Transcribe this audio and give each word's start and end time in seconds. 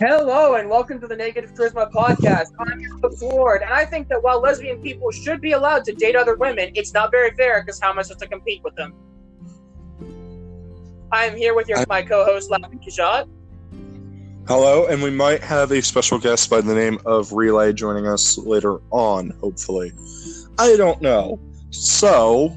Hello 0.00 0.54
and 0.54 0.70
welcome 0.70 0.98
to 0.98 1.06
the 1.06 1.14
Negative 1.14 1.52
Charisma 1.52 1.92
Podcast. 1.92 2.52
I'm 2.58 2.80
your 2.80 2.98
host, 3.00 3.22
Ward, 3.22 3.60
and 3.60 3.70
I 3.70 3.84
think 3.84 4.08
that 4.08 4.22
while 4.22 4.40
lesbian 4.40 4.80
people 4.80 5.10
should 5.10 5.42
be 5.42 5.52
allowed 5.52 5.84
to 5.84 5.92
date 5.92 6.16
other 6.16 6.36
women, 6.36 6.70
it's 6.74 6.94
not 6.94 7.10
very 7.10 7.32
fair 7.32 7.62
because 7.62 7.78
how 7.78 7.90
am 7.90 7.98
I 7.98 8.02
supposed 8.02 8.20
to 8.20 8.26
compete 8.26 8.62
with 8.64 8.74
them? 8.76 8.94
I 11.12 11.26
am 11.26 11.36
here 11.36 11.54
with 11.54 11.68
your, 11.68 11.84
my 11.86 12.00
co-host, 12.00 12.50
Laughing 12.50 12.78
Kajat. 12.78 13.28
Hello, 14.48 14.86
and 14.86 15.02
we 15.02 15.10
might 15.10 15.42
have 15.42 15.70
a 15.70 15.82
special 15.82 16.18
guest 16.18 16.48
by 16.48 16.62
the 16.62 16.74
name 16.74 16.98
of 17.04 17.34
Relay 17.34 17.74
joining 17.74 18.06
us 18.06 18.38
later 18.38 18.78
on, 18.88 19.36
hopefully. 19.42 19.92
I 20.58 20.76
don't 20.76 21.02
know. 21.02 21.38
So, 21.68 22.56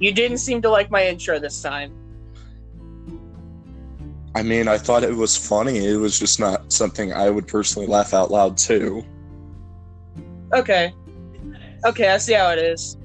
You 0.00 0.12
didn't 0.12 0.36
seem 0.36 0.60
to 0.60 0.68
like 0.68 0.90
my 0.90 1.06
intro 1.06 1.38
this 1.38 1.62
time. 1.62 1.94
I 4.34 4.42
mean, 4.42 4.68
I 4.68 4.78
thought 4.78 5.02
it 5.02 5.14
was 5.14 5.36
funny. 5.36 5.78
It 5.78 5.96
was 5.96 6.18
just 6.18 6.38
not 6.38 6.72
something 6.72 7.12
I 7.12 7.30
would 7.30 7.48
personally 7.48 7.88
laugh 7.88 8.14
out 8.14 8.30
loud 8.30 8.56
to. 8.58 9.04
Okay. 10.54 10.94
Okay, 11.84 12.08
I 12.08 12.18
see 12.18 12.34
how 12.34 12.50
it 12.50 12.58
is. 12.58 12.96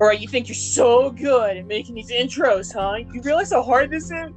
Alright, 0.00 0.20
you 0.20 0.28
think 0.28 0.48
you're 0.48 0.54
so 0.54 1.10
good 1.10 1.56
at 1.56 1.66
making 1.66 1.94
these 1.94 2.10
intros, 2.10 2.72
huh? 2.72 3.04
You 3.12 3.22
realize 3.22 3.52
how 3.52 3.62
hard 3.62 3.90
this 3.90 4.10
is? 4.10 4.30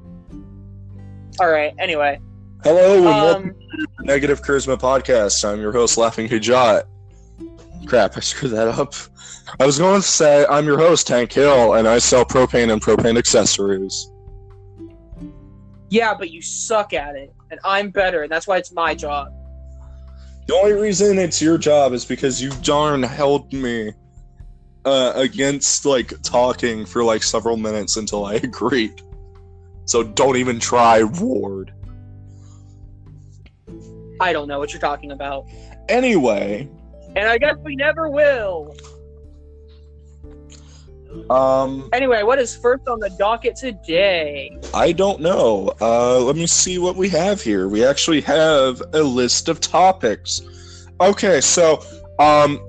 Alright, 1.40 1.76
anyway. 1.78 2.20
Hello, 2.64 2.98
and 2.98 3.08
Um, 3.08 3.14
welcome 3.14 3.54
to 3.54 3.88
the 4.00 4.04
Negative 4.06 4.42
Charisma 4.42 4.80
Podcast. 4.80 5.48
I'm 5.48 5.60
your 5.60 5.72
host, 5.72 5.98
Laughing 5.98 6.28
Hijat. 6.28 6.84
Crap, 7.86 8.18
I 8.18 8.20
screwed 8.22 8.52
that 8.54 8.68
up. 8.68 8.94
I 9.60 9.66
was 9.66 9.78
going 9.78 10.02
to 10.02 10.08
say, 10.08 10.46
I'm 10.50 10.66
your 10.66 10.78
host, 10.78 11.08
Hank 11.08 11.32
Hill, 11.32 11.76
and 11.76 11.88
I 11.88 12.00
sell 12.00 12.26
propane 12.26 12.72
and 12.72 12.82
propane 12.82 13.18
accessories. 13.18 14.12
Yeah, 15.90 16.14
but 16.14 16.32
you 16.32 16.42
suck 16.42 16.94
at 16.94 17.16
it, 17.16 17.34
and 17.52 17.60
I'm 17.64 17.90
better, 17.92 18.24
and 18.24 18.32
that's 18.32 18.48
why 18.48 18.58
it's 18.58 18.72
my 18.72 18.94
job. 18.94 19.34
The 20.48 20.56
only 20.56 20.74
reason 20.74 21.20
it's 21.20 21.42
your 21.42 21.58
job 21.58 21.94
is 21.94 22.06
because 22.06 22.42
you 22.42 22.52
darn 22.62 23.04
held 23.04 23.52
me 23.52 23.92
uh, 24.86 25.12
against 25.16 25.86
like 25.86 26.14
talking 26.22 26.86
for 26.86 27.04
like 27.04 27.24
several 27.24 27.58
minutes 27.58 27.98
until 27.98 28.26
I 28.26 28.34
agreed. 28.44 29.02
So 29.86 30.04
don't 30.04 30.38
even 30.38 30.60
try, 30.60 31.04
Ward. 31.04 31.74
I 34.20 34.34
don't 34.34 34.48
know 34.48 34.60
what 34.60 34.74
you're 34.74 34.82
talking 34.82 35.12
about. 35.12 35.46
Anyway, 35.90 36.70
And 37.16 37.28
I 37.28 37.38
guess 37.38 37.56
we 37.64 37.76
never 37.76 38.10
will. 38.10 38.76
Um, 41.30 41.90
Anyway, 41.94 42.24
what 42.24 42.40
is 42.40 42.56
first 42.56 42.88
on 42.88 43.00
the 43.00 43.10
docket 43.18 43.56
today? 43.56 44.58
I 44.74 44.92
don't 44.92 45.22
know. 45.22 45.74
Uh, 45.82 46.20
let 46.20 46.36
me 46.36 46.48
see 46.48 46.78
what 46.78 46.96
we 46.96 47.10
have 47.10 47.42
here. 47.42 47.68
We 47.68 47.84
actually 47.86 48.22
have 48.22 48.82
a 48.94 49.02
list 49.02 49.50
of 49.50 49.60
topics. 49.60 50.42
Okay, 51.00 51.42
so 51.42 51.84
um, 52.20 52.60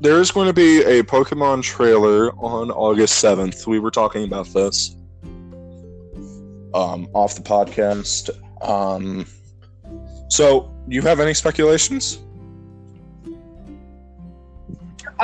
there 0.00 0.20
is 0.20 0.30
going 0.30 0.46
to 0.46 0.52
be 0.52 0.82
a 0.82 1.02
Pokemon 1.02 1.62
trailer 1.62 2.30
on 2.32 2.70
August 2.70 3.18
seventh. 3.18 3.66
We 3.66 3.78
were 3.78 3.90
talking 3.90 4.24
about 4.24 4.46
this 4.48 4.96
um, 6.74 7.08
off 7.12 7.34
the 7.34 7.42
podcast. 7.42 8.30
Um, 8.62 9.26
so, 10.28 10.74
you 10.88 11.02
have 11.02 11.20
any 11.20 11.34
speculations? 11.34 12.23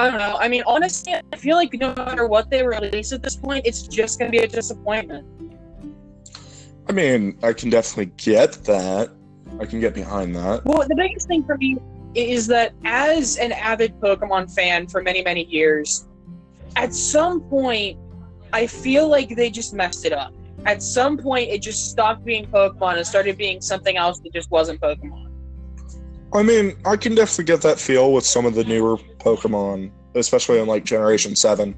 I 0.01 0.09
don't 0.09 0.19
know. 0.19 0.39
I 0.41 0.49
mean, 0.49 0.63
honestly, 0.67 1.15
I 1.15 1.37
feel 1.37 1.57
like 1.57 1.75
no 1.75 1.95
matter 1.95 2.27
what 2.27 2.49
they 2.49 2.67
release 2.67 3.13
at 3.13 3.23
this 3.23 3.37
point, 3.37 3.67
it's 3.67 3.83
just 3.83 4.19
going 4.19 4.33
to 4.33 4.39
be 4.39 4.43
a 4.43 4.49
disappointment. 4.49 5.27
I 6.89 6.93
mean, 6.93 7.39
I 7.43 7.53
can 7.53 7.69
definitely 7.69 8.11
get 8.17 8.53
that. 8.65 9.11
I 9.61 9.67
can 9.67 9.79
get 9.79 9.93
behind 9.93 10.35
that. 10.37 10.65
Well, 10.65 10.89
the 10.89 10.95
biggest 10.95 11.29
thing 11.29 11.45
for 11.45 11.59
me 11.59 11.77
is 12.15 12.47
that 12.47 12.73
as 12.87 13.37
an 13.37 13.53
avid 13.53 14.01
Pokemon 14.01 14.55
fan 14.55 14.87
for 14.87 15.03
many, 15.03 15.23
many 15.23 15.45
years, 15.45 16.09
at 16.77 16.95
some 16.95 17.43
point, 17.43 17.99
I 18.55 18.69
feel 18.69 19.07
like 19.07 19.37
they 19.37 19.51
just 19.51 19.75
messed 19.75 20.07
it 20.07 20.15
up. 20.15 20.33
At 20.65 20.83
some 20.83 21.19
point, 21.19 21.51
it 21.51 21.61
just 21.61 21.91
stopped 21.91 22.25
being 22.25 22.47
Pokemon 22.47 22.97
and 22.97 23.07
started 23.07 23.37
being 23.37 23.61
something 23.61 23.99
else 23.99 24.19
that 24.21 24.33
just 24.33 24.51
wasn't 24.51 24.81
Pokemon. 24.81 25.31
I 26.33 26.43
mean, 26.43 26.77
I 26.87 26.97
can 26.97 27.15
definitely 27.15 27.45
get 27.45 27.61
that 27.63 27.79
feel 27.79 28.15
with 28.15 28.25
some 28.25 28.47
of 28.47 28.55
the 28.55 28.65
newer 28.65 28.97
Pokemon, 29.19 29.91
especially 30.15 30.59
in 30.61 30.67
like 30.67 30.85
Generation 30.85 31.37
7. 31.37 31.75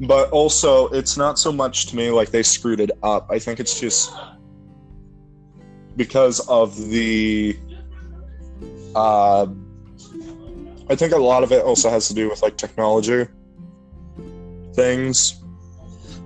But 0.00 0.30
also, 0.30 0.88
it's 0.88 1.16
not 1.16 1.38
so 1.38 1.52
much 1.52 1.86
to 1.86 1.96
me 1.96 2.10
like 2.10 2.30
they 2.30 2.42
screwed 2.42 2.80
it 2.80 2.90
up. 3.02 3.26
I 3.30 3.38
think 3.38 3.60
it's 3.60 3.78
just 3.78 4.12
because 5.96 6.40
of 6.48 6.76
the. 6.76 7.58
Uh, 8.94 9.46
I 10.90 10.96
think 10.96 11.12
a 11.12 11.18
lot 11.18 11.42
of 11.42 11.52
it 11.52 11.64
also 11.64 11.88
has 11.88 12.08
to 12.08 12.14
do 12.14 12.28
with 12.28 12.42
like 12.42 12.56
technology 12.56 13.26
things. 14.74 15.40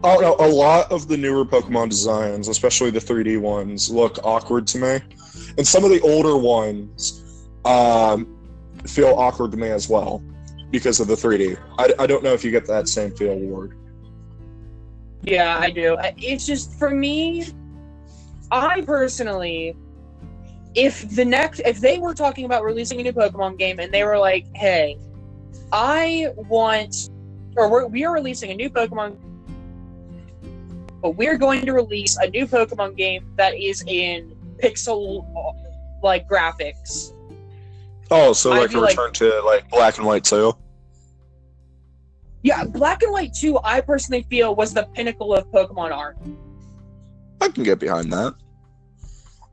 Oh 0.05 0.19
no, 0.21 0.37
a 0.45 0.49
lot 0.49 0.91
of 0.93 1.09
the 1.09 1.17
newer 1.17 1.45
Pokemon 1.45 1.91
designs, 1.91 2.49
especially 2.49 2.91
the 2.91 3.01
3D 3.01 3.41
ones, 3.41 3.91
look 3.91 4.19
awkward 4.25 4.67
to 4.69 4.79
me. 4.79 5.01
And 5.59 5.67
some 5.67 5.85
of 5.85 5.91
the 5.91 6.01
older 6.01 6.37
ones 6.37 7.23
um, 7.65 8.39
feel 8.87 9.15
awkward 9.17 9.51
to 9.53 9.57
me 9.57 9.71
as 9.71 9.89
well 9.89 10.23
because 10.77 11.01
of 11.01 11.07
the 11.07 11.15
3D. 11.15 11.59
I, 11.79 11.95
I 11.99 12.07
don't 12.07 12.23
know 12.23 12.35
if 12.35 12.45
you 12.45 12.51
get 12.51 12.67
that 12.67 12.87
same 12.87 13.11
feel, 13.17 13.35
Ward. 13.35 13.79
Yeah, 15.23 15.59
I 15.59 15.71
do. 15.71 15.97
It's 16.19 16.45
just 16.45 16.79
for 16.79 16.91
me, 16.91 17.47
I 18.51 18.83
personally, 18.83 19.75
if 20.75 21.09
the 21.17 21.25
next, 21.25 21.61
if 21.61 21.81
they 21.81 21.99
were 21.99 22.13
talking 22.13 22.45
about 22.45 22.63
releasing 22.63 23.01
a 23.01 23.03
new 23.03 23.15
Pokemon 23.15 23.59
game 23.59 23.81
and 23.81 23.91
they 23.93 24.05
were 24.05 24.19
like, 24.19 24.47
"Hey, 24.55 24.99
I 25.73 26.29
want," 26.37 27.09
or 27.57 27.71
we're, 27.71 27.87
we 27.87 28.05
are 28.05 28.13
releasing 28.13 28.51
a 28.51 28.55
new 28.55 28.69
Pokemon, 28.69 29.17
but 31.01 31.13
we're 31.17 31.39
going 31.39 31.65
to 31.65 31.73
release 31.73 32.19
a 32.19 32.29
new 32.29 32.47
Pokemon 32.47 32.99
game 32.99 33.33
that 33.37 33.55
is 33.55 33.83
in 33.87 34.37
pixel 34.63 35.25
like 36.03 36.29
graphics. 36.29 37.15
Oh, 38.11 38.35
so 38.35 38.51
like 38.51 38.71
be 38.71 38.77
a 38.77 38.81
like- 38.81 38.91
return 38.91 39.13
to 39.15 39.41
like 39.47 39.71
black 39.71 39.97
and 39.97 40.07
white 40.07 40.25
too. 40.25 40.55
Yeah, 42.47 42.63
Black 42.63 43.03
and 43.03 43.11
White 43.11 43.35
2, 43.35 43.59
I 43.65 43.81
personally 43.81 44.23
feel 44.31 44.55
was 44.55 44.73
the 44.73 44.85
pinnacle 44.95 45.35
of 45.35 45.51
Pokemon 45.51 45.91
art. 45.91 46.17
I 47.41 47.49
can 47.49 47.65
get 47.65 47.81
behind 47.81 48.13
that. 48.13 48.37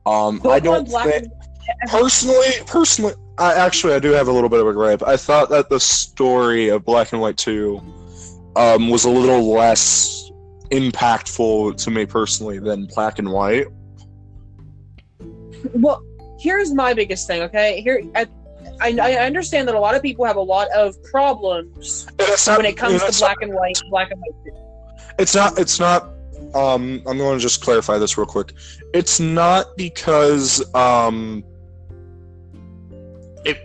Um, 0.06 0.38
Pokemon 0.38 0.52
I 0.52 0.60
don't 0.60 0.88
Black 0.88 1.08
think 1.08 1.26
and 1.80 1.90
personally. 1.90 2.46
Personally, 2.68 3.14
I 3.36 3.54
actually 3.54 3.94
I 3.94 3.98
do 3.98 4.10
have 4.12 4.28
a 4.28 4.32
little 4.32 4.48
bit 4.48 4.60
of 4.60 4.68
a 4.68 4.72
gripe. 4.72 5.02
I 5.02 5.16
thought 5.16 5.50
that 5.50 5.70
the 5.70 5.80
story 5.80 6.68
of 6.68 6.84
Black 6.84 7.10
and 7.10 7.20
White 7.20 7.36
Two 7.36 7.82
um, 8.54 8.88
was 8.88 9.06
a 9.06 9.10
little 9.10 9.52
less 9.52 10.30
impactful 10.70 11.76
to 11.82 11.90
me 11.90 12.06
personally 12.06 12.60
than 12.60 12.86
Black 12.86 13.18
and 13.18 13.32
White. 13.32 13.66
Well, 15.72 16.00
here's 16.38 16.72
my 16.72 16.94
biggest 16.94 17.26
thing. 17.26 17.42
Okay, 17.42 17.80
here 17.80 18.04
I, 18.14 18.28
I, 18.84 19.14
I 19.14 19.26
understand 19.26 19.66
that 19.68 19.74
a 19.74 19.80
lot 19.80 19.94
of 19.94 20.02
people 20.02 20.24
have 20.26 20.36
a 20.36 20.42
lot 20.42 20.68
of 20.72 21.02
problems 21.04 22.06
not- 22.46 22.58
when 22.58 22.66
it 22.66 22.76
comes 22.76 23.02
to 23.02 23.18
black 23.18 23.38
and 23.40 23.54
white, 23.54 23.80
black 23.88 24.10
and 24.10 24.20
white. 24.20 24.54
It's 25.18 25.34
not. 25.34 25.58
It's 25.58 25.80
not. 25.80 26.10
Um, 26.54 27.02
I'm 27.06 27.18
going 27.18 27.38
to 27.38 27.42
just 27.42 27.62
clarify 27.62 27.98
this 27.98 28.18
real 28.18 28.26
quick. 28.26 28.52
It's 28.92 29.18
not 29.20 29.76
because 29.76 30.62
um, 30.74 31.44
it. 33.44 33.58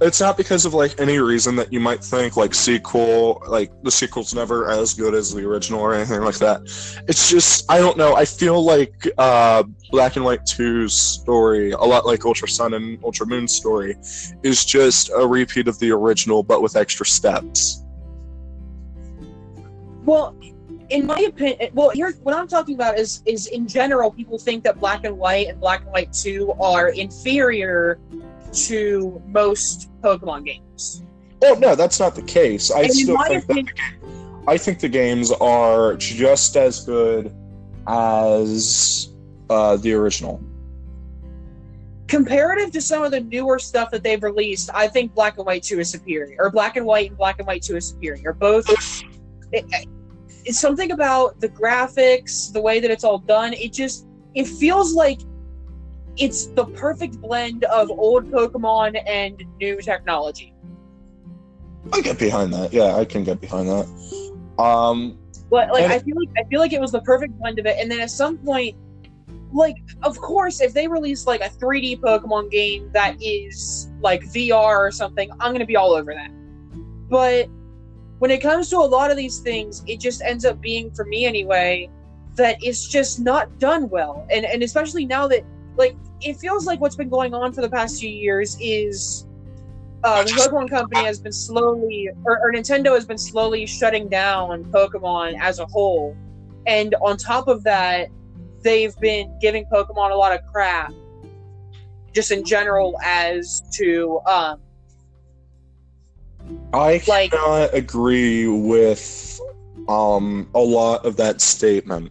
It's 0.00 0.20
not 0.20 0.36
because 0.36 0.64
of 0.64 0.74
like 0.74 0.98
any 1.00 1.18
reason 1.18 1.56
that 1.56 1.72
you 1.72 1.80
might 1.80 2.02
think 2.02 2.36
like 2.36 2.54
sequel, 2.54 3.42
like 3.46 3.70
the 3.82 3.90
sequel's 3.90 4.34
never 4.34 4.70
as 4.70 4.94
good 4.94 5.14
as 5.14 5.34
the 5.34 5.46
original 5.46 5.80
or 5.80 5.94
anything 5.94 6.22
like 6.22 6.38
that. 6.38 6.62
It's 7.08 7.28
just 7.28 7.70
I 7.70 7.78
don't 7.78 7.98
know. 7.98 8.14
I 8.14 8.24
feel 8.24 8.64
like 8.64 9.08
uh, 9.18 9.64
Black 9.94 10.16
and 10.16 10.24
White 10.24 10.44
2's 10.44 10.92
story, 10.92 11.70
a 11.70 11.78
lot 11.78 12.04
like 12.04 12.24
Ultra 12.24 12.48
Sun 12.48 12.74
and 12.74 12.98
Ultra 13.04 13.28
Moon's 13.28 13.54
story, 13.54 13.94
is 14.42 14.64
just 14.64 15.08
a 15.14 15.24
repeat 15.24 15.68
of 15.68 15.78
the 15.78 15.92
original 15.92 16.42
but 16.42 16.60
with 16.62 16.74
extra 16.74 17.06
steps. 17.06 17.84
Well, 20.04 20.34
in 20.88 21.06
my 21.06 21.20
opinion, 21.20 21.70
well, 21.74 21.90
here 21.90 22.10
what 22.24 22.34
I'm 22.34 22.48
talking 22.48 22.74
about 22.74 22.98
is 22.98 23.22
is 23.24 23.46
in 23.46 23.68
general, 23.68 24.10
people 24.10 24.36
think 24.36 24.64
that 24.64 24.80
black 24.80 25.04
and 25.04 25.16
white 25.16 25.46
and 25.46 25.60
black 25.60 25.82
and 25.82 25.92
white 25.92 26.12
two 26.12 26.52
are 26.60 26.88
inferior 26.88 28.00
to 28.66 29.22
most 29.28 29.90
Pokemon 30.02 30.44
games. 30.46 31.04
Oh 31.40 31.54
no, 31.54 31.76
that's 31.76 32.00
not 32.00 32.16
the 32.16 32.22
case. 32.22 32.72
I 32.72 32.80
And 32.80 32.92
still 32.92 33.22
think 33.22 33.46
that 33.46 33.66
I 34.48 34.58
think 34.58 34.80
the 34.80 34.88
games 34.88 35.30
are 35.30 35.94
just 35.94 36.56
as 36.56 36.84
good 36.84 37.32
as 37.86 39.13
uh, 39.50 39.76
the 39.76 39.92
original. 39.92 40.42
comparative 42.06 42.70
to 42.70 42.80
some 42.80 43.02
of 43.02 43.10
the 43.10 43.20
newer 43.20 43.58
stuff 43.58 43.90
that 43.90 44.02
they've 44.02 44.22
released, 44.22 44.70
I 44.74 44.88
think 44.88 45.14
Black 45.14 45.36
and 45.38 45.46
White 45.46 45.62
2 45.62 45.80
is 45.80 45.90
superior. 45.90 46.36
Or 46.38 46.50
Black 46.50 46.76
and 46.76 46.86
White 46.86 47.08
and 47.08 47.18
Black 47.18 47.38
and 47.38 47.46
White 47.46 47.62
2 47.62 47.76
is 47.76 47.88
superior. 47.88 48.32
Both. 48.32 48.66
It, 49.52 49.64
it's 50.44 50.60
something 50.60 50.92
about 50.92 51.40
the 51.40 51.48
graphics, 51.48 52.52
the 52.52 52.60
way 52.60 52.78
that 52.80 52.90
it's 52.90 53.04
all 53.04 53.18
done. 53.18 53.52
It 53.54 53.72
just. 53.72 54.06
it 54.34 54.46
feels 54.46 54.94
like 54.94 55.20
it's 56.16 56.46
the 56.46 56.66
perfect 56.66 57.20
blend 57.20 57.64
of 57.64 57.90
old 57.90 58.30
Pokemon 58.30 59.00
and 59.06 59.42
new 59.60 59.80
technology. 59.80 60.54
I 61.92 62.00
get 62.00 62.18
behind 62.18 62.52
that. 62.52 62.72
Yeah, 62.72 62.96
I 62.96 63.04
can 63.04 63.24
get 63.24 63.40
behind 63.40 63.68
that. 63.68 63.86
Um, 64.62 65.18
But 65.50 65.70
like 65.72 65.84
I 65.84 65.98
feel 65.98 66.16
like 66.16 66.28
I 66.38 66.48
feel 66.48 66.60
like 66.60 66.72
it 66.72 66.80
was 66.80 66.92
the 66.92 67.00
perfect 67.02 67.38
blend 67.38 67.58
of 67.58 67.66
it. 67.66 67.76
And 67.78 67.90
then 67.90 68.00
at 68.00 68.10
some 68.10 68.38
point, 68.38 68.76
like 69.54 69.76
of 70.02 70.20
course, 70.20 70.60
if 70.60 70.74
they 70.74 70.88
release 70.88 71.26
like 71.26 71.40
a 71.40 71.48
3D 71.48 72.00
Pokemon 72.00 72.50
game 72.50 72.90
that 72.92 73.16
is 73.22 73.88
like 74.00 74.22
VR 74.24 74.78
or 74.78 74.90
something, 74.90 75.30
I'm 75.40 75.52
gonna 75.52 75.64
be 75.64 75.76
all 75.76 75.92
over 75.92 76.12
that. 76.12 76.30
But 77.08 77.48
when 78.18 78.30
it 78.30 78.40
comes 78.40 78.68
to 78.70 78.78
a 78.78 78.80
lot 78.80 79.10
of 79.10 79.16
these 79.16 79.38
things, 79.38 79.82
it 79.86 80.00
just 80.00 80.22
ends 80.22 80.44
up 80.44 80.60
being 80.60 80.90
for 80.90 81.04
me 81.04 81.24
anyway 81.24 81.88
that 82.36 82.56
it's 82.60 82.88
just 82.88 83.20
not 83.20 83.58
done 83.58 83.88
well. 83.88 84.26
And 84.30 84.44
and 84.44 84.62
especially 84.62 85.06
now 85.06 85.28
that 85.28 85.44
like 85.76 85.96
it 86.20 86.36
feels 86.36 86.66
like 86.66 86.80
what's 86.80 86.96
been 86.96 87.08
going 87.08 87.34
on 87.34 87.52
for 87.52 87.60
the 87.60 87.70
past 87.70 88.00
few 88.00 88.10
years 88.10 88.56
is 88.60 89.26
uh, 90.04 90.22
the 90.22 90.30
Pokemon 90.30 90.68
Company 90.68 91.02
has 91.04 91.18
been 91.18 91.32
slowly, 91.32 92.10
or, 92.24 92.38
or 92.38 92.52
Nintendo 92.52 92.94
has 92.94 93.06
been 93.06 93.16
slowly 93.16 93.64
shutting 93.64 94.06
down 94.08 94.64
Pokemon 94.64 95.38
as 95.40 95.60
a 95.60 95.66
whole, 95.66 96.14
and 96.66 96.94
on 96.96 97.16
top 97.16 97.48
of 97.48 97.64
that, 97.64 98.08
they've 98.64 98.98
been 98.98 99.38
giving 99.40 99.64
Pokemon 99.66 100.10
a 100.10 100.14
lot 100.16 100.32
of 100.36 100.44
crap, 100.50 100.92
just 102.12 102.32
in 102.32 102.44
general 102.44 102.98
as 103.04 103.62
to 103.74 104.20
um, 104.26 104.60
I 106.72 107.00
Like- 107.06 107.30
cannot 107.30 107.72
agree 107.72 108.48
with 108.48 109.40
um 109.88 110.48
a 110.54 110.58
lot 110.60 111.04
of 111.04 111.16
that 111.18 111.40
statement. 111.40 112.10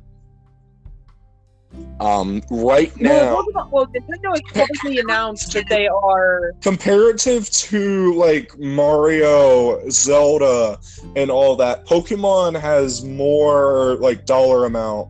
Um, 1.99 2.43
right 2.51 2.95
now, 3.01 3.33
well, 3.51 3.69
well, 3.71 3.87
Nintendo 3.87 4.29
has 4.31 4.41
publicly 4.53 4.99
announced 4.99 5.53
that 5.53 5.67
they 5.69 5.87
are 5.87 6.53
comparative 6.61 7.49
to 7.49 8.13
like 8.13 8.55
Mario, 8.59 9.81
Zelda, 9.89 10.77
and 11.15 11.31
all 11.31 11.55
that, 11.55 11.85
Pokemon 11.87 12.59
has 12.59 13.03
more 13.03 13.95
like 13.95 14.25
dollar 14.25 14.65
amount 14.65 15.09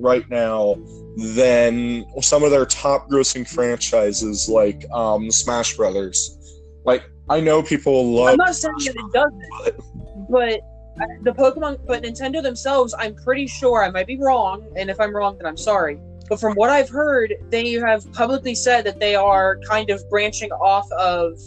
right 0.00 0.28
now 0.30 0.76
than 1.16 2.04
some 2.20 2.42
of 2.42 2.50
their 2.50 2.66
top 2.66 3.08
grossing 3.08 3.48
franchises 3.48 4.48
like 4.48 4.84
um 4.92 5.30
Smash 5.30 5.76
Brothers. 5.76 6.36
Like 6.84 7.04
I 7.28 7.40
know 7.40 7.62
people 7.62 8.12
love 8.12 8.30
I'm 8.30 8.36
not 8.36 8.54
saying 8.54 8.74
that 8.86 8.96
it 8.96 9.12
doesn't, 9.12 10.28
but 10.30 10.60
uh, 11.00 11.06
the 11.22 11.30
Pokemon, 11.30 11.86
but 11.86 12.02
Nintendo 12.02 12.42
themselves, 12.42 12.94
I'm 12.98 13.14
pretty 13.14 13.46
sure 13.46 13.84
I 13.84 13.90
might 13.90 14.06
be 14.06 14.18
wrong, 14.18 14.70
and 14.76 14.90
if 14.90 15.00
I'm 15.00 15.14
wrong, 15.14 15.36
then 15.38 15.46
I'm 15.46 15.56
sorry. 15.56 15.98
But 16.28 16.38
from 16.40 16.54
what 16.54 16.70
I've 16.70 16.88
heard, 16.88 17.34
they 17.48 17.72
have 17.72 18.10
publicly 18.12 18.54
said 18.54 18.84
that 18.84 19.00
they 19.00 19.14
are 19.14 19.58
kind 19.68 19.90
of 19.90 20.02
branching 20.10 20.52
off 20.52 20.90
of 20.92 21.38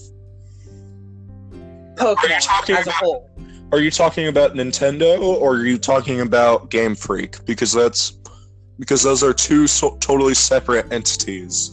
Pokemon 1.95 2.69
as 2.69 2.87
a 2.87 2.91
whole. 2.91 3.29
Are 3.71 3.79
you 3.79 3.89
talking 3.89 4.27
about 4.27 4.53
Nintendo 4.53 5.19
or 5.19 5.55
are 5.55 5.65
you 5.65 5.77
talking 5.77 6.21
about 6.21 6.69
Game 6.69 6.95
Freak? 6.95 7.43
Because 7.45 7.71
that's 7.71 8.11
because 8.79 9.03
those 9.03 9.23
are 9.23 9.33
two 9.33 9.67
so- 9.67 9.97
totally 9.99 10.33
separate 10.33 10.91
entities. 10.91 11.71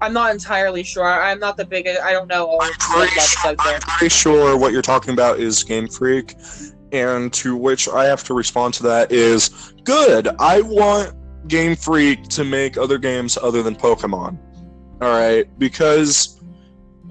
I'm 0.00 0.12
not 0.12 0.32
entirely 0.32 0.82
sure. 0.82 1.04
I'm 1.04 1.38
not 1.38 1.56
the 1.56 1.64
biggest. 1.64 2.00
I 2.02 2.12
don't 2.12 2.28
know 2.28 2.46
all 2.46 2.62
I'm 2.62 2.72
pretty, 2.74 3.18
sure. 3.18 3.54
I'm 3.58 3.80
pretty 3.80 4.14
sure 4.14 4.56
what 4.56 4.72
you're 4.72 4.82
talking 4.82 5.14
about 5.14 5.40
is 5.40 5.62
Game 5.64 5.88
Freak, 5.88 6.34
and 6.92 7.32
to 7.32 7.56
which 7.56 7.88
I 7.88 8.04
have 8.04 8.22
to 8.24 8.34
respond 8.34 8.74
to 8.74 8.82
that 8.84 9.10
is 9.10 9.72
good. 9.84 10.28
I 10.38 10.60
want 10.60 11.14
Game 11.48 11.76
Freak 11.76 12.24
to 12.28 12.44
make 12.44 12.76
other 12.76 12.98
games 12.98 13.38
other 13.40 13.62
than 13.62 13.74
Pokemon. 13.74 14.38
All 15.00 15.10
right, 15.10 15.46
because 15.58 16.40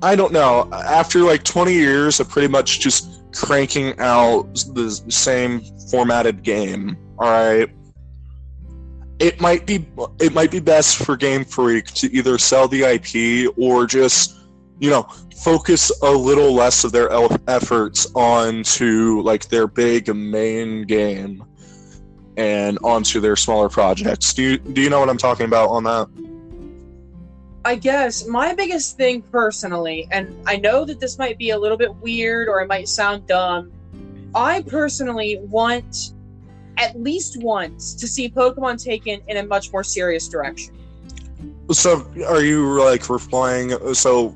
I 0.01 0.15
don't 0.15 0.31
know. 0.31 0.69
After 0.71 1.21
like 1.21 1.43
20 1.43 1.73
years 1.73 2.19
of 2.19 2.29
pretty 2.29 2.47
much 2.47 2.79
just 2.79 3.23
cranking 3.33 3.99
out 3.99 4.53
the 4.73 4.91
same 5.09 5.61
formatted 5.89 6.43
game, 6.43 6.97
all 7.17 7.29
right, 7.31 7.69
it 9.19 9.39
might 9.39 9.65
be 9.65 9.85
it 10.19 10.33
might 10.33 10.51
be 10.51 10.59
best 10.59 10.97
for 10.97 11.15
Game 11.15 11.45
Freak 11.45 11.85
to 11.87 12.13
either 12.13 12.37
sell 12.37 12.67
the 12.67 12.83
IP 12.83 13.53
or 13.57 13.85
just 13.85 14.37
you 14.79 14.89
know 14.89 15.03
focus 15.43 15.91
a 16.01 16.11
little 16.11 16.53
less 16.53 16.83
of 16.83 16.91
their 16.91 17.09
efforts 17.47 18.07
onto 18.15 19.21
like 19.21 19.47
their 19.49 19.67
big 19.67 20.13
main 20.13 20.83
game 20.83 21.43
and 22.37 22.77
onto 22.83 23.19
their 23.19 23.35
smaller 23.35 23.69
projects. 23.69 24.33
Do 24.33 24.43
you 24.43 24.57
do 24.57 24.81
you 24.81 24.89
know 24.89 24.99
what 24.99 25.09
I'm 25.09 25.17
talking 25.17 25.45
about 25.45 25.69
on 25.69 25.83
that? 25.85 26.07
I 27.63 27.75
guess 27.75 28.27
my 28.27 28.53
biggest 28.53 28.95
thing 28.95 29.23
personally, 29.23 30.07
and 30.11 30.35
I 30.45 30.57
know 30.57 30.85
that 30.85 30.99
this 30.99 31.17
might 31.17 31.37
be 31.37 31.49
a 31.49 31.57
little 31.57 31.77
bit 31.77 31.95
weird 31.95 32.47
or 32.47 32.61
it 32.61 32.67
might 32.67 32.87
sound 32.87 33.25
dumb, 33.27 33.71
I 34.35 34.61
personally 34.61 35.39
want 35.41 36.13
at 36.77 36.99
least 36.99 37.41
once 37.41 37.93
to 37.95 38.07
see 38.07 38.29
Pokemon 38.29 38.83
taken 38.83 39.21
in 39.27 39.37
a 39.37 39.43
much 39.45 39.71
more 39.71 39.83
serious 39.83 40.27
direction. 40.27 40.75
So 41.71 42.09
are 42.27 42.41
you 42.41 42.83
like 42.83 43.09
replying? 43.09 43.93
So 43.93 44.35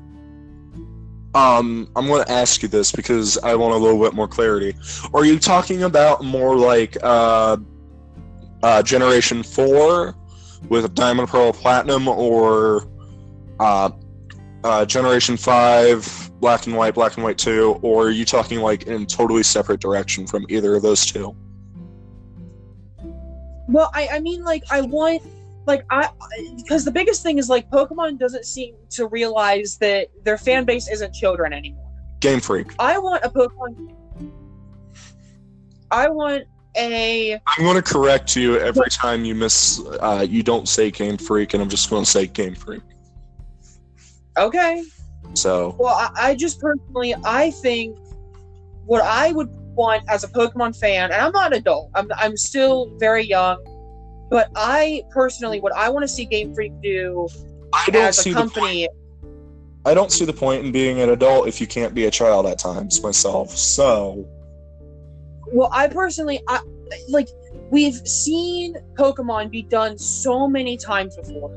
um, 1.34 1.88
I'm 1.94 2.06
going 2.06 2.24
to 2.24 2.30
ask 2.30 2.62
you 2.62 2.68
this 2.68 2.90
because 2.90 3.38
I 3.38 3.54
want 3.54 3.74
a 3.74 3.76
little 3.76 4.00
bit 4.00 4.14
more 4.14 4.26
clarity. 4.26 4.74
Are 5.14 5.24
you 5.24 5.38
talking 5.38 5.84
about 5.84 6.24
more 6.24 6.56
like 6.56 6.96
uh, 7.02 7.56
uh, 8.62 8.82
Generation 8.82 9.42
Four 9.42 10.16
with 10.68 10.92
Diamond, 10.94 11.28
Pearl, 11.28 11.52
Platinum, 11.52 12.08
or 12.08 12.88
uh, 13.60 13.90
uh, 14.64 14.84
Generation 14.84 15.36
Five, 15.36 16.30
Black 16.40 16.66
and 16.66 16.76
White, 16.76 16.94
Black 16.94 17.14
and 17.14 17.22
White 17.22 17.38
Two, 17.38 17.78
or 17.82 18.08
are 18.08 18.10
you 18.10 18.24
talking 18.24 18.60
like 18.60 18.84
in 18.84 19.06
totally 19.06 19.44
separate 19.44 19.80
direction 19.80 20.26
from 20.26 20.46
either 20.48 20.74
of 20.74 20.82
those 20.82 21.06
two? 21.06 21.36
Well, 23.70 23.90
I, 23.94 24.08
I 24.12 24.20
mean, 24.20 24.42
like, 24.42 24.64
I 24.70 24.80
want, 24.80 25.22
like, 25.66 25.84
I, 25.90 26.08
because 26.56 26.84
the 26.84 26.90
biggest 26.90 27.22
thing 27.22 27.38
is, 27.38 27.48
like, 27.48 27.70
Pokemon 27.70 28.18
doesn't 28.18 28.44
seem 28.44 28.74
to 28.90 29.06
realize 29.06 29.78
that 29.78 30.08
their 30.24 30.38
fan 30.38 30.64
base 30.64 30.88
isn't 30.88 31.14
children 31.14 31.52
anymore. 31.52 31.88
Game 32.18 32.40
Freak. 32.40 32.72
I 32.78 32.98
want 32.98 33.24
a 33.24 33.30
Pokemon. 33.30 33.94
I 35.90 36.08
want 36.08 36.44
a. 36.76 37.34
I'm 37.34 37.64
going 37.64 37.76
to 37.76 37.82
correct 37.82 38.36
you 38.36 38.58
every 38.58 38.90
time 38.90 39.24
you 39.24 39.34
miss. 39.34 39.80
Uh, 40.00 40.26
you 40.28 40.42
don't 40.42 40.68
say 40.68 40.90
Game 40.90 41.16
Freak, 41.16 41.54
and 41.54 41.62
I'm 41.62 41.68
just 41.68 41.90
going 41.90 42.04
to 42.04 42.10
say 42.10 42.26
Game 42.26 42.54
Freak. 42.54 42.82
Okay. 44.36 44.82
So 45.34 45.76
Well, 45.78 45.94
I, 45.94 46.30
I 46.30 46.34
just 46.34 46.60
personally, 46.60 47.14
I 47.24 47.50
think 47.52 47.96
what 48.86 49.02
I 49.02 49.32
would 49.32 49.48
as 50.08 50.24
a 50.24 50.28
Pokemon 50.28 50.78
fan, 50.78 51.12
and 51.12 51.20
I'm 51.20 51.32
not 51.32 51.52
an 51.52 51.58
adult, 51.58 51.90
I'm, 51.94 52.08
I'm 52.16 52.36
still 52.36 52.92
very 52.98 53.24
young, 53.24 53.58
but 54.30 54.50
I 54.54 55.02
personally, 55.10 55.60
what 55.60 55.74
I 55.74 55.88
want 55.88 56.04
to 56.04 56.08
see 56.08 56.24
Game 56.24 56.54
Freak 56.54 56.72
do 56.82 57.28
I 57.72 57.86
don't 57.90 58.04
as 58.04 58.26
a 58.26 58.32
company, 58.32 58.88
I 59.84 59.94
don't 59.94 60.12
see 60.12 60.24
the 60.24 60.32
point 60.32 60.64
in 60.64 60.72
being 60.72 61.00
an 61.00 61.10
adult 61.10 61.48
if 61.48 61.60
you 61.60 61.66
can't 61.66 61.94
be 61.94 62.04
a 62.04 62.10
child 62.10 62.46
at 62.46 62.58
times 62.58 63.02
myself. 63.02 63.56
So 63.56 64.26
well, 65.52 65.70
I 65.72 65.88
personally, 65.88 66.40
I 66.48 66.60
like, 67.08 67.28
we've 67.70 68.06
seen 68.06 68.76
Pokemon 68.94 69.50
be 69.50 69.62
done 69.62 69.98
so 69.98 70.48
many 70.48 70.76
times 70.76 71.16
before. 71.16 71.50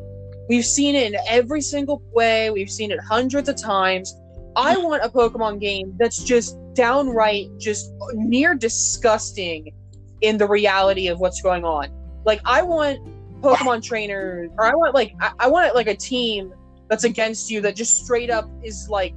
We've 0.49 0.65
seen 0.65 0.95
it 0.95 1.13
in 1.13 1.19
every 1.27 1.61
single 1.61 2.01
way, 2.11 2.49
we've 2.49 2.69
seen 2.71 2.91
it 2.91 2.99
hundreds 2.99 3.49
of 3.49 3.55
times. 3.55 4.15
I 4.55 4.77
want 4.77 5.03
a 5.03 5.09
Pokemon 5.09 5.59
game 5.59 5.95
that's 5.97 6.23
just 6.23 6.57
downright, 6.73 7.47
just 7.57 7.91
near 8.13 8.55
disgusting 8.55 9.73
in 10.21 10.37
the 10.37 10.47
reality 10.47 11.07
of 11.07 11.19
what's 11.19 11.41
going 11.41 11.65
on. 11.65 11.89
Like, 12.25 12.41
I 12.45 12.61
want 12.61 12.99
Pokemon 13.41 13.83
trainers, 13.83 14.49
or 14.57 14.65
I 14.65 14.75
want 14.75 14.93
like, 14.93 15.13
I, 15.19 15.31
I 15.39 15.47
want 15.47 15.75
like 15.75 15.87
a 15.87 15.95
team 15.95 16.53
that's 16.89 17.03
against 17.03 17.49
you 17.49 17.61
that 17.61 17.75
just 17.75 18.03
straight 18.03 18.29
up 18.29 18.49
is 18.63 18.87
like 18.89 19.13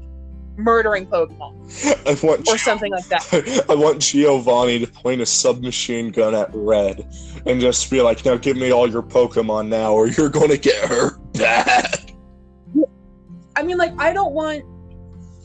murdering 0.57 1.07
Pokemon 1.07 2.07
I 2.07 2.27
want 2.27 2.49
or 2.49 2.59
something 2.59 2.91
like 2.91 3.07
that. 3.09 3.67
I 3.69 3.75
want 3.75 4.01
Giovanni 4.01 4.79
to 4.79 4.87
point 4.87 5.21
a 5.21 5.27
submachine 5.27 6.11
gun 6.11 6.35
at 6.35 6.51
Red 6.53 7.07
and 7.45 7.61
just 7.61 7.91
be 7.91 8.01
like, 8.01 8.25
"Now 8.25 8.37
give 8.37 8.57
me 8.57 8.73
all 8.73 8.91
your 8.91 9.03
Pokemon 9.03 9.69
now, 9.69 9.93
or 9.93 10.09
you're 10.09 10.31
going 10.31 10.51
to 10.51 10.59
get 10.59 10.89
hurt 10.89 11.19
bad." 11.35 12.13
I 13.55 13.63
mean, 13.63 13.79
like, 13.79 13.93
I 13.99 14.13
don't 14.13 14.33
want 14.33 14.65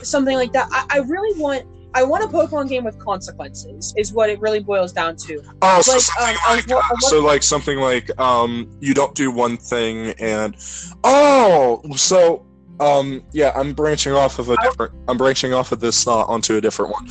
something 0.03 0.35
like 0.35 0.53
that. 0.53 0.67
I, 0.71 0.97
I 0.97 0.99
really 0.99 1.39
want. 1.39 1.65
I 1.93 2.03
want 2.03 2.23
a 2.23 2.27
Pokemon 2.27 2.69
game 2.69 2.85
with 2.85 2.97
consequences. 2.99 3.93
Is 3.97 4.13
what 4.13 4.29
it 4.29 4.39
really 4.39 4.61
boils 4.61 4.93
down 4.93 5.17
to. 5.17 5.43
Oh, 5.61 5.81
so 5.81 5.93
Like, 5.93 6.01
something 6.01 6.37
um, 6.47 6.55
like, 6.55 6.71
I 6.71 6.93
uh, 6.93 6.97
so 6.99 7.21
like 7.21 7.43
something 7.43 7.79
like 7.79 8.17
um, 8.17 8.71
you 8.79 8.93
don't 8.93 9.13
do 9.13 9.29
one 9.29 9.57
thing 9.57 10.11
and 10.17 10.55
oh, 11.03 11.81
so 11.97 12.45
um, 12.81 13.23
yeah, 13.31 13.51
I'm 13.55 13.73
branching 13.73 14.13
off 14.13 14.39
of 14.39 14.49
a 14.49 14.57
different. 14.63 14.93
I'm 15.07 15.17
branching 15.17 15.53
off 15.53 15.71
of 15.71 15.79
this 15.79 16.07
uh, 16.07 16.23
onto 16.23 16.55
a 16.55 16.61
different 16.61 16.91
one. 16.91 17.07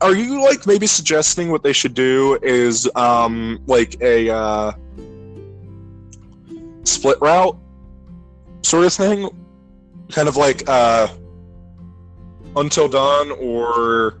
Are 0.00 0.14
you 0.14 0.42
like 0.42 0.66
maybe 0.66 0.86
suggesting 0.86 1.50
what 1.50 1.62
they 1.62 1.72
should 1.72 1.94
do 1.94 2.38
is 2.42 2.90
um 2.96 3.62
like 3.66 4.00
a 4.00 4.30
uh, 4.30 4.72
split 6.82 7.18
route 7.20 7.56
sort 8.62 8.84
of 8.84 8.92
thing, 8.92 9.28
kind 10.10 10.28
of 10.28 10.36
like 10.36 10.68
uh, 10.68 11.06
Until 12.54 12.88
Dawn 12.88 13.30
or 13.32 14.14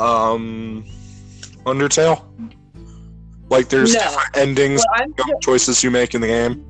um, 0.00 0.84
Undertale. 1.64 2.24
Like 3.50 3.68
there's 3.68 3.94
No. 3.94 4.00
different 4.00 4.36
endings, 4.36 4.82
choices 5.42 5.82
you 5.82 5.90
make 5.90 6.14
in 6.14 6.20
the 6.20 6.26
game. 6.28 6.64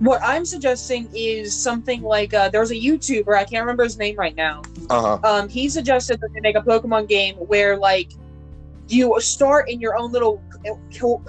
what 0.00 0.20
I'm 0.22 0.44
suggesting 0.44 1.08
is 1.12 1.54
something 1.54 2.02
like 2.02 2.32
uh, 2.32 2.48
there's 2.50 2.70
a 2.70 2.74
YouTuber 2.74 3.34
I 3.36 3.44
can't 3.44 3.62
remember 3.62 3.82
his 3.84 3.98
name 3.98 4.14
right 4.16 4.34
now. 4.36 4.62
Uh 4.90 5.18
huh. 5.18 5.28
um, 5.28 5.48
he 5.48 5.68
suggested 5.68 6.20
that 6.20 6.30
they 6.34 6.40
make 6.40 6.56
a 6.56 6.60
Pokemon 6.60 7.08
game 7.08 7.34
where 7.36 7.76
like 7.76 8.10
you 8.88 9.14
start 9.20 9.68
in 9.68 9.80
your 9.80 9.98
own 9.98 10.12
little 10.12 10.42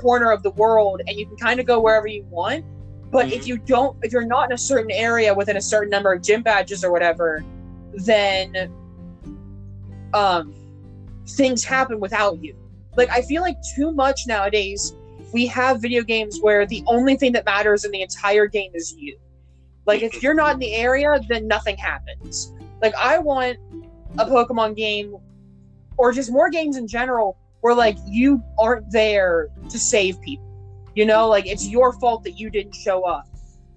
corner 0.02 0.32
of 0.32 0.44
the 0.44 0.52
world 0.52 1.02
and 1.08 1.18
you 1.18 1.26
can 1.26 1.36
kind 1.38 1.60
of 1.60 1.66
go 1.66 1.80
wherever 1.80 2.08
you 2.08 2.24
want. 2.30 2.64
But 3.12 3.28
Mhm. 3.28 3.32
if 3.34 3.48
you 3.48 3.58
don't, 3.58 3.98
if 4.04 4.14
you're 4.14 4.26
not 4.26 4.50
in 4.50 4.54
a 4.54 4.58
certain 4.58 4.92
area 4.92 5.34
within 5.34 5.58
a 5.58 5.62
certain 5.62 5.90
number 5.90 6.14
of 6.14 6.22
gym 6.22 6.42
badges 6.44 6.84
or 6.84 6.92
whatever, 6.92 7.44
then 8.06 8.72
um, 10.14 10.54
things 11.28 11.64
happen 11.64 12.00
without 12.00 12.42
you. 12.44 12.56
Like 12.96 13.10
I 13.10 13.22
feel 13.22 13.42
like 13.42 13.58
too 13.76 13.92
much 13.92 14.28
nowadays. 14.28 14.94
We 15.32 15.46
have 15.48 15.82
video 15.82 16.04
games 16.04 16.40
where 16.42 16.66
the 16.66 16.84
only 16.88 17.16
thing 17.16 17.34
that 17.34 17.46
matters 17.46 17.86
in 17.86 17.92
the 17.92 18.02
entire 18.02 18.48
game 18.48 18.72
is 18.74 18.96
you. 18.98 19.18
Like 19.86 20.02
if 20.02 20.24
you're 20.24 20.34
not 20.34 20.54
in 20.54 20.60
the 20.60 20.74
area, 20.74 21.20
then 21.28 21.48
nothing 21.48 21.78
happens. 21.78 22.52
Like 22.82 22.96
I 22.96 23.20
want 23.20 23.58
a 24.18 24.26
Pokemon 24.26 24.76
game 24.76 25.16
or 25.98 26.12
just 26.12 26.32
more 26.32 26.50
games 26.50 26.78
in 26.78 26.88
general 26.88 27.38
where 27.62 27.76
like 27.76 27.98
you 28.08 28.44
aren't 28.58 28.92
there 28.92 29.50
to 29.70 29.78
save 29.78 30.20
people. 30.22 30.46
You 30.96 31.06
know, 31.06 31.30
like 31.30 31.46
it's 31.46 31.68
your 31.68 31.94
fault 31.94 32.24
that 32.24 32.40
you 32.40 32.50
didn't 32.50 32.74
show 32.74 33.04
up. 33.04 33.29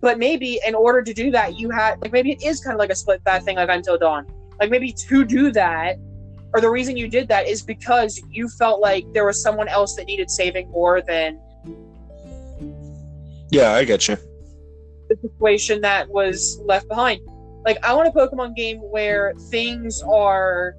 But 0.02 0.18
maybe 0.18 0.60
in 0.66 0.74
order 0.74 1.00
to 1.00 1.14
do 1.14 1.30
that, 1.30 1.58
you 1.58 1.70
had 1.70 2.02
like 2.02 2.12
maybe 2.12 2.32
it 2.32 2.42
is 2.42 2.60
kind 2.60 2.74
of 2.74 2.80
like 2.80 2.90
a 2.90 2.94
split 2.94 3.22
bad 3.24 3.44
thing 3.44 3.56
like 3.56 3.70
Until 3.70 3.96
Dawn. 3.96 4.26
Like 4.60 4.68
maybe 4.68 4.92
to 4.92 5.24
do 5.24 5.52
that, 5.52 5.96
or 6.52 6.60
the 6.60 6.68
reason 6.68 6.96
you 6.96 7.08
did 7.08 7.28
that 7.28 7.46
is 7.46 7.62
because 7.62 8.20
you 8.28 8.48
felt 8.48 8.80
like 8.80 9.04
there 9.14 9.24
was 9.24 9.40
someone 9.40 9.68
else 9.68 9.94
that 9.96 10.06
needed 10.06 10.28
saving 10.28 10.68
more 10.70 11.00
than 11.00 11.40
Yeah, 13.50 13.72
I 13.72 13.84
get 13.84 14.08
you. 14.08 14.16
the 15.08 15.16
situation 15.22 15.80
that 15.82 16.08
was 16.08 16.60
left 16.64 16.88
behind. 16.88 17.20
Like 17.64 17.78
I 17.84 17.94
want 17.94 18.08
a 18.08 18.10
Pokemon 18.10 18.56
game 18.56 18.78
where 18.78 19.34
things 19.50 20.02
are 20.02 20.74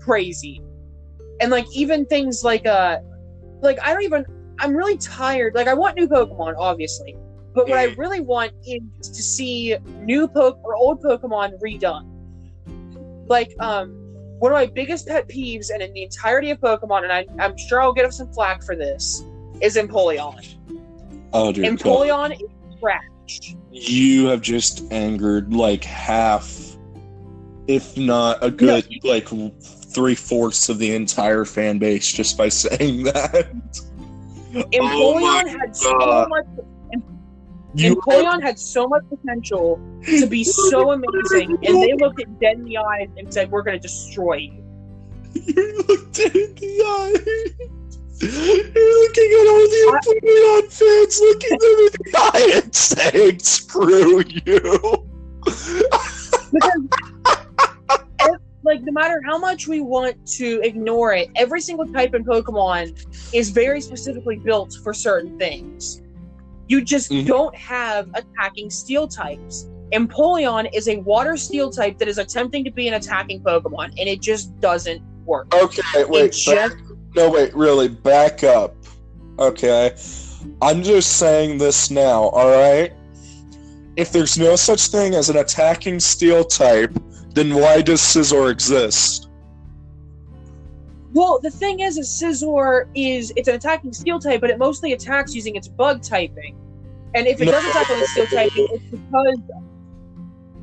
crazy. 0.00 0.60
And 1.40 1.50
like 1.50 1.66
even 1.74 2.04
things 2.06 2.44
like 2.44 2.66
uh 2.66 2.98
like 3.62 3.78
I 3.80 3.94
don't 3.94 4.02
even 4.02 4.26
I'm 4.58 4.76
really 4.76 4.98
tired. 4.98 5.54
Like 5.54 5.66
I 5.66 5.72
want 5.72 5.96
new 5.96 6.08
Pokemon, 6.08 6.56
obviously. 6.58 7.16
But 7.56 7.70
what 7.70 7.78
I 7.78 7.84
really 7.94 8.20
want 8.20 8.52
is 8.66 9.08
to 9.08 9.22
see 9.22 9.74
new 10.02 10.28
Poke 10.28 10.60
or 10.62 10.76
old 10.76 11.02
Pokemon 11.02 11.58
redone. 11.58 12.06
Like 13.28 13.50
um 13.58 14.02
one 14.38 14.52
of 14.52 14.56
my 14.56 14.66
biggest 14.66 15.08
pet 15.08 15.26
peeves 15.26 15.70
and 15.72 15.82
in 15.82 15.90
the 15.94 16.02
entirety 16.02 16.50
of 16.50 16.60
Pokemon, 16.60 17.04
and 17.04 17.12
I, 17.12 17.24
I'm 17.42 17.56
sure 17.56 17.80
I'll 17.80 17.94
get 17.94 18.12
some 18.12 18.30
flack 18.30 18.62
for 18.62 18.76
this, 18.76 19.24
is 19.62 19.76
Empoleon. 19.76 20.58
Oh, 21.32 21.50
dude. 21.50 21.64
Empoleon 21.64 22.34
is 22.34 22.78
trash. 22.78 23.56
you 23.72 24.26
have 24.26 24.42
just 24.42 24.92
angered 24.92 25.54
like 25.54 25.82
half, 25.82 26.76
if 27.66 27.96
not 27.96 28.44
a 28.44 28.50
good 28.50 28.86
like 29.02 29.28
three 29.62 30.14
fourths 30.14 30.68
of 30.68 30.78
the 30.78 30.94
entire 30.94 31.46
fan 31.46 31.78
base 31.78 32.12
just 32.12 32.36
by 32.36 32.48
saying 32.50 33.04
that. 33.04 33.50
Empoleon 34.52 35.44
Oh 35.44 35.58
had 35.58 35.74
so 35.74 36.26
much. 36.28 36.46
You 37.76 37.96
Empoleon 37.96 38.42
had 38.42 38.58
so 38.58 38.88
much 38.88 39.02
potential 39.10 39.78
to 40.06 40.26
be 40.26 40.44
so 40.44 40.92
amazing, 40.92 41.58
and 41.62 41.82
they 41.82 41.92
looked 41.92 42.18
it 42.18 42.40
dead 42.40 42.56
in 42.56 42.64
the 42.64 42.78
eyes 42.78 43.10
and 43.18 43.32
said, 43.32 43.50
"We're 43.50 43.62
going 43.62 43.78
to 43.78 43.82
destroy 43.82 44.36
you." 44.36 44.64
You 45.34 45.84
looked 45.86 46.18
it 46.18 46.34
in 46.34 46.54
the 46.54 46.82
eye. 46.86 47.12
You're 48.18 48.32
looking 49.02 49.30
at 49.30 49.46
all 49.52 49.66
the 49.68 49.82
Empoleon 49.92 50.72
fans 50.72 51.20
looking 51.20 51.58
them 51.58 51.78
in 51.78 51.92
the 51.92 52.12
eye 52.16 52.50
and 52.62 52.74
saying, 52.74 53.38
"Screw 53.40 54.22
you." 54.26 55.06
Because, 56.52 56.80
like, 58.64 58.82
no 58.84 58.92
matter 58.92 59.20
how 59.26 59.36
much 59.36 59.68
we 59.68 59.82
want 59.82 60.26
to 60.38 60.62
ignore 60.62 61.12
it, 61.12 61.28
every 61.36 61.60
single 61.60 61.86
type 61.92 62.14
in 62.14 62.24
Pokemon 62.24 63.34
is 63.34 63.50
very 63.50 63.82
specifically 63.82 64.36
built 64.36 64.78
for 64.82 64.94
certain 64.94 65.38
things. 65.38 66.00
You 66.68 66.82
just 66.82 67.10
Mhm. 67.10 67.26
don't 67.26 67.54
have 67.56 68.08
attacking 68.14 68.70
steel 68.70 69.06
types. 69.06 69.68
Empoleon 69.92 70.68
is 70.74 70.88
a 70.88 70.96
water 70.98 71.36
steel 71.36 71.70
type 71.70 71.98
that 71.98 72.08
is 72.08 72.18
attempting 72.18 72.64
to 72.64 72.70
be 72.70 72.88
an 72.88 72.94
attacking 72.94 73.40
Pokemon, 73.40 73.90
and 73.98 74.08
it 74.08 74.20
just 74.20 74.58
doesn't 74.60 75.00
work. 75.24 75.54
Okay, 75.54 75.82
It 76.00 76.08
wait. 76.08 76.32
just 76.32 76.76
No, 77.14 77.30
wait, 77.30 77.54
really, 77.56 77.88
back 77.88 78.44
up. 78.44 78.74
Okay. 79.38 79.94
I'm 80.60 80.82
just 80.82 81.14
saying 81.16 81.56
this 81.58 81.90
now, 81.90 82.24
alright? 82.24 82.92
If 83.96 84.12
there's 84.12 84.36
no 84.36 84.54
such 84.56 84.88
thing 84.88 85.14
as 85.14 85.30
an 85.30 85.38
attacking 85.38 85.98
steel 86.00 86.44
type, 86.44 86.92
then 87.34 87.54
why 87.54 87.80
does 87.80 88.00
Scizor 88.00 88.50
exist? 88.50 89.25
Well, 91.16 91.40
the 91.42 91.50
thing 91.50 91.80
is, 91.80 91.96
a 91.96 92.02
Scizor 92.02 92.88
is 92.94 93.32
it's 93.36 93.48
an 93.48 93.54
attacking 93.54 93.94
steel 93.94 94.20
type, 94.20 94.42
but 94.42 94.50
it 94.50 94.58
mostly 94.58 94.92
attacks 94.92 95.34
using 95.34 95.56
its 95.56 95.66
bug 95.66 96.02
typing. 96.02 96.54
And 97.14 97.26
if 97.26 97.40
it 97.40 97.46
doesn't 97.46 97.70
attack 97.70 97.88
with 97.88 98.00
its 98.02 98.12
steel 98.12 98.26
typing, 98.26 98.68
it's 98.70 98.84
because 98.84 99.38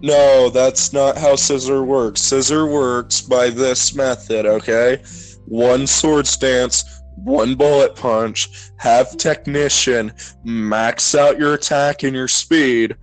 No, 0.04 0.52
that's 0.52 0.94
not 0.94 1.18
how 1.18 1.34
Scizor 1.34 1.84
works. 1.84 2.22
Scizor 2.22 2.72
works 2.72 3.20
by 3.20 3.50
this 3.50 3.96
method, 3.96 4.46
okay? 4.46 5.02
One 5.48 5.88
Swords 5.88 6.38
Dance, 6.38 7.02
one 7.16 7.56
bullet 7.56 7.96
punch, 7.96 8.70
have 8.78 9.18
technician, 9.18 10.14
max 10.44 11.16
out 11.16 11.40
your 11.40 11.56
attack 11.56 12.04
and 12.04 12.16
your 12.16 12.28
speed. 12.28 12.96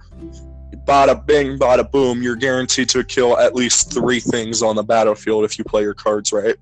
Bada 0.85 1.27
bing, 1.27 1.59
bada 1.59 1.91
boom, 1.91 2.23
you're 2.23 2.37
guaranteed 2.37 2.91
to 2.91 3.03
kill 3.03 3.37
at 3.39 3.57
least 3.57 3.93
three 3.93 4.21
things 4.21 4.63
on 4.63 4.77
the 4.77 4.85
battlefield 4.85 5.45
if 5.45 5.59
you 5.59 5.65
play 5.65 5.83
your 5.83 5.95
cards 5.95 6.33
right. 6.33 6.55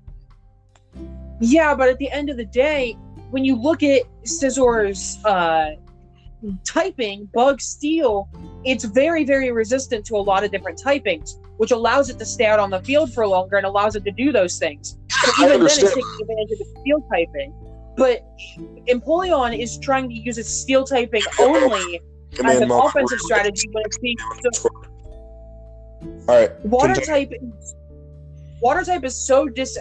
Yeah, 1.39 1.73
but 1.75 1.89
at 1.89 1.97
the 1.97 2.11
end 2.11 2.29
of 2.29 2.37
the 2.37 2.45
day, 2.45 2.97
when 3.31 3.45
you 3.45 3.55
look 3.55 3.83
at 3.83 4.03
Scizor's 4.23 5.23
uh, 5.25 5.71
typing, 6.65 7.29
bug 7.33 7.61
steel, 7.61 8.29
it's 8.63 8.85
very, 8.85 9.23
very 9.23 9.51
resistant 9.51 10.05
to 10.05 10.15
a 10.15 10.17
lot 10.17 10.43
of 10.43 10.51
different 10.51 10.81
typings, 10.81 11.35
which 11.57 11.71
allows 11.71 12.09
it 12.09 12.17
to 12.19 12.25
stay 12.25 12.45
out 12.45 12.59
on 12.59 12.69
the 12.69 12.81
field 12.81 13.13
for 13.13 13.27
longer 13.27 13.57
and 13.57 13.65
allows 13.65 13.95
it 13.95 14.03
to 14.05 14.11
do 14.11 14.31
those 14.31 14.57
things. 14.57 14.97
So 15.11 15.45
even 15.45 15.59
then, 15.59 15.65
it's 15.67 15.77
taking 15.77 16.17
advantage 16.21 16.51
of 16.51 16.59
the 16.59 16.75
steel 16.81 17.01
typing. 17.11 17.53
But 17.97 18.25
Empoleon 18.87 19.57
is 19.57 19.77
trying 19.77 20.07
to 20.09 20.15
use 20.15 20.37
its 20.37 20.49
steel 20.49 20.85
typing 20.85 21.23
only 21.39 22.01
as 22.45 22.61
an 22.61 22.71
offensive 22.71 23.19
strategy 23.19 23.67
when 23.71 23.83
it's 23.85 23.97
being 23.97 24.15
so 24.53 24.69
Alright, 26.29 26.65
water 26.65 26.93
Continue. 26.93 27.27
type 27.27 27.31
is, 27.33 27.75
water 28.61 28.83
type 28.83 29.03
is 29.03 29.15
so 29.15 29.49
dis- 29.49 29.77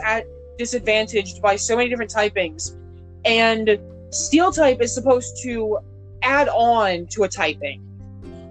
disadvantaged 0.58 1.40
by 1.40 1.56
so 1.56 1.76
many 1.76 1.88
different 1.88 2.12
typings. 2.12 2.76
And 3.24 3.78
steel 4.10 4.52
type 4.52 4.80
is 4.80 4.92
supposed 4.92 5.40
to 5.42 5.78
add 6.22 6.48
on 6.48 7.06
to 7.08 7.22
a 7.24 7.28
typing. 7.28 7.84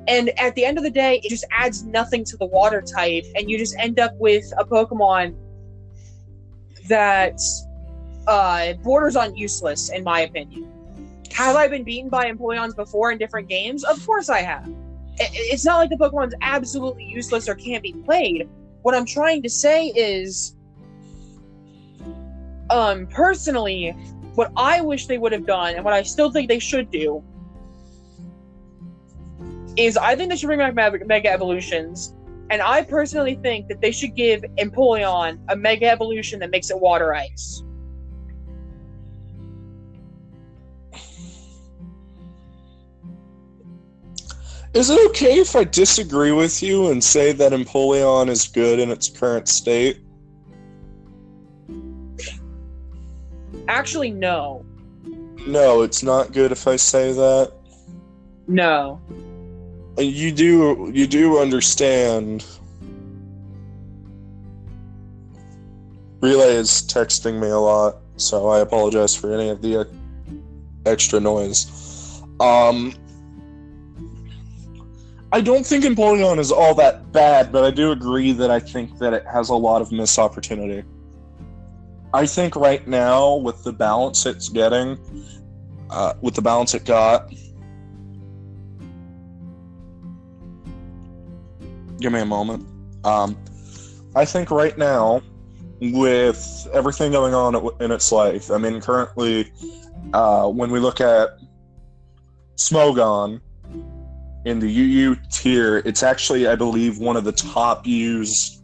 And 0.08 0.30
at 0.40 0.56
the 0.56 0.64
end 0.64 0.78
of 0.78 0.84
the 0.84 0.90
day 0.90 1.22
it 1.24 1.30
just 1.30 1.46
adds 1.52 1.84
nothing 1.84 2.24
to 2.26 2.38
the 2.38 2.46
water 2.46 2.82
type 2.82 3.26
and 3.36 3.50
you 3.50 3.58
just 3.58 3.76
end 3.78 4.00
up 4.00 4.16
with 4.16 4.46
a 4.58 4.64
pokemon 4.64 5.36
that 6.88 7.40
uh, 8.28 8.74
borders 8.84 9.16
on 9.16 9.36
useless 9.36 9.90
in 9.90 10.04
my 10.04 10.22
opinion. 10.22 10.72
Have 11.34 11.56
i 11.56 11.68
been 11.68 11.84
beaten 11.84 12.10
by 12.10 12.32
Empoleons 12.32 12.76
before 12.76 13.12
in 13.12 13.18
different 13.18 13.48
games? 13.48 13.84
Of 13.84 14.04
course 14.06 14.30
i 14.30 14.42
have. 14.42 14.68
It's 15.20 15.66
not 15.66 15.78
like 15.78 15.90
the 15.90 15.98
Pokemon's 15.98 16.36
absolutely 16.42 17.06
useless 17.06 17.50
or 17.50 17.56
can't 17.56 17.82
be 17.84 17.94
played. 17.94 18.48
What 18.84 18.96
I'm 18.96 19.06
trying 19.06 19.42
to 19.44 19.50
say 19.50 19.88
is, 19.88 20.56
um, 22.70 23.08
personally, 23.08 23.92
what 24.36 24.52
I 24.56 24.82
wish 24.82 25.08
they 25.08 25.18
would 25.18 25.32
have 25.32 25.46
done, 25.46 25.76
and 25.76 25.84
what 25.84 25.94
I 25.94 26.04
still 26.04 26.32
think 26.32 26.48
they 26.48 26.60
should 26.60 26.92
do, 26.92 27.24
is 29.76 29.98
I 29.98 30.16
think 30.16 30.30
they 30.30 30.38
should 30.38 30.48
bring 30.48 30.60
back 30.60 31.06
Mega, 31.06 31.32
Evolutions, 31.32 32.14
and 32.50 32.62
I 32.62 32.84
personally 32.84 33.36
think 33.36 33.68
that 33.68 33.82
they 33.82 33.92
should 33.92 34.16
give 34.16 34.42
Empoleon 34.58 35.40
a 35.50 35.56
Mega 35.56 35.88
Evolution 35.88 36.40
that 36.40 36.50
makes 36.50 36.70
it 36.70 36.80
Water 36.80 37.14
Ice. 37.14 37.64
Is 44.74 44.92
it 44.92 45.10
okay 45.10 45.40
if 45.40 45.56
I 45.56 45.64
disagree 45.64 46.32
with 46.32 46.62
you 46.62 46.92
and 46.92 47.04
say 47.04 47.32
that 47.32 47.52
Empoleon 47.52 48.30
is 48.30 48.48
good 48.48 48.80
in 48.80 48.92
its 48.92 49.10
current 49.10 49.48
state? 49.48 50.02
Actually, 53.68 54.12
no. 54.12 54.66
No, 55.46 55.82
it's 55.82 56.04
not 56.04 56.34
good 56.34 56.52
if 56.52 56.68
I 56.68 56.76
say 56.76 57.14
that. 57.14 57.54
No. 58.48 59.02
You 59.98 60.32
do 60.32 60.92
you 60.94 61.08
do 61.08 61.40
understand 61.40 62.46
Relay 66.22 66.56
is 66.56 66.70
texting 66.88 67.40
me 67.40 67.50
a 67.50 67.58
lot, 67.58 67.98
so 68.16 68.48
I 68.48 68.60
apologize 68.60 69.16
for 69.16 69.34
any 69.34 69.50
of 69.50 69.62
the 69.62 69.82
uh, 69.82 69.84
extra 70.86 71.20
noise. 71.20 72.22
Um 72.40 72.94
I 75.32 75.42
don't 75.42 75.66
think 75.66 75.84
Empoleon 75.84 76.40
is 76.40 76.52
all 76.52 76.74
that 76.76 77.12
bad, 77.12 77.52
but 77.52 77.66
I 77.66 77.72
do 77.72 77.92
agree 77.92 78.32
that 78.32 78.50
I 78.50 78.60
think 78.60 78.98
that 79.00 79.14
it 79.14 79.26
has 79.26 79.50
a 79.50 79.56
lot 79.56 79.82
of 79.82 79.92
missed 79.92 80.18
opportunity. 80.18 80.84
I 82.14 82.26
think 82.26 82.56
right 82.56 82.88
now, 82.88 83.36
with 83.36 83.64
the 83.64 83.74
balance 83.74 84.26
it's 84.26 84.50
getting, 84.50 84.98
uh, 85.90 86.14
with 86.22 86.36
the 86.36 86.42
balance 86.42 86.74
it 86.74 86.86
got, 86.86 87.30
give 92.00 92.14
me 92.14 92.20
a 92.20 92.26
moment. 92.26 92.66
Um, 93.04 93.38
I 94.16 94.26
think 94.26 94.52
right 94.52 94.78
now, 94.78 95.22
with 95.80 96.68
everything 96.74 97.12
going 97.12 97.34
on 97.34 97.70
in 97.82 97.92
its 97.92 98.12
life, 98.12 98.52
I 98.52 98.58
mean, 98.58 98.82
currently, 98.82 99.52
uh, 100.14 100.48
when 100.48 100.72
we 100.72 100.80
look 100.80 101.02
at 101.02 101.38
Smogon 102.56 103.42
in 104.46 104.60
the 104.60 104.68
UU 104.68 105.18
tier, 105.32 105.78
it's 105.86 106.04
actually, 106.04 106.48
I 106.48 106.56
believe, 106.56 106.98
one 107.00 107.18
of 107.18 107.26
the 107.26 107.32
top 107.32 107.86
used 107.86 108.57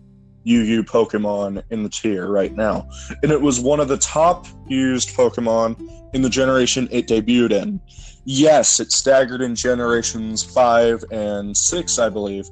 UU 0.45 0.83
Pokemon 0.83 1.63
in 1.69 1.83
the 1.83 1.89
tier 1.89 2.27
right 2.27 2.53
now. 2.53 2.88
And 3.21 3.31
it 3.31 3.41
was 3.41 3.59
one 3.59 3.79
of 3.79 3.88
the 3.88 3.97
top 3.97 4.47
used 4.67 5.09
Pokemon 5.09 5.79
in 6.13 6.21
the 6.21 6.29
generation 6.29 6.88
it 6.91 7.07
debuted 7.07 7.51
in. 7.51 7.79
Yes, 8.25 8.79
it 8.79 8.91
staggered 8.91 9.41
in 9.41 9.55
generations 9.55 10.43
5 10.43 11.05
and 11.12 11.55
6, 11.55 12.00
I 12.00 12.09
believe. 12.09 12.45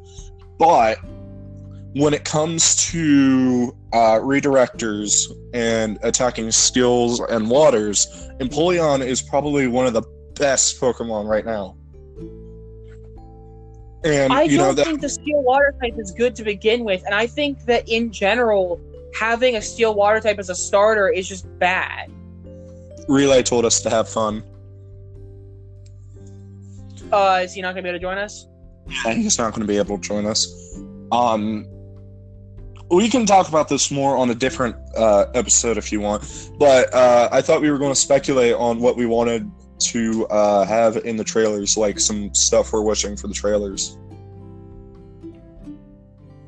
But 0.57 0.98
when 1.93 2.13
it 2.13 2.24
comes 2.24 2.75
to 2.91 3.75
uh, 3.93 4.19
redirectors 4.19 5.13
and 5.53 6.00
attacking 6.03 6.51
skills 6.51 7.19
and 7.19 7.50
waters, 7.50 8.07
Empoleon 8.39 9.05
is 9.05 9.21
probably 9.21 9.67
one 9.67 9.86
of 9.86 9.93
the 9.93 10.03
best 10.36 10.79
Pokemon 10.79 11.27
right 11.27 11.45
now. 11.45 11.77
And 14.03 14.34
I 14.34 14.43
you 14.43 14.58
don't 14.58 14.67
know 14.67 14.74
that 14.74 14.86
think 14.86 15.01
the 15.01 15.10
steel 15.10 15.43
water 15.43 15.75
type 15.79 15.93
is 15.98 16.12
good 16.12 16.36
to 16.36 16.43
begin 16.43 16.84
with, 16.84 17.03
and 17.05 17.13
I 17.13 17.27
think 17.27 17.65
that 17.65 17.88
in 17.88 18.12
general, 18.12 18.81
having 19.13 19.55
a 19.55 19.62
steel 19.62 19.93
water 19.93 20.20
type 20.20 20.39
as 20.39 20.50
a 20.50 20.55
starter 20.55 21.10
is 21.10 21.27
just 21.27 21.48
bad. 21.60 22.12
Relay 23.08 23.43
told 23.43 23.65
us 23.65 23.79
to 23.81 23.89
have 23.89 24.10
fun. 24.10 24.43
Uh, 27.12 27.41
is 27.43 27.53
he 27.53 27.62
not 27.62 27.75
going 27.75 27.84
to 27.84 27.84
be 27.84 27.89
able 27.89 28.00
to 28.00 28.01
join 28.01 28.17
us? 28.17 28.48
Yeah, 28.88 29.13
he's 29.13 29.38
not 29.38 29.51
going 29.51 29.62
to 29.62 29.67
be 29.67 29.77
able 29.77 29.98
to 29.98 30.01
join 30.01 30.25
us. 30.25 30.48
Um, 31.12 31.67
we 32.89 33.10
can 33.10 33.25
talk 33.25 33.50
about 33.50 33.70
this 33.70 33.91
more 33.91 34.17
on 34.17 34.29
a 34.29 34.36
different 34.36 34.75
uh, 34.98 35.25
episode 35.34 35.77
if 35.77 35.91
you 35.91 36.00
want. 36.00 36.51
But 36.58 36.93
uh, 36.93 37.29
I 37.31 37.41
thought 37.41 37.62
we 37.62 37.70
were 37.70 37.77
going 37.77 37.93
to 37.93 38.00
speculate 38.00 38.53
on 38.53 38.79
what 38.79 38.98
we 38.98 39.05
wanted 39.05 39.50
to 39.88 40.27
uh, 40.27 40.65
have 40.65 40.97
in 40.97 41.17
the 41.17 41.23
trailers, 41.23 41.77
like 41.77 42.00
some 42.00 42.33
stuff 42.33 42.73
we're 42.73 42.81
wishing 42.81 43.15
for 43.15 43.27
the 43.27 43.33
trailers. 43.33 43.97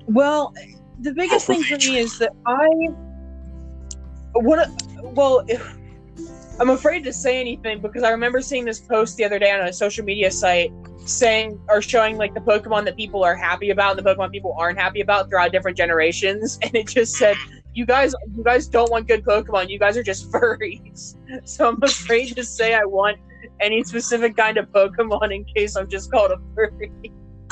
Well, 0.06 0.54
the 1.00 1.14
biggest 1.14 1.48
thing 1.48 1.64
for 1.64 1.78
me 1.78 1.98
is 1.98 2.18
that 2.20 2.32
I 2.46 2.68
what 4.34 4.70
well 5.02 5.46
I'm 6.60 6.70
afraid 6.70 7.04
to 7.06 7.14
say 7.14 7.40
anything 7.40 7.82
because 7.82 8.04
I 8.04 8.12
remember 8.12 8.42
seeing 8.42 8.66
this 8.66 8.80
post 8.80 9.18
the 9.18 9.26
other 9.26 9.40
day 9.40 9.52
on 9.52 9.68
a 9.68 9.74
social 9.74 10.06
media 10.06 10.30
site 10.30 10.72
saying 11.06 11.60
or 11.68 11.82
showing 11.82 12.18
like 12.18 12.34
the 12.34 12.40
Pokemon 12.40 12.86
that 12.86 12.96
people 12.96 13.24
are 13.24 13.36
happy 13.36 13.72
about 13.72 13.98
and 13.98 14.06
the 14.06 14.10
Pokemon 14.10 14.32
people 14.32 14.56
aren't 14.58 14.80
happy 14.80 15.02
about 15.02 15.30
throughout 15.30 15.52
different 15.52 15.78
generations 15.78 16.60
and 16.62 16.74
it 16.76 16.88
just 16.88 17.16
said 17.16 17.36
you 17.74 17.86
guys 17.86 18.14
you 18.36 18.44
guys 18.44 18.68
don't 18.68 18.92
want 18.92 19.08
good 19.08 19.24
Pokemon, 19.24 19.70
you 19.70 19.80
guys 19.80 19.98
are 19.98 20.04
just 20.04 20.32
furries. 20.32 21.16
So 21.46 21.70
I'm 21.70 21.82
afraid 21.84 22.36
to 22.36 22.44
say 22.44 22.74
I 22.74 22.84
want 22.84 23.18
any 23.60 23.84
specific 23.84 24.36
kind 24.38 24.58
of 24.58 24.70
Pokemon 24.70 25.34
in 25.34 25.46
case 25.46 25.76
I'm 25.76 25.90
just 25.90 26.12
called 26.12 26.32
a 26.32 26.38
furry. 26.56 26.92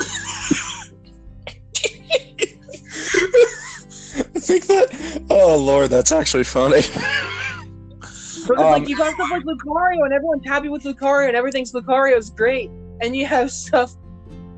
I 4.14 4.38
think 4.38 4.66
that. 4.66 5.22
Oh 5.30 5.56
lord, 5.56 5.90
that's 5.90 6.12
actually 6.12 6.44
funny. 6.44 6.82
But 8.46 8.58
Um, 8.58 8.72
like 8.72 8.88
you 8.88 8.96
got 8.96 9.14
stuff 9.14 9.30
like 9.30 9.44
Lucario, 9.44 10.04
and 10.04 10.12
everyone's 10.12 10.44
happy 10.44 10.68
with 10.68 10.82
Lucario, 10.82 11.28
and 11.28 11.36
everything's 11.36 11.72
Lucario's 11.72 12.30
great. 12.30 12.70
And 13.00 13.16
you 13.16 13.26
have 13.26 13.50
stuff 13.64 13.94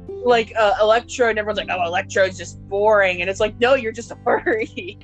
like 0.09 0.53
uh, 0.59 0.75
Electro, 0.81 1.29
and 1.29 1.39
everyone's 1.39 1.59
like, 1.59 1.69
"Oh, 1.71 1.85
Electro's 1.87 2.37
just 2.37 2.61
boring," 2.69 3.21
and 3.21 3.31
it's 3.31 3.41
like, 3.41 3.59
"No, 3.61 3.75
you're 3.75 3.93
just 3.93 4.11
a 4.11 4.17
furry." 4.25 4.99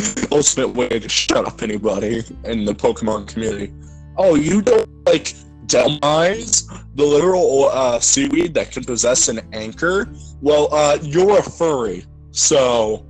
Ultimate 0.32 0.74
way 0.74 0.88
to 0.88 1.08
shut 1.08 1.46
up 1.46 1.62
anybody 1.62 2.22
in 2.44 2.64
the 2.64 2.74
Pokemon 2.74 3.28
community. 3.28 3.72
Oh, 4.16 4.34
you 4.34 4.62
don't 4.62 4.88
like 5.06 5.34
Dhelmise, 5.66 6.66
the 6.94 7.04
literal 7.04 7.64
uh, 7.66 8.00
seaweed 8.00 8.54
that 8.54 8.72
can 8.72 8.84
possess 8.84 9.28
an 9.28 9.40
anchor? 9.52 10.10
Well, 10.40 10.72
uh, 10.72 10.98
you're 11.02 11.38
a 11.38 11.42
furry, 11.42 12.04
so 12.30 13.06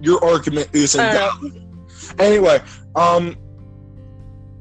your 0.00 0.22
argument 0.24 0.68
isn't 0.72 1.00
Uh, 1.00 1.12
valid. 1.12 1.64
Anyway, 2.18 2.60
um, 2.96 3.36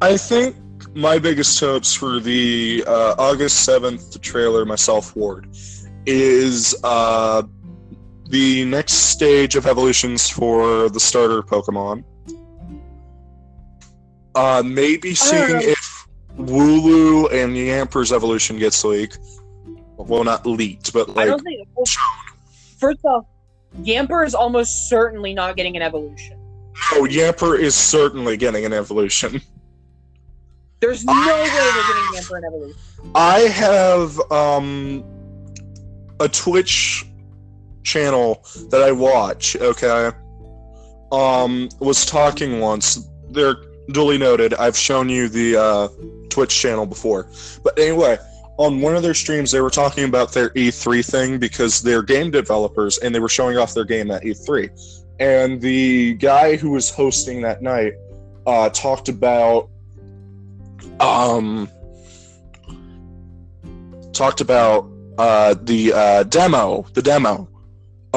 I 0.02 0.18
think 0.18 0.56
my 0.96 1.18
biggest 1.18 1.60
hopes 1.60 1.94
for 1.94 2.20
the 2.20 2.84
uh, 2.88 3.16
August 3.18 3.63
seventh 3.63 4.22
trailer, 4.22 4.66
myself 4.66 5.16
Ward, 5.16 5.48
is 6.06 6.76
uh, 6.84 7.44
the 8.30 8.66
next 8.66 8.94
stage 8.94 9.56
of 9.56 9.66
evolutions 9.66 10.30
for 10.30 10.90
the 10.90 11.00
starter 11.00 11.42
Pokemon. 11.42 12.04
Uh, 14.36 14.62
maybe 14.63 15.16
seeing 15.16 15.62
if 15.62 16.08
Wooloo 16.38 17.32
and 17.32 17.56
Yamper's 17.56 18.12
evolution 18.12 18.60
gets 18.60 18.84
leaked. 18.84 19.20
Well, 19.98 20.24
not 20.24 20.46
leaked, 20.46 20.94
but 20.94 21.10
like. 21.10 21.18
I 21.18 21.26
don't 21.26 21.42
think. 21.42 21.68
Well, 21.76 21.86
first 22.78 23.04
off, 23.04 23.26
Yamper 23.82 24.26
is 24.26 24.36
almost 24.36 24.90
certainly 24.90 25.34
not 25.34 25.56
getting 25.56 25.76
an 25.76 25.82
evolution. 25.82 26.38
oh, 26.94 27.08
Yamper 27.10 27.58
is 27.58 27.76
certainly 27.76 28.38
getting 28.38 28.66
an 28.66 28.74
evolution. 28.74 29.42
There's 30.80 31.04
no 31.04 31.13
way 31.13 31.50
they're 31.50 31.74
getting 31.74 32.04
Yamper 32.13 32.38
an 32.38 32.46
evolution. 32.46 32.80
I 33.16 33.40
have 33.40 34.32
um 34.32 35.04
a 36.20 36.30
Twitch 36.30 37.07
channel 37.88 38.43
that 38.69 38.84
I 38.84 38.91
watch, 38.91 39.56
okay? 39.56 40.12
Um 41.12 41.69
was 41.80 42.06
talking 42.06 42.60
once. 42.60 43.08
They're 43.30 43.56
duly 43.91 44.17
noted. 44.17 44.54
I've 44.54 44.78
shown 44.78 45.08
you 45.10 45.30
the 45.30 45.56
uh 45.56 45.88
Twitch 46.30 46.54
channel 46.60 46.86
before. 46.86 47.28
But 47.63 47.80
anyway, 47.80 48.17
on 48.58 48.82
one 48.82 48.95
of 48.95 49.04
their 49.04 49.13
streams 49.13 49.52
they 49.52 49.62
were 49.62 49.69
talking 49.69 50.04
about 50.04 50.34
their 50.34 50.50
E3 50.50 51.06
thing 51.06 51.39
because 51.39 51.82
they're 51.82 52.04
game 52.04 52.30
developers 52.30 52.97
and 53.00 53.15
they 53.15 53.19
were 53.19 53.30
showing 53.30 53.58
off 53.58 53.73
their 53.73 53.86
game 53.86 54.12
at 54.12 54.23
E3. 54.23 54.69
And 55.19 55.62
the 55.62 56.15
guy 56.15 56.58
who 56.58 56.71
was 56.71 56.89
hosting 56.89 57.41
that 57.41 57.62
night 57.62 57.93
uh 58.45 58.69
talked 58.69 59.08
about 59.08 59.69
um 61.00 61.69
talked 64.17 64.41
about 64.41 64.89
uh, 65.17 65.56
the 65.62 65.93
uh, 65.93 66.23
demo, 66.23 66.86
the 66.93 67.02
demo 67.02 67.47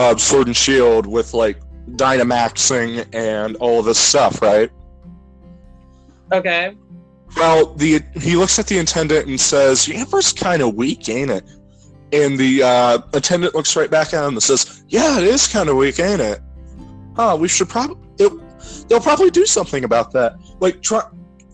of 0.00 0.20
Sword 0.20 0.46
and 0.46 0.56
Shield 0.56 1.06
with 1.06 1.34
like 1.34 1.60
Dynamaxing 1.90 3.06
and 3.14 3.56
all 3.56 3.80
of 3.80 3.84
this 3.84 3.98
stuff, 3.98 4.40
right? 4.40 4.70
Okay. 6.32 6.76
Well, 7.36 7.74
the 7.74 8.00
he 8.16 8.36
looks 8.36 8.58
at 8.58 8.66
the 8.66 8.78
attendant 8.78 9.26
and 9.26 9.40
says, 9.40 9.86
"Yamper's 9.86 10.32
kind 10.32 10.62
of 10.62 10.74
weak, 10.74 11.08
ain't 11.08 11.30
it?" 11.30 11.44
And 12.12 12.38
the 12.38 12.62
uh, 12.62 12.98
attendant 13.12 13.54
looks 13.54 13.76
right 13.76 13.90
back 13.90 14.12
at 14.14 14.24
him 14.24 14.34
and 14.34 14.42
says, 14.42 14.84
"Yeah, 14.88 15.18
it 15.18 15.24
is 15.24 15.46
kind 15.46 15.68
of 15.68 15.76
weak, 15.76 16.00
ain't 16.00 16.20
it? 16.20 16.40
Huh? 17.16 17.36
We 17.38 17.48
should 17.48 17.68
probably 17.68 17.98
they'll 18.88 19.00
probably 19.00 19.30
do 19.30 19.46
something 19.46 19.84
about 19.84 20.12
that. 20.12 20.34
Like, 20.60 20.82
try. 20.82 21.02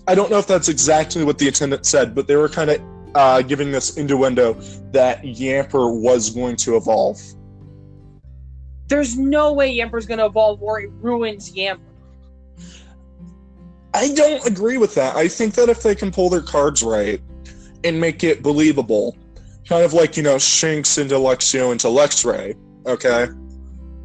I 0.09 0.15
don't 0.15 0.31
know 0.31 0.39
if 0.39 0.47
that's 0.47 0.69
exactly 0.69 1.25
what 1.25 1.39
the 1.39 1.49
attendant 1.49 1.85
said, 1.85 2.15
but 2.15 2.27
they 2.27 2.37
were 2.37 2.49
kind 2.49 2.71
of 2.71 2.81
uh, 3.15 3.43
giving 3.43 3.71
this 3.73 3.97
innuendo 3.97 4.55
that 4.93 5.23
Yamper 5.23 6.01
was 6.01 6.31
going 6.31 6.57
to 6.57 6.77
evolve. 6.77 7.21
There's 8.89 9.17
no 9.19 9.53
way 9.53 9.77
Yamper's 9.77 10.07
gonna 10.07 10.27
evolve 10.27 10.63
or 10.63 10.81
it 10.81 10.91
ruins 11.01 11.53
Yamper. 11.55 11.81
I 13.95 14.13
don't 14.13 14.47
agree 14.47 14.77
with 14.77 14.95
that. 14.95 15.17
I 15.17 15.27
think 15.27 15.55
that 15.55 15.69
if 15.69 15.83
they 15.83 15.95
can 15.95 16.13
pull 16.13 16.29
their 16.29 16.43
cards 16.43 16.83
right 16.83 17.21
and 17.83 17.99
make 17.99 18.23
it 18.25 18.43
believable, 18.43 19.17
kind 19.67 19.85
of 19.85 19.95
like, 19.95 20.17
you 20.17 20.23
know, 20.23 20.37
Shinx 20.37 20.99
into 20.99 21.15
Luxio 21.15 21.73
into 21.73 21.87
Luxray, 21.87 22.55
okay? 22.87 23.29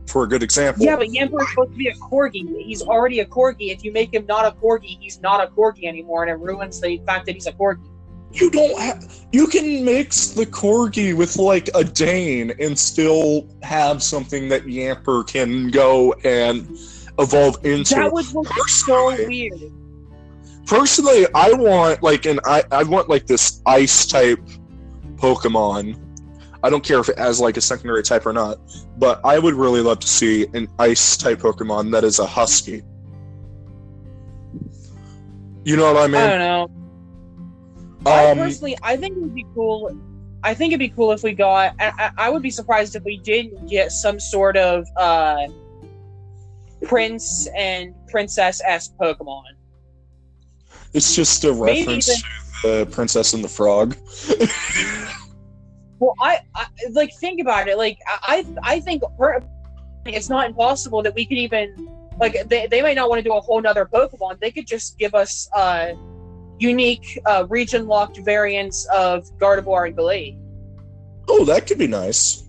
For 0.07 0.23
a 0.23 0.27
good 0.27 0.43
example. 0.43 0.85
Yeah, 0.85 0.95
but 0.95 1.07
Yamper 1.09 1.41
is 1.41 1.49
supposed 1.49 1.71
to 1.71 1.77
be 1.77 1.89
a 1.89 1.93
corgi. 1.95 2.63
He's 2.63 2.81
already 2.81 3.19
a 3.19 3.25
corgi. 3.25 3.71
If 3.71 3.83
you 3.83 3.91
make 3.91 4.13
him 4.13 4.25
not 4.25 4.45
a 4.45 4.51
corgi, 4.57 4.97
he's 4.99 5.21
not 5.21 5.43
a 5.43 5.47
corgi 5.51 5.83
anymore, 5.83 6.23
and 6.23 6.31
it 6.31 6.39
ruins 6.43 6.79
the 6.79 7.01
fact 7.05 7.25
that 7.25 7.35
he's 7.35 7.47
a 7.47 7.51
corgi. 7.51 7.85
You 8.33 8.49
don't 8.49 8.79
have. 8.79 9.07
You 9.31 9.47
can 9.47 9.83
mix 9.85 10.27
the 10.27 10.45
corgi 10.45 11.15
with 11.15 11.37
like 11.37 11.69
a 11.75 11.83
Dane 11.83 12.51
and 12.59 12.77
still 12.77 13.47
have 13.61 14.01
something 14.01 14.49
that 14.49 14.63
Yamper 14.63 15.27
can 15.27 15.69
go 15.69 16.13
and 16.23 16.77
evolve 17.19 17.65
into. 17.65 17.95
That 17.95 18.11
would 18.11 18.31
look 18.33 18.69
so 18.69 19.15
weird. 19.27 19.71
Personally, 20.65 21.27
I 21.33 21.51
want 21.53 22.03
like 22.03 22.25
an 22.25 22.39
I 22.45 22.63
I 22.71 22.83
want 22.83 23.09
like 23.09 23.27
this 23.27 23.61
ice 23.65 24.05
type 24.05 24.39
Pokemon. 25.15 25.99
I 26.63 26.69
don't 26.69 26.83
care 26.83 26.99
if 26.99 27.09
it 27.09 27.17
has 27.17 27.39
like 27.39 27.57
a 27.57 27.61
secondary 27.61 28.03
type 28.03 28.25
or 28.25 28.33
not, 28.33 28.59
but 28.97 29.19
I 29.25 29.39
would 29.39 29.55
really 29.55 29.81
love 29.81 29.99
to 29.99 30.07
see 30.07 30.45
an 30.53 30.67
ice 30.77 31.17
type 31.17 31.39
Pokemon 31.39 31.91
that 31.91 32.03
is 32.03 32.19
a 32.19 32.25
Husky. 32.25 32.83
You 35.63 35.77
know 35.77 35.93
what 35.93 36.03
I 36.03 36.07
mean 36.07 36.15
I 36.15 36.29
mean? 36.29 36.29
don't 36.29 36.39
know. 36.39 36.80
I 38.05 38.31
Um, 38.31 38.37
personally, 38.37 38.77
I 38.83 38.97
think 38.97 39.17
it 39.17 39.21
would 39.21 39.35
be 39.35 39.45
cool. 39.53 39.91
I 40.43 40.53
think 40.53 40.71
it'd 40.73 40.79
be 40.79 40.89
cool 40.89 41.11
if 41.11 41.21
we 41.23 41.33
got. 41.33 41.75
I, 41.79 42.11
I- 42.17 42.29
would 42.29 42.41
be 42.41 42.49
surprised 42.49 42.95
if 42.95 43.03
we 43.03 43.17
didn't 43.17 43.69
get 43.69 43.91
some 43.91 44.19
sort 44.19 44.57
of 44.57 44.87
uh, 44.97 45.47
prince 46.83 47.47
and 47.55 47.93
princess 48.07 48.61
esque 48.65 48.93
Pokemon. 48.99 49.43
it's 50.93 51.15
just 51.15 51.43
a 51.43 51.53
maybe 51.53 51.81
reference 51.81 52.07
to 52.07 52.23
the 52.63 52.87
Princess 52.91 53.33
and 53.33 53.43
the 53.43 53.49
Frog. 53.49 53.95
Well, 55.99 56.15
I, 56.19 56.39
I 56.55 56.65
like 56.93 57.11
think 57.19 57.39
about 57.39 57.67
it. 57.67 57.77
Like 57.77 57.99
I, 58.07 58.43
I 58.63 58.79
think 58.79 59.03
it's 60.07 60.29
not 60.29 60.47
impossible 60.47 61.03
that 61.03 61.13
we 61.13 61.27
could 61.27 61.37
even 61.37 61.87
like 62.19 62.35
they, 62.49 62.65
they 62.65 62.81
might 62.81 62.95
not 62.95 63.07
want 63.07 63.19
to 63.19 63.23
do 63.23 63.35
a 63.35 63.39
whole 63.39 63.61
nother 63.61 63.85
Pokemon. 63.85 64.39
They 64.39 64.49
could 64.49 64.65
just 64.65 64.97
give 64.97 65.13
us 65.13 65.47
uh, 65.55 65.89
unique 66.61 67.19
uh, 67.25 67.45
region 67.49 67.87
locked 67.87 68.17
variants 68.19 68.87
of 68.93 69.25
Gardevoir 69.39 69.87
and 69.87 69.97
Gallade, 69.97 70.37
Oh, 71.27 71.45
that 71.45 71.65
could 71.67 71.77
be 71.77 71.87
nice. 71.87 72.43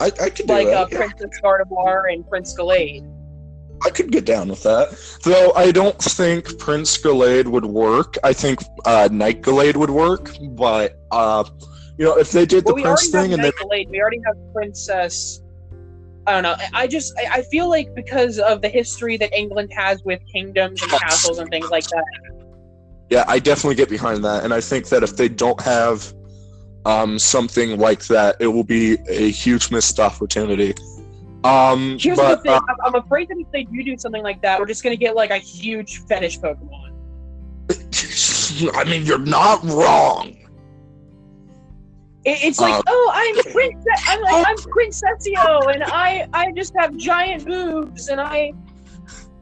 I, 0.00 0.06
I 0.20 0.30
could 0.30 0.46
do 0.46 0.52
like 0.54 0.66
uh, 0.68 0.84
that. 0.84 0.92
yeah. 0.92 0.98
Princess 0.98 1.40
Gardevoir 1.42 2.12
and 2.12 2.28
Prince 2.28 2.54
Gallade. 2.56 3.04
I 3.84 3.90
could 3.90 4.10
get 4.12 4.24
down 4.24 4.48
with 4.48 4.62
that. 4.64 4.90
Though 5.24 5.52
I 5.54 5.70
don't 5.72 5.98
think 5.98 6.58
Prince 6.58 6.96
Gallade 6.98 7.46
would 7.46 7.64
work. 7.64 8.16
I 8.24 8.32
think 8.32 8.60
uh, 8.84 9.08
Knight 9.10 9.42
Gallade 9.42 9.76
would 9.76 9.90
work, 9.90 10.30
but 10.50 10.98
uh, 11.10 11.44
you 11.98 12.04
know, 12.04 12.16
if 12.18 12.30
they 12.32 12.44
did 12.46 12.64
the 12.64 12.74
Well, 12.74 12.76
we 12.76 12.82
Prince 12.82 13.08
thing 13.08 13.32
and 13.32 13.42
they 13.42 13.48
Knight 13.48 13.54
Gallade. 13.62 13.88
We 13.90 14.00
already 14.00 14.20
have 14.26 14.36
Princess. 14.52 15.40
I 16.26 16.32
don't 16.32 16.42
know. 16.42 16.56
I- 16.58 16.82
I 16.82 16.86
just 16.86 17.14
I, 17.18 17.38
I 17.38 17.42
feel 17.42 17.68
like 17.68 17.94
because 17.94 18.38
of 18.38 18.60
the 18.62 18.68
history 18.68 19.16
that 19.16 19.32
England 19.32 19.72
has 19.76 20.02
with 20.04 20.20
kingdoms 20.32 20.82
and 20.82 20.90
castles 20.92 21.38
and 21.38 21.48
things 21.50 21.70
like 21.70 21.86
that. 21.88 22.04
Yeah, 23.10 23.24
I 23.26 23.38
definitely 23.38 23.76
get 23.76 23.88
behind 23.88 24.24
that, 24.24 24.44
and 24.44 24.52
I 24.52 24.60
think 24.60 24.88
that 24.88 25.02
if 25.02 25.16
they 25.16 25.28
don't 25.28 25.60
have 25.62 26.12
um, 26.84 27.18
something 27.18 27.78
like 27.78 28.06
that, 28.06 28.36
it 28.40 28.48
will 28.48 28.64
be 28.64 28.98
a 29.08 29.30
huge 29.30 29.70
missed 29.70 29.98
opportunity. 29.98 30.74
Um, 31.44 31.96
Here's 31.98 32.18
but 32.18 32.36
the 32.36 32.42
thing. 32.42 32.52
uh, 32.52 32.74
I'm, 32.84 32.94
afraid 32.96 33.28
that 33.28 33.38
if 33.38 33.50
they 33.52 33.64
do 33.64 33.82
do 33.82 33.96
something 33.96 34.22
like 34.22 34.42
that, 34.42 34.58
we're 34.58 34.66
just 34.66 34.82
gonna 34.82 34.96
get 34.96 35.14
like 35.14 35.30
a 35.30 35.38
huge 35.38 36.00
fetish 36.06 36.40
Pokemon. 36.40 36.92
I 38.74 38.84
mean, 38.84 39.04
you're 39.06 39.18
not 39.18 39.62
wrong. 39.64 40.36
It, 42.24 42.44
it's 42.44 42.58
like, 42.60 42.74
Uh, 42.74 42.82
oh, 42.86 43.10
I'm 43.14 43.34
princess. 43.52 44.02
I'm 44.06 44.20
like, 44.22 44.46
I'm 44.46 44.56
Princessio, 44.56 45.72
and 45.72 45.84
I 45.84 46.28
I 46.32 46.52
just 46.52 46.74
have 46.76 46.96
giant 46.96 47.46
boobs, 47.46 48.08
and 48.08 48.20
I. 48.20 48.52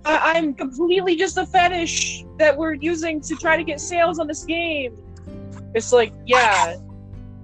I- 0.06 0.34
I'm 0.36 0.54
completely 0.54 1.16
just 1.16 1.36
a 1.36 1.44
fetish 1.44 2.24
that 2.38 2.56
we're 2.56 2.74
using 2.74 3.20
to 3.22 3.34
try 3.34 3.56
to 3.56 3.64
get 3.64 3.80
sales 3.80 4.18
on 4.20 4.28
this 4.28 4.44
game. 4.44 4.96
It's 5.74 5.92
like, 5.92 6.12
yeah, 6.24 6.76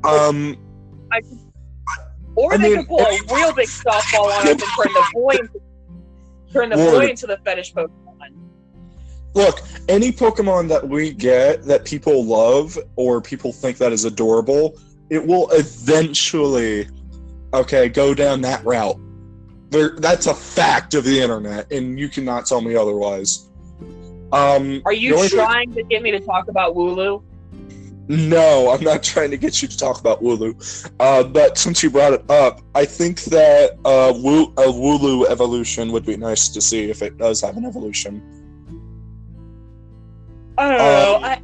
Um, 0.05 0.57
or 2.37 2.55
I 2.55 2.57
they 2.57 2.63
mean, 2.71 2.77
could 2.79 2.89
pull 2.89 3.01
a 3.01 3.19
real 3.35 3.53
big 3.53 3.69
softball 3.69 4.27
on 4.27 4.33
us 4.33 4.49
and 4.49 4.61
turn 4.61 4.93
the 4.93 5.11
boy 5.13 5.31
into, 5.33 5.61
turn 6.53 6.69
the 6.71 6.77
Lord. 6.77 6.93
boy 6.93 7.07
into 7.09 7.27
the 7.27 7.39
fetish 7.45 7.75
Pokemon. 7.75 7.91
Look, 9.35 9.61
any 9.89 10.13
Pokemon 10.13 10.69
that 10.69 10.89
we 10.89 11.13
get 11.13 11.65
that 11.65 11.85
people 11.85 12.25
love 12.25 12.79
or 12.97 13.21
people 13.21 13.53
think 13.53 13.77
that 13.79 13.93
is 13.93 14.05
adorable, 14.05 14.79
it 15.11 15.27
will 15.27 15.49
eventually, 15.51 16.89
okay, 17.55 17.89
go 17.89 18.15
down 18.15 18.41
that 18.43 18.65
route. 18.65 18.99
There, 19.73 19.97
that's 19.97 20.27
a 20.27 20.35
fact 20.35 20.93
of 20.93 21.05
the 21.05 21.19
internet, 21.19 21.73
and 21.73 21.99
you 21.99 22.11
cannot 22.11 22.45
tell 22.45 22.61
me 22.61 22.77
otherwise. 22.77 23.49
Um, 24.31 24.83
Are 24.85 24.93
you 24.93 25.15
only 25.17 25.29
thing- 25.29 25.39
trying 25.39 25.75
to 25.75 25.83
get 25.83 26.03
me 26.03 26.11
to 26.11 26.21
talk 26.21 26.49
about 26.49 26.75
Wooloo? 26.77 27.23
No, 28.09 28.71
I'm 28.71 28.85
not 28.85 29.03
trying 29.03 29.31
to 29.31 29.39
get 29.39 29.63
you 29.63 29.69
to 29.69 29.77
talk 29.79 29.99
about 29.99 30.23
Wooloo. 30.23 30.91
Uh, 31.01 31.23
but 31.23 31.57
since 31.57 31.83
you 31.83 31.89
brought 31.89 32.13
it 32.13 32.31
up, 32.31 32.61
I 32.75 32.85
think 32.85 33.23
that 33.25 33.79
uh, 33.87 34.13
Woo, 34.15 34.53
a 34.59 34.67
Wooloo 34.67 35.27
evolution 35.31 35.91
would 35.93 36.05
be 36.05 36.19
nice 36.19 36.51
to 36.51 36.61
see 36.61 36.91
if 36.91 37.01
it 37.01 37.17
does 37.17 37.41
have 37.41 37.57
an 37.57 37.65
evolution. 37.65 38.21
I 40.59 40.69
don't 40.69 40.79
know. 40.79 41.17
Um, 41.17 41.25
I, 41.25 41.43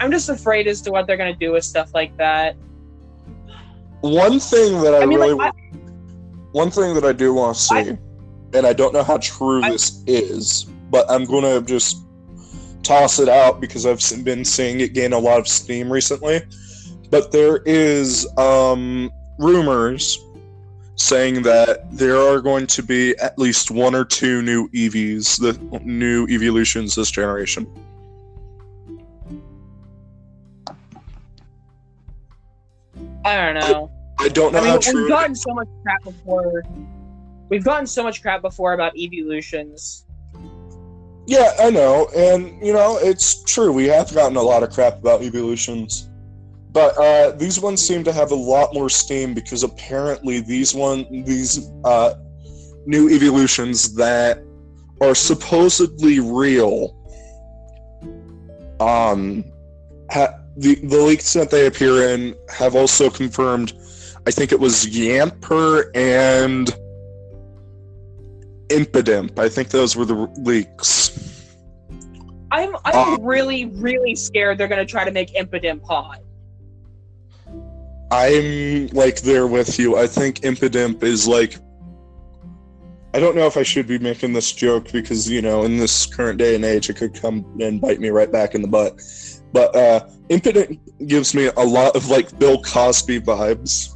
I'm 0.00 0.10
just 0.10 0.30
afraid 0.30 0.66
as 0.66 0.80
to 0.82 0.90
what 0.90 1.06
they're 1.06 1.18
gonna 1.18 1.36
do 1.36 1.52
with 1.52 1.64
stuff 1.64 1.92
like 1.92 2.16
that. 2.16 2.56
One 4.00 4.40
thing 4.40 4.80
that 4.82 4.94
I, 4.94 5.02
I 5.02 5.06
mean, 5.06 5.18
really, 5.18 5.34
like, 5.34 5.52
one 6.52 6.70
thing 6.70 6.94
that 6.94 7.04
I 7.04 7.12
do 7.12 7.34
want 7.34 7.56
to 7.56 7.62
see, 7.62 7.74
I- 7.76 7.98
and 8.54 8.66
I 8.66 8.72
don't 8.72 8.92
know 8.94 9.02
how 9.02 9.18
true 9.18 9.62
I- 9.62 9.70
this 9.70 10.02
is, 10.06 10.66
but 10.90 11.10
I'm 11.10 11.24
going 11.24 11.44
to 11.44 11.60
just 11.66 11.98
toss 12.82 13.18
it 13.18 13.28
out 13.28 13.60
because 13.60 13.84
I've 13.84 14.24
been 14.24 14.44
seeing 14.44 14.80
it 14.80 14.94
gain 14.94 15.12
a 15.12 15.18
lot 15.18 15.38
of 15.38 15.46
steam 15.48 15.92
recently. 15.92 16.40
But 17.10 17.32
there 17.32 17.58
is 17.66 18.26
um, 18.38 19.10
rumors 19.38 20.18
saying 20.96 21.42
that 21.42 21.86
there 21.92 22.16
are 22.16 22.40
going 22.40 22.66
to 22.66 22.82
be 22.82 23.16
at 23.18 23.38
least 23.38 23.70
one 23.70 23.94
or 23.94 24.04
two 24.04 24.42
new 24.42 24.68
EVs, 24.70 25.38
the 25.38 25.80
new 25.84 26.26
evolutions 26.26 26.94
this 26.94 27.10
generation. 27.10 27.66
I 33.24 33.36
don't 33.36 33.54
know. 33.54 33.90
I 34.18 34.28
don't 34.28 34.52
know 34.52 34.58
I 34.58 34.62
mean, 34.62 34.82
how 34.82 34.92
we've 34.94 35.08
gotten 35.08 35.34
so 35.34 35.54
much 35.54 35.68
crap 35.82 36.02
before. 36.02 36.62
We've 37.48 37.64
gotten 37.64 37.86
so 37.86 38.02
much 38.02 38.20
crap 38.20 38.42
before 38.42 38.72
about 38.72 38.96
evolutions. 38.96 40.04
Yeah, 41.26 41.52
I 41.60 41.70
know, 41.70 42.08
and 42.16 42.58
you 42.64 42.72
know 42.72 42.98
it's 43.00 43.42
true. 43.44 43.70
We 43.70 43.84
have 43.86 44.12
gotten 44.14 44.36
a 44.36 44.42
lot 44.42 44.62
of 44.62 44.70
crap 44.70 44.98
about 44.98 45.22
evolutions, 45.22 46.08
but 46.72 46.96
uh, 46.96 47.32
these 47.32 47.60
ones 47.60 47.86
seem 47.86 48.02
to 48.04 48.12
have 48.12 48.30
a 48.30 48.34
lot 48.34 48.72
more 48.72 48.88
steam 48.88 49.34
because 49.34 49.62
apparently 49.62 50.40
these 50.40 50.74
one 50.74 51.06
these 51.24 51.70
uh, 51.84 52.14
new 52.86 53.10
evolutions 53.10 53.94
that 53.94 54.42
are 55.00 55.14
supposedly 55.14 56.18
real. 56.18 56.96
Um, 58.80 59.44
ha- 60.10 60.40
the 60.56 60.76
the 60.76 60.98
leaks 60.98 61.32
that 61.34 61.50
they 61.50 61.66
appear 61.66 62.08
in 62.08 62.34
have 62.48 62.74
also 62.74 63.10
confirmed. 63.10 63.72
I 64.28 64.30
think 64.30 64.52
it 64.52 64.60
was 64.60 64.84
Yamper 64.84 65.90
and 65.94 66.68
Impidimp. 68.68 69.38
I 69.38 69.48
think 69.48 69.70
those 69.70 69.96
were 69.96 70.04
the 70.04 70.30
leaks. 70.36 71.56
I'm 72.50 72.76
I'm 72.84 73.14
Uh, 73.14 73.16
really 73.22 73.64
really 73.64 74.14
scared 74.14 74.58
they're 74.58 74.68
gonna 74.68 74.84
try 74.84 75.06
to 75.06 75.10
make 75.12 75.32
Impidimp 75.34 75.82
hot. 75.86 76.20
I'm 78.10 78.88
like 78.88 79.22
there 79.22 79.46
with 79.46 79.78
you. 79.78 79.96
I 79.96 80.06
think 80.06 80.40
Impidimp 80.40 81.02
is 81.02 81.26
like. 81.26 81.56
I 83.14 83.20
don't 83.20 83.34
know 83.34 83.46
if 83.46 83.56
I 83.56 83.62
should 83.62 83.86
be 83.86 83.98
making 83.98 84.34
this 84.34 84.52
joke 84.52 84.92
because 84.92 85.26
you 85.30 85.40
know 85.40 85.62
in 85.62 85.78
this 85.78 86.04
current 86.04 86.38
day 86.38 86.54
and 86.54 86.66
age 86.66 86.90
it 86.90 86.96
could 86.96 87.18
come 87.18 87.46
and 87.62 87.80
bite 87.80 87.98
me 87.98 88.10
right 88.10 88.30
back 88.30 88.54
in 88.54 88.60
the 88.60 88.68
butt. 88.68 89.00
But 89.54 89.74
uh, 89.74 90.06
Impidimp 90.28 90.78
gives 91.06 91.34
me 91.34 91.46
a 91.56 91.64
lot 91.64 91.96
of 91.96 92.10
like 92.10 92.38
Bill 92.38 92.60
Cosby 92.60 93.22
vibes. 93.22 93.94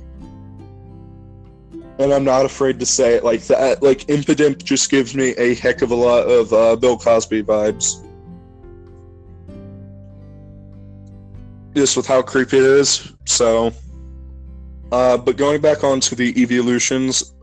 And 1.98 2.12
I'm 2.12 2.24
not 2.24 2.44
afraid 2.44 2.81
to 2.81 2.87
say 2.87 3.14
it 3.14 3.24
like 3.24 3.42
that. 3.44 3.83
Like 3.83 4.07
Impidimp 4.07 4.64
just 4.64 4.90
gives 4.90 5.14
me 5.14 5.31
a 5.37 5.55
heck 5.55 5.83
of 5.83 5.90
a 5.90 5.94
lot 5.94 6.26
of 6.28 6.52
uh, 6.52 6.76
Bill 6.76 6.98
Cosby 6.98 7.42
vibes. 7.42 8.05
Just 11.74 11.96
with 11.96 12.07
how 12.07 12.22
creepy 12.22 12.59
it 12.59 12.64
is. 12.64 13.12
So, 13.26 13.72
uh, 14.90 15.16
but 15.16 15.37
going 15.37 15.61
back 15.61 15.85
onto 15.85 16.16
the 16.16 16.40
evolutions, 16.40 17.35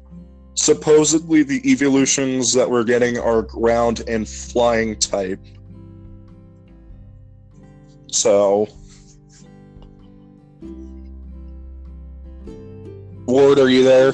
supposedly 0.55 1.43
the 1.43 1.61
evolutions 1.69 2.53
that 2.53 2.69
we're 2.69 2.83
getting 2.83 3.17
are 3.17 3.41
ground 3.41 4.03
and 4.07 4.27
flying 4.27 4.99
type. 4.99 5.39
So, 8.07 8.67
Ward, 13.25 13.59
are 13.59 13.69
you 13.69 13.83
there? 13.83 14.13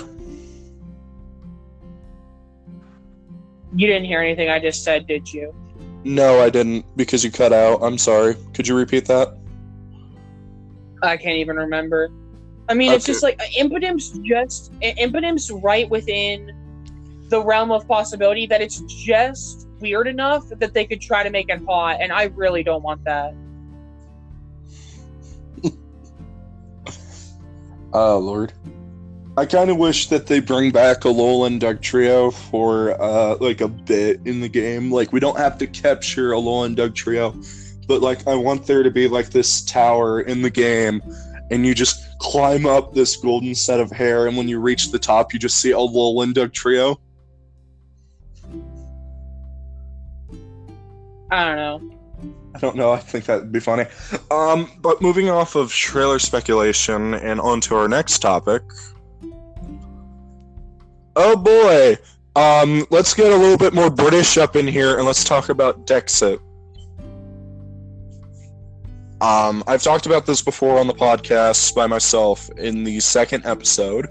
You 3.76 3.88
didn't 3.88 4.06
hear 4.06 4.22
anything 4.22 4.50
I 4.50 4.60
just 4.60 4.84
said, 4.84 5.06
did 5.06 5.32
you? 5.32 5.54
No, 6.06 6.42
I 6.42 6.50
didn't 6.50 6.86
because 6.96 7.24
you 7.24 7.32
cut 7.32 7.52
out. 7.52 7.80
I'm 7.82 7.98
sorry. 7.98 8.36
Could 8.54 8.68
you 8.68 8.76
repeat 8.76 9.06
that? 9.08 9.38
I 11.02 11.18
can't 11.18 11.38
even 11.38 11.58
remember. 11.58 12.10
I 12.70 12.74
mean, 12.74 12.92
it's 12.92 13.06
just 13.06 13.22
like 13.22 13.40
uh, 13.42 13.46
Impotence 13.58 14.10
just 14.24 14.72
uh, 14.84 14.88
Impotence 14.98 15.52
right 15.52 15.90
within 15.90 16.52
the 17.30 17.44
realm 17.44 17.72
of 17.72 17.88
possibility 17.88 18.46
that 18.48 18.62
it's 18.62 18.82
just 18.82 19.68
weird 19.80 20.08
enough 20.08 20.48
that 20.50 20.74
they 20.74 20.86
could 20.86 21.02
try 21.02 21.24
to 21.24 21.30
make 21.30 21.50
it 21.50 21.62
hot, 21.68 21.98
and 22.00 22.12
I 22.12 22.26
really 22.36 22.64
don't 22.64 22.84
want 22.84 23.04
that. 23.04 23.36
Oh 27.94 28.20
Lord. 28.24 28.54
I 29.38 29.45
kind 29.45 29.69
of 29.69 29.76
wish 29.76 30.08
that 30.08 30.28
they 30.28 30.39
bring 30.39 30.71
back 30.71 31.04
a 31.04 31.10
Alolan 31.10 31.60
Dugtrio 31.60 32.34
for 32.34 33.00
uh, 33.02 33.36
like 33.41 33.60
a 33.60 33.67
bit 33.67 34.21
in 34.24 34.39
the 34.39 34.48
game. 34.48 34.91
Like 34.91 35.12
we 35.12 35.19
don't 35.19 35.38
have 35.38 35.58
to 35.58 35.67
capture 35.67 36.32
a 36.32 36.38
Alolan 36.38 36.74
Dugtrio, 36.74 37.36
but 37.86 38.02
like 38.02 38.26
I 38.28 38.36
want 38.36 38.65
there 38.65 38.82
to 38.82 38.91
be 38.91 39.10
like 39.10 39.32
this 39.32 39.62
tower 39.62 40.21
in 40.21 40.41
the 40.41 40.50
game, 40.50 41.02
and 41.52 41.65
you 41.65 41.76
just 41.76 42.17
climb 42.19 42.65
up 42.65 42.93
this 42.93 43.17
golden 43.17 43.56
set 43.56 43.82
of 43.82 43.91
hair, 43.91 44.28
and 44.28 44.38
when 44.38 44.48
you 44.48 44.62
reach 44.62 44.91
the 44.91 45.00
top, 45.00 45.34
you 45.34 45.39
just 45.39 45.60
see 45.60 45.71
a 45.71 45.76
Alolan 45.76 46.34
Dugtrio. 46.34 46.98
I 51.30 51.43
don't 51.43 51.58
know. 51.58 51.91
I 52.56 52.60
don't 52.60 52.78
know. 52.78 52.93
I 52.93 53.00
think 53.00 53.26
that'd 53.26 53.52
be 53.52 53.60
funny. 53.60 53.84
Um, 54.32 54.71
but 54.80 55.02
moving 55.02 55.30
off 55.30 55.56
of 55.56 55.74
trailer 55.74 56.19
speculation 56.19 57.13
and 57.13 57.41
onto 57.41 57.76
our 57.76 57.89
next 57.89 58.19
topic. 58.19 58.62
Oh 61.15 61.36
boy. 61.36 61.97
Um, 62.36 62.86
let's 62.89 63.13
get 63.13 63.32
a 63.32 63.36
little 63.36 63.58
bit 63.58 63.73
more 63.73 63.89
British 63.89 64.38
up 64.38 64.56
in 64.56 64.67
here 64.67 64.97
and 64.97 65.06
let's 65.06 65.23
talk 65.23 65.49
about 65.49 65.88
Dexit. 65.88 66.39
Um, 69.21 69.63
I've 69.65 69.82
talked 69.82 70.06
about 70.06 70.25
this 70.25 70.41
before 70.41 70.78
on 70.78 70.88
the 70.88 70.93
podcast 70.93 71.73
by 71.73 71.88
myself 71.88 72.49
in 72.58 72.84
the 72.84 72.99
second 72.99 73.45
episode. 73.45 74.10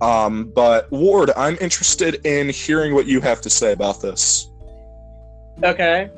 Um, 0.00 0.52
but 0.54 0.90
Ward, 0.90 1.30
I'm 1.36 1.56
interested 1.60 2.26
in 2.26 2.48
hearing 2.48 2.94
what 2.94 3.06
you 3.06 3.20
have 3.20 3.40
to 3.42 3.50
say 3.50 3.72
about 3.72 4.02
this. 4.02 4.48
Okay. 5.62 6.10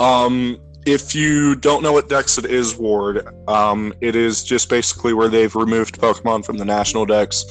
Um, 0.00 0.58
if 0.86 1.14
you 1.14 1.54
don't 1.54 1.82
know 1.82 1.92
what 1.92 2.08
Dexit 2.08 2.46
is, 2.46 2.76
Ward, 2.76 3.28
um, 3.48 3.92
it 4.00 4.16
is 4.16 4.42
just 4.42 4.68
basically 4.68 5.12
where 5.12 5.28
they've 5.28 5.54
removed 5.54 6.00
Pokemon 6.00 6.44
from 6.44 6.56
the 6.56 6.64
national 6.64 7.06
Dex 7.06 7.44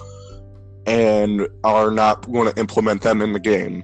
and 0.86 1.48
are 1.64 1.92
not 1.92 2.30
going 2.32 2.52
to 2.52 2.60
implement 2.60 3.02
them 3.02 3.22
in 3.22 3.34
the 3.34 3.40
game. 3.40 3.84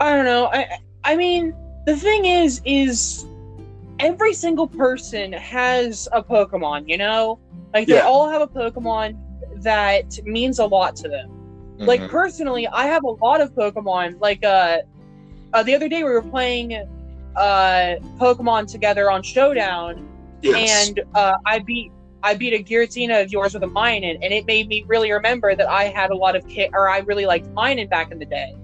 I 0.00 0.14
don't 0.14 0.24
know. 0.24 0.48
I 0.52 0.66
I 1.04 1.16
mean, 1.16 1.52
the 1.86 1.96
thing 1.96 2.24
is, 2.26 2.60
is 2.64 3.26
every 3.98 4.32
single 4.34 4.68
person 4.68 5.32
has 5.32 6.08
a 6.12 6.22
Pokemon. 6.22 6.84
You 6.88 6.98
know, 6.98 7.40
like 7.74 7.88
they 7.88 7.96
Yeah. 7.96 8.02
all 8.02 8.28
have 8.28 8.42
a 8.42 8.48
Pokemon 8.48 9.16
that 9.62 10.04
means 10.24 10.58
a 10.58 10.66
lot 10.66 10.96
to 10.96 11.08
them. 11.08 11.28
Like 11.86 12.02
Mhm. 12.02 12.08
personally, 12.08 12.68
I 12.68 12.86
have 12.86 13.04
a 13.04 13.10
lot 13.24 13.40
of 13.40 13.52
Pokemon. 13.54 14.16
Like 14.20 14.44
uh, 14.44 14.78
uh 15.52 15.62
the 15.62 15.74
other 15.74 15.88
day 15.88 16.04
we 16.04 16.10
were 16.10 16.22
playing 16.22 16.74
uh 17.36 17.94
Pokemon 18.20 18.70
together 18.70 19.10
on 19.10 19.22
Showdown, 19.22 20.07
yes. 20.42 20.88
and 20.88 21.00
uh, 21.14 21.34
I 21.46 21.58
beat 21.60 21.92
I 22.22 22.34
beat 22.34 22.52
a 22.52 22.62
Giratina 22.62 23.22
of 23.22 23.30
yours 23.30 23.54
with 23.54 23.62
a 23.62 23.66
Minun, 23.68 24.18
and 24.22 24.32
it 24.32 24.44
made 24.46 24.66
me 24.68 24.84
really 24.88 25.12
remember 25.12 25.54
that 25.54 25.68
I 25.68 25.84
had 25.84 26.10
a 26.10 26.16
lot 26.16 26.34
of 26.34 26.46
kit, 26.48 26.70
or 26.72 26.88
I 26.88 26.98
really 26.98 27.26
liked 27.26 27.46
Minun 27.54 27.88
back 27.88 28.10
in 28.10 28.18
the 28.18 28.24
day 28.26 28.56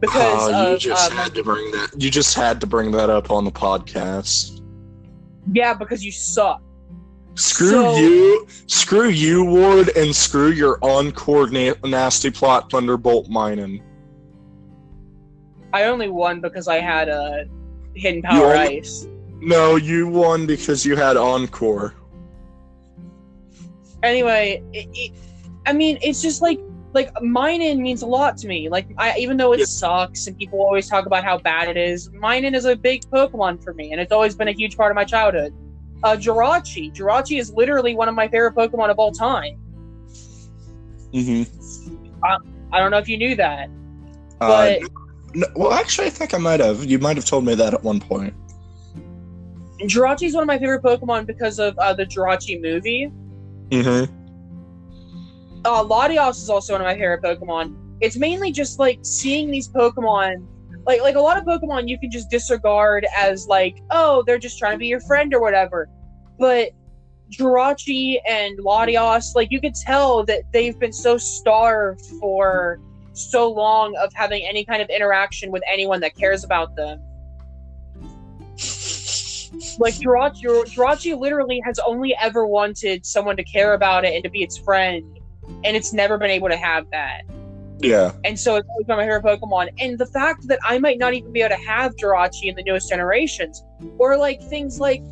because 0.00 0.48
Oh, 0.52 0.68
you 0.68 0.74
of 0.74 0.80
just 0.80 1.10
um, 1.10 1.16
had 1.16 1.34
to 1.34 1.42
bring 1.42 1.70
that. 1.72 1.90
You 1.98 2.10
just 2.10 2.34
had 2.36 2.60
to 2.60 2.66
bring 2.68 2.90
that 2.92 3.10
up 3.10 3.30
on 3.30 3.44
the 3.44 3.50
podcast. 3.50 4.62
yeah, 5.52 5.74
because 5.74 6.04
you 6.04 6.12
suck. 6.12 6.62
Screw 7.34 7.70
So- 7.70 7.96
you, 7.96 8.46
screw 8.66 9.08
you, 9.08 9.44
Ward, 9.44 9.90
and 9.96 10.14
screw 10.14 10.50
your 10.52 10.78
encore 10.82 11.48
na- 11.48 11.74
nasty 11.84 12.30
plot 12.30 12.70
Thunderbolt 12.70 13.28
Minun. 13.28 13.80
I 15.72 15.84
only 15.84 16.08
won 16.08 16.40
because 16.40 16.68
I 16.68 16.80
had 16.80 17.08
a 17.08 17.44
hidden 17.94 18.22
power 18.22 18.54
only- 18.56 18.78
ice. 18.78 19.06
No, 19.40 19.76
you 19.76 20.06
won 20.08 20.46
because 20.46 20.84
you 20.84 20.96
had 20.96 21.16
encore. 21.16 21.94
Anyway, 24.02 24.62
it, 24.72 24.88
it, 24.94 25.12
I 25.66 25.72
mean, 25.72 25.98
it's 26.02 26.22
just 26.22 26.42
like 26.42 26.60
like 26.92 27.12
Minun 27.14 27.78
means 27.78 28.02
a 28.02 28.06
lot 28.06 28.36
to 28.38 28.48
me. 28.48 28.68
Like, 28.68 28.88
I 28.98 29.16
even 29.18 29.36
though 29.36 29.52
it 29.52 29.60
Yeah. 29.60 29.66
sucks 29.66 30.26
and 30.26 30.36
people 30.36 30.60
always 30.60 30.88
talk 30.88 31.06
about 31.06 31.22
how 31.24 31.38
bad 31.38 31.68
it 31.68 31.76
is, 31.76 32.08
Minun 32.10 32.54
is 32.54 32.64
a 32.64 32.74
big 32.76 33.02
Pokemon 33.10 33.62
for 33.62 33.72
me, 33.74 33.92
and 33.92 34.00
it's 34.00 34.12
always 34.12 34.34
been 34.34 34.48
a 34.48 34.52
huge 34.52 34.76
part 34.76 34.90
of 34.90 34.96
my 34.96 35.04
childhood. 35.04 35.54
Uh, 36.02 36.16
Jirachi, 36.16 36.92
Jirachi 36.94 37.38
is 37.38 37.52
literally 37.52 37.94
one 37.94 38.08
of 38.08 38.14
my 38.14 38.26
favorite 38.26 38.54
Pokemon 38.54 38.90
of 38.90 38.98
all 38.98 39.12
time. 39.12 39.58
Mm-hmm. 41.12 42.24
I 42.24 42.36
I 42.72 42.78
don't 42.78 42.90
know 42.90 42.98
if 42.98 43.08
you 43.08 43.18
knew 43.18 43.36
that, 43.36 43.68
Uh, 44.40 44.48
but 44.48 44.80
no, 45.34 45.46
well, 45.54 45.72
actually, 45.72 46.06
I 46.06 46.10
think 46.10 46.34
I 46.34 46.38
might 46.38 46.60
have. 46.60 46.84
You 46.84 46.98
might 46.98 47.16
have 47.16 47.24
told 47.26 47.44
me 47.44 47.54
that 47.54 47.74
at 47.74 47.84
one 47.84 48.00
point. 48.00 48.34
Jirachi 49.82 50.24
is 50.24 50.34
one 50.34 50.42
of 50.42 50.46
my 50.46 50.58
favorite 50.58 50.82
Pokemon 50.82 51.26
because 51.26 51.58
of 51.58 51.78
uh, 51.78 51.92
the 51.94 52.04
Jirachi 52.04 52.60
movie. 52.60 53.10
Mm-hmm. 53.70 54.12
uh, 55.64 55.84
Latios 55.84 56.42
is 56.42 56.50
also 56.50 56.74
one 56.74 56.80
of 56.80 56.86
my 56.86 56.94
favorite 56.94 57.22
Pokemon. 57.22 57.76
It's 58.00 58.16
mainly 58.16 58.50
just 58.50 58.78
like 58.78 58.98
seeing 59.02 59.50
these 59.50 59.68
Pokemon, 59.68 60.46
like 60.86 61.00
like 61.02 61.14
a 61.14 61.20
lot 61.20 61.36
of 61.36 61.44
Pokemon 61.44 61.88
you 61.88 61.98
can 61.98 62.10
just 62.10 62.30
disregard 62.30 63.06
as 63.16 63.46
like, 63.46 63.76
oh, 63.90 64.24
they're 64.26 64.38
just 64.38 64.58
trying 64.58 64.72
to 64.72 64.78
be 64.78 64.86
your 64.86 65.00
friend 65.00 65.32
or 65.34 65.40
whatever. 65.40 65.88
But 66.38 66.70
Jirachi 67.30 68.18
and 68.26 68.58
Latios, 68.58 69.34
like 69.34 69.50
you 69.50 69.60
could 69.60 69.74
tell 69.74 70.24
that 70.24 70.42
they've 70.52 70.78
been 70.78 70.92
so 70.92 71.16
starved 71.16 72.04
for 72.20 72.80
so 73.12 73.50
long 73.50 73.96
of 73.96 74.12
having 74.14 74.44
any 74.44 74.64
kind 74.64 74.82
of 74.82 74.88
interaction 74.88 75.50
with 75.52 75.62
anyone 75.70 76.00
that 76.00 76.16
cares 76.16 76.42
about 76.44 76.74
them. 76.76 77.00
Like 79.78 79.94
Jirachi, 79.94 80.44
Jirachi 80.44 81.18
literally 81.18 81.60
has 81.64 81.78
only 81.80 82.14
ever 82.20 82.46
wanted 82.46 83.04
someone 83.04 83.36
to 83.36 83.44
care 83.44 83.74
about 83.74 84.04
it 84.04 84.14
and 84.14 84.24
to 84.24 84.30
be 84.30 84.42
its 84.42 84.56
friend 84.56 85.04
and 85.64 85.76
it's 85.76 85.92
never 85.92 86.18
been 86.18 86.30
able 86.30 86.48
to 86.48 86.56
have 86.56 86.88
that. 86.90 87.22
Yeah. 87.78 88.12
And 88.24 88.38
so 88.38 88.56
it's 88.56 88.68
always 88.68 88.86
been 88.86 88.96
my 88.96 89.04
favorite 89.04 89.24
Pokemon. 89.24 89.68
And 89.78 89.98
the 89.98 90.06
fact 90.06 90.46
that 90.48 90.58
I 90.64 90.78
might 90.78 90.98
not 90.98 91.14
even 91.14 91.32
be 91.32 91.40
able 91.40 91.56
to 91.56 91.62
have 91.62 91.96
Jirachi 91.96 92.44
in 92.44 92.54
the 92.54 92.62
newest 92.62 92.88
generations, 92.88 93.62
or 93.98 94.16
like 94.16 94.42
things 94.42 94.78
like, 94.78 95.02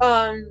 um, 0.00 0.48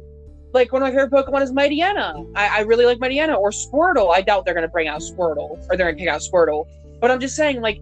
like 0.54 0.72
one 0.72 0.82
of 0.82 0.88
my 0.88 0.92
favorite 0.92 1.12
Pokemon 1.12 1.42
is 1.42 1.52
Mightyena. 1.52 2.30
I, 2.36 2.60
I 2.60 2.62
really 2.62 2.86
like 2.86 3.00
Mightyena 3.00 3.38
or 3.38 3.52
Squirtle. 3.52 4.14
I 4.14 4.22
doubt 4.22 4.46
they're 4.46 4.54
gonna 4.54 4.68
bring 4.68 4.88
out 4.88 5.02
Squirtle 5.02 5.60
or 5.70 5.78
they're 5.78 5.92
gonna 5.92 5.96
kick 5.96 6.08
out 6.08 6.22
Squirtle. 6.22 6.68
But 7.00 7.12
I'm 7.12 7.20
just 7.20 7.36
saying, 7.36 7.62
like, 7.62 7.82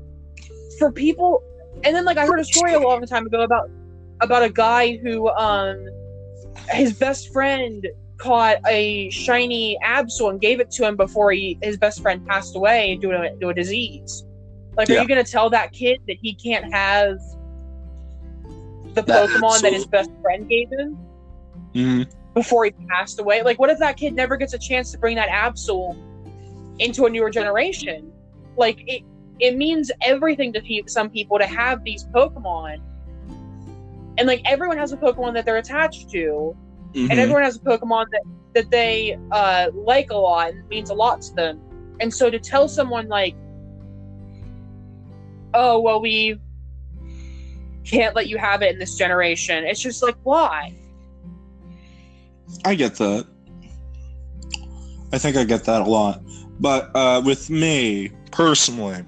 for 0.79 0.91
people, 0.91 1.43
and 1.83 1.95
then 1.95 2.05
like 2.05 2.17
I 2.17 2.25
heard 2.25 2.39
a 2.39 2.43
story 2.43 2.73
a 2.73 2.79
long 2.79 3.05
time 3.05 3.25
ago 3.25 3.41
about 3.41 3.69
about 4.21 4.43
a 4.43 4.49
guy 4.49 4.97
who 4.97 5.29
um 5.29 5.85
his 6.69 6.93
best 6.93 7.31
friend 7.31 7.87
caught 8.17 8.57
a 8.67 9.09
shiny 9.09 9.77
Absol 9.83 10.29
and 10.29 10.41
gave 10.41 10.59
it 10.59 10.69
to 10.71 10.85
him 10.85 10.95
before 10.95 11.31
he 11.31 11.57
his 11.61 11.77
best 11.77 12.01
friend 12.01 12.25
passed 12.27 12.55
away 12.55 12.97
due 13.01 13.11
to, 13.11 13.29
due 13.31 13.39
to 13.39 13.47
a 13.49 13.53
disease. 13.53 14.25
Like, 14.75 14.89
are 14.89 14.93
you 14.93 15.07
going 15.07 15.23
to 15.23 15.29
tell 15.29 15.49
that 15.49 15.73
kid 15.73 15.99
that 16.07 16.17
he 16.21 16.33
can't 16.35 16.71
have 16.73 17.17
the 18.93 19.01
That 19.01 19.29
Pokemon 19.29 19.61
that 19.61 19.73
his 19.73 19.85
best 19.85 20.09
friend 20.21 20.47
gave 20.47 20.69
him 20.71 20.97
Mm-hmm. 21.73 22.09
before 22.33 22.65
he 22.65 22.71
passed 22.87 23.19
away? 23.19 23.43
Like, 23.43 23.59
what 23.59 23.69
if 23.69 23.77
that 23.79 23.97
kid 23.97 24.15
never 24.15 24.37
gets 24.37 24.53
a 24.53 24.57
chance 24.57 24.91
to 24.91 24.97
bring 24.97 25.15
that 25.17 25.29
Absol 25.29 25.97
into 26.79 27.05
a 27.05 27.09
newer 27.09 27.29
generation? 27.29 28.11
Like, 28.57 28.83
it 28.87 29.03
it 29.39 29.55
means 29.55 29.91
everything 30.01 30.51
to 30.53 30.83
some 30.87 31.09
people 31.09 31.39
to 31.39 31.45
have 31.45 31.83
these 31.83 32.05
Pokemon. 32.05 32.81
And 34.19 34.27
like 34.27 34.41
everyone 34.45 34.77
has 34.77 34.91
a 34.91 34.97
Pokemon 34.97 35.33
that 35.33 35.45
they're 35.45 35.57
attached 35.57 36.11
to, 36.11 36.55
Mm-hmm. 36.93 37.11
and 37.11 37.19
everyone 37.19 37.43
has 37.43 37.55
a 37.55 37.59
Pokemon 37.59 38.07
that 38.11 38.23
that 38.55 38.71
they 38.71 39.15
uh, 39.31 39.69
like 39.75 40.09
a 40.09 40.15
lot 40.15 40.49
and 40.49 40.67
means 40.69 40.89
a 40.89 40.93
lot 40.95 41.21
to 41.21 41.35
them. 41.35 41.59
And 41.99 42.11
so 42.11 42.31
to 42.31 42.39
tell 42.39 42.67
someone 42.67 43.07
like, 43.07 43.35
"Oh, 45.53 45.79
well, 45.79 46.01
we 46.01 46.39
can't 47.85 48.15
let 48.15 48.27
you 48.27 48.39
have 48.39 48.63
it 48.63 48.73
in 48.73 48.79
this 48.79 48.97
generation," 48.97 49.65
it's 49.65 49.79
just 49.79 50.01
like, 50.01 50.15
why? 50.23 50.73
I 52.65 52.73
get 52.73 52.95
that. 52.95 53.27
I 55.13 55.19
think 55.19 55.37
I 55.37 55.43
get 55.43 55.63
that 55.65 55.81
a 55.81 55.85
lot. 55.85 56.23
But 56.59 56.89
uh, 56.95 57.21
with 57.23 57.51
me 57.51 58.09
personally, 58.31 59.05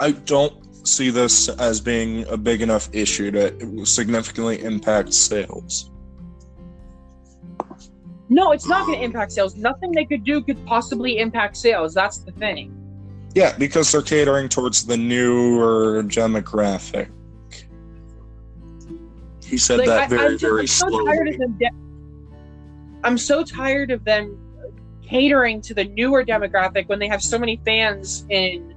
I 0.00 0.12
don't 0.12 0.59
see 0.84 1.10
this 1.10 1.48
as 1.48 1.80
being 1.80 2.26
a 2.28 2.36
big 2.36 2.62
enough 2.62 2.88
issue 2.92 3.30
to 3.30 3.84
significantly 3.84 4.62
impact 4.62 5.12
sales. 5.14 5.90
No, 8.28 8.52
it's 8.52 8.66
not 8.66 8.86
going 8.86 8.98
to 8.98 9.04
impact 9.04 9.32
sales. 9.32 9.56
Nothing 9.56 9.90
they 9.90 10.04
could 10.04 10.24
do 10.24 10.40
could 10.40 10.64
possibly 10.64 11.18
impact 11.18 11.56
sales. 11.56 11.92
That's 11.92 12.18
the 12.18 12.30
thing. 12.32 12.76
Yeah, 13.34 13.56
because 13.56 13.90
they're 13.90 14.02
catering 14.02 14.48
towards 14.48 14.86
the 14.86 14.96
newer 14.96 16.02
demographic. 16.04 17.10
He 19.44 19.58
said 19.58 19.78
Like, 19.78 19.88
that 19.88 20.00
I, 20.02 20.06
very, 20.06 20.26
I'm 20.26 20.38
just 20.38 20.42
very 20.42 20.60
I'm 20.60 20.66
so 20.66 21.04
tired 21.04 21.28
of 21.28 21.38
them. 21.38 21.58
De- 21.58 21.70
I'm 23.02 23.18
so 23.18 23.42
tired 23.42 23.90
of 23.90 24.04
them 24.04 24.38
catering 25.02 25.60
to 25.62 25.74
the 25.74 25.84
newer 25.84 26.24
demographic 26.24 26.88
when 26.88 27.00
they 27.00 27.08
have 27.08 27.22
so 27.22 27.36
many 27.36 27.60
fans 27.64 28.24
in 28.28 28.69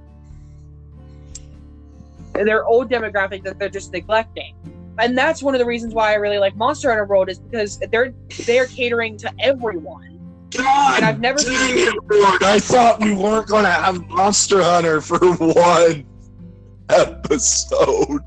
their 2.34 2.64
old 2.66 2.90
demographic 2.90 3.42
that 3.44 3.58
they're 3.58 3.68
just 3.68 3.92
neglecting. 3.92 4.54
And 4.98 5.16
that's 5.16 5.42
one 5.42 5.54
of 5.54 5.58
the 5.58 5.66
reasons 5.66 5.94
why 5.94 6.12
I 6.12 6.14
really 6.14 6.38
like 6.38 6.56
Monster 6.56 6.90
Hunter 6.90 7.06
World 7.06 7.28
is 7.28 7.38
because 7.38 7.78
they're 7.90 8.12
they're 8.46 8.66
catering 8.66 9.16
to 9.18 9.32
everyone. 9.40 10.20
God 10.56 10.96
And 10.96 11.04
I've 11.04 11.20
never 11.20 11.38
seen- 11.38 11.54
it, 11.58 11.94
Lord, 12.10 12.42
I 12.44 12.60
thought 12.60 13.00
we 13.00 13.14
weren't 13.14 13.48
going 13.48 13.64
to 13.64 13.70
have 13.72 14.06
Monster 14.08 14.62
Hunter 14.62 15.00
for 15.00 15.18
one 15.18 16.04
episode. 16.88 18.20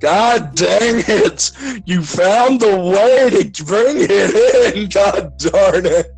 God 0.00 0.54
dang 0.54 1.04
it! 1.06 1.52
You 1.86 2.02
found 2.02 2.60
the 2.60 2.76
way 2.76 3.48
to 3.48 3.64
bring 3.64 3.96
it 3.98 4.74
in. 4.76 4.88
God 4.88 5.38
darn 5.38 5.86
it! 5.86 6.15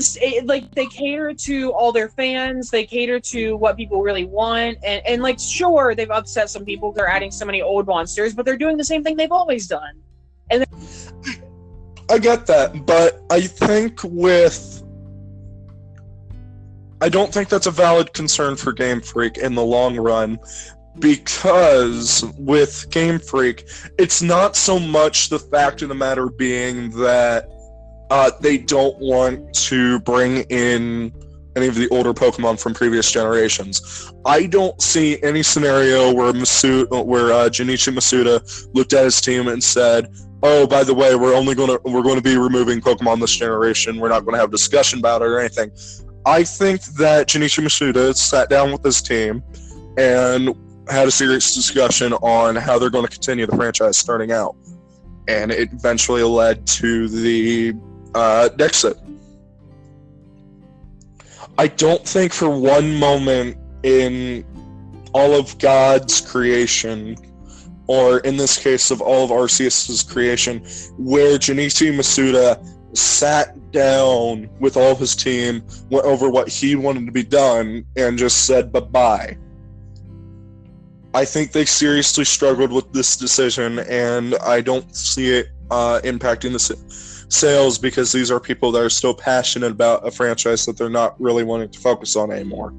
It- 0.00 0.18
eh, 0.22 0.40
like 0.44 0.74
they 0.74 0.86
cater 0.86 1.32
to 1.34 1.72
all 1.72 1.92
their 1.92 2.08
fans, 2.08 2.70
they 2.70 2.84
cater 2.84 3.20
to 3.20 3.56
what 3.56 3.76
people 3.76 4.02
really 4.02 4.24
want, 4.24 4.78
and, 4.84 5.02
and 5.06 5.22
like 5.22 5.38
sure 5.38 5.94
they've 5.94 6.10
upset 6.10 6.50
some 6.50 6.64
people. 6.64 6.92
They're 6.92 7.08
adding 7.08 7.30
so 7.30 7.44
many 7.44 7.62
old 7.62 7.86
monsters, 7.86 8.34
but 8.34 8.44
they're 8.44 8.58
doing 8.58 8.76
the 8.76 8.84
same 8.84 9.02
thing 9.04 9.16
they've 9.16 9.32
always 9.32 9.66
done. 9.66 9.94
and 10.50 10.64
I 12.10 12.18
get 12.18 12.46
that, 12.46 12.86
but 12.86 13.22
I 13.30 13.42
think 13.42 14.00
with. 14.04 14.82
I 17.02 17.08
don't 17.08 17.32
think 17.32 17.48
that's 17.48 17.66
a 17.66 17.70
valid 17.70 18.12
concern 18.12 18.56
for 18.56 18.72
Game 18.72 19.00
Freak 19.00 19.38
in 19.38 19.54
the 19.54 19.64
long 19.64 19.96
run 19.96 20.38
because 20.98 22.24
with 22.36 22.90
Game 22.90 23.18
Freak, 23.18 23.66
it's 23.98 24.20
not 24.20 24.54
so 24.56 24.78
much 24.78 25.28
the 25.30 25.38
fact 25.38 25.80
of 25.82 25.88
the 25.88 25.94
matter 25.94 26.28
being 26.28 26.90
that 26.98 27.48
uh, 28.10 28.30
they 28.40 28.58
don't 28.58 28.98
want 28.98 29.52
to 29.54 30.00
bring 30.00 30.38
in 30.50 31.12
any 31.56 31.66
of 31.66 31.74
the 31.74 31.88
older 31.88 32.12
Pokemon 32.12 32.60
from 32.60 32.74
previous 32.74 33.10
generations. 33.10 34.12
I 34.24 34.46
don't 34.46 34.80
see 34.80 35.20
any 35.22 35.42
scenario 35.42 36.12
where 36.12 36.32
Masu- 36.32 36.86
where 37.04 37.32
uh, 37.32 37.48
Junichi 37.48 37.92
Masuda 37.92 38.68
looked 38.74 38.92
at 38.92 39.04
his 39.04 39.20
team 39.20 39.48
and 39.48 39.62
said, 39.62 40.08
oh 40.42 40.66
by 40.66 40.82
the 40.82 40.94
way 40.94 41.14
we're 41.14 41.34
only 41.34 41.54
going 41.54 41.68
to 41.68 41.80
we're 41.84 42.02
going 42.02 42.16
to 42.16 42.22
be 42.22 42.36
removing 42.36 42.80
pokemon 42.80 43.20
this 43.20 43.36
generation. 43.36 43.98
We're 43.98 44.08
not 44.08 44.20
going 44.20 44.34
to 44.34 44.40
have 44.40 44.48
a 44.48 44.52
discussion 44.52 44.98
about 44.98 45.22
it 45.22 45.26
or 45.26 45.38
anything. 45.38 45.70
I 46.26 46.44
think 46.44 46.82
that 46.96 47.28
junichi 47.28 47.62
masuda 47.62 48.16
sat 48.16 48.48
down 48.48 48.72
with 48.72 48.82
his 48.82 49.02
team 49.02 49.42
and 49.98 50.54
had 50.88 51.08
a 51.08 51.10
serious 51.10 51.54
discussion 51.54 52.12
on 52.14 52.56
how 52.56 52.78
they're 52.78 52.90
going 52.90 53.06
to 53.06 53.10
continue 53.10 53.46
the 53.46 53.56
franchise 53.56 53.96
starting 53.96 54.32
out. 54.32 54.56
And 55.28 55.52
it 55.52 55.72
eventually 55.72 56.22
led 56.22 56.66
to 56.66 57.08
the 57.08 57.74
uh, 58.14 58.48
Dexit. 58.56 58.98
i 61.58 61.66
don't 61.66 62.06
think 62.06 62.32
for 62.32 62.50
one 62.50 62.94
moment 62.96 63.56
in 63.82 64.44
all 65.12 65.34
of 65.34 65.58
god's 65.58 66.20
creation 66.20 67.16
or 67.90 68.20
in 68.20 68.36
this 68.36 68.56
case 68.56 68.92
of 68.92 69.00
all 69.00 69.24
of 69.24 69.30
Arceus's 69.30 70.04
creation, 70.04 70.60
where 70.96 71.36
Junichi 71.38 71.92
Masuda 71.92 72.64
sat 72.96 73.72
down 73.72 74.48
with 74.60 74.76
all 74.76 74.92
of 74.92 75.00
his 75.00 75.16
team, 75.16 75.60
went 75.90 76.04
over 76.04 76.30
what 76.30 76.48
he 76.48 76.76
wanted 76.76 77.06
to 77.06 77.10
be 77.10 77.24
done, 77.24 77.84
and 77.96 78.16
just 78.16 78.46
said 78.46 78.70
bye 78.70 78.78
bye. 78.78 79.36
I 81.14 81.24
think 81.24 81.50
they 81.50 81.64
seriously 81.64 82.24
struggled 82.24 82.70
with 82.70 82.92
this 82.92 83.16
decision, 83.16 83.80
and 83.80 84.36
I 84.36 84.60
don't 84.60 84.94
see 84.94 85.38
it 85.38 85.48
uh, 85.72 86.00
impacting 86.04 86.52
the 86.52 86.60
sales 87.30 87.78
because 87.78 88.12
these 88.12 88.30
are 88.30 88.40
people 88.40 88.72
that 88.72 88.82
are 88.82 88.90
still 88.90 89.14
passionate 89.14 89.70
about 89.70 90.06
a 90.06 90.10
franchise 90.10 90.66
that 90.66 90.76
they're 90.76 90.90
not 90.90 91.18
really 91.20 91.44
wanting 91.44 91.68
to 91.70 91.78
focus 91.78 92.16
on 92.16 92.30
anymore. 92.30 92.74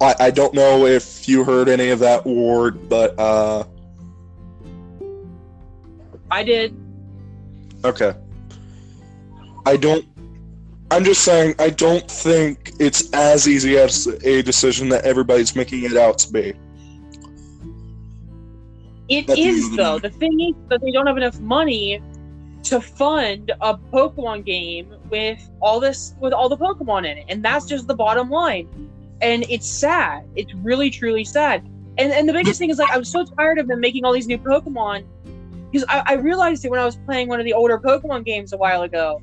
I, 0.00 0.14
I 0.20 0.30
don't 0.30 0.54
know 0.54 0.86
if 0.86 1.28
you 1.28 1.44
heard 1.44 1.68
any 1.68 1.90
of 1.90 1.98
that 2.00 2.24
word, 2.26 2.88
but 2.88 3.18
uh, 3.18 3.64
I 6.30 6.42
did. 6.42 6.76
okay. 7.84 8.14
I 9.66 9.76
don't. 9.76 10.04
I'm 10.90 11.04
just 11.04 11.22
saying, 11.22 11.54
I 11.58 11.70
don't 11.70 12.08
think 12.10 12.72
it's 12.78 13.10
as 13.12 13.48
easy 13.48 13.78
as 13.78 14.06
a 14.06 14.42
decision 14.42 14.88
that 14.90 15.04
everybody's 15.04 15.56
making 15.56 15.84
it 15.84 15.96
out 15.96 16.18
to 16.18 16.32
be. 16.32 16.54
It 19.08 19.26
That's 19.26 19.40
is 19.40 19.76
though. 19.76 19.98
The 19.98 20.10
thing 20.10 20.40
is 20.40 20.54
that 20.70 20.80
they 20.80 20.90
don't 20.90 21.06
have 21.06 21.16
enough 21.16 21.38
money 21.40 22.00
to 22.64 22.80
fund 22.80 23.52
a 23.60 23.76
Pokemon 23.76 24.44
game 24.46 24.94
with 25.10 25.38
all 25.60 25.78
this 25.80 26.14
with 26.20 26.32
all 26.32 26.48
the 26.48 26.56
Pokemon 26.56 27.00
in 27.00 27.18
it. 27.18 27.26
And 27.28 27.44
that's 27.44 27.66
just 27.66 27.86
the 27.86 27.94
bottom 27.94 28.30
line. 28.30 28.68
And 29.20 29.44
it's 29.50 29.68
sad. 29.68 30.24
It's 30.34 30.52
really 30.54 30.90
truly 30.90 31.24
sad. 31.24 31.62
And 31.98 32.12
and 32.12 32.28
the 32.28 32.32
biggest 32.32 32.58
thing 32.58 32.70
is 32.70 32.78
like 32.78 32.88
I'm 32.92 33.04
so 33.04 33.24
tired 33.38 33.58
of 33.58 33.68
them 33.68 33.80
making 33.80 34.04
all 34.04 34.12
these 34.12 34.26
new 34.26 34.38
Pokemon 34.38 35.04
because 35.70 35.84
I, 35.88 36.02
I 36.06 36.12
realized 36.14 36.64
it 36.64 36.70
when 36.70 36.80
I 36.80 36.84
was 36.84 36.96
playing 36.96 37.28
one 37.28 37.40
of 37.40 37.44
the 37.44 37.52
older 37.52 37.78
Pokemon 37.78 38.24
games 38.24 38.52
a 38.52 38.56
while 38.56 38.82
ago. 38.82 39.20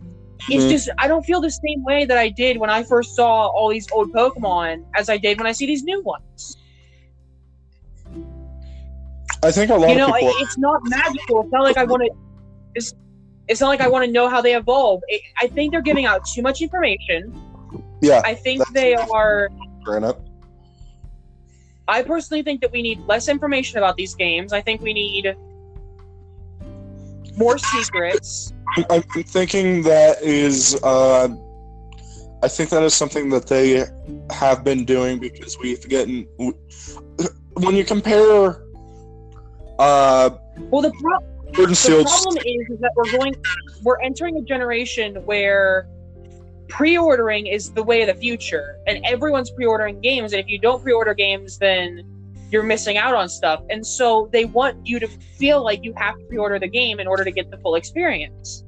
It's 0.49 0.65
Mhm. 0.65 0.69
just 0.69 0.89
I 0.97 1.07
don't 1.07 1.23
feel 1.23 1.41
the 1.41 1.51
same 1.51 1.83
way 1.83 2.05
that 2.05 2.17
I 2.17 2.29
did 2.29 2.57
when 2.57 2.69
I 2.69 2.83
first 2.83 3.15
saw 3.15 3.47
all 3.47 3.69
these 3.69 3.87
old 3.91 4.11
Pokemon 4.11 4.83
as 4.95 5.09
I 5.09 5.17
did 5.17 5.37
when 5.37 5.47
I 5.47 5.51
see 5.51 5.65
these 5.65 5.83
new 5.83 6.01
ones. 6.03 6.57
I 9.43 9.51
think 9.51 9.71
a 9.71 9.75
lot 9.75 9.89
you 9.89 9.95
know, 9.95 10.09
of 10.09 10.15
people. 10.15 10.33
It's 10.39 10.57
not 10.57 10.81
magical. 10.85 11.41
It's 11.41 11.51
not 11.51 11.63
like 11.63 11.77
I 11.77 11.83
want 11.83 12.03
to. 12.03 12.11
It's, 12.75 12.93
it's 13.47 13.59
not 13.59 13.69
like 13.69 13.81
I 13.81 13.87
want 13.87 14.05
to 14.05 14.11
know 14.11 14.29
how 14.29 14.41
they 14.41 14.55
evolve. 14.55 15.01
It, 15.07 15.21
I 15.39 15.47
think 15.47 15.71
they're 15.71 15.81
giving 15.81 16.05
out 16.05 16.25
too 16.25 16.41
much 16.41 16.61
information. 16.61 17.33
yeah, 18.01 18.21
I 18.23 18.35
think 18.35 18.67
they 18.69 18.93
are. 18.95 19.49
granted. 19.83 20.15
I 21.87 22.03
personally 22.03 22.43
think 22.43 22.61
that 22.61 22.71
we 22.71 22.81
need 22.81 22.99
less 23.07 23.27
information 23.27 23.79
about 23.79 23.97
these 23.97 24.13
games. 24.13 24.53
I 24.53 24.61
think 24.61 24.81
we 24.81 24.93
need 24.93 25.35
more 27.35 27.57
secrets. 27.57 28.53
I'm, 28.77 28.85
I'm 28.89 29.01
thinking 29.01 29.81
that 29.83 30.21
is. 30.21 30.79
Uh, 30.83 31.29
I 32.43 32.47
think 32.47 32.69
that 32.69 32.83
is 32.83 32.93
something 32.93 33.29
that 33.29 33.47
they 33.47 33.85
have 34.31 34.63
been 34.63 34.85
doing 34.85 35.19
because 35.19 35.57
we've 35.57 35.87
gotten. 35.89 36.27
When 37.53 37.75
you 37.75 37.83
compare. 37.83 38.61
Uh, 39.81 40.29
Well, 40.69 40.83
the, 40.83 40.91
pro- 40.91 41.19
the 41.53 42.03
problem 42.03 42.37
is, 42.37 42.69
is 42.69 42.79
that 42.79 42.91
we're 42.95 43.11
going, 43.17 43.35
we're 43.81 43.99
entering 44.01 44.37
a 44.37 44.41
generation 44.41 45.15
where 45.25 45.87
pre-ordering 46.67 47.47
is 47.47 47.71
the 47.71 47.83
way 47.83 48.01
of 48.01 48.07
the 48.07 48.13
future, 48.13 48.77
and 48.87 49.03
everyone's 49.05 49.49
pre-ordering 49.49 49.99
games. 49.99 50.33
And 50.33 50.39
if 50.39 50.47
you 50.47 50.59
don't 50.59 50.81
pre-order 50.83 51.13
games, 51.13 51.57
then 51.57 52.03
you're 52.51 52.63
missing 52.63 52.97
out 52.97 53.15
on 53.15 53.27
stuff. 53.27 53.63
And 53.69 53.85
so 53.85 54.29
they 54.31 54.45
want 54.45 54.85
you 54.85 54.99
to 54.99 55.07
feel 55.07 55.63
like 55.63 55.83
you 55.83 55.93
have 55.97 56.17
to 56.17 56.23
pre-order 56.25 56.59
the 56.59 56.67
game 56.67 56.99
in 56.99 57.07
order 57.07 57.23
to 57.23 57.31
get 57.31 57.49
the 57.49 57.57
full 57.57 57.75
experience. 57.75 58.63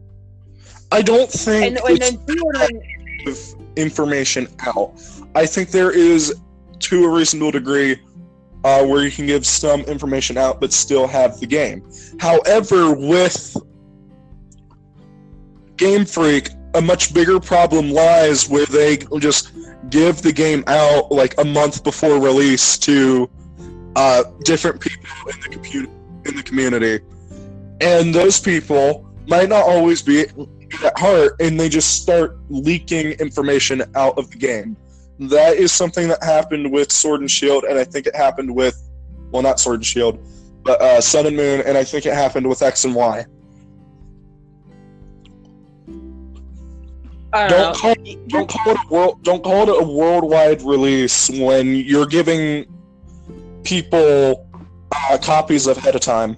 I 0.92 1.02
don't 1.02 1.30
think 1.30 1.78
And, 1.78 1.90
and 1.90 2.02
then 2.02 2.18
pre-ordering, 2.26 2.82
information 3.76 4.48
out. 4.66 4.94
I 5.36 5.46
think 5.46 5.70
there 5.70 5.92
is, 5.92 6.34
to 6.80 7.06
a 7.06 7.10
reasonable 7.10 7.52
degree, 7.52 8.00
uh, 8.64 8.86
where 8.86 9.04
you 9.04 9.12
can 9.12 9.26
give 9.26 9.46
some 9.46 9.82
information 9.82 10.38
out 10.38 10.62
but 10.62 10.72
still 10.72 11.08
have 11.08 11.40
the 11.40 11.48
game. 11.48 11.88
However, 12.20 12.94
with 12.94 13.56
Game 15.78 16.06
Freak, 16.06 16.50
a 16.76 16.82
much 16.82 17.14
bigger 17.14 17.40
problem 17.40 17.92
lies 17.92 18.50
where 18.50 18.66
they 18.66 18.98
just 19.20 19.52
give 19.90 20.22
the 20.22 20.32
game 20.32 20.64
out 20.68 21.12
like 21.12 21.40
a 21.40 21.46
month 21.46 21.84
before 21.84 22.20
release 22.20 22.78
to 22.80 23.30
uh, 23.96 24.24
different 24.44 24.80
people 24.80 25.06
in 25.28 25.40
the 25.42 25.50
compu- 25.50 25.90
in 26.26 26.36
the 26.36 26.44
community, 26.44 27.04
and 27.82 28.14
those 28.16 28.40
people 28.40 29.08
might 29.28 29.50
not 29.50 29.64
always 29.64 30.02
be 30.02 30.22
at 30.84 30.98
heart, 30.98 31.36
and 31.40 31.60
they 31.60 31.70
just 31.70 32.02
start 32.02 32.40
leaking 32.50 33.12
information 33.14 33.84
out 33.96 34.18
of 34.18 34.30
the 34.32 34.38
game. 34.38 34.76
That 35.20 35.58
is 35.58 35.72
something 35.72 36.08
that 36.08 36.24
happened 36.24 36.72
with 36.72 36.92
Sword 36.92 37.22
and 37.22 37.30
Shield, 37.30 37.64
and 37.66 37.78
I 37.78 37.84
think 37.84 38.08
it 38.08 38.16
happened 38.16 38.54
with, 38.54 38.82
well, 39.32 39.42
not 39.44 39.60
Sword 39.60 39.78
and 39.78 39.86
Shield, 39.86 40.20
but 40.64 40.82
uh, 40.82 41.02
Sun 41.02 41.28
and 41.28 41.38
Moon, 41.38 41.62
and 41.66 41.78
I 41.78 41.84
think 41.84 42.06
it 42.06 42.14
happened 42.14 42.48
with 42.48 42.62
X 42.62 42.86
and 42.86 42.96
Y. 42.96 43.26
Don't, 47.32 47.50
Don't 47.50 47.76
call, 47.76 47.96
don't 48.28 48.50
call 48.50 48.72
it 48.72 48.78
a 48.78 48.94
world. 48.94 49.24
Don't 49.24 49.44
call 49.44 49.70
it 49.70 49.82
a 49.82 49.88
worldwide 49.88 50.62
release 50.62 51.30
when 51.32 51.76
you're 51.76 52.06
giving 52.06 52.66
people 53.64 54.48
uh, 54.92 55.18
copies 55.20 55.66
ahead 55.66 55.96
of 55.96 56.02
time. 56.02 56.38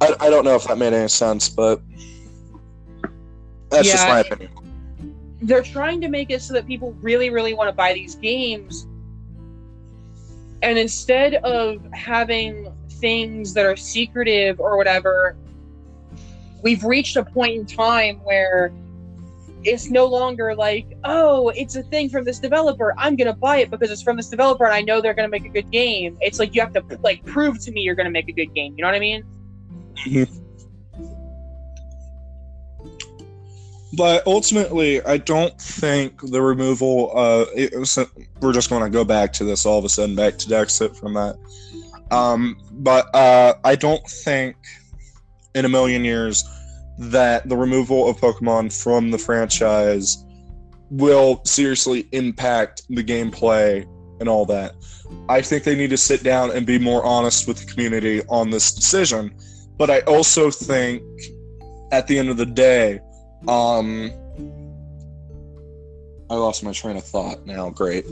I, 0.00 0.14
I 0.18 0.30
don't 0.30 0.44
know 0.44 0.56
if 0.56 0.64
that 0.64 0.78
made 0.78 0.92
any 0.92 1.08
sense, 1.08 1.48
but 1.48 1.80
that's 3.70 3.88
just 3.88 4.08
my 4.08 4.20
opinion. 4.20 4.50
They're 5.42 5.62
trying 5.62 6.00
to 6.00 6.08
make 6.08 6.30
it 6.30 6.42
so 6.42 6.54
that 6.54 6.66
people 6.66 6.92
really, 7.00 7.30
really 7.30 7.54
want 7.54 7.68
to 7.68 7.72
buy 7.72 7.92
these 7.92 8.14
games. 8.14 8.86
And 10.62 10.78
instead 10.78 11.34
of 11.36 11.84
having 11.92 12.72
things 12.92 13.52
that 13.54 13.66
are 13.66 13.76
secretive 13.76 14.58
or 14.58 14.76
whatever, 14.76 15.36
we've 16.62 16.84
reached 16.84 17.16
a 17.16 17.24
point 17.24 17.54
in 17.54 17.66
time 17.66 18.16
where 18.24 18.72
it's 19.62 19.90
no 19.90 20.06
longer 20.06 20.54
like, 20.54 20.86
oh, 21.04 21.50
it's 21.50 21.76
a 21.76 21.82
thing 21.82 22.08
from 22.08 22.24
this 22.24 22.38
developer. 22.38 22.94
I'm 22.96 23.16
gonna 23.16 23.34
buy 23.34 23.58
it 23.58 23.70
because 23.70 23.90
it's 23.90 24.02
from 24.02 24.16
this 24.16 24.28
developer 24.28 24.64
and 24.64 24.72
I 24.72 24.80
know 24.80 25.00
they're 25.00 25.14
gonna 25.14 25.28
make 25.28 25.44
a 25.44 25.50
good 25.50 25.70
game. 25.70 26.16
It's 26.20 26.38
like 26.38 26.54
you 26.54 26.60
have 26.60 26.72
to 26.74 26.84
like 27.02 27.24
prove 27.24 27.60
to 27.64 27.72
me 27.72 27.82
you're 27.82 27.94
gonna 27.94 28.10
make 28.10 28.28
a 28.28 28.32
good 28.32 28.54
game. 28.54 28.74
You 28.76 28.82
know 28.82 28.88
what 28.88 28.94
I 28.94 29.00
mean? 29.00 29.24
Mm-hmm. 30.06 30.45
But 33.92 34.26
ultimately, 34.26 35.02
I 35.02 35.16
don't 35.16 35.58
think 35.60 36.20
the 36.20 36.42
removal. 36.42 37.12
Uh, 37.14 37.46
it 37.54 37.78
was, 37.78 37.98
we're 38.40 38.52
just 38.52 38.68
going 38.68 38.82
to 38.82 38.90
go 38.90 39.04
back 39.04 39.32
to 39.34 39.44
this 39.44 39.64
all 39.64 39.78
of 39.78 39.84
a 39.84 39.88
sudden, 39.88 40.16
back 40.16 40.38
to 40.38 40.48
Dexit 40.48 40.96
from 40.96 41.14
that. 41.14 41.36
Um, 42.10 42.58
but 42.72 43.12
uh, 43.14 43.54
I 43.64 43.76
don't 43.76 44.06
think 44.06 44.56
in 45.54 45.64
a 45.64 45.68
million 45.68 46.04
years 46.04 46.44
that 46.98 47.48
the 47.48 47.56
removal 47.56 48.08
of 48.08 48.16
Pokemon 48.18 48.72
from 48.82 49.10
the 49.10 49.18
franchise 49.18 50.24
will 50.90 51.40
seriously 51.44 52.08
impact 52.12 52.82
the 52.88 53.02
gameplay 53.02 53.86
and 54.20 54.28
all 54.28 54.46
that. 54.46 54.74
I 55.28 55.42
think 55.42 55.64
they 55.64 55.74
need 55.74 55.90
to 55.90 55.96
sit 55.96 56.22
down 56.22 56.50
and 56.50 56.66
be 56.66 56.78
more 56.78 57.04
honest 57.04 57.46
with 57.46 57.58
the 57.58 57.72
community 57.72 58.22
on 58.28 58.50
this 58.50 58.72
decision. 58.72 59.34
But 59.76 59.90
I 59.90 60.00
also 60.00 60.50
think 60.50 61.02
at 61.92 62.06
the 62.06 62.18
end 62.18 62.28
of 62.30 62.36
the 62.36 62.46
day, 62.46 63.00
um, 63.48 64.12
I 66.28 66.34
lost 66.34 66.62
my 66.62 66.72
train 66.72 66.96
of 66.96 67.04
thought 67.04 67.46
now. 67.46 67.70
Great. 67.70 68.06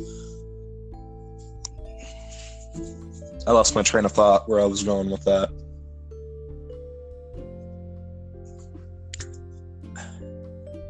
I 3.47 3.53
lost 3.53 3.75
my 3.75 3.83
train 3.83 4.05
of 4.05 4.13
thought 4.13 4.49
where 4.49 4.61
I 4.61 4.65
was 4.65 4.83
going 4.83 5.11
with 5.11 5.25
that. 5.25 5.51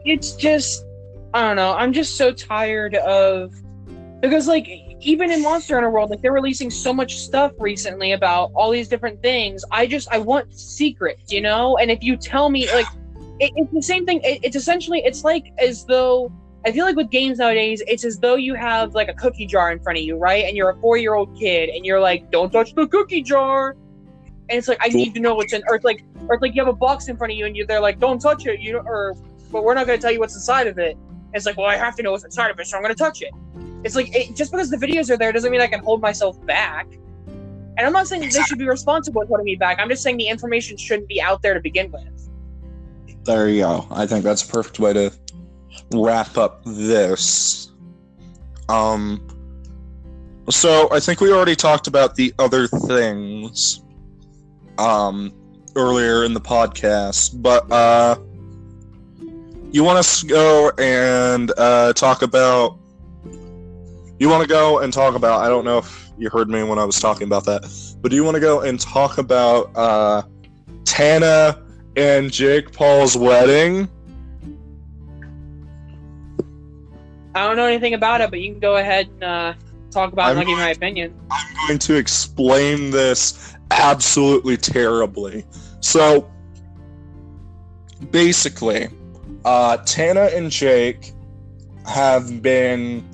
it's 0.04 0.32
just 0.32 0.84
I 1.32 1.42
don't 1.42 1.56
know. 1.56 1.72
I'm 1.72 1.92
just 1.92 2.16
so 2.16 2.32
tired 2.32 2.94
of 2.94 3.52
because 4.20 4.46
like 4.46 4.68
even 5.00 5.30
in 5.32 5.42
Monster 5.42 5.74
Hunter 5.74 5.90
World, 5.90 6.10
like 6.10 6.22
they're 6.22 6.32
releasing 6.32 6.70
so 6.70 6.92
much 6.92 7.18
stuff 7.18 7.52
recently 7.58 8.12
about 8.12 8.52
all 8.54 8.70
these 8.70 8.88
different 8.88 9.20
things. 9.20 9.64
I 9.70 9.86
just 9.86 10.08
I 10.12 10.18
want 10.18 10.54
secrets, 10.54 11.32
you 11.32 11.40
know. 11.40 11.76
And 11.78 11.90
if 11.90 12.02
you 12.02 12.16
tell 12.16 12.48
me 12.48 12.72
like 12.72 12.86
it, 13.40 13.52
it's 13.56 13.72
the 13.72 13.82
same 13.82 14.06
thing. 14.06 14.20
It, 14.22 14.40
it's 14.42 14.56
essentially 14.56 15.02
it's 15.04 15.24
like 15.24 15.52
as 15.58 15.84
though 15.84 16.32
I 16.66 16.72
feel 16.72 16.84
like 16.84 16.96
with 16.96 17.10
games 17.10 17.38
nowadays, 17.38 17.82
it's 17.86 18.04
as 18.04 18.18
though 18.18 18.36
you 18.36 18.54
have 18.54 18.94
like 18.94 19.08
a 19.08 19.14
cookie 19.14 19.46
jar 19.46 19.70
in 19.70 19.80
front 19.80 19.98
of 19.98 20.04
you, 20.04 20.16
right? 20.16 20.44
And 20.44 20.56
you're 20.56 20.70
a 20.70 20.76
four 20.76 20.96
year 20.96 21.14
old 21.14 21.36
kid, 21.38 21.68
and 21.68 21.84
you're 21.84 22.00
like, 22.00 22.30
"Don't 22.30 22.50
touch 22.50 22.74
the 22.74 22.86
cookie 22.86 23.22
jar." 23.22 23.76
And 24.48 24.58
it's 24.58 24.68
like 24.68 24.78
I 24.80 24.88
need 24.88 25.14
to 25.14 25.20
know 25.20 25.34
what's 25.34 25.52
in, 25.52 25.62
or 25.68 25.74
it's 25.76 25.84
like, 25.84 26.04
or 26.28 26.34
it's 26.34 26.42
like 26.42 26.54
you 26.54 26.64
have 26.64 26.72
a 26.72 26.76
box 26.76 27.08
in 27.08 27.16
front 27.16 27.32
of 27.32 27.38
you, 27.38 27.46
and 27.46 27.56
you 27.56 27.66
they're 27.66 27.80
like, 27.80 27.98
"Don't 27.98 28.18
touch 28.18 28.46
it," 28.46 28.60
you 28.60 28.72
know, 28.72 28.80
or 28.80 29.14
but 29.54 29.62
we're 29.62 29.74
not 29.74 29.86
going 29.86 29.98
to 29.98 30.02
tell 30.02 30.12
you 30.12 30.18
what's 30.18 30.34
inside 30.34 30.66
of 30.66 30.78
it. 30.78 30.96
And 30.96 31.34
it's 31.34 31.46
like, 31.46 31.56
well, 31.56 31.68
I 31.68 31.76
have 31.76 31.94
to 31.96 32.02
know 32.02 32.10
what's 32.10 32.24
inside 32.24 32.50
of 32.50 32.58
it, 32.58 32.66
so 32.66 32.76
I'm 32.76 32.82
going 32.82 32.94
to 32.94 32.98
touch 32.98 33.22
it. 33.22 33.30
It's 33.84 33.94
like 33.94 34.14
it, 34.14 34.34
just 34.34 34.50
because 34.50 34.68
the 34.68 34.76
videos 34.76 35.10
are 35.10 35.16
there 35.16 35.30
doesn't 35.30 35.50
mean 35.50 35.60
I 35.60 35.68
can 35.68 35.80
hold 35.80 36.00
myself 36.00 36.44
back. 36.44 36.88
And 37.76 37.80
I'm 37.80 37.92
not 37.92 38.08
saying 38.08 38.22
they 38.22 38.42
should 38.42 38.58
be 38.58 38.66
responsible 38.66 39.22
for 39.22 39.28
holding 39.28 39.44
me 39.44 39.56
back. 39.56 39.78
I'm 39.80 39.88
just 39.88 40.02
saying 40.02 40.16
the 40.16 40.28
information 40.28 40.76
shouldn't 40.76 41.08
be 41.08 41.20
out 41.20 41.42
there 41.42 41.54
to 41.54 41.60
begin 41.60 41.92
with. 41.92 42.13
There 43.24 43.48
you 43.48 43.62
go. 43.62 43.86
I 43.90 44.06
think 44.06 44.22
that's 44.22 44.42
a 44.42 44.52
perfect 44.52 44.78
way 44.78 44.92
to 44.92 45.12
wrap 45.92 46.36
up 46.36 46.62
this. 46.64 47.70
Um, 48.68 49.26
so 50.50 50.88
I 50.92 51.00
think 51.00 51.20
we 51.20 51.32
already 51.32 51.56
talked 51.56 51.86
about 51.86 52.16
the 52.16 52.34
other 52.38 52.66
things 52.66 53.82
um, 54.76 55.32
earlier 55.74 56.24
in 56.24 56.34
the 56.34 56.40
podcast, 56.40 57.40
but 57.40 57.70
uh, 57.72 58.16
you 59.72 59.82
want 59.82 59.98
us 59.98 60.20
to 60.20 60.26
go 60.26 60.70
and 60.78 61.50
uh, 61.56 61.94
talk 61.94 62.22
about. 62.22 62.78
You 64.18 64.28
want 64.28 64.42
to 64.42 64.48
go 64.48 64.80
and 64.80 64.92
talk 64.92 65.14
about. 65.14 65.40
I 65.40 65.48
don't 65.48 65.64
know 65.64 65.78
if 65.78 66.12
you 66.18 66.28
heard 66.28 66.48
me 66.50 66.62
when 66.62 66.78
I 66.78 66.84
was 66.84 67.00
talking 67.00 67.26
about 67.26 67.46
that, 67.46 67.62
but 68.02 68.10
do 68.10 68.16
you 68.16 68.22
want 68.22 68.34
to 68.34 68.40
go 68.40 68.60
and 68.60 68.78
talk 68.78 69.16
about 69.16 69.74
uh, 69.74 70.22
Tana 70.84 71.63
and 71.96 72.30
Jake 72.30 72.72
Paul's 72.72 73.16
wedding? 73.16 73.88
I 77.34 77.46
don't 77.46 77.56
know 77.56 77.66
anything 77.66 77.94
about 77.94 78.20
it, 78.20 78.30
but 78.30 78.40
you 78.40 78.52
can 78.52 78.60
go 78.60 78.76
ahead 78.76 79.08
and 79.08 79.24
uh, 79.24 79.54
talk 79.90 80.12
about 80.12 80.36
it 80.36 80.38
and 80.38 80.46
give 80.46 80.56
my 80.56 80.70
opinion. 80.70 81.18
I'm 81.30 81.68
going 81.68 81.78
to 81.80 81.94
explain 81.94 82.90
this 82.90 83.54
absolutely 83.70 84.56
terribly. 84.56 85.44
So, 85.80 86.30
basically, 88.10 88.88
uh, 89.44 89.78
Tana 89.78 90.30
and 90.32 90.50
Jake 90.50 91.12
have 91.86 92.40
been 92.40 93.04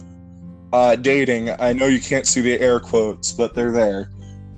uh, 0.72 0.96
dating. 0.96 1.50
I 1.58 1.72
know 1.72 1.86
you 1.86 2.00
can't 2.00 2.26
see 2.26 2.40
the 2.40 2.60
air 2.60 2.78
quotes, 2.78 3.32
but 3.32 3.54
they're 3.54 3.72
there. 3.72 4.10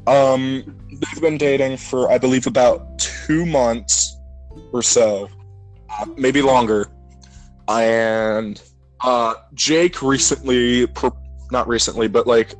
Um, 0.06 0.76
they've 1.02 1.22
been 1.22 1.38
dating 1.38 1.76
for, 1.76 2.10
I 2.10 2.18
believe, 2.18 2.46
about 2.46 2.98
two 2.98 3.44
months 3.44 4.16
or 4.72 4.82
so, 4.82 5.28
uh, 5.90 6.06
maybe 6.16 6.42
longer. 6.42 6.88
And 7.68 8.60
uh, 9.00 9.34
Jake 9.54 10.02
recently, 10.02 10.86
pro- 10.86 11.16
not 11.50 11.68
recently, 11.68 12.08
but 12.08 12.26
like 12.26 12.54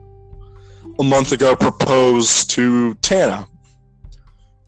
a 0.99 1.05
month 1.05 1.32
ago 1.32 1.55
proposed 1.57 2.51
to 2.51 2.95
Tana. 2.97 3.47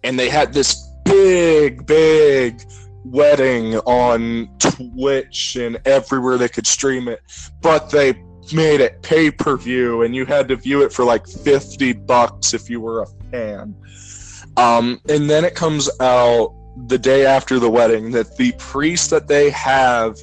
And 0.03 0.19
they 0.19 0.29
had 0.29 0.53
this 0.53 0.89
big, 1.05 1.87
big 1.87 2.63
wedding 3.05 3.77
on 3.79 4.49
Twitch 4.59 5.57
and 5.57 5.79
everywhere 5.85 6.39
they 6.39 6.49
could 6.49 6.67
stream 6.67 7.09
it. 7.09 7.21
But 7.61 7.91
they 7.91 8.15
made 8.53 8.81
it 8.81 9.01
pay 9.03 9.31
per 9.31 9.57
view 9.57 10.03
and 10.03 10.15
you 10.15 10.27
had 10.27 10.49
to 10.49 10.57
view 10.57 10.83
it 10.83 10.93
for 10.93 11.05
like 11.05 11.27
50 11.27 11.93
bucks 11.93 12.55
if 12.55 12.69
you 12.69 12.81
were 12.81 13.03
a 13.03 13.07
fan. 13.31 13.75
Um, 14.57 15.01
and 15.09 15.29
then 15.29 15.45
it 15.45 15.55
comes 15.55 15.91
out 16.01 16.55
the 16.87 16.99
day 16.99 17.25
after 17.25 17.59
the 17.59 17.71
wedding 17.71 18.11
that 18.13 18.37
the 18.37 18.53
priest 18.59 19.11
that 19.11 19.29
they 19.29 19.51
have 19.51 20.19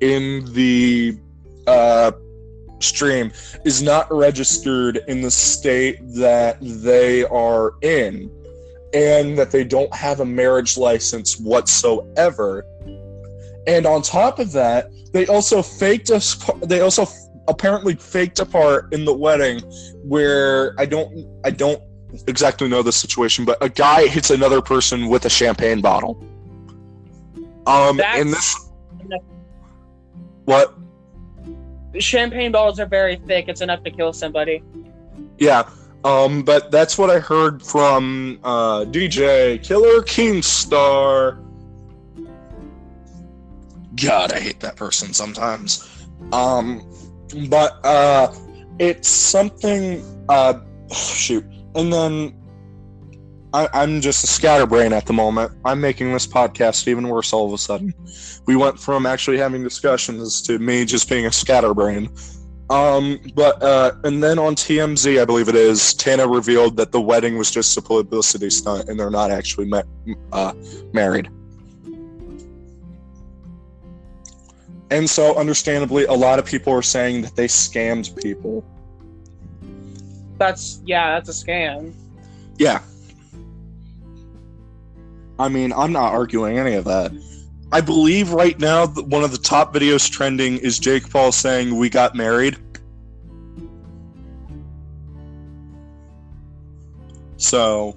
in 0.00 0.44
the 0.52 1.18
uh, 1.66 2.12
stream 2.80 3.32
is 3.64 3.82
not 3.82 4.12
registered 4.12 5.00
in 5.08 5.20
the 5.20 5.30
state 5.30 5.98
that 6.14 6.58
they 6.60 7.24
are 7.24 7.74
in 7.82 8.30
and 8.92 9.36
that 9.38 9.50
they 9.50 9.64
don't 9.64 9.92
have 9.94 10.20
a 10.20 10.24
marriage 10.24 10.76
license 10.76 11.38
whatsoever 11.38 12.64
and 13.66 13.86
on 13.86 14.02
top 14.02 14.38
of 14.38 14.52
that 14.52 14.90
they 15.12 15.26
also 15.26 15.62
faked 15.62 16.10
us 16.10 16.36
they 16.62 16.80
also 16.80 17.06
apparently 17.48 17.94
faked 17.94 18.40
a 18.40 18.46
part 18.46 18.92
in 18.92 19.04
the 19.04 19.12
wedding 19.12 19.60
where 20.02 20.74
i 20.78 20.86
don't 20.86 21.26
i 21.44 21.50
don't 21.50 21.82
exactly 22.26 22.68
know 22.68 22.82
the 22.82 22.92
situation 22.92 23.44
but 23.44 23.58
a 23.60 23.68
guy 23.68 24.06
hits 24.06 24.30
another 24.30 24.62
person 24.62 25.08
with 25.08 25.24
a 25.24 25.30
champagne 25.30 25.80
bottle 25.80 26.16
um 27.66 27.96
That's- 27.96 28.20
and 28.20 28.32
this 28.32 28.56
what 30.44 30.74
Champagne 32.00 32.52
bottles 32.52 32.80
are 32.80 32.86
very 32.86 33.16
thick. 33.16 33.48
It's 33.48 33.60
enough 33.60 33.82
to 33.84 33.90
kill 33.90 34.12
somebody. 34.12 34.62
Yeah, 35.38 35.68
um, 36.04 36.42
but 36.42 36.70
that's 36.70 36.98
what 36.98 37.10
I 37.10 37.18
heard 37.18 37.62
from 37.62 38.38
uh, 38.42 38.84
DJ 38.84 39.62
Killer 39.62 40.02
Keemstar. 40.02 41.40
God, 44.02 44.32
I 44.32 44.40
hate 44.40 44.60
that 44.60 44.76
person 44.76 45.12
sometimes. 45.12 45.88
Um, 46.32 46.82
but 47.48 47.84
uh, 47.84 48.32
it's 48.78 49.08
something. 49.08 50.02
Uh, 50.28 50.60
shoot, 50.90 51.44
and 51.74 51.92
then 51.92 52.34
I, 53.54 53.68
I'm 53.72 54.00
just 54.00 54.24
a 54.24 54.26
scatterbrain 54.26 54.92
at 54.92 55.06
the 55.06 55.12
moment. 55.12 55.52
I'm 55.64 55.80
making 55.80 56.12
this 56.12 56.26
podcast 56.26 56.88
even 56.88 57.08
worse 57.08 57.32
all 57.32 57.46
of 57.46 57.52
a 57.52 57.58
sudden. 57.58 57.94
We 58.46 58.56
went 58.56 58.80
from 58.80 59.06
actually 59.06 59.38
having 59.38 59.62
discussions 59.62 60.42
to 60.42 60.58
me 60.58 60.84
just 60.84 61.08
being 61.08 61.26
a 61.26 61.32
scatterbrain. 61.32 62.10
Um, 62.68 63.20
but 63.34 63.62
uh, 63.62 63.92
and 64.02 64.22
then 64.22 64.40
on 64.40 64.56
TMZ, 64.56 65.20
I 65.20 65.24
believe 65.24 65.48
it 65.48 65.54
is, 65.54 65.94
Tana 65.94 66.26
revealed 66.26 66.76
that 66.78 66.90
the 66.90 67.00
wedding 67.00 67.38
was 67.38 67.50
just 67.50 67.76
a 67.76 67.82
publicity 67.82 68.50
stunt, 68.50 68.88
and 68.88 68.98
they're 68.98 69.10
not 69.10 69.30
actually 69.30 69.66
ma- 69.66 69.82
uh, 70.32 70.52
married. 70.92 71.28
And 74.90 75.08
so, 75.08 75.34
understandably, 75.36 76.04
a 76.04 76.12
lot 76.12 76.38
of 76.38 76.44
people 76.44 76.72
are 76.72 76.82
saying 76.82 77.22
that 77.22 77.36
they 77.36 77.46
scammed 77.46 78.20
people. 78.22 78.64
That's 80.38 80.80
yeah, 80.84 81.14
that's 81.14 81.28
a 81.28 81.44
scam. 81.44 81.92
Yeah. 82.58 82.80
I 85.38 85.48
mean, 85.48 85.72
I'm 85.72 85.92
not 85.92 86.12
arguing 86.12 86.58
any 86.58 86.74
of 86.74 86.84
that. 86.84 87.12
I 87.72 87.80
believe 87.80 88.30
right 88.32 88.58
now 88.58 88.86
that 88.86 89.06
one 89.06 89.24
of 89.24 89.32
the 89.32 89.38
top 89.38 89.74
videos 89.74 90.08
trending 90.08 90.58
is 90.58 90.78
Jake 90.78 91.10
Paul 91.10 91.32
saying 91.32 91.76
we 91.76 91.90
got 91.90 92.14
married. 92.14 92.56
So, 97.36 97.96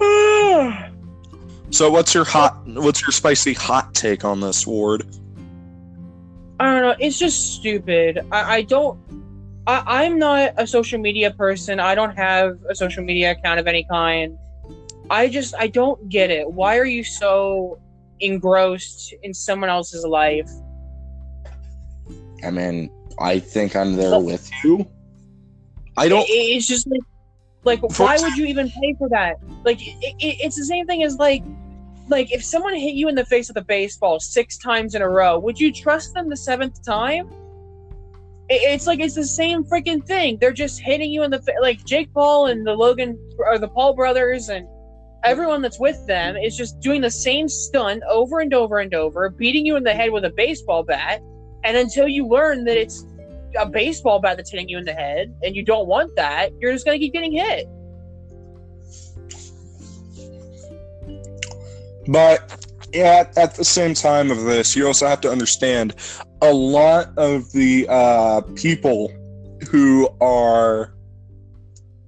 so 1.70 1.90
what's 1.90 2.14
your 2.14 2.24
hot? 2.24 2.66
What's 2.66 3.00
your 3.02 3.12
spicy 3.12 3.54
hot 3.54 3.94
take 3.94 4.24
on 4.24 4.40
this, 4.40 4.66
Ward? 4.66 5.02
I 6.58 6.64
don't 6.64 6.82
know. 6.82 6.94
It's 6.98 7.18
just 7.18 7.54
stupid. 7.54 8.20
I, 8.30 8.56
I 8.56 8.62
don't. 8.62 8.98
I, 9.66 10.04
I'm 10.04 10.18
not 10.18 10.52
a 10.56 10.66
social 10.66 10.98
media 10.98 11.30
person. 11.30 11.80
I 11.80 11.94
don't 11.94 12.14
have 12.16 12.58
a 12.68 12.74
social 12.74 13.02
media 13.04 13.32
account 13.32 13.60
of 13.60 13.66
any 13.66 13.84
kind. 13.84 14.36
I 15.08 15.28
just 15.28 15.54
I 15.58 15.66
don't 15.68 16.08
get 16.08 16.30
it. 16.30 16.50
Why 16.50 16.78
are 16.78 16.84
you 16.84 17.02
so 17.02 17.80
engrossed 18.20 19.14
in 19.22 19.32
someone 19.32 19.70
else's 19.70 20.04
life? 20.04 20.50
I 22.44 22.50
mean, 22.50 22.90
I 23.18 23.38
think 23.38 23.76
I'm 23.76 23.96
there 23.96 24.18
with 24.18 24.50
you. 24.64 24.86
I 25.96 26.08
don't. 26.08 26.28
It- 26.28 26.32
it's 26.32 26.66
just 26.66 26.86
like, 26.88 27.00
like 27.64 27.80
why 27.98 28.18
would 28.18 28.36
you 28.36 28.46
even 28.46 28.70
pay 28.70 28.94
for 28.98 29.08
that? 29.10 29.36
Like, 29.64 29.80
it, 29.86 30.14
it, 30.18 30.36
it's 30.40 30.56
the 30.56 30.64
same 30.64 30.86
thing 30.86 31.02
as 31.02 31.16
like, 31.16 31.42
like 32.08 32.32
if 32.32 32.42
someone 32.42 32.74
hit 32.74 32.94
you 32.94 33.08
in 33.08 33.14
the 33.14 33.24
face 33.24 33.48
with 33.48 33.56
a 33.58 33.64
baseball 33.64 34.18
six 34.18 34.56
times 34.58 34.94
in 34.94 35.02
a 35.02 35.08
row, 35.08 35.38
would 35.38 35.60
you 35.60 35.72
trust 35.72 36.14
them 36.14 36.28
the 36.28 36.36
seventh 36.36 36.84
time? 36.84 37.28
It, 38.48 38.62
it's 38.62 38.86
like 38.86 39.00
it's 39.00 39.14
the 39.14 39.24
same 39.24 39.64
freaking 39.64 40.04
thing. 40.04 40.38
They're 40.40 40.52
just 40.52 40.80
hitting 40.80 41.10
you 41.10 41.22
in 41.22 41.30
the 41.30 41.40
face. 41.40 41.56
Like 41.60 41.84
Jake 41.84 42.12
Paul 42.14 42.46
and 42.46 42.66
the 42.66 42.72
Logan 42.72 43.18
or 43.38 43.58
the 43.58 43.68
Paul 43.68 43.94
brothers 43.94 44.48
and 44.48 44.66
everyone 45.22 45.60
that's 45.60 45.78
with 45.78 46.06
them 46.06 46.36
is 46.36 46.56
just 46.56 46.80
doing 46.80 47.02
the 47.02 47.10
same 47.10 47.46
stunt 47.46 48.02
over 48.08 48.40
and 48.40 48.54
over 48.54 48.78
and 48.78 48.94
over, 48.94 49.28
beating 49.28 49.66
you 49.66 49.76
in 49.76 49.84
the 49.84 49.92
head 49.92 50.10
with 50.10 50.24
a 50.24 50.30
baseball 50.30 50.82
bat. 50.82 51.20
And 51.62 51.76
until 51.76 52.08
you 52.08 52.26
learn 52.26 52.64
that 52.64 52.78
it's 52.78 53.04
a 53.58 53.66
baseball 53.66 54.20
bat 54.20 54.36
that's 54.36 54.50
hitting 54.50 54.68
you 54.68 54.78
in 54.78 54.84
the 54.84 54.92
head 54.92 55.34
and 55.42 55.54
you 55.54 55.64
don't 55.64 55.86
want 55.86 56.14
that, 56.16 56.52
you're 56.60 56.72
just 56.72 56.84
gonna 56.84 56.98
keep 56.98 57.12
getting 57.12 57.32
hit. 57.32 57.68
But 62.06 62.66
yeah, 62.92 63.30
at 63.36 63.54
the 63.54 63.64
same 63.64 63.94
time 63.94 64.30
of 64.30 64.42
this, 64.42 64.74
you 64.74 64.86
also 64.86 65.06
have 65.06 65.20
to 65.22 65.30
understand 65.30 65.94
a 66.42 66.52
lot 66.52 67.16
of 67.16 67.52
the 67.52 67.86
uh, 67.88 68.40
people 68.56 69.12
who 69.70 70.08
are 70.20 70.94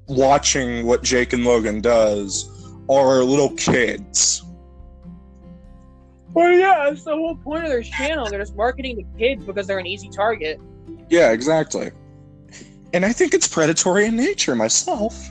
watching 0.08 0.86
what 0.86 1.02
Jake 1.02 1.32
and 1.32 1.44
Logan 1.44 1.80
does 1.80 2.48
are 2.88 3.22
little 3.22 3.50
kids. 3.50 4.42
Well, 6.34 6.50
yeah, 6.50 6.86
that's 6.88 7.04
the 7.04 7.14
whole 7.14 7.36
point 7.36 7.64
of 7.64 7.70
their 7.70 7.82
channel. 7.82 8.26
They're 8.26 8.40
just 8.40 8.56
marketing 8.56 8.96
to 8.96 9.18
kids 9.18 9.44
because 9.44 9.66
they're 9.66 9.78
an 9.78 9.86
easy 9.86 10.08
target. 10.08 10.60
Yeah, 11.08 11.32
exactly. 11.32 11.90
And 12.94 13.04
I 13.04 13.12
think 13.12 13.34
it's 13.34 13.48
predatory 13.48 14.06
in 14.06 14.16
nature 14.16 14.54
myself. 14.54 15.30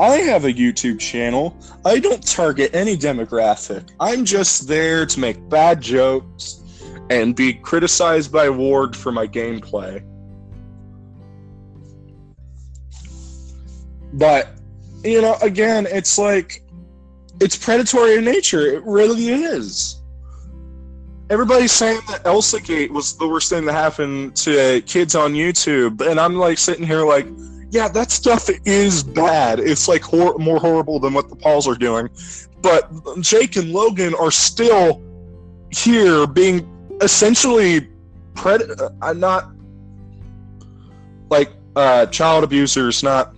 I 0.00 0.16
have 0.16 0.44
a 0.44 0.52
YouTube 0.52 0.98
channel. 0.98 1.56
I 1.84 1.98
don't 1.98 2.26
target 2.26 2.74
any 2.74 2.96
demographic. 2.96 3.90
I'm 4.00 4.24
just 4.24 4.66
there 4.66 5.06
to 5.06 5.20
make 5.20 5.48
bad 5.48 5.80
jokes 5.80 6.60
and 7.10 7.36
be 7.36 7.54
criticized 7.54 8.32
by 8.32 8.48
Ward 8.50 8.96
for 8.96 9.12
my 9.12 9.26
gameplay. 9.26 10.02
But, 14.14 14.48
you 15.04 15.22
know, 15.22 15.36
again, 15.40 15.86
it's 15.90 16.18
like, 16.18 16.62
it's 17.40 17.56
predatory 17.56 18.16
in 18.16 18.24
nature. 18.24 18.60
It 18.60 18.82
really 18.84 19.28
is. 19.28 20.01
Everybody's 21.32 21.72
saying 21.72 22.02
that 22.08 22.26
Elsa 22.26 22.60
Gate 22.60 22.92
was 22.92 23.16
the 23.16 23.26
worst 23.26 23.48
thing 23.48 23.64
that 23.64 23.72
happened 23.72 24.36
to 24.36 24.82
kids 24.82 25.14
on 25.14 25.32
YouTube, 25.32 26.06
and 26.06 26.20
I'm 26.20 26.34
like 26.34 26.58
sitting 26.58 26.86
here 26.86 27.06
like, 27.06 27.26
yeah, 27.70 27.88
that 27.88 28.10
stuff 28.10 28.50
is 28.66 29.02
bad. 29.02 29.58
It's 29.58 29.88
like 29.88 30.02
hor- 30.02 30.36
more 30.36 30.58
horrible 30.58 31.00
than 31.00 31.14
what 31.14 31.30
the 31.30 31.36
Pauls 31.36 31.66
are 31.66 31.74
doing, 31.74 32.10
but 32.60 32.90
Jake 33.22 33.56
and 33.56 33.72
Logan 33.72 34.14
are 34.16 34.30
still 34.30 35.02
here 35.70 36.26
being 36.26 36.68
essentially 37.00 37.88
pred. 38.34 38.92
Uh, 39.00 39.12
not 39.14 39.52
like 41.30 41.50
uh, 41.76 42.04
child 42.06 42.44
abusers, 42.44 43.02
not 43.02 43.34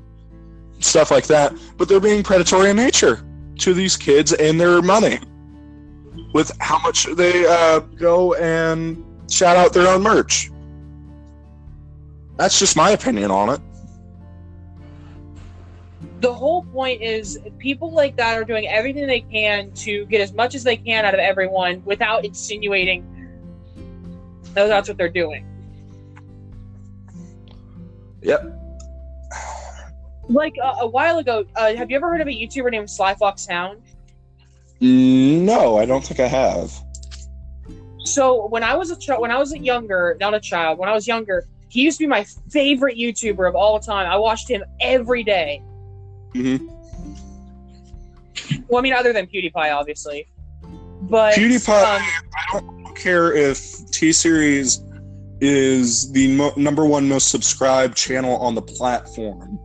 stuff 0.80 1.12
like 1.12 1.28
that, 1.28 1.54
but 1.76 1.88
they're 1.88 2.00
being 2.00 2.24
predatory 2.24 2.70
in 2.70 2.76
nature 2.76 3.24
to 3.60 3.72
these 3.72 3.96
kids 3.96 4.32
and 4.32 4.60
their 4.60 4.82
money 4.82 5.20
with 6.34 6.50
how 6.60 6.78
much 6.80 7.06
they 7.14 7.46
uh, 7.46 7.78
go 7.78 8.34
and 8.34 9.02
shout 9.30 9.56
out 9.56 9.72
their 9.72 9.88
own 9.88 10.02
merch. 10.02 10.50
That's 12.36 12.58
just 12.58 12.76
my 12.76 12.90
opinion 12.90 13.30
on 13.30 13.50
it. 13.50 13.60
The 16.20 16.32
whole 16.32 16.64
point 16.64 17.00
is 17.00 17.38
people 17.58 17.92
like 17.92 18.16
that 18.16 18.36
are 18.36 18.44
doing 18.44 18.66
everything 18.66 19.06
they 19.06 19.20
can 19.20 19.70
to 19.72 20.04
get 20.06 20.20
as 20.20 20.32
much 20.32 20.54
as 20.54 20.64
they 20.64 20.76
can 20.76 21.04
out 21.04 21.14
of 21.14 21.20
everyone 21.20 21.82
without 21.84 22.24
insinuating 22.24 23.06
that 24.54 24.68
that's 24.68 24.88
what 24.88 24.96
they're 24.96 25.08
doing. 25.08 25.46
Yep. 28.22 28.60
Like 30.28 30.54
uh, 30.62 30.76
a 30.80 30.86
while 30.86 31.18
ago, 31.18 31.44
uh, 31.54 31.74
have 31.74 31.90
you 31.90 31.96
ever 31.96 32.08
heard 32.08 32.22
of 32.22 32.28
a 32.28 32.30
YouTuber 32.30 32.70
named 32.70 32.88
Slyfox 32.88 33.48
Hound? 33.48 33.82
No, 34.80 35.78
I 35.78 35.86
don't 35.86 36.04
think 36.04 36.20
I 36.20 36.26
have. 36.26 36.72
So 38.04 38.46
when 38.48 38.62
I 38.62 38.76
was 38.76 38.90
a 38.90 38.96
child, 38.96 39.20
when 39.20 39.30
I 39.30 39.38
was 39.38 39.54
younger, 39.54 40.16
not 40.20 40.34
a 40.34 40.40
child, 40.40 40.78
when 40.78 40.88
I 40.88 40.92
was 40.92 41.06
younger, 41.06 41.46
he 41.68 41.82
used 41.82 41.98
to 41.98 42.04
be 42.04 42.08
my 42.08 42.24
favorite 42.50 42.96
YouTuber 42.96 43.48
of 43.48 43.56
all 43.56 43.80
time. 43.80 44.06
I 44.06 44.16
watched 44.16 44.48
him 44.48 44.62
every 44.80 45.24
day. 45.24 45.62
Mhm. 46.34 46.68
Well, 48.68 48.78
I 48.78 48.82
mean, 48.82 48.92
other 48.92 49.12
than 49.12 49.26
PewDiePie, 49.26 49.74
obviously. 49.74 50.28
But 51.02 51.34
PewDiePie, 51.34 51.96
um, 51.96 52.02
I 52.52 52.60
don't 52.60 52.96
care 52.96 53.32
if 53.32 53.90
T 53.90 54.12
Series 54.12 54.82
is 55.40 56.10
the 56.12 56.34
mo- 56.36 56.52
number 56.56 56.84
one 56.84 57.08
most 57.08 57.28
subscribed 57.28 57.96
channel 57.96 58.36
on 58.36 58.54
the 58.54 58.62
platform. 58.62 59.58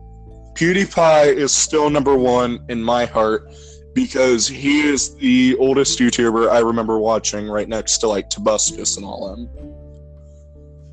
PewDiePie 0.54 1.34
is 1.34 1.52
still 1.52 1.90
number 1.90 2.16
one 2.16 2.64
in 2.68 2.82
my 2.82 3.06
heart 3.06 3.52
because 3.94 4.46
he 4.46 4.82
is 4.82 5.14
the 5.16 5.56
oldest 5.58 5.98
YouTuber 5.98 6.50
I 6.50 6.60
remember 6.60 6.98
watching 6.98 7.48
right 7.48 7.68
next 7.68 7.98
to 7.98 8.08
like 8.08 8.30
Tobuscus 8.30 8.96
and 8.96 9.04
all 9.04 9.34
them. 9.34 9.48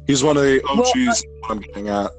He's 0.08 0.24
one 0.24 0.38
of 0.38 0.43
the 0.43 0.62
Well, 0.64 0.82
OGs 0.82 1.24
I'm 1.50 1.60
getting 1.60 1.89
at. 1.89 2.12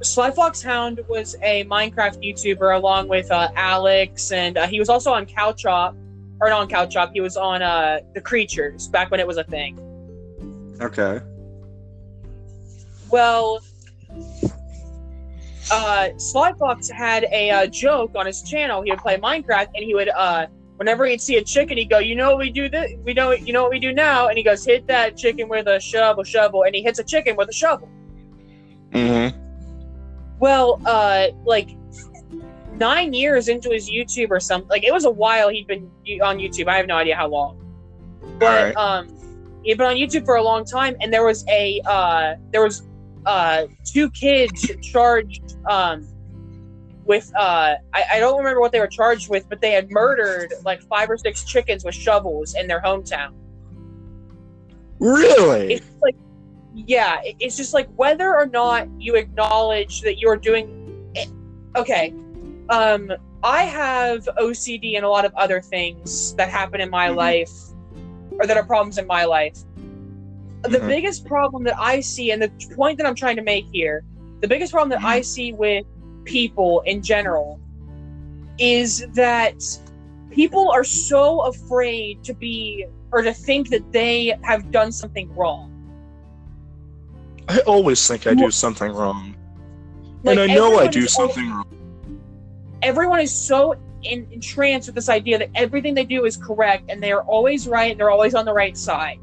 Slyfox 0.00 0.62
Hound 0.62 1.00
was 1.08 1.36
a 1.42 1.64
Minecraft 1.64 2.22
YouTuber 2.22 2.76
along 2.76 3.08
with 3.08 3.30
uh, 3.30 3.48
Alex, 3.56 4.30
and 4.32 4.56
uh, 4.56 4.66
he 4.66 4.78
was 4.78 4.88
also 4.88 5.12
on 5.12 5.26
Cowchop, 5.26 5.96
or 6.40 6.48
not 6.48 6.60
on 6.60 6.68
Cowchop. 6.68 7.12
He 7.12 7.20
was 7.20 7.36
on 7.36 7.62
uh, 7.62 8.00
the 8.14 8.20
Creatures 8.20 8.88
back 8.88 9.10
when 9.10 9.20
it 9.20 9.26
was 9.26 9.38
a 9.38 9.44
thing. 9.44 9.78
Okay. 10.80 11.20
Well, 13.10 13.60
uh, 15.70 16.08
Slyfox 16.16 16.90
had 16.90 17.24
a 17.30 17.50
uh, 17.50 17.66
joke 17.66 18.12
on 18.14 18.26
his 18.26 18.42
channel. 18.42 18.82
He 18.82 18.90
would 18.90 19.00
play 19.00 19.16
Minecraft, 19.18 19.68
and 19.74 19.84
he 19.84 19.94
would, 19.94 20.08
uh, 20.08 20.46
whenever 20.76 21.06
he'd 21.06 21.20
see 21.20 21.36
a 21.36 21.44
chicken, 21.44 21.76
he'd 21.76 21.90
go, 21.90 21.98
"You 21.98 22.14
know 22.14 22.30
what 22.30 22.38
we 22.38 22.50
do? 22.50 22.68
This, 22.68 22.92
we 23.04 23.12
know, 23.12 23.32
you 23.32 23.52
know 23.52 23.62
what 23.62 23.70
we 23.70 23.78
do 23.78 23.92
now." 23.92 24.28
And 24.28 24.38
he 24.38 24.44
goes, 24.44 24.64
"Hit 24.64 24.86
that 24.86 25.16
chicken 25.16 25.48
with 25.48 25.66
a 25.66 25.78
shovel, 25.80 26.24
shovel," 26.24 26.64
and 26.64 26.74
he 26.74 26.82
hits 26.82 26.98
a 26.98 27.04
chicken 27.04 27.36
with 27.36 27.48
a 27.48 27.52
shovel. 27.52 27.88
Mm-hmm. 28.92 29.36
Well, 30.38 30.80
uh, 30.86 31.28
like 31.44 31.70
nine 32.74 33.12
years 33.12 33.48
into 33.48 33.70
his 33.70 33.90
YouTube 33.90 34.30
or 34.30 34.40
something, 34.40 34.68
like 34.68 34.84
it 34.84 34.92
was 34.92 35.04
a 35.04 35.10
while 35.10 35.48
he'd 35.48 35.66
been 35.66 35.90
on 36.22 36.38
YouTube. 36.38 36.68
I 36.68 36.76
have 36.76 36.86
no 36.86 36.96
idea 36.96 37.16
how 37.16 37.28
long, 37.28 37.58
but 38.38 38.74
Alright. 38.74 38.76
um, 38.76 39.08
he'd 39.64 39.76
been 39.76 39.86
on 39.86 39.96
YouTube 39.96 40.24
for 40.24 40.36
a 40.36 40.42
long 40.42 40.64
time, 40.64 40.96
and 41.00 41.12
there 41.12 41.24
was 41.24 41.44
a 41.48 41.80
uh, 41.84 42.36
there 42.52 42.62
was 42.62 42.87
uh, 43.28 43.66
two 43.84 44.10
kids 44.10 44.70
charged 44.82 45.42
um, 45.68 46.08
with 47.04 47.30
uh, 47.36 47.74
I, 47.92 48.04
I 48.14 48.20
don't 48.20 48.38
remember 48.38 48.60
what 48.60 48.72
they 48.72 48.80
were 48.80 48.86
charged 48.86 49.28
with, 49.28 49.46
but 49.50 49.60
they 49.60 49.72
had 49.72 49.90
murdered 49.90 50.54
like 50.64 50.80
five 50.82 51.10
or 51.10 51.18
six 51.18 51.44
chickens 51.44 51.84
with 51.84 51.94
shovels 51.94 52.54
in 52.54 52.66
their 52.66 52.80
hometown. 52.80 53.34
Really? 54.98 55.74
It's 55.74 55.86
like, 56.02 56.16
yeah, 56.74 57.20
it- 57.22 57.36
it's 57.38 57.56
just 57.56 57.74
like 57.74 57.88
whether 57.96 58.34
or 58.34 58.46
not 58.46 58.88
you 58.98 59.14
acknowledge 59.14 60.00
that 60.00 60.18
you're 60.18 60.36
doing. 60.36 61.12
It, 61.14 61.28
okay, 61.76 62.14
um, 62.70 63.12
I 63.42 63.62
have 63.64 64.26
OCD 64.38 64.96
and 64.96 65.04
a 65.04 65.08
lot 65.08 65.24
of 65.26 65.34
other 65.34 65.60
things 65.60 66.34
that 66.36 66.48
happen 66.48 66.80
in 66.80 66.90
my 66.90 67.08
Mhm. 67.08 67.16
life, 67.16 67.50
or 68.40 68.46
that 68.46 68.56
are 68.56 68.64
problems 68.64 68.96
in 68.98 69.06
my 69.06 69.24
life. 69.24 69.56
The 70.62 70.78
Mhm. 70.78 70.88
biggest 70.88 71.24
problem 71.24 71.64
that 71.64 71.78
I 71.78 72.00
see, 72.00 72.32
and 72.32 72.42
the 72.42 72.50
point 72.74 72.98
that 72.98 73.06
I'm 73.06 73.14
trying 73.14 73.36
to 73.36 73.42
make 73.42 73.66
here, 73.72 74.02
the 74.40 74.48
biggest 74.48 74.72
problem 74.72 74.90
that 74.90 75.04
I 75.04 75.20
see 75.20 75.52
with 75.52 75.84
people 76.24 76.80
in 76.80 77.02
general 77.02 77.60
is 78.58 79.06
that 79.14 79.54
people 80.30 80.70
are 80.70 80.84
so 80.84 81.40
afraid 81.42 82.22
to 82.24 82.34
be 82.34 82.86
or 83.12 83.22
to 83.22 83.32
think 83.32 83.70
that 83.70 83.90
they 83.92 84.36
have 84.42 84.70
done 84.70 84.92
something 84.92 85.34
wrong. 85.34 85.72
I 87.48 87.60
always 87.60 88.06
think 88.06 88.26
I 88.26 88.34
do 88.34 88.50
something 88.50 88.92
wrong. 88.92 89.34
Like, 90.22 90.38
and 90.38 90.50
I 90.50 90.54
know 90.54 90.78
I 90.78 90.88
do 90.88 91.06
something 91.06 91.48
wrong. 91.48 91.64
everyone 92.82 93.20
is 93.20 93.32
so 93.32 93.74
in, 94.02 94.26
entranced 94.30 94.88
with 94.88 94.94
this 94.94 95.08
idea 95.08 95.38
that 95.38 95.50
everything 95.54 95.94
they 95.94 96.04
do 96.04 96.24
is 96.24 96.36
correct 96.36 96.84
and 96.90 97.02
they 97.02 97.10
are 97.10 97.22
always 97.22 97.66
right 97.66 97.90
and 97.90 97.98
they're 97.98 98.10
always 98.10 98.34
on 98.34 98.44
the 98.44 98.52
right 98.52 98.76
side. 98.76 99.18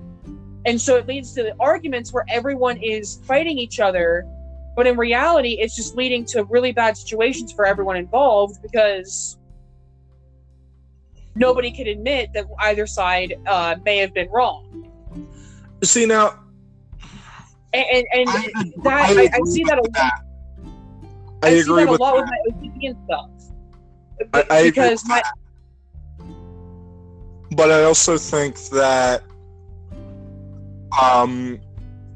And 0.65 0.79
so 0.81 0.95
it 0.97 1.07
leads 1.07 1.33
to 1.33 1.43
the 1.43 1.55
arguments 1.59 2.11
where 2.11 2.25
everyone 2.29 2.77
is 2.77 3.19
fighting 3.23 3.57
each 3.59 3.79
other, 3.79 4.25
but 4.75 4.87
in 4.87 4.97
reality, 4.97 5.57
it's 5.59 5.75
just 5.75 5.95
leading 5.95 6.25
to 6.25 6.43
really 6.45 6.71
bad 6.71 6.97
situations 6.97 7.51
for 7.51 7.65
everyone 7.65 7.97
involved 7.97 8.61
because 8.61 9.37
nobody 11.35 11.69
can 11.71 11.87
admit 11.87 12.31
that 12.33 12.45
either 12.61 12.87
side 12.87 13.35
uh, 13.45 13.75
may 13.85 13.97
have 13.97 14.13
been 14.13 14.29
wrong. 14.29 14.89
See 15.83 16.05
now, 16.05 16.39
And, 17.73 17.85
and, 17.91 18.05
and 18.13 18.29
I- 18.29 18.51
that 18.83 19.09
I 19.17 19.21
I, 19.23 19.29
I 19.33 19.39
see 19.45 19.63
that 19.65 19.77
a 19.77 19.81
lot. 19.81 20.13
I, 21.43 21.47
I, 21.47 21.49
see 21.53 21.59
agree 21.59 21.83
that 21.83 21.87
a 21.89 21.91
with 21.91 21.99
lot 21.99 22.15
that. 22.15 22.27
with 22.47 22.55
my 22.55 22.67
OCD 22.69 22.89
and 22.89 22.97
stuff. 23.05 23.29
I, 24.33 24.45
I 24.49 24.63
because 24.63 25.05
my 25.05 25.21
that. 25.21 25.33
But 27.51 27.71
I 27.71 27.83
also 27.83 28.17
think 28.17 28.57
that, 28.69 29.21
um, 31.01 31.59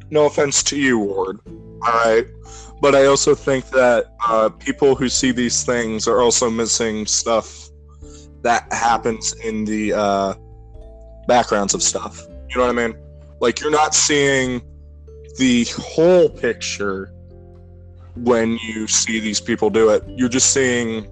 no 0.10 0.26
offense 0.26 0.64
to 0.64 0.80
you, 0.80 1.00
Ward, 1.00 1.40
all 1.48 1.94
right, 2.06 2.26
but 2.82 2.96
I 2.96 3.06
also 3.06 3.36
think 3.36 3.70
that 3.70 4.14
uh, 4.28 4.50
people 4.50 4.96
who 4.96 5.10
see 5.10 5.32
these 5.32 5.64
things 5.64 6.08
are 6.08 6.22
also 6.22 6.50
missing 6.50 7.06
stuff 7.06 7.70
that 8.42 8.72
happens 8.72 9.34
in 9.44 9.66
the 9.66 9.94
uh, 9.94 10.34
backgrounds 11.28 11.74
of 11.74 11.84
stuff. 11.84 12.22
You 12.50 12.58
know 12.58 12.68
what 12.68 12.80
I 12.80 12.88
mean? 12.88 12.98
Like 13.40 13.60
you're 13.60 13.72
not 13.72 13.94
seeing 13.94 14.62
the 15.38 15.66
whole 15.78 16.30
picture 16.30 17.14
when 18.16 18.58
you 18.58 18.88
see 18.88 19.20
these 19.20 19.40
people 19.40 19.70
do 19.70 19.90
it. 19.90 20.04
You're 20.08 20.30
just 20.30 20.54
seeing 20.54 21.08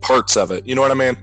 parts 0.00 0.36
of 0.36 0.50
it. 0.50 0.66
You 0.66 0.74
know 0.74 0.82
what 0.82 0.90
I 0.90 0.94
mean? 0.94 1.16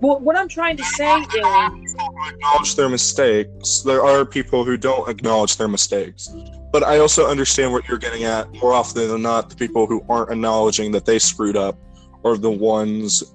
Well, 0.00 0.18
what 0.18 0.36
I'm 0.36 0.48
trying 0.48 0.76
to 0.76 0.84
say 0.84 1.20
is 1.20 1.96
acknowledge 2.28 2.74
their 2.74 2.88
mistakes. 2.88 3.80
There 3.80 4.04
are 4.04 4.24
people 4.24 4.64
who 4.64 4.76
don't 4.76 5.08
acknowledge 5.08 5.56
their 5.56 5.68
mistakes. 5.68 6.28
But 6.72 6.84
I 6.84 6.98
also 6.98 7.28
understand 7.28 7.72
what 7.72 7.88
you're 7.88 7.98
getting 7.98 8.24
at. 8.24 8.52
More 8.54 8.72
often 8.72 9.08
than 9.08 9.22
not, 9.22 9.50
the 9.50 9.56
people 9.56 9.86
who 9.86 10.04
aren't 10.08 10.30
acknowledging 10.30 10.92
that 10.92 11.04
they 11.04 11.18
screwed 11.18 11.56
up 11.56 11.78
are 12.24 12.36
the 12.36 12.50
ones 12.50 13.34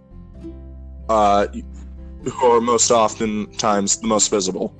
uh, 1.09 1.47
who 2.31 2.47
are 2.47 2.61
most 2.61 2.91
oftentimes 2.91 3.97
the 3.97 4.07
most 4.07 4.29
visible. 4.29 4.75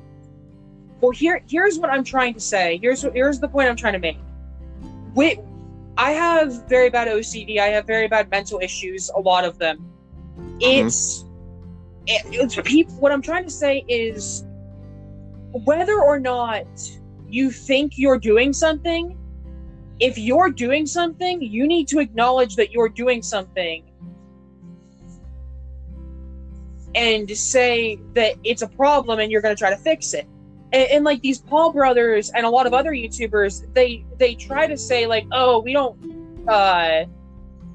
well 1.01 1.11
here 1.11 1.43
here's 1.47 1.77
what 1.77 1.89
i'm 1.89 2.03
trying 2.03 2.33
to 2.33 2.39
say 2.39 2.79
here's 2.81 3.03
here's 3.13 3.39
the 3.39 3.47
point 3.47 3.69
i'm 3.69 3.75
trying 3.75 3.93
to 3.93 3.99
make 3.99 4.17
we, 5.13 5.39
i 5.97 6.11
have 6.11 6.67
very 6.67 6.89
bad 6.89 7.07
ocd 7.07 7.59
i 7.59 7.67
have 7.67 7.85
very 7.85 8.07
bad 8.07 8.29
mental 8.31 8.59
issues 8.59 9.09
a 9.15 9.19
lot 9.19 9.45
of 9.45 9.57
them 9.59 9.91
it's 10.59 11.24
it, 12.07 12.21
it's 12.31 12.55
people 12.67 12.93
what 12.95 13.11
i'm 13.11 13.21
trying 13.21 13.43
to 13.43 13.51
say 13.51 13.83
is 13.87 14.45
whether 15.63 16.01
or 16.01 16.19
not 16.19 16.67
you 17.27 17.51
think 17.51 17.97
you're 17.97 18.19
doing 18.19 18.53
something 18.53 19.17
if 19.99 20.17
you're 20.17 20.51
doing 20.51 20.85
something 20.85 21.41
you 21.41 21.67
need 21.67 21.87
to 21.87 21.99
acknowledge 21.99 22.55
that 22.55 22.71
you're 22.71 22.89
doing 22.89 23.21
something 23.21 23.83
and 26.93 27.29
say 27.29 27.99
that 28.13 28.35
it's 28.43 28.61
a 28.61 28.67
problem 28.67 29.19
and 29.19 29.31
you're 29.31 29.41
going 29.41 29.55
to 29.55 29.59
try 29.59 29.69
to 29.69 29.77
fix 29.77 30.13
it 30.13 30.27
and, 30.75 30.89
and 30.91 31.05
like 31.05 31.21
these 31.21 31.39
Paul 31.39 31.71
brothers 31.71 32.31
and 32.31 32.45
a 32.45 32.49
lot 32.49 32.67
of 32.67 32.73
other 32.73 32.91
YouTubers, 32.91 33.73
they 33.73 34.05
they 34.17 34.35
try 34.35 34.67
to 34.67 34.77
say 34.77 35.07
like, 35.07 35.25
oh, 35.31 35.59
we 35.59 35.71
don't 35.71 35.97
uh, 36.49 37.05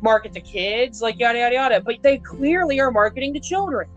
market 0.02 0.34
to 0.34 0.40
kids, 0.40 1.00
like 1.00 1.18
yada 1.18 1.38
yada 1.38 1.54
yada, 1.54 1.80
but 1.80 1.96
they 2.02 2.18
clearly 2.18 2.78
are 2.78 2.90
marketing 2.90 3.32
to 3.34 3.40
children. 3.40 3.88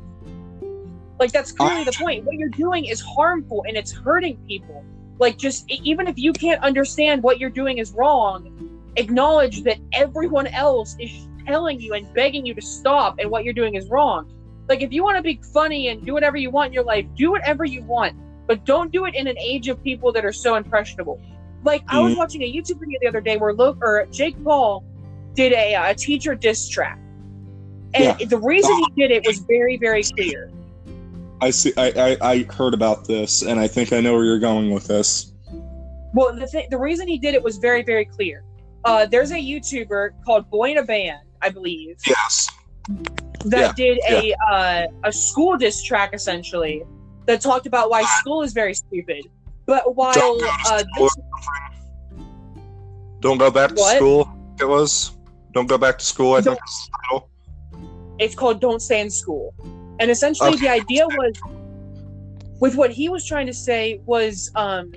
Like 1.24 1.32
that's 1.32 1.54
clearly 1.54 1.86
the 1.86 1.94
point. 1.94 2.26
What 2.26 2.36
you're 2.36 2.50
doing 2.50 2.84
is 2.84 3.00
harmful 3.00 3.64
and 3.66 3.78
it's 3.78 3.94
hurting 3.94 4.38
people. 4.46 4.84
Like 5.20 5.38
just 5.38 5.64
even 5.72 6.06
if 6.08 6.18
you 6.18 6.34
can't 6.34 6.62
understand 6.62 7.24
what 7.24 7.40
you're 7.40 7.50
doing 7.50 7.78
is 7.78 7.94
wrong, 7.94 8.92
acknowledge 8.98 9.64
that 9.64 9.78
everyone 9.94 10.48
else 10.48 10.98
is 11.00 11.30
telling 11.48 11.80
you 11.80 11.94
and 11.94 12.12
begging 12.14 12.46
you 12.46 12.54
to 12.56 12.62
stop 12.62 13.16
and 13.20 13.32
what 13.32 13.46
you're 13.46 13.54
doing 13.54 13.76
is 13.76 13.88
wrong. 13.90 14.30
Like 14.68 14.82
if 14.82 14.92
you 14.92 15.02
want 15.02 15.16
to 15.16 15.24
be 15.24 15.40
funny 15.54 15.88
and 15.88 16.04
do 16.06 16.12
whatever 16.14 16.36
you 16.36 16.50
want 16.52 16.68
in 16.68 16.74
your 16.74 16.84
life, 16.84 17.06
do 17.16 17.32
whatever 17.32 17.64
you 17.64 17.84
want 17.86 18.18
but 18.46 18.66
don't 18.66 18.92
do 18.92 19.06
it 19.06 19.16
in 19.16 19.26
an 19.28 19.38
age 19.40 19.70
of 19.70 19.82
people 19.82 20.12
that 20.12 20.26
are 20.26 20.34
so 20.34 20.56
impressionable. 20.56 21.22
Like 21.64 21.84
I 21.88 22.02
was 22.02 22.14
Mhm. 22.14 22.18
watching 22.18 22.42
a 22.44 22.54
YouTube 22.54 22.82
video 22.82 23.00
the 23.02 23.08
other 23.08 23.22
day 23.22 23.38
where 23.38 23.54
Lo- 23.54 23.78
or 23.82 24.08
Jake 24.12 24.36
Paul 24.44 24.84
did 25.36 25.54
a, 25.54 25.74
uh, 25.76 25.92
a 25.92 25.96
teacher 25.96 26.36
diss 26.36 26.68
track, 26.68 27.00
and 27.94 28.20
the 28.30 28.38
reason 28.40 28.76
he 28.76 29.02
did 29.02 29.12
it 29.12 29.24
was 29.26 29.40
very 29.48 29.78
very 29.78 30.04
clear. 30.18 30.53
I 31.44 31.50
see. 31.50 31.74
I, 31.78 31.88
I, 31.98 32.18
I 32.32 32.44
heard 32.44 32.74
about 32.74 33.06
this, 33.06 33.42
and 33.42 33.60
I 33.60 33.68
think 33.68 33.92
I 33.92 34.00
know 34.00 34.14
where 34.14 34.24
you're 34.24 34.40
going 34.40 34.72
with 34.72 34.88
this. 34.88 35.34
Well, 36.14 36.34
the 36.34 36.48
th- 36.48 36.70
the 36.70 36.78
reason 36.78 37.08
he 37.08 37.18
did 37.18 37.34
it 37.36 37.44
was 37.44 37.58
very 37.58 37.84
very 37.84 38.06
clear. 38.06 38.44
Uh, 38.86 39.06
there's 39.06 39.32
a 39.32 39.36
YouTuber 39.36 40.12
called 40.26 40.50
Boy 40.50 40.72
in 40.72 40.78
a 40.78 40.84
Band, 40.84 41.22
I 41.42 41.50
believe, 41.50 41.98
Yes. 42.08 42.48
that 43.46 43.76
did 43.76 44.00
a 44.10 44.34
uh, 44.52 44.88
a 45.04 45.12
school 45.12 45.58
diss 45.58 45.84
track 45.84 46.14
essentially 46.14 46.84
that 47.26 47.42
talked 47.42 47.66
about 47.68 47.90
why 47.90 48.04
school 48.20 48.42
is 48.42 48.54
very 48.54 48.74
stupid. 48.74 49.26
But 49.66 49.96
while 49.96 50.14
Don't 50.14 50.40
go 50.40 50.46
to 50.48 50.74
uh, 50.74 50.80
school. 50.80 51.10
this, 51.10 51.18
Don't 53.22 53.38
go 53.38 53.50
back 53.52 53.70
to 53.72 53.76
What? 53.76 53.96
school. 53.98 54.30
It 54.62 54.66
was. 54.66 55.18
Don't 55.54 55.68
go 55.68 55.78
back 55.78 55.98
to 56.00 56.06
school. 56.06 56.34
I 56.36 56.42
Don't- 56.42 56.56
think. 56.56 56.94
title. 57.10 57.30
it's 58.20 58.36
called 58.36 58.60
Don't 58.62 58.82
Stay 58.82 59.02
in 59.02 59.10
School. 59.10 59.54
And 60.00 60.12
essentially 60.12 60.52
Okay. 60.54 60.66
the 60.66 60.70
idea 60.70 61.08
was 61.08 61.34
with 62.60 62.76
what 62.76 62.92
he 62.92 63.10
was 63.10 63.26
trying 63.26 63.48
to 63.48 63.54
say 63.54 64.00
was 64.06 64.52
um 64.56 64.92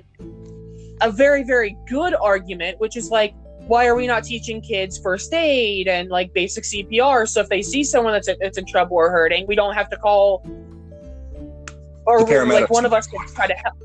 a 1.01 1.11
very, 1.11 1.43
very 1.43 1.77
good 1.87 2.15
argument, 2.21 2.79
which 2.79 2.97
is 2.97 3.11
like, 3.11 3.33
why 3.67 3.85
are 3.85 3.95
we 3.95 4.07
not 4.07 4.23
teaching 4.23 4.61
kids 4.61 4.97
first 4.97 5.31
aid 5.33 5.87
and 5.87 6.09
like 6.09 6.33
basic 6.33 6.63
CPR? 6.63 7.27
So 7.27 7.41
if 7.41 7.49
they 7.49 7.61
see 7.61 7.83
someone 7.83 8.13
that's, 8.13 8.29
that's 8.41 8.57
in 8.57 8.65
trouble 8.65 8.97
or 8.97 9.11
hurting, 9.11 9.45
we 9.47 9.55
don't 9.55 9.75
have 9.75 9.89
to 9.89 9.97
call 9.97 10.43
or 12.05 12.25
like 12.45 12.69
one 12.69 12.85
of 12.85 12.93
us 12.93 13.05
can 13.07 13.19
try 13.35 13.47
to 13.47 13.53
help. 13.53 13.75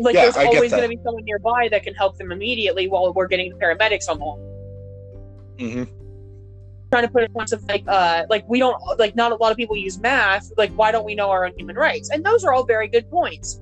Like 0.00 0.14
Yeah, 0.14 0.22
there's 0.22 0.36
I 0.36 0.46
always 0.46 0.72
going 0.72 0.82
to 0.82 0.88
be 0.88 0.98
someone 1.04 1.24
nearby 1.24 1.68
that 1.70 1.84
can 1.84 1.94
help 1.94 2.18
them 2.18 2.32
immediately 2.32 2.88
while 2.88 3.12
we're 3.14 3.28
getting 3.28 3.50
the 3.50 3.56
paramedics 3.64 4.10
on 4.10 4.18
hold. 4.18 4.40
hmm 5.58 5.84
trying 6.90 7.02
to 7.04 7.08
put 7.10 7.24
a 7.24 7.28
point 7.28 7.52
of 7.52 7.62
like 7.68 7.84
uh 7.88 8.24
like 8.30 8.44
we 8.48 8.58
don't 8.58 8.76
like 8.98 9.14
not 9.16 9.32
a 9.32 9.36
lot 9.36 9.50
of 9.50 9.56
people 9.56 9.76
use 9.76 9.98
math 9.98 10.50
like 10.56 10.70
why 10.72 10.92
don't 10.92 11.04
we 11.04 11.14
know 11.14 11.30
our 11.30 11.44
own 11.46 11.52
human 11.56 11.76
rights? 11.76 12.10
And 12.10 12.24
those 12.24 12.44
are 12.44 12.52
all 12.52 12.64
very 12.64 12.88
good 12.88 13.10
points. 13.10 13.60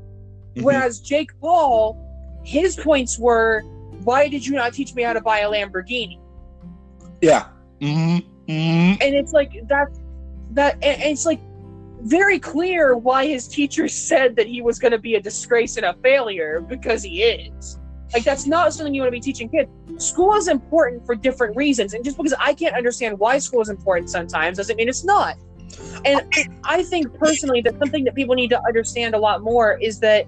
Mhm. 0.56 0.62
whereas 0.62 1.00
jake 1.00 1.30
paul 1.40 1.98
his 2.44 2.76
points 2.76 3.18
were 3.18 3.62
why 4.04 4.28
did 4.28 4.46
you 4.46 4.54
not 4.54 4.72
teach 4.72 4.94
me 4.94 5.02
how 5.02 5.12
to 5.12 5.20
buy 5.20 5.40
a 5.40 5.50
lamborghini? 5.50 6.20
Yeah. 7.20 7.46
hmm 7.80 8.18
hmm 8.46 8.94
and 9.00 9.14
it's 9.14 9.32
like 9.32 9.52
that 9.68 9.88
that 10.50 10.74
and 10.74 11.02
it's 11.02 11.24
like 11.26 11.40
very 12.02 12.38
clear 12.38 12.96
why 12.96 13.26
his 13.26 13.48
teacher 13.48 13.88
said 14.08 14.36
that 14.36 14.46
he 14.46 14.60
was 14.62 14.78
going 14.78 14.92
to 14.92 14.98
be 14.98 15.14
a 15.14 15.20
disgrace 15.20 15.76
and 15.78 15.86
a 15.86 15.94
failure 16.02 16.60
because 16.60 17.02
he 17.02 17.22
is 17.22 17.78
like 18.14 18.24
that's 18.24 18.46
not 18.46 18.72
something 18.72 18.94
you 18.94 19.02
want 19.02 19.08
to 19.08 19.18
be 19.18 19.20
teaching 19.20 19.48
kids. 19.48 19.68
School 19.98 20.34
is 20.36 20.46
important 20.48 21.04
for 21.04 21.14
different 21.16 21.56
reasons 21.56 21.94
and 21.94 22.04
just 22.04 22.16
because 22.16 22.34
i 22.38 22.54
can't 22.54 22.74
understand 22.74 23.18
why 23.18 23.38
school 23.38 23.60
is 23.60 23.68
important 23.68 24.08
sometimes 24.08 24.56
doesn't 24.56 24.76
mean 24.76 24.88
it's 24.88 25.04
not. 25.04 25.36
And 26.04 26.22
i 26.64 26.82
think 26.82 27.12
personally 27.18 27.60
that 27.62 27.78
something 27.78 28.04
that 28.04 28.14
people 28.14 28.34
need 28.34 28.50
to 28.50 28.60
understand 28.66 29.14
a 29.14 29.18
lot 29.18 29.42
more 29.42 29.78
is 29.80 29.98
that 30.00 30.26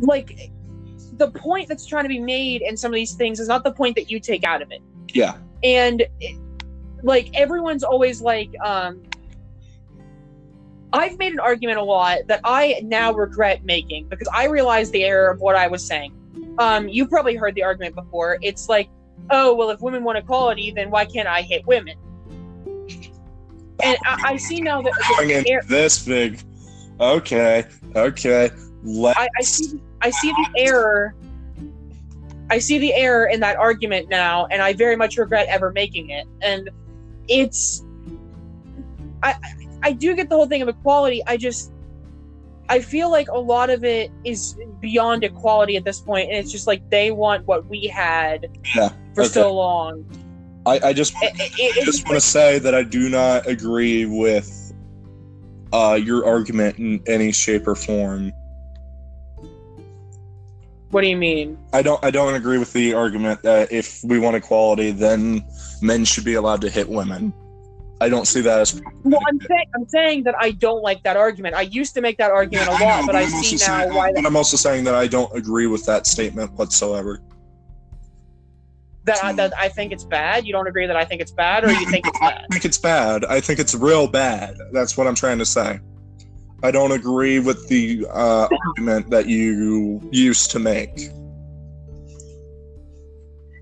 like 0.00 0.50
the 1.16 1.30
point 1.30 1.68
that's 1.68 1.86
trying 1.86 2.04
to 2.04 2.08
be 2.08 2.20
made 2.20 2.62
in 2.62 2.76
some 2.76 2.90
of 2.90 2.94
these 2.94 3.14
things 3.14 3.40
is 3.40 3.48
not 3.48 3.64
the 3.64 3.72
point 3.72 3.94
that 3.96 4.10
you 4.10 4.20
take 4.20 4.44
out 4.44 4.62
of 4.62 4.70
it. 4.70 4.82
Yeah. 5.14 5.36
and 5.62 6.06
like 7.02 7.30
everyone's 7.34 7.82
always 7.82 8.22
like 8.22 8.50
um 8.64 9.02
i've 10.92 11.18
made 11.18 11.32
an 11.32 11.40
argument 11.40 11.78
a 11.78 11.82
lot 11.82 12.18
that 12.26 12.40
i 12.44 12.80
now 12.84 13.12
regret 13.12 13.64
making 13.64 14.08
because 14.08 14.28
i 14.34 14.46
realized 14.46 14.92
the 14.92 15.04
error 15.04 15.30
of 15.30 15.40
what 15.40 15.56
i 15.56 15.66
was 15.66 15.86
saying 15.86 16.12
um 16.58 16.88
you've 16.88 17.10
probably 17.10 17.36
heard 17.36 17.54
the 17.54 17.62
argument 17.62 17.94
before 17.94 18.38
it's 18.42 18.68
like 18.68 18.88
oh 19.30 19.54
well 19.54 19.70
if 19.70 19.80
women 19.80 20.04
want 20.04 20.18
equality 20.18 20.70
then 20.70 20.90
why 20.90 21.04
can't 21.04 21.28
i 21.28 21.42
hit 21.42 21.66
women 21.66 21.96
and 23.82 23.96
i, 24.04 24.32
I 24.32 24.36
see 24.36 24.60
now 24.60 24.82
that 24.82 24.92
Going 25.16 25.28
the 25.28 25.38
into 25.38 25.52
er- 25.54 25.62
this 25.66 26.04
big. 26.04 26.40
Okay. 27.00 27.64
Okay. 27.96 28.50
Let. 28.84 29.18
I, 29.18 29.28
I 29.38 29.42
see 29.42 29.80
I 30.00 30.10
see 30.10 30.30
the 30.30 30.60
error 30.60 31.14
I 32.50 32.58
see 32.58 32.78
the 32.78 32.94
error 32.94 33.26
in 33.26 33.40
that 33.40 33.56
argument 33.56 34.10
now, 34.10 34.46
and 34.50 34.60
I 34.60 34.74
very 34.74 34.94
much 34.94 35.16
regret 35.16 35.46
ever 35.48 35.72
making 35.72 36.10
it. 36.10 36.26
And 36.42 36.68
it's, 37.26 37.82
I, 39.22 39.34
I 39.82 39.92
do 39.92 40.14
get 40.14 40.28
the 40.28 40.36
whole 40.36 40.46
thing 40.46 40.62
of 40.62 40.68
equality. 40.68 41.22
I 41.26 41.36
just, 41.36 41.72
I 42.68 42.80
feel 42.80 43.10
like 43.10 43.28
a 43.28 43.38
lot 43.38 43.70
of 43.70 43.84
it 43.84 44.10
is 44.24 44.56
beyond 44.80 45.24
equality 45.24 45.76
at 45.76 45.84
this 45.84 46.00
point, 46.00 46.28
and 46.28 46.38
it's 46.38 46.52
just 46.52 46.66
like 46.66 46.88
they 46.90 47.10
want 47.10 47.46
what 47.46 47.66
we 47.68 47.86
had 47.86 48.46
Yeah, 48.74 48.90
for 49.14 49.22
okay. 49.22 49.30
so 49.30 49.54
long. 49.54 50.04
I, 50.64 50.80
I 50.84 50.92
just 50.92 51.12
It, 51.20 51.32
it, 51.58 51.82
I 51.82 51.84
just 51.84 52.06
want 52.06 52.14
to 52.14 52.26
say 52.26 52.60
that 52.60 52.74
I 52.74 52.84
do 52.84 53.08
not 53.08 53.48
agree 53.48 54.06
with 54.06 54.72
uh, 55.72 55.98
your 56.00 56.24
argument 56.24 56.78
in 56.78 57.02
any 57.06 57.32
shape 57.32 57.66
or 57.66 57.74
form. 57.74 58.32
what 60.90 61.00
do 61.00 61.08
you 61.08 61.16
mean? 61.16 61.58
I 61.72 61.82
don't 61.82 62.02
I 62.04 62.10
don't 62.10 62.34
agree 62.34 62.58
with 62.58 62.72
the 62.74 62.94
argument 62.94 63.42
that 63.42 63.72
if 63.72 64.04
we 64.04 64.18
want 64.18 64.36
equality, 64.36 64.90
then 64.90 65.42
men 65.80 66.04
should 66.04 66.24
be 66.24 66.34
allowed 66.34 66.60
to 66.60 66.70
hit 66.70 66.88
women. 66.88 67.32
I 68.02 68.08
don't 68.08 68.26
see 68.26 68.40
that 68.40 68.58
as 68.60 68.82
Well, 69.04 69.20
I'm 69.28 69.38
saying 69.40 69.66
I'm 69.76 69.88
saying 69.88 70.24
that 70.24 70.34
I 70.40 70.50
don't 70.50 70.82
like 70.82 71.04
that 71.04 71.16
argument. 71.16 71.54
I 71.54 71.62
used 71.62 71.94
to 71.94 72.00
make 72.00 72.18
that 72.18 72.32
argument 72.32 72.66
a 72.66 72.72
lot, 72.72 72.80
know, 72.80 73.06
but 73.06 73.14
I 73.14 73.22
I'm 73.22 73.34
also 73.34 73.56
see 73.56 73.56
now 73.64 73.78
saying- 73.82 73.94
why 73.94 74.08
But 74.08 74.22
that, 74.22 74.26
I'm 74.26 74.36
also 74.36 74.56
saying 74.56 74.82
that 74.84 74.96
I 74.96 75.06
don't 75.06 75.32
agree 75.36 75.68
with 75.68 75.86
that 75.86 76.08
statement 76.08 76.52
whatsoever. 76.54 77.20
that, 79.04 79.22
I, 79.22 79.32
that 79.34 79.52
I 79.56 79.68
think 79.68 79.92
it's 79.92 80.04
bad. 80.04 80.44
You 80.46 80.52
don't 80.52 80.66
agree 80.66 80.86
that 80.86 80.96
I 80.96 81.04
think 81.04 81.20
it's 81.20 81.30
bad, 81.30 81.64
or 81.64 81.70
you 81.70 81.86
think 81.90 82.06
it's 82.08 82.18
bad? 82.18 82.44
I 82.44 82.52
think 82.52 82.64
it's 82.64 82.78
bad. 82.78 83.24
I 83.24 83.40
think 83.40 83.60
it's 83.60 83.74
real 83.74 84.08
bad. 84.08 84.56
That's 84.72 84.96
what 84.96 85.06
I'm 85.06 85.14
trying 85.14 85.38
to 85.38 85.46
say. 85.46 85.78
I 86.64 86.70
don't 86.72 86.92
agree 86.92 87.38
with 87.38 87.68
the 87.68 88.06
uh, 88.10 88.48
argument 88.68 89.10
that 89.10 89.26
you 89.26 90.00
used 90.12 90.50
to 90.52 90.58
make. 90.58 90.96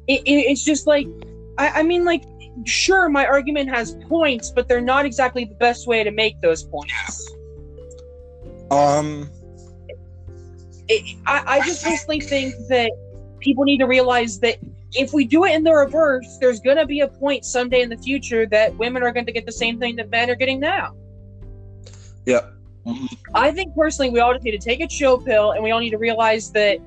It, 0.09 0.21
it, 0.27 0.33
it's 0.51 0.65
just 0.65 0.87
like 0.87 1.07
I, 1.59 1.81
I 1.81 1.83
mean, 1.83 2.05
like 2.05 2.25
sure, 2.65 3.09
my 3.09 3.27
argument 3.27 3.71
has 3.71 3.95
points, 4.09 4.51
but 4.51 4.69
they're 4.69 4.81
not 4.81 5.05
exactly 5.07 5.45
the 5.45 5.55
best 5.55 5.87
way 5.87 6.05
to 6.05 6.11
make 6.11 6.41
those 6.41 6.63
points. 6.65 7.35
Um, 8.71 9.31
It, 10.89 11.17
I, 11.27 11.59
I 11.59 11.67
just 11.67 11.85
personally 11.85 12.21
think 12.21 12.55
that 12.69 12.91
people 13.41 13.65
need 13.65 13.79
to 13.79 13.87
realize 13.87 14.39
that 14.41 14.59
if 14.93 15.13
we 15.13 15.25
do 15.25 15.45
it 15.45 15.55
in 15.55 15.63
the 15.63 15.73
reverse, 15.73 16.39
there's 16.41 16.61
gonna 16.61 16.87
be 16.87 17.01
a 17.01 17.09
point 17.09 17.45
someday 17.45 17.83
in 17.83 17.89
the 17.89 17.97
future 17.97 18.47
that 18.47 18.77
women 18.77 19.03
are 19.03 19.13
going 19.13 19.27
to 19.27 19.33
get 19.33 19.47
the 19.47 19.53
same 19.53 19.79
thing 19.79 19.97
that 19.97 20.11
men 20.11 20.29
are 20.31 20.35
getting 20.35 20.61
now. 20.61 20.95
yeah. 22.27 22.41
I 23.35 23.53
think 23.53 23.75
personally, 23.77 24.11
we 24.11 24.21
all 24.21 24.33
just 24.33 24.45
need 24.45 24.53
to 24.53 24.59
take 24.59 24.81
a 24.81 24.87
chill 24.87 25.19
pill, 25.19 25.53
and 25.53 25.63
we 25.63 25.71
all 25.71 25.81
need 25.81 25.91
to 25.91 25.99
realize 25.99 26.51
that 26.53 26.79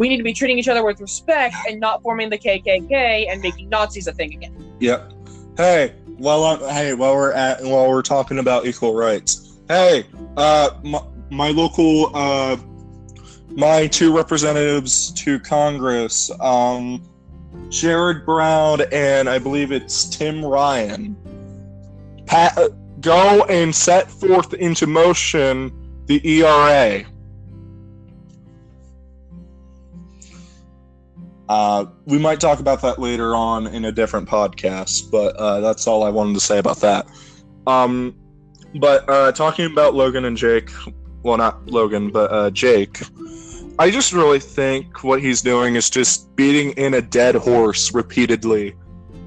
we 0.00 0.08
need 0.08 0.16
to 0.16 0.22
be 0.22 0.32
treating 0.32 0.58
each 0.58 0.66
other 0.66 0.82
with 0.82 0.98
respect 0.98 1.54
and 1.68 1.78
not 1.78 2.02
forming 2.02 2.30
the 2.30 2.38
KKK 2.38 3.30
and 3.30 3.42
making 3.42 3.68
Nazis 3.68 4.06
a 4.06 4.12
thing 4.12 4.32
again. 4.32 4.74
Yep. 4.80 5.12
Hey, 5.58 5.94
while 6.16 6.42
I'm, 6.44 6.58
hey, 6.60 6.94
while 6.94 7.14
we're 7.14 7.32
at 7.32 7.62
while 7.62 7.86
we're 7.86 8.00
talking 8.00 8.38
about 8.38 8.64
equal 8.64 8.94
rights, 8.94 9.58
hey, 9.68 10.06
uh, 10.38 10.70
my, 10.82 11.02
my 11.28 11.50
local 11.50 12.16
uh, 12.16 12.56
my 13.50 13.86
two 13.88 14.16
representatives 14.16 15.12
to 15.12 15.38
Congress, 15.38 16.30
um, 16.40 17.06
Sherrod 17.68 18.24
Brown 18.24 18.80
and 18.92 19.28
I 19.28 19.38
believe 19.38 19.70
it's 19.70 20.08
Tim 20.08 20.42
Ryan, 20.42 21.14
go 23.02 23.44
and 23.50 23.74
set 23.74 24.10
forth 24.10 24.54
into 24.54 24.86
motion 24.86 26.02
the 26.06 26.26
ERA. 26.26 27.04
Uh, 31.50 31.84
we 32.06 32.16
might 32.16 32.38
talk 32.38 32.60
about 32.60 32.80
that 32.80 33.00
later 33.00 33.34
on 33.34 33.66
in 33.66 33.86
a 33.86 33.90
different 33.90 34.28
podcast, 34.28 35.10
but 35.10 35.34
uh, 35.34 35.58
that's 35.58 35.88
all 35.88 36.04
I 36.04 36.08
wanted 36.08 36.34
to 36.34 36.40
say 36.40 36.58
about 36.58 36.76
that. 36.76 37.08
Um, 37.66 38.14
but 38.76 39.10
uh, 39.10 39.32
talking 39.32 39.66
about 39.66 39.94
Logan 39.94 40.26
and 40.26 40.36
Jake, 40.36 40.70
well, 41.24 41.36
not 41.36 41.66
Logan, 41.66 42.12
but 42.12 42.30
uh, 42.30 42.50
Jake, 42.50 43.00
I 43.80 43.90
just 43.90 44.12
really 44.12 44.38
think 44.38 45.02
what 45.02 45.20
he's 45.20 45.42
doing 45.42 45.74
is 45.74 45.90
just 45.90 46.36
beating 46.36 46.70
in 46.74 46.94
a 46.94 47.02
dead 47.02 47.34
horse 47.34 47.92
repeatedly 47.92 48.76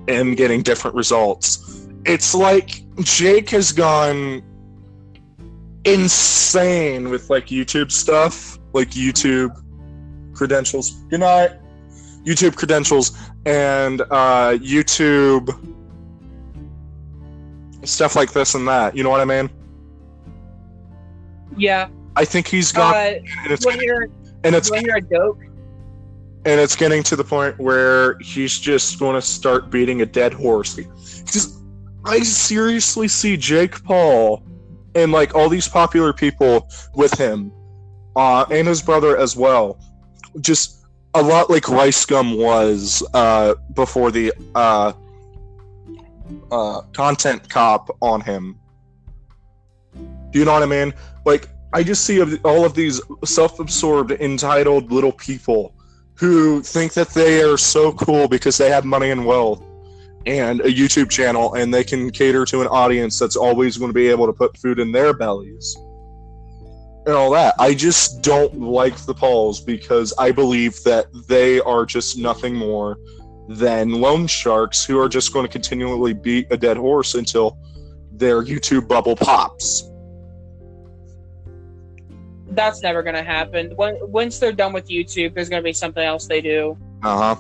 and 0.08 0.38
getting 0.38 0.62
different 0.62 0.96
results. 0.96 1.90
It's 2.06 2.34
like 2.34 2.86
Jake 3.02 3.50
has 3.50 3.74
gone 3.74 4.42
insane 5.84 7.10
with 7.10 7.30
like 7.30 7.48
YouTube 7.48 7.92
stuff, 7.92 8.58
like 8.72 8.92
YouTube 8.92 9.62
credentials. 10.34 10.92
Good 11.10 11.20
night. 11.20 11.60
YouTube 12.24 12.56
credentials 12.56 13.18
and 13.46 14.02
uh, 14.02 14.58
YouTube 14.58 15.50
stuff 17.84 18.16
like 18.16 18.32
this 18.32 18.56
and 18.56 18.68
that. 18.68 18.96
You 18.96 19.04
know 19.04 19.10
what 19.10 19.22
I 19.22 19.26
mean? 19.26 19.50
Yeah. 21.58 21.90
I 22.16 22.26
think 22.26 22.48
he's 22.48 22.72
gone, 22.72 22.94
Uh, 22.94 23.20
and 23.44 23.52
it's 23.52 23.66
to 23.66 23.72
hear, 23.72 24.10
and 24.44 24.56
it's 24.56 24.72
a 24.72 25.02
joke? 25.02 25.40
and 26.46 26.60
it's 26.60 26.76
getting 26.76 27.02
to 27.04 27.16
the 27.16 27.24
point 27.24 27.58
where 27.58 28.18
he's 28.20 28.60
just 28.60 29.00
going 29.00 29.16
to 29.16 29.22
start 29.22 29.70
beating 29.70 30.02
a 30.02 30.06
dead 30.06 30.34
horse. 30.34 30.76
Just, 30.76 31.60
I 32.06 32.20
seriously 32.20 33.08
see 33.08 33.38
Jake 33.38 33.82
Paul 33.84 34.44
and 34.94 35.12
like 35.12 35.36
all 35.36 35.50
these 35.50 35.68
popular 35.68 36.14
people 36.14 36.70
with 36.96 37.18
him, 37.18 37.52
uh, 38.16 38.46
and 38.52 38.68
his 38.68 38.82
brother 38.82 39.18
as 39.18 39.36
well, 39.36 39.80
just 40.42 40.83
a 41.16 41.22
lot 41.22 41.50
like 41.50 41.70
Rice 41.70 42.06
Gum 42.06 42.38
was 42.38 43.04
uh, 43.14 43.56
before 43.76 44.12
the 44.12 44.34
uh, 44.56 44.94
uh, 46.52 46.82
content 46.94 47.48
cop 47.50 47.96
on 48.02 48.22
him. 48.22 48.60
Do 50.32 50.40
you 50.40 50.46
know 50.46 50.54
what 50.54 50.64
I 50.64 50.68
mean? 50.68 50.94
Like, 51.26 51.50
I 51.74 51.84
just 51.84 52.06
see 52.06 52.22
all 52.44 52.66
of 52.66 52.74
these 52.74 53.02
self-absorbed, 53.24 54.12
entitled 54.12 54.92
little 54.92 55.12
people 55.12 55.76
who 56.16 56.62
think 56.62 56.94
that 56.94 57.10
they 57.10 57.42
are 57.42 57.58
so 57.58 57.92
cool 57.94 58.28
because 58.28 58.58
they 58.58 58.70
have 58.70 58.86
money 58.86 59.10
and 59.10 59.26
wealth 59.26 59.64
and 60.26 60.62
a 60.62 60.72
YouTube 60.72 61.10
channel 61.10 61.56
and 61.56 61.74
they 61.74 61.84
can 61.84 62.10
cater 62.10 62.46
to 62.46 62.62
an 62.62 62.68
audience 62.68 63.20
that's 63.20 63.36
always 63.36 63.78
going 63.78 63.90
to 63.90 63.94
be 63.94 64.08
able 64.08 64.26
to 64.26 64.34
put 64.34 64.56
food 64.58 64.80
in 64.80 64.92
their 64.92 65.14
bellies 65.14 65.76
and 67.06 67.16
all 67.16 67.32
that. 67.32 67.56
I 67.60 67.74
just 67.74 68.22
don't 68.22 68.60
like 68.60 68.96
the 69.06 69.14
Pauls 69.14 69.60
because 69.60 70.14
I 70.18 70.32
believe 70.32 70.82
that 70.84 71.08
they 71.28 71.60
are 71.62 71.86
just 71.86 72.18
nothing 72.18 72.56
more 72.56 72.98
than 73.50 73.92
loan 73.92 74.28
sharks 74.28 74.86
who 74.86 75.00
are 75.00 75.10
just 75.10 75.34
going 75.34 75.46
to 75.46 75.52
continually 75.52 76.14
beat 76.14 76.48
a 76.50 76.58
dead 76.58 76.78
horse 76.78 77.16
until 77.16 77.58
their 78.12 78.44
YouTube 78.44 78.88
bubble 78.88 79.16
pops. 79.16 79.90
That's 82.52 82.84
never 82.84 83.02
gonna 83.02 83.24
happen. 83.24 83.76
When, 83.76 83.98
once 84.12 84.38
they're 84.38 84.52
done 84.52 84.74
with 84.74 84.88
YouTube, 84.88 85.34
there's 85.34 85.50
gonna 85.50 85.64
be 85.64 85.74
something 85.74 86.04
else 86.04 86.28
they 86.28 86.40
do. 86.40 86.78
Uh-huh. 87.02 87.36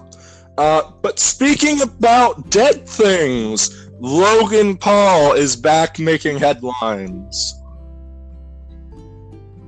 Uh 0.57 0.91
But 1.01 1.20
speaking 1.20 1.82
about 1.82 2.49
dead 2.49 2.88
things, 2.88 3.89
Logan 3.99 4.76
Paul 4.76 5.34
is 5.34 5.55
back 5.55 5.99
making 5.99 6.39
headlines. 6.39 7.62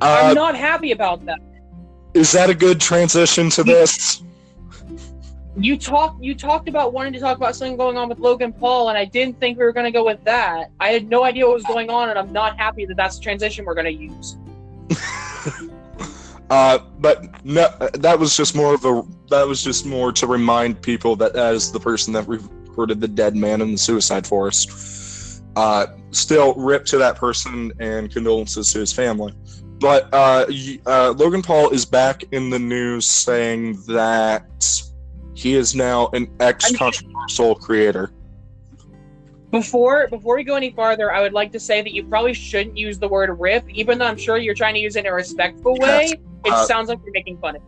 Uh, 0.02 0.28
I'm 0.30 0.36
not 0.36 0.56
happy 0.56 0.92
about 0.92 1.26
that. 1.26 1.40
is 2.14 2.32
that 2.32 2.50
a 2.50 2.56
good 2.56 2.80
transition 2.80 3.50
to 3.52 3.64
this? 3.64 4.24
You 5.58 5.78
talked 5.78 6.22
you 6.22 6.36
talked 6.36 6.68
about 6.68 6.92
wanting 6.92 7.14
to 7.14 7.20
talk 7.20 7.38
about 7.38 7.56
something 7.56 7.78
going 7.78 7.98
on 7.98 8.10
with 8.10 8.20
Logan 8.20 8.52
Paul, 8.52 8.90
and 8.90 8.98
I 8.98 9.06
didn't 9.06 9.40
think 9.40 9.58
we 9.58 9.64
were 9.64 9.72
going 9.72 9.86
to 9.86 9.92
go 9.92 10.06
with 10.06 10.22
that. 10.26 10.70
I 10.82 10.90
had 10.90 11.08
no 11.08 11.24
idea 11.24 11.46
what 11.46 11.56
was 11.56 11.64
going 11.64 11.90
on, 11.90 12.10
and 12.10 12.20
I'm 12.20 12.34
not 12.34 12.58
happy 12.58 12.86
that 12.86 12.98
that's 12.98 13.18
the 13.18 13.24
transition 13.24 13.64
we're 13.64 13.74
going 13.74 13.86
to 13.86 13.92
use. 13.92 14.36
Uh, 16.50 16.78
but 17.00 17.44
no, 17.44 17.68
that 17.94 18.20
was 18.20 18.38
just 18.38 18.56
more 18.56 18.76
of 18.76 18.86
a 18.86 19.04
that 19.30 19.48
was 19.48 19.64
just 19.64 19.86
more 19.86 20.12
to 20.12 20.28
remind 20.28 20.80
people 20.82 21.16
that 21.16 21.36
as 21.36 21.72
the 21.72 21.80
person 21.80 22.14
that 22.14 22.28
recorded 22.28 23.02
the 23.02 23.08
dead 23.08 23.36
man 23.36 23.62
in 23.62 23.72
the 23.72 23.78
suicide 23.78 24.28
forest, 24.28 25.42
uh, 25.56 25.88
still 26.12 26.54
rip 26.54 26.86
to 26.86 26.98
that 26.98 27.16
person 27.16 27.72
and 27.80 28.12
condolences 28.12 28.72
to 28.74 28.80
his 28.80 28.94
family. 28.94 29.34
But 29.80 30.14
uh, 30.14 30.46
uh, 30.86 31.14
Logan 31.18 31.42
Paul 31.42 31.70
is 31.70 31.86
back 31.86 32.24
in 32.32 32.50
the 32.50 32.60
news 32.60 33.06
saying 33.08 33.82
that 33.88 34.82
he 35.34 35.56
is 35.56 35.76
now 35.76 36.10
an 36.14 36.32
ex-controversial 36.40 37.56
creator. 37.56 38.12
Before 39.52 40.08
before 40.08 40.36
we 40.36 40.44
go 40.44 40.56
any 40.56 40.72
farther, 40.72 41.14
I 41.14 41.22
would 41.22 41.34
like 41.34 41.52
to 41.54 41.60
say 41.60 41.82
that 41.82 41.94
you 41.94 42.04
probably 42.06 42.34
shouldn't 42.34 42.78
use 42.78 43.00
the 43.00 43.08
word 43.08 43.38
"rip," 43.40 43.70
even 43.70 43.98
though 44.00 44.06
I'm 44.06 44.18
sure 44.18 44.38
you're 44.38 44.56
trying 44.56 44.74
to 44.74 44.80
use 44.80 44.96
it 44.96 45.02
in 45.02 45.06
a 45.06 45.14
respectful 45.14 45.76
way. 45.78 46.14
It 46.46 46.52
Uh, 46.52 46.66
sounds 46.66 46.90
like 46.90 47.00
you're 47.04 47.14
making 47.14 47.38
fun 47.40 47.58
of. 47.58 47.62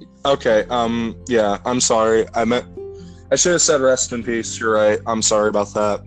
it. 0.00 0.08
Okay, 0.24 0.64
um, 0.70 1.16
yeah, 1.26 1.58
I'm 1.66 1.80
sorry. 1.80 2.26
I 2.34 2.44
meant 2.44 2.66
I 3.30 3.36
should 3.36 3.52
have 3.52 3.62
said 3.62 3.80
rest 3.80 4.12
in 4.12 4.22
peace. 4.22 4.58
You're 4.60 4.74
right. 4.74 4.98
I'm 5.06 5.22
sorry 5.22 5.48
about 5.48 5.72
that. 5.74 6.02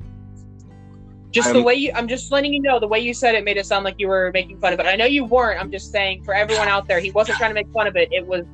Just 1.35 1.49
the 1.49 1.55
I'm- 1.55 1.65
way 1.65 1.73
you, 1.73 1.91
I'm 1.93 2.07
just 2.07 2.31
letting 2.31 2.53
you 2.53 2.61
know 2.61 2.79
the 2.79 2.87
way 2.87 2.99
you 2.99 3.13
said 3.13 3.35
it 3.35 3.43
made 3.43 3.57
it 3.57 3.65
sound 3.65 3.83
like 3.83 3.95
you 3.97 4.07
were 4.07 4.31
making 4.33 4.57
fun 4.57 4.71
of 4.71 4.79
it. 4.79 4.85
I 4.85 4.95
know 4.95 5.03
you 5.05 5.25
weren't. 5.25 5.59
I'm 5.59 5.69
just 5.69 5.91
saying 5.91 6.23
for 6.23 6.33
everyone 6.33 6.69
out 6.69 6.87
there, 6.87 7.01
he 7.01 7.11
wasn't 7.11 7.37
trying 7.37 7.49
to 7.49 7.55
make 7.55 7.69
fun 7.73 7.87
of 7.87 7.97
it. 7.97 8.07
It 8.13 8.25
was 8.25 8.45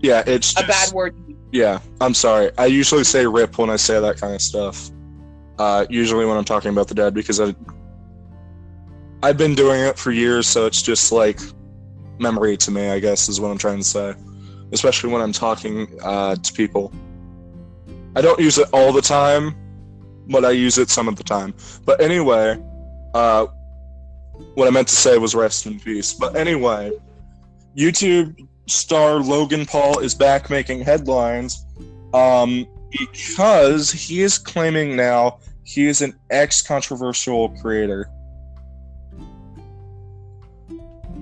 Yeah, 0.00 0.22
it's 0.26 0.52
a 0.52 0.62
just, 0.62 0.68
bad 0.68 0.94
word. 0.94 1.16
Yeah, 1.52 1.78
I'm 2.02 2.12
sorry. 2.12 2.50
I 2.58 2.66
usually 2.66 3.04
say 3.04 3.26
rip 3.26 3.56
when 3.56 3.70
I 3.70 3.76
say 3.76 3.98
that 3.98 4.20
kind 4.20 4.34
of 4.34 4.42
stuff. 4.42 4.90
Uh, 5.58 5.86
usually 5.88 6.26
when 6.26 6.36
I'm 6.36 6.44
talking 6.44 6.70
about 6.70 6.86
the 6.88 6.94
dead 6.94 7.14
because 7.14 7.40
I 7.40 7.54
I've 9.22 9.38
been 9.38 9.54
doing 9.54 9.80
it 9.80 9.98
for 9.98 10.12
years, 10.12 10.46
so 10.46 10.66
it's 10.66 10.82
just 10.82 11.10
like 11.10 11.40
memory 12.18 12.58
to 12.58 12.70
me. 12.70 12.90
I 12.90 12.98
guess 13.00 13.28
is 13.30 13.40
what 13.40 13.50
I'm 13.50 13.58
trying 13.58 13.78
to 13.78 13.84
say, 13.84 14.14
especially 14.72 15.10
when 15.10 15.22
I'm 15.22 15.32
talking 15.32 15.88
uh, 16.02 16.36
to 16.36 16.52
people. 16.52 16.92
I 18.14 18.20
don't 18.20 18.38
use 18.38 18.58
it 18.58 18.68
all 18.74 18.92
the 18.92 19.00
time, 19.02 19.56
but 20.28 20.44
I 20.44 20.50
use 20.50 20.78
it 20.78 20.90
some 20.90 21.08
of 21.08 21.16
the 21.16 21.24
time. 21.24 21.54
But 21.84 22.00
anyway, 22.00 22.62
uh, 23.14 23.46
what 24.54 24.68
I 24.68 24.70
meant 24.70 24.88
to 24.88 24.96
say 24.96 25.18
was 25.18 25.34
rest 25.34 25.66
in 25.66 25.80
peace. 25.80 26.12
But 26.12 26.36
anyway, 26.36 26.92
YouTube 27.76 28.46
star 28.66 29.16
Logan 29.16 29.66
Paul 29.66 30.00
is 30.00 30.14
back 30.14 30.50
making 30.50 30.80
headlines 30.80 31.64
um, 32.12 32.66
because 32.90 33.90
he 33.90 34.22
is 34.22 34.38
claiming 34.38 34.96
now 34.96 35.38
he 35.64 35.86
is 35.86 36.00
an 36.00 36.18
ex 36.30 36.62
controversial 36.62 37.50
creator. 37.60 38.10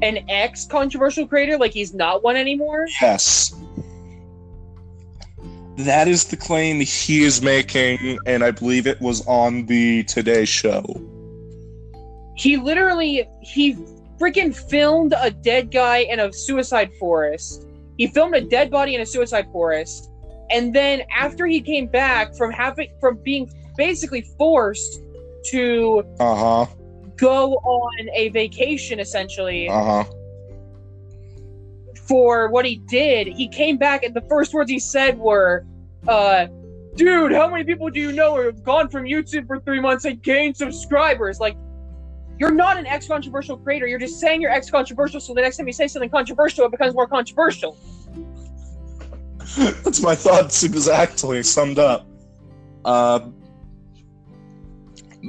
An 0.03 0.25
ex 0.29 0.67
controversial 0.67 1.27
creator, 1.27 1.57
like 1.57 1.73
he's 1.73 1.95
not 1.95 2.23
one 2.23 2.37
anymore. 2.37 2.87
Yes. 3.01 3.55
That 5.79 6.09
is 6.09 6.25
the 6.25 6.37
claim 6.37 6.81
he 6.81 7.23
is 7.23 7.43
making, 7.43 8.19
and 8.27 8.43
I 8.43 8.51
believe 8.51 8.87
it 8.87 9.01
was 9.01 9.27
on 9.27 9.67
the 9.67 10.05
Today 10.05 10.47
Show. 10.47 10.83
He 12.35 12.57
literally 12.57 13.29
he 13.43 13.75
freaking 14.19 14.55
filmed 14.57 15.15
a 15.21 15.31
dead 15.31 15.71
guy 15.71 15.99
in 15.99 16.19
a 16.21 16.33
suicide 16.33 16.91
forest. 16.99 17.67
He 17.99 18.07
filmed 18.07 18.35
a 18.35 18.41
dead 18.41 18.71
body 18.71 18.95
in 18.95 19.01
a 19.03 19.07
suicide 19.07 19.47
forest, 19.53 20.11
and 20.51 20.75
then 20.75 21.03
after 21.15 21.47
he 21.47 21.61
came 21.61 21.87
back 21.89 22.35
from 22.37 22.51
having 22.53 22.89
from 23.01 23.19
being 23.23 23.51
basically 23.77 24.23
forced 24.39 25.01
to 25.51 26.03
Uh 26.19 26.35
huh. 26.35 26.67
go 27.17 27.55
on 27.55 28.09
a 28.15 28.31
vacation 28.31 28.99
essentially 28.99 29.69
Uh 29.69 29.85
huh. 29.85 30.05
For 32.07 32.49
what 32.49 32.65
he 32.65 32.77
did, 32.77 33.27
he 33.27 33.49
came 33.49 33.77
back 33.77 34.03
and 34.03 34.15
the 34.15 34.23
first 34.23 34.55
words 34.55 34.71
he 34.71 34.79
said 34.79 35.19
were, 35.19 35.67
uh, 36.09 36.47
dude, 36.95 37.33
how 37.33 37.49
many 37.49 37.65
people 37.65 37.91
do 37.91 38.01
you 38.01 38.13
know 38.13 38.37
who 38.37 38.47
have 38.47 38.63
gone 38.63 38.89
from 38.89 39.05
YouTube 39.05 39.47
for 39.47 39.61
three 39.61 39.81
months 39.81 40.05
and 40.05 40.23
gained 40.23 40.57
subscribers? 40.57 41.41
Like, 41.41 41.57
you're 42.39 42.53
not 42.53 42.77
an 42.77 42.87
ex 42.87 43.09
controversial 43.09 43.57
creator. 43.57 43.87
You're 43.87 43.99
just 43.99 44.21
saying 44.21 44.41
you're 44.41 44.51
ex 44.51 44.71
controversial, 44.71 45.21
so 45.21 45.35
the 45.35 45.41
next 45.41 45.57
time 45.57 45.67
you 45.67 45.73
say 45.73 45.89
something 45.89 46.11
controversial, 46.11 46.67
it 46.67 46.71
becomes 46.71 46.95
more 46.95 47.07
controversial. 47.07 47.77
That's 49.57 50.03
my 50.03 50.15
thoughts 50.15 50.63
exactly 50.65 51.43
summed 51.43 51.79
up. 51.79 52.07
Uh, 52.85 53.21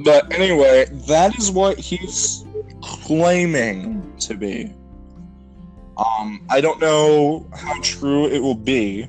but 0.04 0.32
anyway, 0.32 0.86
that 1.08 1.36
is 1.38 1.50
what 1.50 1.78
he's 1.78 2.44
claiming 2.82 4.16
to 4.20 4.34
be. 4.34 4.72
Um, 5.98 6.46
I 6.48 6.60
don't 6.60 6.80
know 6.80 7.48
how 7.54 7.80
true 7.82 8.28
it 8.28 8.40
will 8.40 8.54
be, 8.54 9.08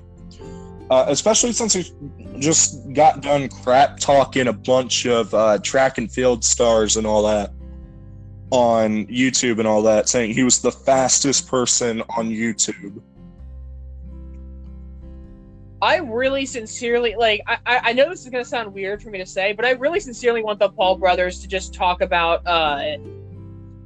uh, 0.90 1.06
especially 1.08 1.52
since 1.52 1.74
he 1.74 1.92
just 2.40 2.92
got 2.94 3.22
done 3.22 3.48
crap 3.48 4.00
talking 4.00 4.48
a 4.48 4.54
bunch 4.54 5.06
of 5.06 5.32
uh, 5.34 5.60
track 5.60 6.00
and 6.00 6.12
field 6.12 6.44
stars 6.44 6.98
and 6.98 7.06
all 7.06 7.24
that 7.24 7.54
on 8.50 9.06
YouTube 9.06 9.60
and 9.60 9.68
all 9.68 9.84
that, 9.84 10.10
saying 10.10 10.34
he 10.34 10.44
was 10.44 10.60
the 10.62 10.72
fastest 10.72 11.48
person 11.48 12.02
on 12.18 12.30
YouTube. 12.30 13.02
I 15.82 15.98
really 15.98 16.46
sincerely 16.46 17.16
like. 17.18 17.42
I, 17.48 17.58
I 17.66 17.94
know 17.94 18.10
this 18.10 18.24
is 18.26 18.30
gonna 18.30 18.44
sound 18.44 18.74
weird 18.74 19.02
for 19.02 19.12
me 19.12 19.20
to 19.20 19.26
say, 19.26 19.54
but 19.54 19.64
I 19.64 19.72
really 19.72 20.00
sincerely 20.00 20.44
want 20.44 20.60
the 20.60 20.70
Paul 20.70 20.98
brothers 20.98 21.40
to 21.42 21.48
just 21.48 21.74
talk 21.74 22.02
about 22.02 22.46
uh 22.46 22.98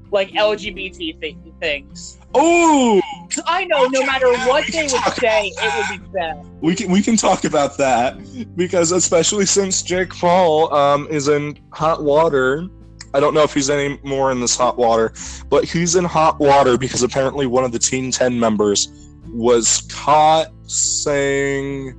like 0.10 0.32
LGBT 0.32 1.20
th- 1.20 1.38
things. 1.60 2.18
Oh, 2.36 3.00
I 3.46 3.66
know 3.66 3.86
no 3.86 4.06
matter 4.06 4.28
what 4.48 4.66
they 4.72 4.84
would 4.84 5.14
say, 5.20 5.52
it 5.56 5.90
would 5.92 6.02
be 6.02 6.08
bad. 6.18 6.46
we 6.62 6.76
can 6.76 6.92
we 6.92 7.02
can 7.02 7.16
talk 7.16 7.44
about 7.46 7.78
that 7.78 8.18
because 8.56 8.92
especially 8.92 9.46
since 9.46 9.82
Jake 9.84 10.10
Paul 10.14 10.74
um, 10.74 11.08
is 11.10 11.28
in 11.28 11.60
hot 11.72 12.04
water. 12.04 12.68
I 13.16 13.20
don't 13.20 13.36
know 13.36 13.44
if 13.44 13.54
he's 13.54 13.70
any 13.70 14.00
more 14.04 14.32
in 14.32 14.40
this 14.40 14.58
hot 14.58 14.78
water, 14.78 15.14
but 15.48 15.66
he's 15.66 15.96
in 15.96 16.04
hot 16.04 16.40
water 16.40 16.78
because 16.78 17.04
apparently 17.04 17.46
one 17.46 17.64
of 17.64 17.72
the 17.72 17.78
Team 17.80 18.10
Ten 18.10 18.40
members 18.40 18.88
was 19.28 19.82
caught 19.92 20.48
saying, 20.64 21.92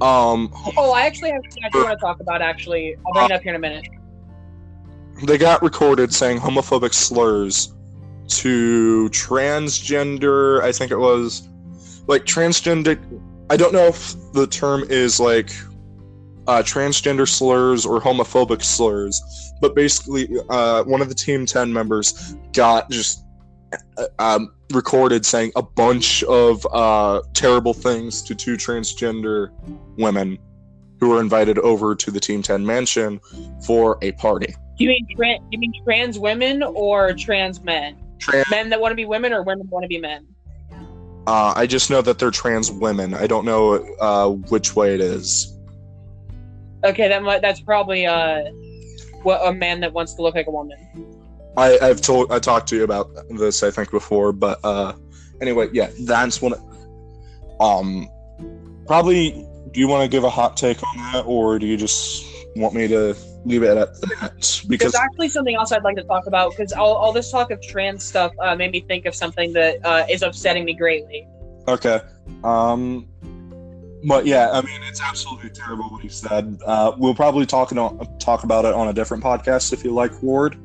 um, 0.00 0.52
Oh, 0.76 0.92
I 0.92 1.02
actually 1.06 1.30
have 1.30 1.42
something 1.44 1.64
I 1.64 1.68
do 1.68 1.84
want 1.84 1.98
to 1.98 2.04
talk 2.04 2.18
about. 2.20 2.42
Actually, 2.42 2.96
I'll 3.06 3.12
bring 3.12 3.26
it 3.26 3.32
up 3.32 3.42
here 3.42 3.50
in 3.50 3.56
a 3.56 3.60
minute. 3.60 3.86
they 5.22 5.38
got 5.38 5.62
recorded 5.62 6.12
saying 6.12 6.38
homophobic 6.38 6.92
slurs 6.92 7.72
to 8.30 9.08
transgender 9.10 10.62
i 10.62 10.72
think 10.72 10.90
it 10.90 10.98
was 10.98 11.48
like 12.06 12.24
transgender 12.24 12.98
i 13.50 13.56
don't 13.56 13.72
know 13.72 13.86
if 13.86 14.14
the 14.32 14.46
term 14.46 14.84
is 14.88 15.18
like 15.18 15.52
uh, 16.46 16.62
transgender 16.62 17.28
slurs 17.28 17.84
or 17.84 18.00
homophobic 18.00 18.62
slurs 18.62 19.20
but 19.60 19.74
basically 19.74 20.28
uh, 20.48 20.82
one 20.84 21.02
of 21.02 21.08
the 21.08 21.14
team 21.14 21.44
10 21.44 21.72
members 21.72 22.34
got 22.52 22.90
just 22.90 23.24
uh, 23.98 24.06
um, 24.18 24.52
recorded 24.72 25.24
saying 25.24 25.52
a 25.54 25.62
bunch 25.62 26.24
of 26.24 26.66
uh, 26.72 27.20
terrible 27.34 27.74
things 27.74 28.22
to 28.22 28.34
two 28.34 28.56
transgender 28.56 29.50
women 29.98 30.38
who 30.98 31.10
were 31.10 31.20
invited 31.20 31.58
over 31.58 31.94
to 31.94 32.10
the 32.10 32.20
team 32.20 32.42
10 32.42 32.64
mansion 32.64 33.20
for 33.64 33.98
a 34.02 34.12
party 34.12 34.54
Do 34.78 34.84
you 34.84 34.88
mean 34.88 35.06
trans? 35.16 35.42
You 35.50 35.58
mean 35.58 35.72
trans 35.84 36.18
women 36.18 36.62
or 36.62 37.12
trans 37.12 37.60
men? 37.62 37.96
Trans- 38.20 38.50
Men 38.50 38.68
that 38.70 38.80
want 38.80 38.92
to 38.92 38.96
be 38.96 39.06
women 39.06 39.32
or 39.32 39.42
women 39.42 39.66
want 39.68 39.84
to 39.84 39.88
be 39.88 39.98
men? 39.98 40.26
Uh, 41.26 41.52
I 41.54 41.66
just 41.66 41.90
know 41.90 42.02
that 42.02 42.18
they're 42.18 42.30
trans 42.30 42.70
women. 42.70 43.14
I 43.14 43.26
don't 43.26 43.44
know 43.44 43.74
uh, 44.00 44.30
which 44.30 44.74
way 44.74 44.94
it 44.94 45.00
is. 45.00 45.56
Okay, 46.84 47.08
that 47.08 47.22
might, 47.22 47.42
that's 47.42 47.60
probably 47.60 48.06
uh, 48.06 48.44
what 49.22 49.40
a 49.46 49.52
man 49.52 49.80
that 49.80 49.92
wants 49.92 50.14
to 50.14 50.22
look 50.22 50.34
like 50.34 50.46
a 50.46 50.50
woman. 50.50 50.78
I, 51.56 51.78
I've 51.80 52.00
told 52.00 52.32
I 52.32 52.38
talked 52.38 52.68
to 52.70 52.76
you 52.76 52.84
about 52.84 53.10
this 53.28 53.62
I 53.62 53.70
think 53.70 53.90
before, 53.90 54.32
but 54.32 54.60
uh, 54.64 54.94
anyway, 55.40 55.68
yeah, 55.72 55.90
that's 56.00 56.40
one. 56.40 56.54
Um, 57.60 58.08
probably. 58.86 59.46
Do 59.72 59.78
you 59.78 59.86
want 59.86 60.02
to 60.02 60.08
give 60.08 60.24
a 60.24 60.30
hot 60.30 60.56
take 60.56 60.82
on 60.82 60.96
that, 61.12 61.24
or 61.26 61.60
do 61.60 61.66
you 61.66 61.76
just 61.76 62.24
want 62.56 62.74
me 62.74 62.88
to 62.88 63.14
leave 63.44 63.62
it 63.62 63.76
at 63.76 64.00
that? 64.00 64.62
Because 64.68 64.92
There's 64.92 65.02
actually 65.02 65.28
something 65.28 65.54
else 65.54 65.72
I'd 65.72 65.82
like 65.82 65.96
to 65.96 66.04
talk 66.04 66.26
about 66.26 66.50
because 66.50 66.72
all, 66.72 66.94
all 66.94 67.12
this 67.12 67.30
talk 67.30 67.50
of 67.50 67.60
trans 67.62 68.04
stuff 68.04 68.32
uh, 68.40 68.54
made 68.54 68.72
me 68.72 68.80
think 68.80 69.06
of 69.06 69.14
something 69.14 69.52
that 69.54 69.84
uh, 69.84 70.04
is 70.08 70.22
upsetting 70.22 70.64
me 70.64 70.74
greatly. 70.74 71.26
Okay. 71.68 72.00
Um, 72.44 73.08
but 74.04 74.26
yeah, 74.26 74.50
I 74.50 74.62
mean, 74.62 74.80
it's 74.84 75.00
absolutely 75.00 75.50
terrible 75.50 75.84
what 75.84 76.02
he 76.02 76.08
said. 76.08 76.58
Uh, 76.64 76.92
we'll 76.96 77.14
probably 77.14 77.46
talk 77.46 77.72
on, 77.72 78.18
talk 78.18 78.44
about 78.44 78.64
it 78.64 78.74
on 78.74 78.88
a 78.88 78.92
different 78.92 79.22
podcast 79.22 79.72
if 79.72 79.84
you 79.84 79.92
like, 79.92 80.22
Ward. 80.22 80.56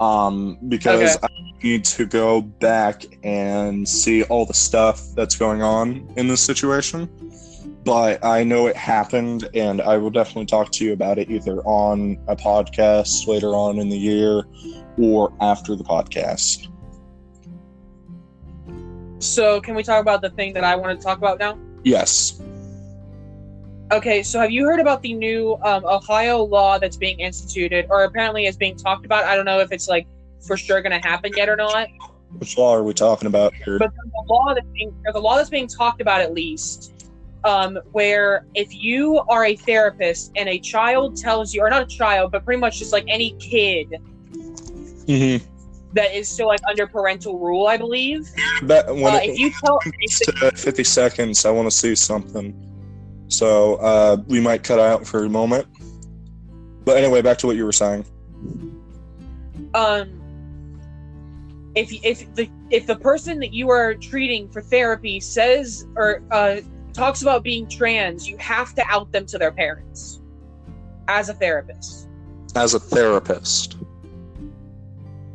Um, 0.00 0.58
because 0.68 1.16
Okay. 1.16 1.26
I 1.26 1.62
need 1.62 1.84
to 1.84 2.06
go 2.06 2.40
back 2.40 3.04
and 3.22 3.88
see 3.88 4.22
all 4.24 4.46
the 4.46 4.54
stuff 4.54 5.02
that's 5.14 5.36
going 5.36 5.62
on 5.62 6.12
in 6.16 6.28
this 6.28 6.40
situation. 6.40 7.08
But 7.84 8.24
I 8.24 8.44
know 8.44 8.66
it 8.66 8.76
happened, 8.76 9.48
and 9.54 9.80
I 9.80 9.96
will 9.96 10.10
definitely 10.10 10.46
talk 10.46 10.72
to 10.72 10.84
you 10.84 10.92
about 10.92 11.18
it 11.18 11.30
either 11.30 11.60
on 11.60 12.18
a 12.26 12.36
podcast 12.36 13.26
later 13.26 13.54
on 13.54 13.78
in 13.78 13.88
the 13.88 13.96
year 13.96 14.44
or 14.98 15.32
after 15.40 15.74
the 15.74 15.84
podcast. 15.84 16.68
So, 19.20 19.60
can 19.60 19.74
we 19.74 19.82
talk 19.82 20.00
about 20.00 20.20
the 20.20 20.30
thing 20.30 20.52
that 20.54 20.64
I 20.64 20.76
want 20.76 20.98
to 20.98 21.04
talk 21.04 21.18
about 21.18 21.38
now? 21.38 21.58
Yes. 21.82 22.40
Okay, 23.90 24.22
so 24.22 24.38
have 24.38 24.50
you 24.50 24.64
heard 24.66 24.80
about 24.80 25.00
the 25.00 25.14
new 25.14 25.56
um, 25.62 25.84
Ohio 25.86 26.42
law 26.44 26.78
that's 26.78 26.96
being 26.96 27.20
instituted, 27.20 27.86
or 27.88 28.04
apparently 28.04 28.46
is 28.46 28.56
being 28.56 28.76
talked 28.76 29.06
about? 29.06 29.24
I 29.24 29.34
don't 29.34 29.46
know 29.46 29.60
if 29.60 29.72
it's 29.72 29.88
like 29.88 30.06
for 30.46 30.56
sure 30.56 30.82
going 30.82 31.00
to 31.00 31.08
happen 31.08 31.32
yet 31.34 31.48
or 31.48 31.56
not. 31.56 31.88
Which 32.36 32.58
law 32.58 32.74
are 32.74 32.82
we 32.82 32.92
talking 32.92 33.26
about 33.26 33.54
here? 33.54 33.78
But 33.78 33.90
there's 33.94 34.12
a 34.28 34.32
law 34.32 34.52
that's 34.54 34.66
being 34.74 34.94
there's 35.02 35.16
a 35.16 35.20
law 35.20 35.36
that's 35.36 35.48
being 35.48 35.66
talked 35.66 36.02
about 36.02 36.20
at 36.20 36.34
least, 36.34 36.97
um, 37.44 37.78
where 37.92 38.44
if 38.54 38.74
you 38.74 39.20
are 39.28 39.46
a 39.46 39.56
therapist 39.56 40.32
and 40.36 40.48
a 40.48 40.58
child 40.58 41.16
tells 41.16 41.54
you, 41.54 41.62
or 41.62 41.70
not 41.70 41.82
a 41.82 41.86
child, 41.86 42.32
but 42.32 42.44
pretty 42.44 42.60
much 42.60 42.78
just 42.78 42.92
like 42.92 43.04
any 43.08 43.32
kid 43.38 43.86
Mm-hmm. 45.06 45.44
that 45.94 46.14
is 46.14 46.28
still 46.28 46.48
like 46.48 46.60
under 46.68 46.86
parental 46.86 47.38
rule, 47.38 47.66
I 47.66 47.78
believe. 47.78 48.28
But 48.64 48.86
when 48.88 49.06
Uh, 49.06 49.20
it 49.22 49.30
if 49.30 49.38
you 49.38 49.50
tell, 49.50 49.80
50 50.54 50.84
seconds, 50.84 51.46
I 51.46 51.50
want 51.50 51.66
to 51.70 51.74
see 51.74 51.94
something. 51.94 52.54
So 53.28 53.76
uh, 53.76 54.18
we 54.26 54.40
might 54.40 54.62
cut 54.64 54.78
out 54.78 55.06
for 55.06 55.24
a 55.24 55.28
moment. 55.30 55.66
But 56.84 56.98
anyway, 56.98 57.22
back 57.22 57.38
to 57.38 57.46
what 57.46 57.56
you 57.56 57.64
were 57.64 57.72
saying. 57.72 58.04
um, 59.74 60.08
if 61.74 61.92
if 62.04 62.34
the 62.34 62.50
if 62.70 62.86
the 62.86 62.96
person 62.96 63.38
that 63.40 63.52
you 63.52 63.70
are 63.70 63.94
treating 63.94 64.48
for 64.50 64.62
therapy 64.62 65.20
says 65.20 65.86
or 65.96 66.22
uh, 66.32 66.56
talks 66.92 67.22
about 67.22 67.42
being 67.42 67.68
trans, 67.68 68.28
you 68.28 68.36
have 68.38 68.74
to 68.74 68.84
out 68.86 69.10
them 69.12 69.26
to 69.26 69.38
their 69.38 69.52
parents 69.52 70.20
as 71.08 71.28
a 71.28 71.34
therapist. 71.34 72.08
As 72.54 72.74
a 72.74 72.80
therapist, 72.80 73.76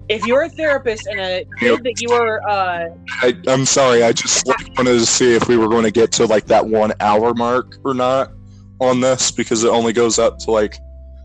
If 0.10 0.26
you're 0.26 0.44
a 0.44 0.50
therapist 0.50 1.08
and 1.08 1.20
a 1.20 1.46
kid 1.60 1.84
that 1.84 2.02
you 2.02 2.12
are, 2.12 2.42
uh, 2.48 2.90
I, 3.22 3.38
I'm 3.48 3.66
sorry. 3.66 4.04
I 4.04 4.12
just 4.12 4.46
like, 4.46 4.78
wanted 4.78 5.00
to 5.00 5.06
see 5.06 5.34
if 5.34 5.48
we 5.48 5.56
were 5.56 5.70
going 5.70 5.84
to 5.84 5.92
get 5.92 6.12
to 6.14 6.26
like 6.26 6.46
that 6.48 6.66
one 6.66 6.92
hour 7.00 7.34
mark 7.34 7.78
or 7.86 7.94
not 7.94 8.32
on 8.80 9.00
this 9.00 9.32
because 9.32 9.64
it 9.64 9.70
only 9.70 9.94
goes 9.94 10.20
up 10.20 10.40
to 10.40 10.52
like 10.52 10.78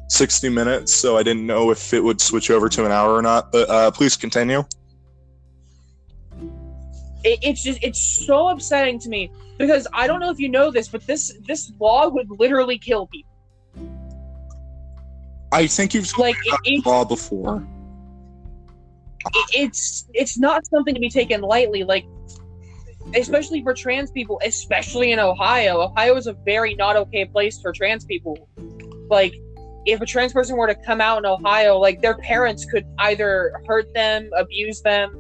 60 0.09 0.49
minutes. 0.49 0.95
So 0.95 1.17
I 1.17 1.23
didn't 1.23 1.47
know 1.47 1.71
if 1.71 1.93
it 1.93 2.03
would 2.03 2.21
switch 2.21 2.51
over 2.51 2.69
to 2.69 2.87
an 2.87 2.93
hour 2.93 3.15
or 3.15 3.23
not. 3.23 3.51
But 3.51 3.69
uh, 3.69 3.91
please 3.91 4.17
continue. 4.17 4.65
it, 7.25 7.39
it's 7.43 7.63
just 7.63 7.83
it's 7.83 8.01
so 8.27 8.49
upsetting 8.49 8.99
to 9.01 9.09
me 9.09 9.31
because 9.59 9.87
I 9.93 10.07
don't 10.07 10.21
know 10.21 10.31
if 10.31 10.39
you 10.39 10.49
know 10.49 10.71
this, 10.71 10.89
but 10.89 11.07
this 11.07 11.35
this 11.47 11.73
law 11.79 12.09
would 12.09 12.29
literally 12.31 12.79
kill 12.79 13.07
people. 13.09 13.31
I 15.53 15.67
think 15.67 15.95
you've 15.95 16.17
Like 16.19 16.37
it, 16.45 16.61
it, 16.65 16.87
law 16.87 17.05
before. 17.05 17.67
it- 19.35 19.51
it's 19.55 20.07
it's 20.15 20.39
not 20.39 20.67
something 20.67 20.95
to 20.95 21.01
be 21.01 21.11
taken 21.11 21.41
lightly 21.41 21.83
like 21.85 22.05
especially 23.15 23.63
for 23.63 23.75
trans 23.75 24.11
people 24.11 24.41
especially 24.45 25.13
in 25.13 25.19
ohio 25.19 25.81
ohio 25.81 26.15
is 26.17 26.27
a 26.27 26.35
very 26.45 26.75
not 26.75 26.95
okay 26.97 27.25
place 27.25 27.61
for 27.61 27.73
trans 27.73 28.05
people 28.05 28.49
like 29.11 29.35
if 29.87 30.01
a 30.01 30.07
trans 30.07 30.33
person 30.33 30.57
were 30.57 30.67
to 30.67 30.75
come 30.87 31.01
out 31.01 31.19
in 31.19 31.27
ohio 31.27 31.79
like 31.79 32.01
their 32.01 32.17
parents 32.19 32.65
could 32.65 32.85
either 33.01 33.53
hurt 33.67 33.93
them 33.95 34.31
abuse 34.37 34.81
them 34.83 35.11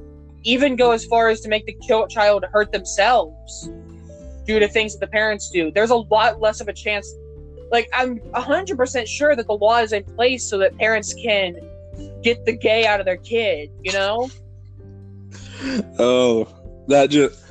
even 0.45 0.76
go 0.76 0.93
as 0.93 1.05
far 1.07 1.28
as 1.28 1.41
to 1.41 1.49
make 1.49 1.66
the 1.66 1.76
child 2.09 2.45
hurt 2.53 2.70
themselves 2.72 3.70
due 4.49 4.59
to 4.59 4.66
things 4.66 4.94
that 4.94 5.01
the 5.01 5.12
parents 5.12 5.51
do 5.51 5.70
there's 5.70 5.90
a 5.90 5.96
lot 5.96 6.40
less 6.40 6.61
of 6.61 6.66
a 6.66 6.72
chance 6.72 7.14
like 7.70 7.88
i'm 7.92 8.18
100% 8.18 9.07
sure 9.07 9.36
that 9.36 9.46
the 9.46 9.53
law 9.53 9.78
is 9.78 9.92
in 9.92 10.03
place 10.03 10.42
so 10.42 10.59
that 10.59 10.76
parents 10.76 11.14
can 11.14 11.55
get 12.22 12.44
the 12.44 12.53
gay 12.53 12.84
out 12.86 12.99
of 12.99 13.07
their 13.07 13.18
kid 13.18 13.70
you 13.84 13.92
know 13.92 14.28
Oh, 15.99 16.49
that 16.86 17.11
just. 17.11 17.44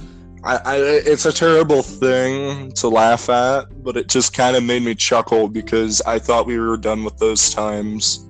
I, 0.43 0.57
I, 0.63 0.77
it's 0.77 1.25
a 1.25 1.33
terrible 1.33 1.81
thing 1.81 2.71
to 2.73 2.87
laugh 2.87 3.29
at, 3.29 3.83
but 3.83 3.97
it 3.97 4.07
just 4.07 4.33
kind 4.33 4.55
of 4.55 4.63
made 4.63 4.83
me 4.83 4.95
chuckle 4.95 5.47
because 5.47 6.01
I 6.01 6.19
thought 6.19 6.45
we 6.45 6.57
were 6.57 6.77
done 6.77 7.03
with 7.03 7.17
those 7.17 7.49
times. 7.53 8.25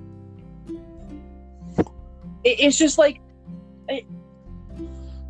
it, 2.44 2.60
it's 2.60 2.76
just 2.76 2.98
like 2.98 3.20
it, 3.88 4.04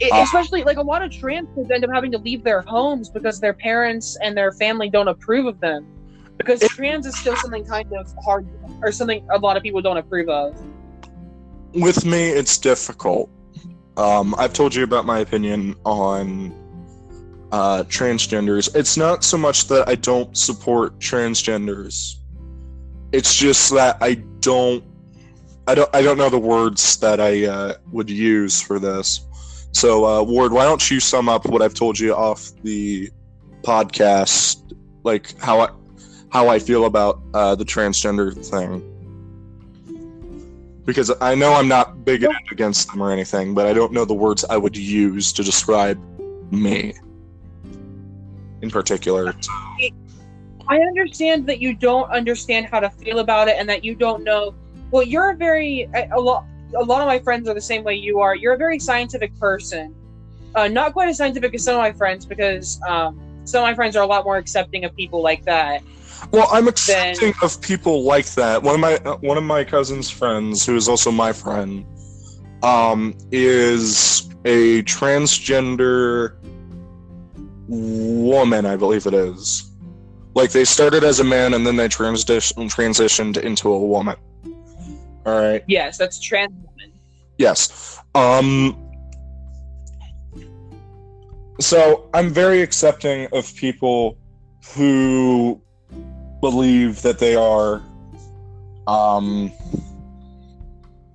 it- 0.00 0.10
Ah. 0.12 0.22
especially 0.22 0.62
like 0.64 0.76
a 0.76 0.82
lot 0.82 1.02
of 1.02 1.10
trans 1.10 1.48
kids 1.54 1.70
end 1.70 1.84
up 1.84 1.90
having 1.92 2.12
to 2.12 2.18
leave 2.18 2.44
their 2.44 2.62
homes 2.62 3.08
because 3.08 3.40
their 3.40 3.52
parents 3.54 4.16
and 4.22 4.36
their 4.36 4.52
family 4.52 4.88
don't 4.88 5.08
approve 5.08 5.46
of 5.46 5.58
them 5.60 5.86
because 6.36 6.62
It- 6.62 6.70
trans 6.70 7.06
is 7.06 7.16
still 7.18 7.36
something 7.36 7.64
kind 7.64 7.92
of 7.92 8.12
hard 8.24 8.46
or 8.82 8.92
something 8.92 9.26
a 9.30 9.38
lot 9.38 9.56
of 9.56 9.62
people 9.62 9.80
don't 9.82 9.96
approve 9.96 10.28
of 10.28 10.54
With 11.74 12.06
me, 12.06 12.28
it's 12.30 12.56
difficult. 12.56 13.28
Um, 13.98 14.34
I've 14.38 14.52
told 14.54 14.74
you 14.74 14.84
about 14.84 15.04
my 15.04 15.18
opinion 15.18 15.74
on 15.84 16.54
uh, 17.50 17.82
transgenders. 17.88 18.74
It's 18.74 18.96
not 18.96 19.24
so 19.24 19.36
much 19.36 19.68
that 19.68 19.88
I 19.88 19.94
don't 19.94 20.36
support 20.36 20.98
transgenders. 20.98 22.16
It's 23.12 23.34
just 23.34 23.70
that 23.74 23.96
I 24.00 24.14
don't. 24.40 24.84
I 25.66 25.74
don't. 25.74 25.88
I 25.94 26.02
don't 26.02 26.16
know 26.18 26.28
the 26.30 26.38
words 26.38 26.96
that 26.98 27.20
I 27.20 27.46
uh, 27.46 27.74
would 27.90 28.08
use 28.10 28.60
for 28.60 28.78
this. 28.78 29.26
So, 29.72 30.04
uh, 30.04 30.22
Ward, 30.22 30.52
why 30.52 30.64
don't 30.64 30.90
you 30.90 31.00
sum 31.00 31.28
up 31.28 31.46
what 31.46 31.62
I've 31.62 31.74
told 31.74 31.98
you 31.98 32.14
off 32.14 32.52
the 32.62 33.10
podcast, 33.62 34.74
like 35.04 35.38
how 35.38 35.60
I 35.60 35.68
how 36.30 36.48
I 36.48 36.58
feel 36.58 36.84
about 36.84 37.20
uh, 37.34 37.54
the 37.54 37.64
transgender 37.64 38.34
thing? 38.34 38.82
Because 40.84 41.12
I 41.20 41.34
know 41.34 41.52
I'm 41.52 41.68
not 41.68 42.04
bigoted 42.04 42.36
against 42.50 42.90
them 42.90 43.02
or 43.02 43.12
anything, 43.12 43.54
but 43.54 43.66
I 43.66 43.72
don't 43.72 43.92
know 43.92 44.04
the 44.04 44.14
words 44.14 44.44
I 44.48 44.56
would 44.56 44.76
use 44.76 45.32
to 45.34 45.42
describe 45.42 46.00
me 46.50 46.94
in 48.62 48.70
particular. 48.70 49.34
i 50.68 50.76
understand 50.76 51.46
that 51.46 51.60
you 51.60 51.74
don't 51.74 52.10
understand 52.10 52.66
how 52.66 52.80
to 52.80 52.90
feel 52.90 53.20
about 53.20 53.48
it 53.48 53.56
and 53.58 53.68
that 53.68 53.84
you 53.84 53.94
don't 53.94 54.22
know 54.22 54.54
well 54.90 55.02
you're 55.02 55.30
a 55.30 55.36
very 55.36 55.88
a, 55.94 56.08
a 56.12 56.20
lot 56.20 56.44
a 56.76 56.82
lot 56.82 57.00
of 57.00 57.06
my 57.06 57.18
friends 57.18 57.48
are 57.48 57.54
the 57.54 57.60
same 57.60 57.84
way 57.84 57.94
you 57.94 58.20
are 58.20 58.34
you're 58.34 58.54
a 58.54 58.58
very 58.58 58.78
scientific 58.78 59.36
person 59.38 59.94
uh, 60.54 60.68
not 60.68 60.92
quite 60.92 61.08
as 61.08 61.16
scientific 61.16 61.54
as 61.54 61.64
some 61.64 61.74
of 61.74 61.80
my 61.80 61.92
friends 61.92 62.24
because 62.24 62.80
um, 62.88 63.20
some 63.44 63.62
of 63.62 63.68
my 63.68 63.74
friends 63.74 63.96
are 63.96 64.02
a 64.02 64.06
lot 64.06 64.24
more 64.24 64.36
accepting 64.36 64.84
of 64.84 64.94
people 64.96 65.22
like 65.22 65.44
that 65.44 65.82
Well, 66.32 66.48
I'm 66.50 66.68
accepting 66.68 67.32
of 67.42 67.60
people 67.60 68.02
like 68.02 68.26
that. 68.34 68.62
One 68.62 68.74
of 68.74 68.80
my 68.80 68.96
one 69.20 69.38
of 69.38 69.44
my 69.44 69.64
cousin's 69.64 70.10
friends, 70.10 70.66
who 70.66 70.76
is 70.76 70.88
also 70.88 71.10
my 71.10 71.32
friend, 71.32 71.86
um, 72.62 73.16
is 73.30 74.28
a 74.44 74.82
transgender 74.82 76.36
woman, 77.68 78.66
I 78.66 78.76
believe 78.76 79.06
it 79.06 79.14
is. 79.14 79.70
Like 80.34 80.50
they 80.50 80.64
started 80.64 81.04
as 81.04 81.20
a 81.20 81.24
man 81.24 81.54
and 81.54 81.66
then 81.66 81.76
they 81.76 81.88
transition 81.88 82.68
transitioned 82.68 83.36
into 83.38 83.70
a 83.72 83.78
woman. 83.78 84.16
All 85.26 85.40
right. 85.40 85.62
Yes, 85.66 85.98
that's 85.98 86.20
trans 86.20 86.52
woman. 86.52 86.92
Yes. 87.38 87.98
Um 88.14 88.84
so 91.60 92.08
I'm 92.14 92.30
very 92.30 92.62
accepting 92.62 93.28
of 93.32 93.54
people 93.56 94.16
who 94.74 95.60
believe 96.40 97.02
that 97.02 97.18
they 97.18 97.34
are 97.34 97.82
um 98.86 99.52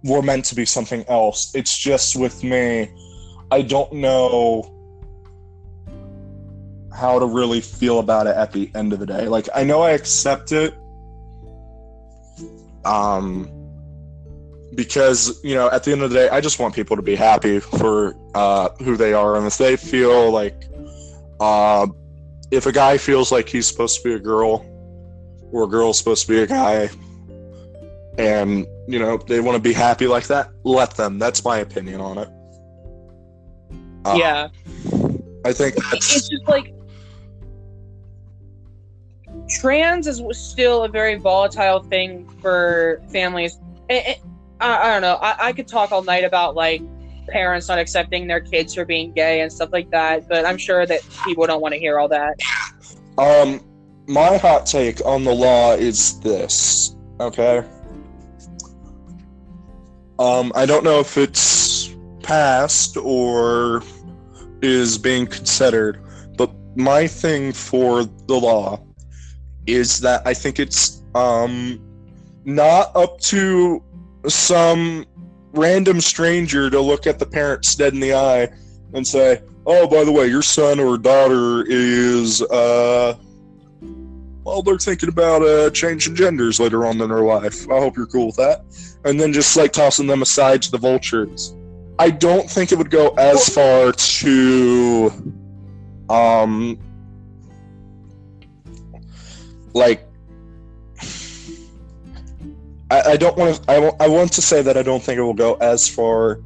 were 0.04 0.22
meant 0.22 0.46
to 0.46 0.56
be 0.56 0.66
something 0.66 1.06
else. 1.08 1.56
It's 1.56 1.78
just 1.78 2.18
with 2.18 2.44
me, 2.44 2.90
I 3.52 3.62
don't 3.62 3.94
know 3.94 4.70
how 6.94 7.20
to 7.20 7.26
really 7.26 7.62
feel 7.62 8.00
about 8.00 8.28
it 8.28 8.36
at 8.36 8.52
the 8.52 8.70
end 8.76 8.94
of 8.94 9.00
the 9.00 9.06
day. 9.06 9.28
Like 9.28 9.48
I 9.56 9.64
know 9.64 9.82
I 9.82 9.92
accept 9.92 10.52
it 10.52 10.74
um 12.86 13.50
because 14.76 15.44
you 15.44 15.56
know 15.56 15.70
at 15.72 15.84
the 15.84 15.92
end 15.92 16.02
of 16.02 16.10
the 16.10 16.16
day 16.16 16.30
i 16.30 16.40
just 16.42 16.60
want 16.60 16.74
people 16.74 16.96
to 16.96 17.02
be 17.02 17.16
happy 17.16 17.60
for 17.60 18.16
uh, 18.36 18.70
who 18.84 18.96
they 18.98 19.14
are. 19.14 19.36
And 19.36 19.46
if 19.46 19.58
they 19.58 19.76
feel 19.76 20.32
like 20.32 20.66
uh, 21.40 21.88
if 22.52 22.66
a 22.66 22.72
guy 22.72 22.98
feels 22.98 23.32
like 23.32 23.48
he's 23.50 23.68
supposed 23.68 24.02
to 24.02 24.04
be 24.10 24.16
a 24.16 24.20
girl 24.20 24.66
or 25.52 25.64
a 25.64 25.68
girl's 25.68 25.98
supposed 25.98 26.26
to 26.26 26.32
be 26.34 26.40
a 26.40 26.48
guy 26.48 26.90
and 28.18 28.66
you 28.88 29.00
know 29.00 29.18
they 29.18 29.40
want 29.40 29.56
to 29.56 29.62
be 29.62 29.74
happy 29.74 30.08
like 30.08 30.28
that 30.28 30.50
let 30.64 30.96
them. 30.96 31.20
That's 31.20 31.44
my 31.44 31.58
opinion 31.60 32.02
on 32.02 32.18
it. 32.18 32.30
Uh, 34.06 34.16
yeah, 34.20 34.48
i 35.46 35.54
think 35.54 35.76
it's 35.94 36.28
just 36.30 36.48
like 36.48 36.74
trans 39.50 40.08
is 40.08 40.22
still 40.38 40.84
a 40.84 40.90
very 40.90 41.16
volatile 41.16 41.82
thing 41.84 42.28
for 42.42 43.02
families. 43.12 43.58
And- 43.90 44.06
and- 44.08 44.33
I, 44.64 44.88
I 44.88 44.94
don't 44.94 45.02
know. 45.02 45.20
I, 45.22 45.48
I 45.50 45.54
could 45.54 45.68
talk 45.68 45.92
all 45.92 46.04
night 46.04 46.24
about 46.24 46.56
like 46.56 46.82
parents 47.28 47.68
not 47.68 47.80
accepting 47.80 48.28
their 48.28 48.40
kids 48.40 48.74
for 48.74 48.86
being 48.86 49.12
gay 49.12 49.42
and 49.42 49.52
stuff 49.52 49.70
like 49.74 49.92
that, 49.92 50.28
but 50.30 50.46
I'm 50.46 50.58
sure 50.58 50.86
that 50.86 51.02
people 51.26 51.46
don't 51.46 51.62
want 51.62 51.74
to 51.74 51.80
hear 51.80 52.00
all 52.00 52.08
that. 52.08 52.36
Um, 53.18 53.62
my 54.08 54.38
hot 54.38 54.66
take 54.66 55.06
on 55.06 55.24
the 55.24 55.34
law 55.34 55.74
is 55.74 56.20
this. 56.22 56.96
Okay. 57.20 57.64
Um, 60.18 60.52
I 60.56 60.66
don't 60.66 60.84
know 60.84 61.00
if 61.00 61.18
it's 61.18 61.94
passed 62.22 62.96
or 62.98 63.84
is 64.62 64.98
being 64.98 65.28
considered, 65.28 66.02
but 66.38 66.50
my 66.76 67.06
thing 67.06 67.52
for 67.52 68.06
the 68.06 68.36
law 68.36 68.82
is 69.66 70.00
that 70.00 70.22
I 70.26 70.34
think 70.34 70.60
it's 70.60 71.04
um 71.16 71.80
not 72.46 72.96
up 72.96 73.20
to 73.20 73.84
some 74.28 75.06
random 75.54 76.02
stranger 76.02 76.70
to 76.70 76.80
look 76.80 77.08
at 77.08 77.20
the 77.20 77.26
parents 77.26 77.76
dead 77.76 77.94
in 77.94 78.00
the 78.00 78.14
eye 78.14 78.50
and 78.94 79.06
say, 79.06 79.42
oh, 79.66 79.88
by 79.88 80.04
the 80.04 80.12
way, 80.12 80.28
your 80.28 80.42
son 80.42 80.80
or 80.80 80.98
daughter 80.98 81.64
is, 81.68 82.42
uh, 82.44 83.16
well, 84.44 84.62
they're 84.62 84.78
thinking 84.78 85.10
about 85.10 85.42
uh, 85.42 85.70
changing 85.70 86.16
genders 86.16 86.60
later 86.60 86.86
on 86.86 87.00
in 87.02 87.10
their 87.10 87.22
life. 87.22 87.70
I 87.70 87.80
hope 87.80 87.96
you're 87.96 88.08
cool 88.08 88.28
with 88.28 88.36
that. 88.38 88.66
And 89.06 89.20
then 89.20 89.32
just 89.32 89.56
like 89.56 89.72
tossing 89.72 90.08
them 90.08 90.22
aside 90.22 90.62
to 90.64 90.72
the 90.72 90.78
vultures. 90.78 91.56
I 92.00 92.10
don't 92.10 92.50
think 92.50 92.72
it 92.72 92.78
would 92.78 92.90
go 92.90 93.10
as 93.10 93.48
far 93.50 93.92
to, 93.92 95.12
um, 96.10 96.80
like, 99.74 100.08
I, 102.94 103.14
I 103.14 103.18
don't 103.18 103.36
want 103.36 103.64
to. 103.64 103.96
I, 104.00 104.08
want 104.08 104.32
to 104.34 104.42
say 104.42 104.62
that 104.62 104.78
I 104.78 104.84
don't 104.84 105.02
think 105.02 105.18
it 105.18 105.24
will 105.24 105.34
go 105.34 105.56
as 105.56 105.90
far 105.90 106.42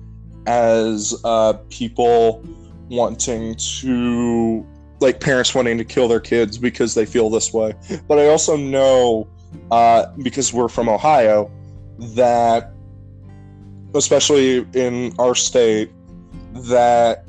as 0.45 1.14
uh, 1.26 1.54
people 1.70 2.41
wanting 2.89 3.56
to 3.56 4.66
like 5.02 5.20
parents 5.20 5.54
wanting 5.54 5.78
to 5.78 5.84
kill 5.84 6.08
their 6.08 6.22
kids 6.22 6.58
because 6.58 6.95
they 6.95 7.06
feel 7.06 7.30
this 7.30 7.52
way. 7.52 7.74
But 8.08 8.18
I 8.18 8.28
also 8.28 8.56
know 8.56 9.28
uh, 9.72 10.06
because 10.24 10.54
we're 10.54 10.70
from 10.70 10.88
Ohio 10.88 11.52
that 12.16 12.72
especially 13.93 14.66
in 14.74 15.14
our 15.20 15.36
state 15.36 15.91
that 16.54 17.26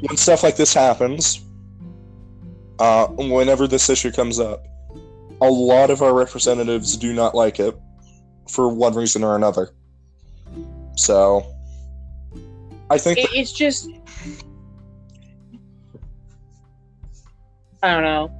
when 0.00 0.16
stuff 0.16 0.42
like 0.42 0.56
this 0.56 0.74
happens 0.74 1.44
uh, 2.80 3.06
whenever 3.06 3.68
this 3.68 3.88
issue 3.88 4.10
comes 4.10 4.40
up 4.40 4.66
a 5.42 5.50
lot 5.50 5.90
of 5.90 6.02
our 6.02 6.14
representatives 6.14 6.96
do 6.96 7.12
not 7.12 7.34
like 7.34 7.58
it 7.58 7.76
for 8.48 8.72
one 8.72 8.94
reason 8.94 9.24
or 9.24 9.34
another 9.34 9.70
so 10.96 11.44
i 12.90 12.96
think 12.96 13.18
It, 13.18 13.30
it's 13.34 13.52
just. 13.52 13.88
I 17.82 17.92
don't 17.92 18.04
know. 18.04 18.30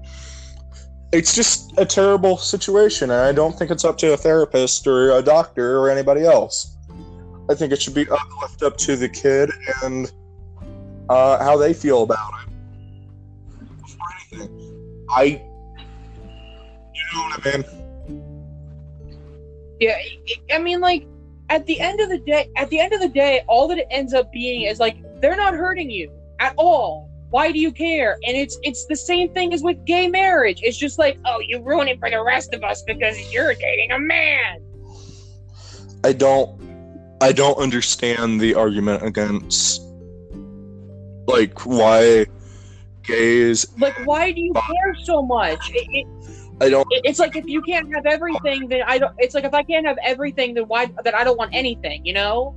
it's 1.12 1.34
just 1.34 1.72
a 1.76 1.84
terrible 1.84 2.36
situation 2.36 3.10
and 3.10 3.20
i 3.20 3.32
don't 3.32 3.58
think 3.58 3.70
it's 3.72 3.84
up 3.84 3.98
to 3.98 4.12
a 4.12 4.16
therapist 4.16 4.86
or 4.86 5.10
a 5.18 5.22
doctor 5.22 5.78
or 5.80 5.90
anybody 5.90 6.24
else 6.24 6.76
i 7.50 7.54
think 7.54 7.72
it 7.72 7.82
should 7.82 7.94
be 7.94 8.04
left 8.40 8.62
up 8.62 8.76
to 8.76 8.94
the 8.96 9.08
kid 9.08 9.50
and 9.82 10.12
uh, 11.08 11.42
how 11.42 11.56
they 11.56 11.74
feel 11.74 12.04
about 12.04 12.30
it 12.44 12.48
before 13.82 14.06
anything 14.32 15.06
i 15.10 15.42
what 17.20 17.46
i 17.46 17.58
mean 17.58 17.64
Yeah, 19.80 19.96
I- 20.54 20.58
mean, 20.58 20.80
like 20.80 21.06
at 21.48 21.66
the 21.66 21.80
end 21.80 22.00
of 22.00 22.08
the 22.08 22.18
day, 22.18 22.48
at 22.56 22.70
the 22.70 22.78
end 22.78 22.92
of 22.92 23.00
the 23.00 23.08
day, 23.08 23.42
all 23.48 23.66
that 23.68 23.78
it 23.78 23.88
ends 23.90 24.14
up 24.14 24.30
being 24.32 24.62
is 24.62 24.78
like 24.78 24.96
they're 25.20 25.36
not 25.36 25.54
hurting 25.54 25.90
you 25.90 26.08
at 26.38 26.54
all. 26.56 27.10
Why 27.30 27.50
do 27.50 27.58
you 27.58 27.72
care? 27.72 28.12
And 28.26 28.36
it's 28.36 28.56
it's 28.62 28.86
the 28.86 28.94
same 28.94 29.32
thing 29.34 29.52
as 29.52 29.62
with 29.62 29.84
gay 29.84 30.06
marriage. 30.06 30.60
It's 30.62 30.76
just 30.78 30.98
like, 31.00 31.18
oh, 31.24 31.40
you 31.40 31.60
ruin 31.62 31.88
it 31.88 31.98
for 31.98 32.08
the 32.10 32.22
rest 32.22 32.54
of 32.54 32.62
us 32.62 32.82
because 32.82 33.16
you're 33.32 33.54
dating 33.54 33.90
a 33.92 33.98
man. 33.98 34.62
i 36.04 36.12
don't 36.12 36.50
i 37.20 37.30
don't 37.32 37.58
understand 37.58 38.40
the 38.40 38.54
argument 38.54 39.02
against 39.02 39.82
like 41.26 41.58
why 41.66 42.26
gays 43.04 43.66
Like, 43.78 43.96
why 44.06 44.30
do 44.32 44.40
you 44.40 44.52
care 44.52 44.94
so 45.04 45.22
much? 45.22 45.70
It, 45.74 45.86
it, 46.00 46.06
i 46.62 46.68
don't 46.70 46.86
it's 47.04 47.18
like 47.18 47.36
if 47.36 47.46
you 47.46 47.62
can't 47.62 47.92
have 47.94 48.06
everything, 48.06 48.68
then 48.68 48.82
I 48.86 48.98
don't. 48.98 49.14
It's 49.18 49.34
like 49.34 49.44
if 49.44 49.54
I 49.54 49.62
can't 49.62 49.86
have 49.86 49.98
everything, 50.02 50.54
then 50.54 50.64
why? 50.64 50.86
That 51.04 51.14
I 51.14 51.24
don't 51.24 51.38
want 51.38 51.54
anything. 51.54 52.04
You 52.04 52.14
know? 52.14 52.56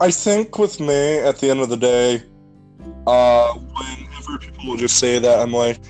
I 0.00 0.10
think 0.10 0.58
with 0.58 0.80
me, 0.80 1.18
at 1.18 1.38
the 1.38 1.50
end 1.50 1.60
of 1.60 1.68
the 1.68 1.76
day, 1.76 2.22
uh, 3.06 3.52
whenever 3.54 4.38
people 4.38 4.66
will 4.68 4.76
just 4.76 4.98
say 4.98 5.18
that, 5.18 5.38
I'm 5.38 5.52
like, 5.52 5.80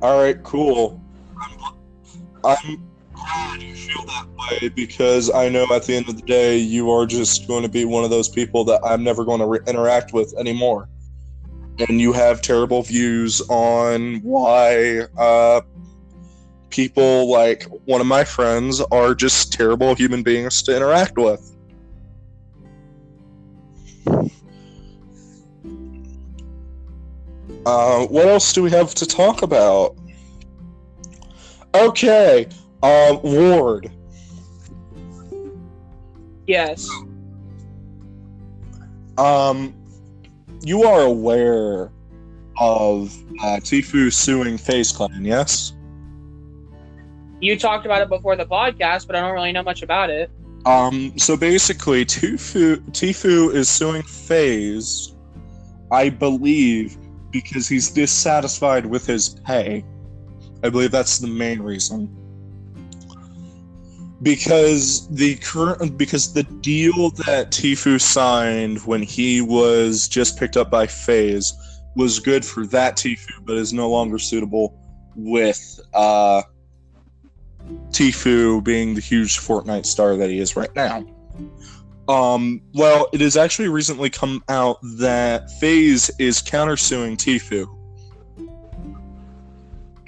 all 0.00 0.22
right, 0.22 0.42
cool. 0.42 1.00
I'm, 1.36 1.58
I'm 2.44 2.90
glad 3.14 3.62
you 3.62 3.74
feel 3.74 4.04
that 4.06 4.26
way 4.38 4.68
because 4.68 5.30
I 5.30 5.48
know 5.48 5.66
at 5.72 5.84
the 5.84 5.94
end 5.94 6.08
of 6.08 6.16
the 6.16 6.22
day, 6.22 6.56
you 6.56 6.90
are 6.90 7.04
just 7.04 7.46
going 7.48 7.62
to 7.62 7.68
be 7.68 7.84
one 7.84 8.04
of 8.04 8.10
those 8.10 8.28
people 8.28 8.64
that 8.64 8.80
I'm 8.84 9.02
never 9.02 9.24
going 9.24 9.40
to 9.40 9.46
re- 9.46 9.60
interact 9.66 10.12
with 10.12 10.34
anymore. 10.38 10.88
And 11.78 12.00
you 12.00 12.12
have 12.12 12.42
terrible 12.42 12.82
views 12.82 13.40
on 13.48 14.16
why 14.22 15.06
uh, 15.16 15.62
people 16.70 17.30
like 17.30 17.66
one 17.84 18.00
of 18.00 18.06
my 18.06 18.24
friends 18.24 18.80
are 18.92 19.14
just 19.14 19.52
terrible 19.52 19.94
human 19.94 20.22
beings 20.22 20.62
to 20.64 20.76
interact 20.76 21.16
with. 21.16 21.46
Uh, 27.66 28.06
what 28.06 28.26
else 28.26 28.52
do 28.52 28.62
we 28.62 28.70
have 28.70 28.94
to 28.94 29.06
talk 29.06 29.42
about? 29.42 29.96
Okay, 31.74 32.48
uh, 32.82 33.18
Ward. 33.22 33.90
Yes. 36.46 36.88
Um, 39.18 39.74
you 40.62 40.84
are 40.84 41.02
aware 41.02 41.90
of 42.58 43.16
uh, 43.40 43.58
Tfue 43.60 44.12
suing 44.12 44.58
FaZe 44.58 44.92
Clan, 44.92 45.24
yes? 45.24 45.72
You 47.40 47.58
talked 47.58 47.86
about 47.86 48.02
it 48.02 48.08
before 48.08 48.36
the 48.36 48.44
podcast, 48.44 49.06
but 49.06 49.16
I 49.16 49.20
don't 49.20 49.32
really 49.32 49.52
know 49.52 49.62
much 49.62 49.82
about 49.82 50.10
it. 50.10 50.30
Um, 50.66 51.18
so 51.18 51.36
basically, 51.36 52.04
Tfue, 52.04 52.78
Tfue 52.90 53.54
is 53.54 53.68
suing 53.68 54.02
FaZe, 54.02 55.14
I 55.90 56.10
believe, 56.10 56.98
because 57.30 57.66
he's 57.66 57.90
dissatisfied 57.90 58.84
with 58.84 59.06
his 59.06 59.30
pay. 59.46 59.84
I 60.62 60.68
believe 60.68 60.90
that's 60.90 61.18
the 61.18 61.28
main 61.28 61.60
reason. 61.62 62.14
Because 64.22 65.08
the 65.08 65.36
current, 65.36 65.96
because 65.96 66.34
the 66.34 66.42
deal 66.42 67.10
that 67.10 67.50
Tfue 67.50 68.00
signed 68.00 68.78
when 68.80 69.02
he 69.02 69.40
was 69.40 70.08
just 70.08 70.38
picked 70.38 70.56
up 70.58 70.70
by 70.70 70.86
FaZe 70.86 71.54
was 71.96 72.18
good 72.18 72.44
for 72.44 72.66
that 72.66 72.96
Tfue, 72.96 73.44
but 73.44 73.56
is 73.56 73.72
no 73.72 73.88
longer 73.88 74.18
suitable 74.18 74.78
with 75.16 75.80
uh, 75.94 76.42
Tfue 77.90 78.62
being 78.62 78.94
the 78.94 79.00
huge 79.00 79.38
Fortnite 79.38 79.86
star 79.86 80.16
that 80.16 80.28
he 80.28 80.38
is 80.38 80.54
right 80.54 80.74
now. 80.74 81.04
Um, 82.08 82.60
well, 82.74 83.08
it 83.12 83.20
has 83.20 83.36
actually 83.36 83.68
recently 83.68 84.10
come 84.10 84.42
out 84.48 84.78
that 84.98 85.50
FaZe 85.60 86.10
is 86.18 86.42
countersuing 86.42 87.16
Tfue. 87.16 87.79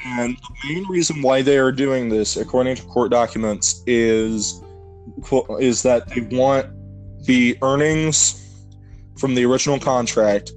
And 0.05 0.37
the 0.37 0.75
main 0.75 0.87
reason 0.89 1.23
why 1.23 1.43
they 1.43 1.59
are 1.59 1.73
doing 1.73 2.09
this, 2.09 2.37
according 2.37 2.77
to 2.77 2.83
court 2.85 3.11
documents, 3.11 3.83
is 3.87 4.63
is 5.61 5.83
that 5.83 6.09
they 6.09 6.21
want 6.21 6.67
the 7.25 7.57
earnings 7.63 8.39
from 9.17 9.35
the 9.35 9.45
original 9.45 9.79
contract, 9.79 10.53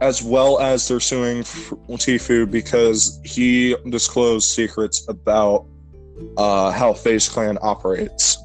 as 0.00 0.22
well 0.22 0.58
as 0.60 0.88
they're 0.88 1.00
suing 1.00 1.42
Tfue 1.42 2.50
because 2.50 3.20
he 3.24 3.76
disclosed 3.90 4.48
secrets 4.48 5.06
about 5.08 5.66
uh, 6.36 6.70
how 6.70 6.92
FaZe 6.92 7.28
Clan 7.28 7.58
operates. 7.62 8.38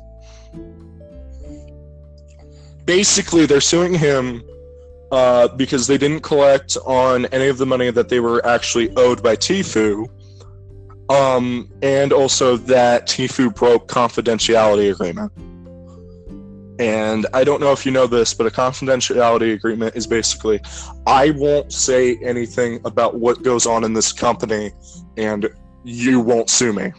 Basically, 2.86 3.46
they're 3.46 3.62
suing 3.62 3.94
him 3.94 4.44
uh, 5.12 5.48
because 5.50 5.88
they 5.88 5.98
didn't 5.98 6.22
collect 6.22 6.78
on 6.86 7.26
any 7.28 7.48
of 7.48 7.58
the 7.58 7.66
money 7.66 7.90
that 7.92 8.10
they 8.10 8.20
were 8.20 8.46
actually 8.46 8.96
owed 8.98 9.24
by 9.24 9.36
Tfue, 9.36 10.10
um, 11.10 11.70
and 11.82 12.14
also 12.14 12.58
that 12.58 13.08
Tfue 13.08 13.54
broke 13.54 13.88
confidentiality 13.88 14.92
agreement. 14.92 15.32
And 16.80 17.28
I 17.34 17.44
don't 17.44 17.62
know 17.62 17.72
if 17.72 17.86
you 17.86 17.92
know 17.92 18.08
this, 18.08 18.34
but 18.34 18.48
a 18.48 18.50
confidentiality 18.50 19.54
agreement 19.54 19.96
is 19.96 20.08
basically 20.08 20.60
I 21.06 21.30
won't 21.32 21.72
say 21.72 22.18
anything 22.18 22.82
about 22.84 23.16
what 23.16 23.44
goes 23.44 23.66
on 23.68 23.84
in 23.84 23.94
this 23.94 24.12
company, 24.12 24.72
and 25.18 25.48
you 25.84 26.20
won't 26.20 26.50
sue 26.50 26.74
me. 26.74 26.92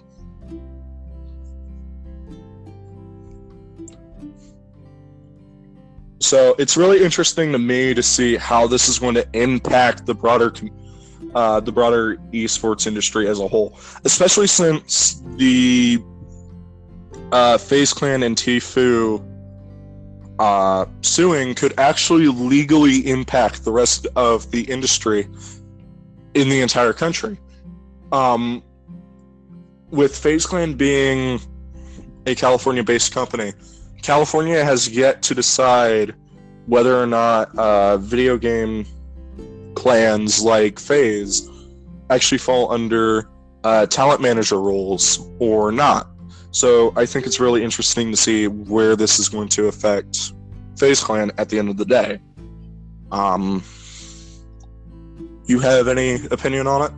So 6.20 6.54
it's 6.58 6.76
really 6.76 7.04
interesting 7.04 7.52
to 7.52 7.58
me 7.58 7.92
to 7.92 8.02
see 8.02 8.36
how 8.36 8.66
this 8.66 8.88
is 8.88 8.98
going 8.98 9.14
to 9.14 9.28
impact 9.34 10.06
the 10.06 10.14
broader, 10.14 10.50
com- 10.50 10.70
uh, 11.34 11.60
the 11.60 11.72
broader 11.72 12.16
esports 12.32 12.86
industry 12.86 13.28
as 13.28 13.40
a 13.40 13.48
whole, 13.48 13.78
especially 14.04 14.46
since 14.46 15.22
the 15.36 16.02
uh, 17.32 17.58
Clan 17.58 18.22
and 18.22 18.36
Tfue 18.36 19.30
uh, 20.38 20.86
suing 21.00 21.54
could 21.54 21.78
actually 21.78 22.28
legally 22.28 23.08
impact 23.08 23.64
the 23.64 23.72
rest 23.72 24.06
of 24.16 24.50
the 24.50 24.62
industry 24.62 25.28
in 26.34 26.48
the 26.48 26.60
entire 26.60 26.92
country. 26.92 27.38
Um, 28.12 28.62
with 29.90 30.16
FaZe 30.16 30.46
Clan 30.46 30.74
being 30.74 31.40
a 32.26 32.34
California-based 32.34 33.12
company, 33.12 33.52
California 34.02 34.64
has 34.64 34.88
yet 34.88 35.22
to 35.22 35.34
decide 35.34 36.14
whether 36.66 37.00
or 37.00 37.06
not 37.06 37.56
uh, 37.56 37.96
video 37.98 38.36
game 38.36 38.86
clans 39.74 40.42
like 40.42 40.78
FaZe 40.78 41.50
actually 42.10 42.38
fall 42.38 42.70
under 42.70 43.28
uh, 43.64 43.86
talent 43.86 44.20
manager 44.20 44.60
roles 44.60 45.26
or 45.38 45.72
not. 45.72 46.08
So 46.50 46.92
I 46.96 47.06
think 47.06 47.26
it's 47.26 47.40
really 47.40 47.64
interesting 47.64 48.10
to 48.10 48.16
see 48.16 48.46
where 48.46 48.94
this 48.94 49.18
is 49.18 49.28
going 49.28 49.48
to 49.48 49.66
affect 49.66 50.32
FaZe 50.78 51.02
Clan 51.02 51.32
at 51.38 51.48
the 51.48 51.58
end 51.58 51.68
of 51.68 51.76
the 51.76 51.84
day. 51.84 52.20
Um, 53.10 53.62
you 55.46 55.58
have 55.58 55.88
any 55.88 56.24
opinion 56.30 56.66
on 56.66 56.82
it? 56.82 56.92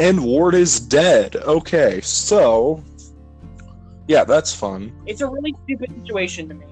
And 0.00 0.24
Ward 0.24 0.54
is 0.54 0.80
dead. 0.80 1.36
Okay, 1.36 2.00
so 2.00 2.82
yeah, 4.12 4.24
that's 4.24 4.54
fun. 4.54 4.92
It's 5.06 5.22
a 5.22 5.26
really 5.26 5.54
stupid 5.64 5.90
situation 6.02 6.46
to 6.50 6.54
me. 6.54 6.66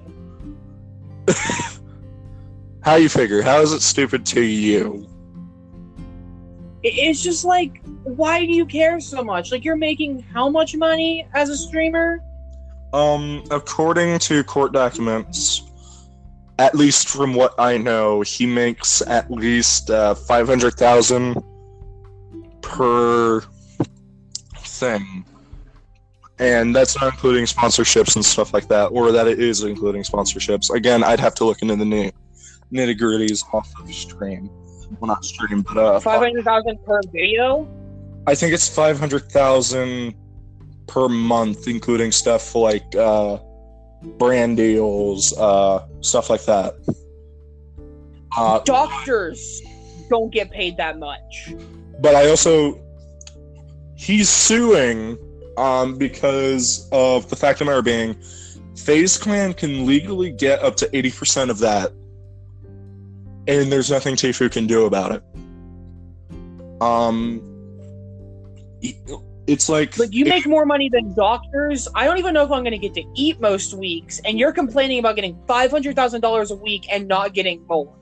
How 2.83 2.97
you 2.97 3.09
figure? 3.09 3.41
How 3.41 3.61
is 3.61 3.73
it 3.73 3.81
stupid 3.81 4.27
to 4.27 4.41
you? 4.41 5.07
It's 6.83 7.23
just 7.23 7.43
like, 7.43 7.81
why 8.03 8.45
do 8.45 8.53
you 8.53 8.67
care 8.67 8.99
so 8.99 9.23
much? 9.23 9.51
Like, 9.51 9.65
you're 9.65 9.75
making 9.75 10.21
how 10.21 10.49
much 10.49 10.75
money 10.75 11.27
as 11.33 11.49
a 11.49 11.57
streamer? 11.57 12.23
Um, 12.93 13.43
according 13.49 14.19
to 14.19 14.43
court 14.43 14.71
documents, 14.71 15.63
at 16.59 16.75
least 16.75 17.09
from 17.09 17.33
what 17.33 17.55
I 17.57 17.77
know, 17.77 18.21
he 18.21 18.45
makes 18.45 19.01
at 19.01 19.31
least 19.31 19.89
uh, 19.89 20.13
five 20.13 20.47
hundred 20.47 20.75
thousand 20.75 21.43
per 22.61 23.41
thing, 24.57 25.25
and 26.41 26.75
that's 26.75 26.99
not 26.99 27.13
including 27.13 27.45
sponsorships 27.45 28.15
and 28.15 28.25
stuff 28.25 28.51
like 28.51 28.67
that, 28.67 28.87
or 28.87 29.11
that 29.11 29.27
it 29.27 29.39
is 29.39 29.63
including 29.63 30.01
sponsorships. 30.01 30.73
Again, 30.73 31.03
I'd 31.03 31.19
have 31.19 31.35
to 31.35 31.45
look 31.45 31.61
into 31.61 31.75
the 31.75 31.85
nitty 31.85 32.11
gritties 32.99 33.43
off 33.53 33.71
of 33.79 33.93
stream. 33.93 34.49
Well, 34.99 35.07
not 35.07 35.23
stream, 35.23 35.61
but 35.61 35.77
uh, 35.77 35.99
Five 35.99 36.19
hundred 36.21 36.43
thousand 36.43 36.83
per 36.83 36.99
video? 37.13 37.69
I 38.27 38.33
think 38.35 38.53
it's 38.53 38.67
five 38.67 38.99
hundred 38.99 39.31
thousand 39.31 40.15
per 40.87 41.07
month, 41.07 41.67
including 41.67 42.11
stuff 42.11 42.55
like 42.55 42.95
uh, 42.95 43.37
brand 44.17 44.57
deals, 44.57 45.37
uh, 45.37 45.85
stuff 46.01 46.29
like 46.31 46.43
that. 46.45 46.73
Uh, 48.35 48.59
Doctors 48.59 49.61
don't 50.09 50.33
get 50.33 50.49
paid 50.49 50.75
that 50.77 50.97
much. 50.97 51.53
but 52.01 52.15
I 52.15 52.27
also 52.29 52.81
he's 53.95 54.27
suing 54.27 55.17
um, 55.57 55.97
because 55.97 56.87
of 56.91 57.29
the 57.29 57.35
fact 57.35 57.61
of 57.61 57.65
the 57.67 57.71
matter 57.71 57.81
being, 57.81 58.15
FaZe 58.75 59.17
Clan 59.17 59.53
can 59.53 59.85
legally 59.85 60.31
get 60.31 60.61
up 60.61 60.75
to 60.77 60.95
eighty 60.95 61.11
percent 61.11 61.51
of 61.51 61.59
that, 61.59 61.91
and 63.47 63.71
there's 63.71 63.91
nothing 63.91 64.15
Tfue 64.15 64.51
can 64.51 64.67
do 64.67 64.85
about 64.85 65.11
it. 65.11 65.23
Um, 66.81 67.47
it's 69.47 69.69
like 69.69 69.97
Like, 69.97 70.13
you 70.13 70.25
make 70.25 70.47
more 70.47 70.65
money 70.65 70.89
than 70.89 71.13
doctors. 71.13 71.87
I 71.95 72.05
don't 72.05 72.17
even 72.17 72.33
know 72.33 72.43
if 72.43 72.51
I'm 72.51 72.63
going 72.63 72.71
to 72.71 72.77
get 72.77 72.93
to 72.95 73.03
eat 73.15 73.39
most 73.39 73.73
weeks, 73.73 74.19
and 74.25 74.39
you're 74.39 74.51
complaining 74.51 74.99
about 74.99 75.15
getting 75.15 75.35
$500,000 75.47 76.51
a 76.51 76.55
week 76.55 76.87
and 76.91 77.07
not 77.07 77.33
getting 77.33 77.65
more. 77.67 77.93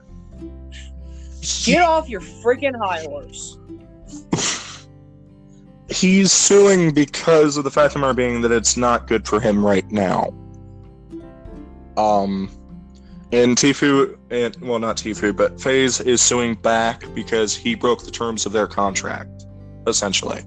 Get 1.64 1.82
off 1.82 2.10
your 2.10 2.22
freaking 2.22 2.78
high 2.78 3.04
horse. 3.04 3.58
he's 5.92 6.32
suing 6.32 6.94
because 6.94 7.58
of 7.58 7.64
the 7.64 7.72
fact 7.72 7.96
of 7.96 8.02
matter 8.02 8.14
being 8.14 8.42
that 8.42 8.52
it's 8.52 8.78
not 8.78 9.08
good 9.08 9.28
for 9.28 9.40
him 9.40 9.66
right 9.66 9.90
now. 9.92 10.34
Um, 11.98 12.50
and 13.32 13.58
Tfue, 13.58 14.18
and 14.30 14.56
well, 14.62 14.80
not 14.80 14.98
Tfue, 14.98 15.36
but 15.36 15.60
FaZe 15.60 16.02
is 16.02 16.22
suing 16.22 16.56
back 16.56 17.04
because 17.14 17.56
he 17.56 17.76
broke 17.76 18.04
the 18.04 18.12
terms 18.12 18.46
of 18.46 18.52
their 18.52 18.68
contract, 18.68 19.46
essentially. 19.88 20.44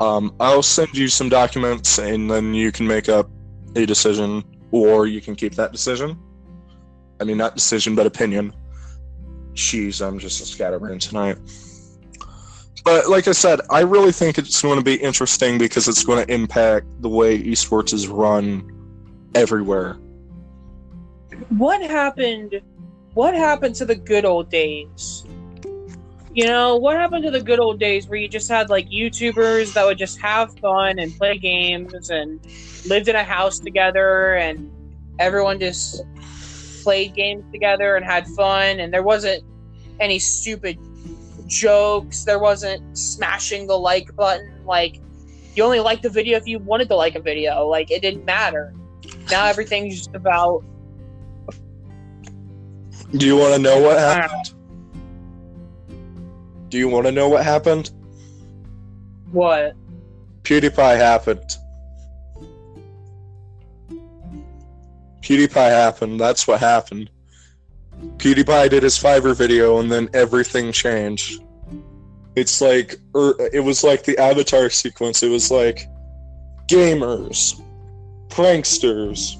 Um, 0.00 0.34
I'll 0.40 0.62
send 0.62 0.94
you 0.94 1.08
some 1.08 1.28
documents, 1.28 1.98
and 1.98 2.30
then 2.30 2.54
you 2.54 2.72
can 2.72 2.86
make 2.86 3.08
up 3.08 3.30
a 3.76 3.86
decision, 3.86 4.44
or 4.70 5.06
you 5.06 5.20
can 5.20 5.34
keep 5.34 5.54
that 5.54 5.72
decision. 5.72 6.18
I 7.20 7.24
mean, 7.24 7.36
not 7.36 7.54
decision, 7.54 7.94
but 7.94 8.06
opinion. 8.06 8.52
Jeez, 9.54 10.06
I'm 10.06 10.18
just 10.18 10.40
a 10.40 10.46
scatterbrain 10.46 10.98
tonight. 10.98 11.38
But 12.84 13.08
like 13.08 13.28
I 13.28 13.32
said, 13.32 13.60
I 13.70 13.80
really 13.80 14.12
think 14.12 14.38
it's 14.38 14.60
going 14.60 14.78
to 14.78 14.84
be 14.84 14.94
interesting 14.94 15.56
because 15.56 15.86
it's 15.86 16.04
going 16.04 16.24
to 16.24 16.32
impact 16.32 16.86
the 17.00 17.08
way 17.08 17.40
esports 17.40 17.92
is 17.94 18.08
run 18.08 18.68
everywhere. 19.34 19.94
What 21.50 21.80
happened? 21.82 22.60
What 23.14 23.34
happened 23.34 23.74
to 23.76 23.84
the 23.84 23.94
good 23.94 24.24
old 24.24 24.50
days? 24.50 25.24
You 26.34 26.46
know, 26.46 26.76
what 26.76 26.96
happened 26.96 27.24
to 27.24 27.30
the 27.30 27.42
good 27.42 27.60
old 27.60 27.78
days 27.78 28.08
where 28.08 28.18
you 28.18 28.26
just 28.26 28.48
had 28.48 28.70
like 28.70 28.88
YouTubers 28.88 29.74
that 29.74 29.84
would 29.84 29.98
just 29.98 30.18
have 30.20 30.58
fun 30.58 30.98
and 30.98 31.16
play 31.16 31.36
games 31.36 32.10
and 32.10 32.40
lived 32.88 33.08
in 33.08 33.14
a 33.14 33.22
house 33.22 33.58
together 33.58 34.36
and 34.36 34.70
everyone 35.18 35.60
just 35.60 36.02
played 36.82 37.14
games 37.14 37.44
together 37.52 37.96
and 37.96 38.04
had 38.04 38.26
fun 38.28 38.80
and 38.80 38.92
there 38.92 39.02
wasn't 39.02 39.44
any 40.00 40.18
stupid 40.18 40.78
jokes. 41.52 42.24
There 42.24 42.38
wasn't 42.38 42.96
smashing 42.96 43.66
the 43.66 43.78
like 43.78 44.14
button. 44.16 44.64
Like, 44.64 45.00
you 45.54 45.62
only 45.62 45.80
liked 45.80 46.02
the 46.02 46.10
video 46.10 46.38
if 46.38 46.46
you 46.46 46.58
wanted 46.58 46.88
to 46.88 46.96
like 46.96 47.14
a 47.14 47.20
video. 47.20 47.66
Like, 47.66 47.90
it 47.90 48.02
didn't 48.02 48.24
matter. 48.24 48.74
Now 49.30 49.46
everything's 49.46 49.96
just 49.96 50.14
about 50.14 50.64
Do 53.16 53.26
you 53.26 53.36
want 53.36 53.54
to 53.54 53.58
know 53.58 53.80
what 53.80 53.98
happened? 53.98 54.54
Do 56.70 56.78
you 56.78 56.88
want 56.88 57.06
to 57.06 57.12
know 57.12 57.28
what 57.28 57.44
happened? 57.44 57.90
what? 59.30 59.74
PewDiePie 60.42 60.96
happened. 60.96 61.56
PewDiePie 65.22 65.54
happened. 65.54 66.20
That's 66.20 66.46
what 66.46 66.60
happened. 66.60 67.10
PewDiePie 68.02 68.70
did 68.70 68.82
his 68.82 68.98
Fiverr 68.98 69.36
video, 69.36 69.78
and 69.78 69.90
then 69.90 70.08
everything 70.12 70.72
changed. 70.72 71.42
It's 72.34 72.60
like, 72.60 72.96
er, 73.14 73.34
it 73.52 73.60
was 73.60 73.84
like 73.84 74.04
the 74.04 74.18
Avatar 74.18 74.70
sequence. 74.70 75.22
It 75.22 75.28
was 75.28 75.50
like 75.50 75.86
gamers, 76.68 77.60
pranksters, 78.28 79.36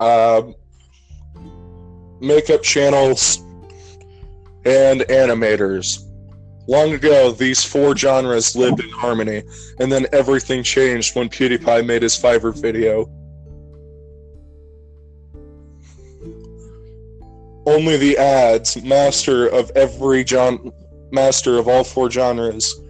uh, 0.00 0.42
makeup 2.20 2.62
channels, 2.62 3.38
and 4.64 5.00
animators. 5.02 6.08
Long 6.68 6.92
ago, 6.92 7.32
these 7.32 7.64
four 7.64 7.96
genres 7.96 8.54
lived 8.54 8.80
in 8.80 8.90
harmony, 8.90 9.42
and 9.80 9.90
then 9.90 10.06
everything 10.12 10.62
changed 10.62 11.16
when 11.16 11.28
PewDiePie 11.28 11.84
made 11.84 12.02
his 12.02 12.16
Fiverr 12.16 12.56
video. 12.60 13.10
Only 17.66 17.96
the 17.96 18.18
ads, 18.18 18.82
master 18.82 19.46
of 19.46 19.70
every 19.76 20.24
gen- 20.24 20.72
master 21.10 21.58
of 21.58 21.68
all 21.68 21.84
four 21.84 22.10
genres, 22.10 22.80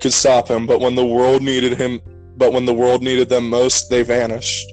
could 0.00 0.12
stop 0.12 0.48
him. 0.48 0.66
But 0.66 0.80
when 0.80 0.94
the 0.94 1.06
world 1.06 1.42
needed 1.42 1.78
him, 1.78 2.00
but 2.36 2.52
when 2.52 2.64
the 2.64 2.74
world 2.74 3.02
needed 3.02 3.28
them 3.28 3.48
most, 3.48 3.88
they 3.88 4.02
vanished. 4.02 4.72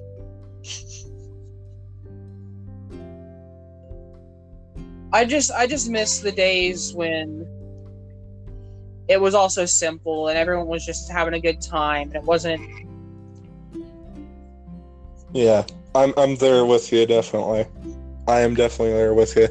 I 5.14 5.26
just 5.26 5.52
I 5.52 5.68
just 5.68 5.90
miss 5.90 6.20
the 6.20 6.32
days 6.32 6.94
when 6.94 7.48
it 9.08 9.20
was 9.20 9.34
all 9.34 9.50
so 9.50 9.66
simple 9.66 10.28
and 10.28 10.38
everyone 10.38 10.68
was 10.68 10.86
just 10.86 11.10
having 11.10 11.34
a 11.34 11.40
good 11.40 11.62
time 11.62 12.08
and 12.08 12.18
it 12.18 12.24
wasn't 12.24 12.62
Yeah, 15.34 15.66
I'm 15.96 16.14
I'm 16.18 16.36
there 16.36 16.66
with 16.66 16.92
you 16.92 17.06
definitely. 17.06 17.66
I 18.28 18.42
am 18.42 18.56
definitely 18.56 18.94
there 18.94 19.14
with 19.14 19.36
you. 19.36 19.48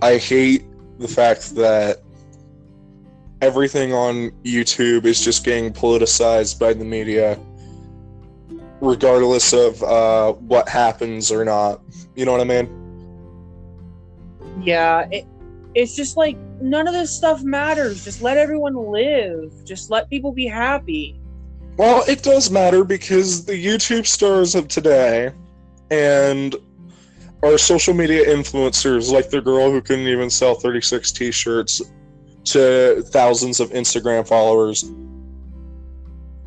I 0.00 0.18
hate 0.18 0.64
the 0.98 1.08
fact 1.08 1.54
that 1.56 2.02
everything 3.40 3.92
on 3.92 4.30
YouTube 4.44 5.04
is 5.04 5.24
just 5.24 5.44
getting 5.44 5.72
politicized 5.72 6.58
by 6.58 6.72
the 6.72 6.84
media, 6.84 7.38
regardless 8.80 9.52
of 9.52 9.82
uh, 9.82 10.32
what 10.32 10.68
happens 10.68 11.32
or 11.32 11.44
not. 11.44 11.82
You 12.14 12.24
know 12.24 12.32
what 12.32 12.40
I 12.40 12.44
mean? 12.44 12.82
yeah, 14.60 15.08
it, 15.10 15.26
it's 15.74 15.96
just 15.96 16.16
like 16.16 16.36
none 16.60 16.86
of 16.86 16.94
this 16.94 17.10
stuff 17.10 17.42
matters. 17.42 18.04
Just 18.04 18.22
let 18.22 18.36
everyone 18.36 18.74
live. 18.74 19.52
Just 19.64 19.90
let 19.90 20.08
people 20.10 20.32
be 20.32 20.46
happy. 20.46 21.18
Well, 21.76 22.04
it 22.06 22.22
does 22.22 22.50
matter 22.50 22.84
because 22.84 23.44
the 23.44 23.52
YouTube 23.52 24.06
stars 24.06 24.54
of 24.54 24.68
today 24.68 25.32
and 25.90 26.54
our 27.42 27.58
social 27.58 27.92
media 27.92 28.24
influencers, 28.24 29.10
like 29.10 29.30
the 29.30 29.40
girl 29.40 29.70
who 29.70 29.80
couldn't 29.80 30.06
even 30.06 30.30
sell 30.30 30.54
36 30.54 31.10
t 31.12 31.32
shirts 31.32 31.82
to 32.44 33.02
thousands 33.08 33.60
of 33.60 33.70
Instagram 33.70 34.26
followers, 34.26 34.84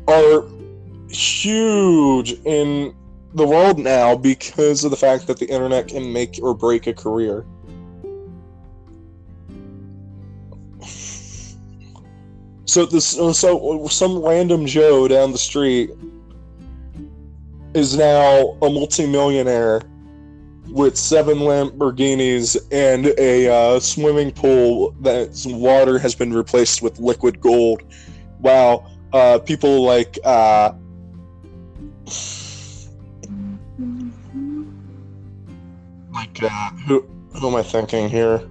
are 0.08 0.44
huge 1.10 2.32
in 2.44 2.94
the 3.34 3.46
world 3.46 3.78
now 3.78 4.16
because 4.16 4.84
of 4.84 4.90
the 4.90 4.96
fact 4.96 5.26
that 5.26 5.38
the 5.38 5.46
internet 5.46 5.88
can 5.88 6.10
make 6.12 6.38
or 6.42 6.54
break 6.54 6.86
a 6.86 6.94
career. 6.94 7.44
So 12.64 12.84
this, 12.84 13.18
uh, 13.18 13.32
so 13.32 13.84
uh, 13.84 13.88
some 13.88 14.18
random 14.18 14.66
Joe 14.66 15.08
down 15.08 15.32
the 15.32 15.38
street 15.38 15.90
is 17.74 17.96
now 17.96 18.56
a 18.62 18.70
multimillionaire 18.70 19.82
with 20.70 20.96
seven 20.96 21.38
Lamborghinis 21.38 22.56
and 22.72 23.06
a 23.18 23.48
uh, 23.48 23.80
swimming 23.80 24.32
pool 24.32 24.94
that's 25.00 25.46
water 25.46 25.98
has 25.98 26.14
been 26.14 26.32
replaced 26.32 26.82
with 26.82 26.98
liquid 26.98 27.40
gold. 27.40 27.82
Wow, 28.40 28.86
uh, 29.12 29.38
people 29.38 29.82
like 29.82 30.18
uh, 30.24 30.72
like 36.12 36.42
uh, 36.42 36.70
who 36.86 37.06
who 37.32 37.48
am 37.48 37.54
I 37.54 37.62
thinking 37.62 38.08
here? 38.08 38.46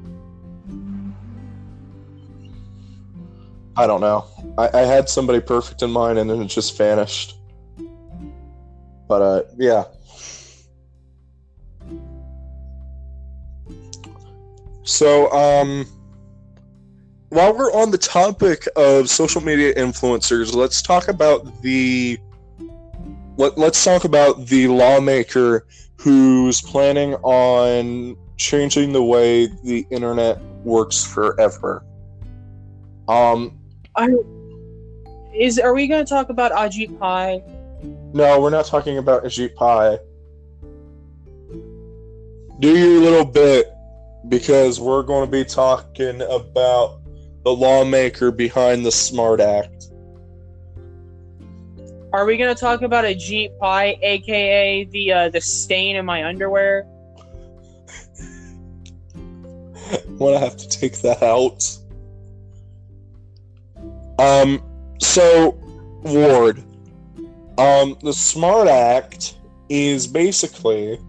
I 3.78 3.88
don't 3.88 4.00
know. 4.00 4.26
I, 4.58 4.70
I 4.74 4.82
had 4.82 5.10
somebody 5.10 5.42
perfect 5.42 5.82
in 5.82 5.92
mind 5.92 6.18
and 6.18 6.30
then 6.30 6.42
it 6.42 6.48
just 6.48 6.78
vanished. 6.78 7.36
But 9.08 9.22
uh, 9.22 9.42
yeah. 9.58 9.84
So, 14.86 15.32
um, 15.32 15.88
while 17.30 17.58
we're 17.58 17.74
on 17.74 17.90
the 17.90 17.98
topic 17.98 18.68
of 18.76 19.10
social 19.10 19.42
media 19.42 19.74
influencers, 19.74 20.54
let's 20.54 20.82
talk 20.82 21.08
about 21.08 21.62
the 21.64 22.20
let, 23.38 23.58
let's 23.58 23.84
talk 23.84 24.06
about 24.06 24.46
the 24.46 24.68
lawmaker 24.68 25.66
who's 25.98 26.62
planning 26.62 27.16
on 27.16 28.16
changing 28.38 28.94
the 28.94 29.04
way 29.04 29.48
the 29.64 29.88
internet 29.90 30.40
works 30.64 31.04
forever. 31.04 31.84
Um, 33.08 33.58
I 33.96 34.16
is 35.34 35.58
are 35.58 35.74
we 35.74 35.88
going 35.88 36.06
to 36.06 36.10
talk 36.10 36.30
about 36.30 36.52
Ajit 36.52 36.98
Pai? 37.00 37.44
no, 38.14 38.40
we're 38.40 38.52
not 38.52 38.66
talking 38.66 39.00
about 39.00 39.24
Ajit 39.24 39.56
Pai. 39.56 39.98
Do 42.60 42.78
your 42.78 43.02
little 43.02 43.26
bit 43.26 43.75
because 44.30 44.80
we're 44.80 45.04
going 45.04 45.26
to 45.26 45.32
be 45.32 45.46
talking 45.46 46.22
about 46.22 47.02
the 47.44 47.54
lawmaker 47.54 48.32
behind 48.32 48.86
the 48.86 48.92
Smart 48.92 49.40
Act. 49.40 49.90
Are 52.12 52.26
we 52.26 52.38
going 52.38 52.54
to 52.54 52.60
talk 52.60 52.82
about 52.82 53.04
Ajit 53.04 53.58
Pai, 53.60 54.00
aka 54.02 54.86
the 54.86 55.12
uh, 55.12 55.30
the 55.30 55.42
stain 55.42 55.96
in 55.96 56.06
my 56.06 56.26
underwear? 56.26 56.88
I'm 60.08 60.18
gonna 60.18 60.40
have 60.40 60.58
to 60.58 60.68
take 60.68 61.00
that 61.02 61.22
out. 61.22 61.78
Um, 64.18 64.64
so 65.00 65.60
Ward, 66.04 66.64
um, 67.58 67.98
the 68.02 68.14
Smart 68.14 68.68
Act 68.68 69.36
is 69.70 70.08
basically 70.08 71.00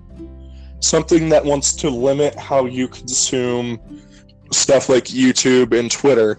something 0.81 1.29
that 1.31 1.45
wants 1.45 1.75
to 1.77 1.91
limit 1.91 2.39
how 2.39 2.67
you 2.67 2.89
consume 2.89 3.81
stuff 4.53 4.89
like 4.89 5.05
YouTube 5.05 5.79
and 5.79 5.91
Twitter, 5.91 6.39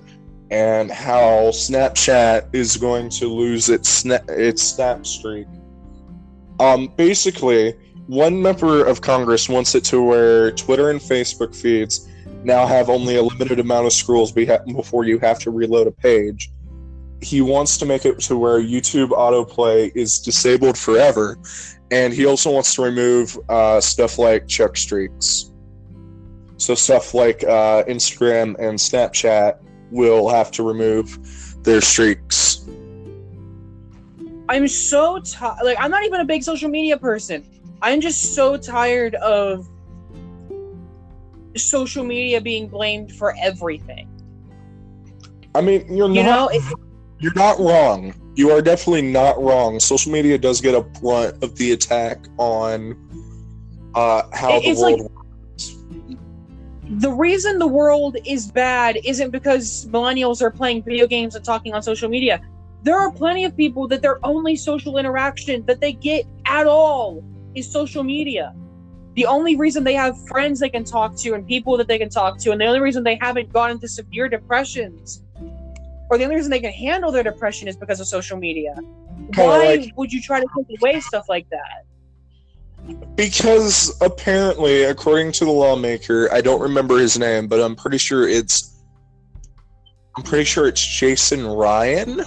and 0.50 0.90
how 0.90 1.50
Snapchat 1.52 2.48
is 2.54 2.78
going 2.78 3.10
to 3.10 3.28
lose 3.28 3.70
its 3.70 4.04
sna- 4.04 4.30
its 4.30 4.64
snap 4.64 5.06
streak. 5.06 5.48
Um, 6.60 6.88
basically, 6.96 7.74
one 8.08 8.42
member 8.42 8.86
of 8.86 9.02
Congress 9.02 9.50
wants 9.50 9.76
it 9.76 9.84
to 9.86 10.02
where 10.02 10.52
Twitter 10.52 10.90
and 10.90 11.00
Facebook 11.02 11.54
feeds 11.54 12.08
now 12.44 12.66
have 12.66 12.90
only 12.90 13.18
a 13.18 13.24
limited 13.24 13.60
amount 13.60 13.86
of 13.86 13.94
scrolls 13.94 14.32
before 14.32 15.04
you 15.04 15.20
have 15.20 15.40
to 15.40 15.52
reload 15.52 15.88
a 15.88 15.92
page. 15.92 16.50
He 17.22 17.42
wants 17.42 17.78
to 17.80 17.86
make 17.86 18.06
it 18.06 18.20
to 18.22 18.38
where 18.38 18.62
YouTube 18.62 19.10
autoplay 19.10 19.92
is 19.96 20.20
disabled 20.20 20.78
forever, 20.78 21.38
and 21.92 22.14
he 22.14 22.26
also 22.26 22.52
wants 22.52 22.76
to 22.76 22.82
remove 22.82 23.38
uh, 23.50 23.80
stuff 23.80 24.18
like 24.18 24.48
check 24.48 24.76
streaks. 24.78 25.52
So 26.58 26.76
stuff 26.76 27.14
like 27.14 27.44
uh, 27.44 27.84
Instagram 27.84 28.56
and 28.60 28.78
Snapchat 28.78 29.60
will 29.92 30.28
have 30.30 30.52
to 30.52 30.64
remove 30.64 31.18
their 31.64 31.82
streaks. 31.82 32.68
I'm 34.50 34.68
so 34.68 35.20
tired. 35.20 35.60
Like, 35.64 35.78
I'm 35.80 35.92
not 35.92 36.04
even 36.04 36.22
a 36.22 36.26
big 36.26 36.44
social 36.44 36.70
media 36.70 36.98
person. 36.98 37.46
I'm 37.82 38.02
just 38.02 38.34
so 38.34 38.58
tired 38.58 39.16
of 39.16 39.68
social 41.56 42.04
media 42.04 42.42
being 42.42 42.68
blamed 42.68 43.12
for 43.12 43.36
everything. 43.42 44.10
I 45.54 45.62
mean, 45.62 45.86
you're 45.94 46.10
You 46.10 46.24
not 46.24 46.30
know, 46.30 46.48
it, 46.50 46.64
you're 47.20 47.34
not 47.34 47.60
wrong. 47.60 48.14
You 48.36 48.52
are 48.52 48.62
definitely 48.62 49.02
not 49.02 49.42
wrong. 49.42 49.80
Social 49.80 50.12
media 50.12 50.38
does 50.38 50.62
get 50.62 50.76
a 50.76 50.82
brunt 50.82 51.44
of 51.44 51.56
the 51.56 51.72
attack 51.72 52.20
on 52.38 52.96
uh, 53.96 54.24
how 54.34 54.60
the 54.60 54.70
it's 54.70 54.80
like- 54.80 54.98
world. 54.98 55.12
the 57.00 57.12
reason 57.12 57.58
the 57.60 57.68
world 57.68 58.18
is 58.26 58.52
bad 58.52 58.98
isn't 59.04 59.32
because 59.32 59.88
millennials 59.88 60.42
are 60.42 60.52
playing 60.52 60.84
video 60.84 61.08
games 61.08 61.36
and 61.36 61.44
talking 61.44 61.74
on 61.74 61.82
social 61.82 62.10
media. 62.10 62.40
There 62.84 62.98
are 62.98 63.12
plenty 63.12 63.44
of 63.44 63.58
people 63.58 63.88
that 63.90 64.02
their 64.02 64.24
only 64.26 64.56
social 64.56 64.98
interaction 64.98 65.66
that 65.66 65.82
they 65.82 65.94
get 65.94 66.26
at 66.46 66.68
all 66.68 67.24
is 67.56 67.70
social 67.70 68.04
media. 68.04 68.54
The 69.16 69.26
only 69.26 69.56
reason 69.56 69.84
they 69.84 69.96
have 69.96 70.16
friends 70.28 70.60
they 70.60 70.70
can 70.70 70.84
talk 70.84 71.18
to 71.18 71.34
and 71.34 71.46
people 71.46 71.76
that 71.78 71.88
they 71.88 71.98
can 71.98 72.10
talk 72.10 72.38
to, 72.40 72.52
and 72.52 72.62
the 72.62 72.66
only 72.66 72.80
reason 72.80 73.04
they 73.04 73.18
haven't 73.20 73.52
gone 73.52 73.72
into 73.72 73.88
severe 73.88 74.30
depressions, 74.30 75.24
or 76.10 76.18
the 76.18 76.24
only 76.24 76.36
reason 76.36 76.52
they 76.52 76.60
can 76.60 76.72
handle 76.72 77.12
their 77.12 77.24
depression 77.24 77.68
is 77.68 77.76
because 77.76 78.00
of 78.00 78.08
social 78.08 78.38
media. 78.38 78.74
Kinda 78.76 79.44
Why 79.44 79.76
like- 79.76 79.94
would 79.98 80.12
you 80.14 80.22
try 80.22 80.40
to 80.40 80.48
take 80.58 80.80
away 80.82 81.00
stuff 81.02 81.26
like 81.30 81.48
that? 81.50 81.84
Because 83.16 83.98
apparently, 84.02 84.84
according 84.84 85.34
to 85.34 85.46
the 85.46 85.52
lawmaker, 85.52 86.32
I 86.32 86.40
don't 86.42 86.62
remember 86.62 86.98
his 86.98 87.18
name, 87.20 87.48
but 87.48 87.60
I'm 87.60 87.76
pretty 87.76 87.98
sure 87.98 88.28
it's. 88.28 88.74
I'm 90.16 90.24
pretty 90.24 90.46
sure 90.46 90.68
it's 90.68 90.84
Jason 90.84 91.46
Ryan, 91.46 92.22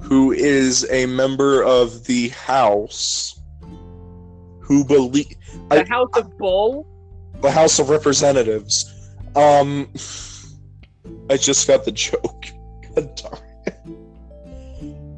who 0.00 0.32
is 0.32 0.86
a 0.90 1.06
member 1.06 1.62
of 1.62 2.04
the 2.06 2.28
House, 2.30 3.38
who 4.60 4.84
believe 4.84 5.28
The 5.70 5.82
I- 5.82 5.88
House 5.88 6.10
of 6.16 6.36
Bull. 6.38 6.86
the 7.42 7.50
House 7.50 7.78
of 7.78 7.90
Representatives. 7.90 8.92
Um, 9.36 9.92
I 11.30 11.36
just 11.36 11.66
got 11.66 11.84
the 11.84 11.92
joke. 12.06 12.44
God 12.94 13.16
darn 13.16 13.42
it. 13.66 13.74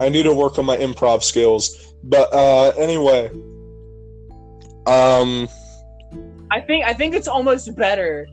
I 0.00 0.08
need 0.08 0.22
to 0.22 0.34
work 0.34 0.58
on 0.58 0.64
my 0.64 0.76
improv 0.76 1.22
skills. 1.22 1.94
But 2.02 2.32
uh, 2.32 2.70
anyway, 2.70 3.28
um, 4.86 5.48
I 6.50 6.60
think 6.60 6.84
I 6.84 6.94
think 6.94 7.14
it's 7.14 7.28
almost 7.28 7.76
better 7.76 8.26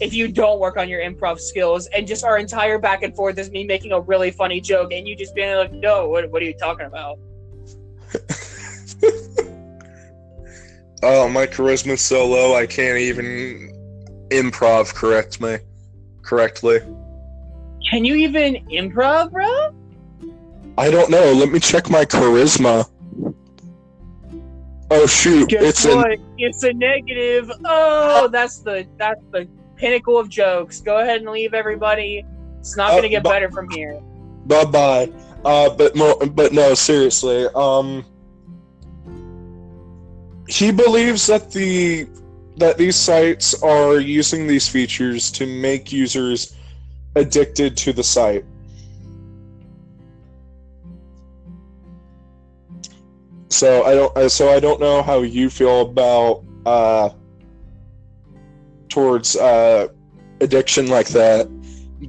if 0.00 0.12
you 0.12 0.28
don't 0.28 0.60
work 0.60 0.76
on 0.76 0.88
your 0.88 1.00
improv 1.00 1.40
skills 1.40 1.86
and 1.88 2.06
just 2.06 2.24
our 2.24 2.38
entire 2.38 2.78
back 2.78 3.02
and 3.02 3.14
forth 3.14 3.38
is 3.38 3.50
me 3.50 3.64
making 3.64 3.92
a 3.92 4.00
really 4.00 4.30
funny 4.30 4.60
joke 4.60 4.92
and 4.92 5.08
you 5.08 5.16
just 5.16 5.34
being 5.34 5.56
like, 5.56 5.72
no, 5.72 6.08
what, 6.08 6.30
what 6.30 6.42
are 6.42 6.44
you 6.44 6.54
talking 6.54 6.86
about? 6.86 7.18
oh, 11.02 11.28
my 11.28 11.46
charisma's 11.46 12.00
so 12.00 12.26
low 12.26 12.54
I 12.56 12.66
can't 12.66 12.98
even 12.98 13.72
improv 14.30 14.94
correct 14.94 15.40
me 15.40 15.58
correctly. 16.22 16.80
Can 17.94 18.04
you 18.04 18.16
even 18.16 18.56
improv, 18.72 19.30
bro? 19.30 19.72
I 20.76 20.90
don't 20.90 21.10
know. 21.10 21.32
Let 21.32 21.50
me 21.52 21.60
check 21.60 21.88
my 21.88 22.04
charisma. 22.04 22.90
Oh 24.90 25.06
shoot! 25.06 25.48
Guess 25.48 25.62
it's 25.62 25.94
what? 25.94 26.18
It's 26.36 26.64
a 26.64 26.72
negative. 26.72 27.52
Oh, 27.64 28.26
that's 28.26 28.58
the 28.58 28.84
that's 28.98 29.22
the 29.30 29.46
pinnacle 29.76 30.18
of 30.18 30.28
jokes. 30.28 30.80
Go 30.80 30.98
ahead 30.98 31.20
and 31.20 31.30
leave 31.30 31.54
everybody. 31.54 32.24
It's 32.58 32.76
not 32.76 32.90
Uh, 32.90 32.96
gonna 32.96 33.08
get 33.10 33.22
but- 33.22 33.30
better 33.30 33.50
from 33.52 33.70
here. 33.70 34.00
Bye 34.46 34.64
bye. 34.64 35.12
Uh, 35.44 35.70
but 35.70 35.94
mo- 35.94 36.18
but 36.34 36.52
no, 36.52 36.74
seriously. 36.74 37.46
Um, 37.54 38.04
he 40.48 40.72
believes 40.72 41.28
that 41.28 41.52
the 41.52 42.08
that 42.56 42.76
these 42.76 42.96
sites 42.96 43.54
are 43.62 44.00
using 44.00 44.48
these 44.48 44.68
features 44.68 45.30
to 45.30 45.46
make 45.46 45.92
users 45.92 46.56
addicted 47.16 47.76
to 47.78 47.92
the 47.92 48.02
site. 48.02 48.44
So 53.48 53.84
I 53.84 53.94
don't. 53.94 54.16
uh, 54.16 54.28
So 54.28 54.50
I 54.50 54.58
don't 54.60 54.80
know 54.80 55.02
how 55.02 55.22
you 55.22 55.48
feel 55.48 55.82
about 55.82 56.44
uh, 56.66 57.10
towards 58.88 59.36
uh, 59.36 59.88
addiction 60.40 60.88
like 60.88 61.08
that, 61.08 61.48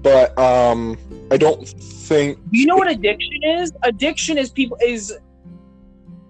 but 0.02 0.38
um, 0.40 0.98
I 1.30 1.38
don't 1.38 1.68
think 1.68 2.40
you 2.52 2.66
know 2.66 2.76
what 2.76 2.90
addiction 2.90 3.44
is? 3.44 3.72
Addiction 3.84 4.38
is 4.38 4.50
people 4.50 4.78
is 4.84 5.16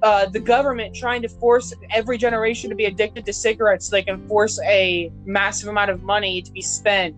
uh, 0.03 0.27
the 0.27 0.39
government 0.39 0.93
trying 0.93 1.22
to 1.22 1.30
force 1.30 1.73
every 1.91 2.18
generation 2.18 2.69
to 2.69 2.76
be 2.76 2.85
addicted 2.85 3.26
to 3.26 3.34
cigarettes 3.34 3.88
so 3.88 3.95
they 3.95 4.03
can 4.03 4.27
force 4.27 4.60
a 4.65 5.11
massive 5.26 5.69
amount 5.69 5.91
of 5.91 6.03
money 6.03 6.41
to 6.41 6.52
be 6.52 6.61
spent 6.61 7.15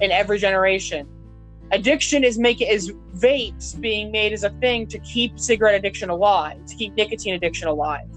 in 0.00 0.10
every 0.10 0.38
generation. 0.38 1.08
Addiction 1.70 2.24
is 2.24 2.38
making 2.38 2.68
is 2.68 2.92
vapes 3.16 3.78
being 3.80 4.10
made 4.10 4.32
as 4.32 4.44
a 4.44 4.50
thing 4.50 4.86
to 4.88 4.98
keep 5.00 5.38
cigarette 5.38 5.74
addiction 5.74 6.10
alive, 6.10 6.64
to 6.66 6.74
keep 6.76 6.94
nicotine 6.94 7.34
addiction 7.34 7.68
alive. 7.68 8.08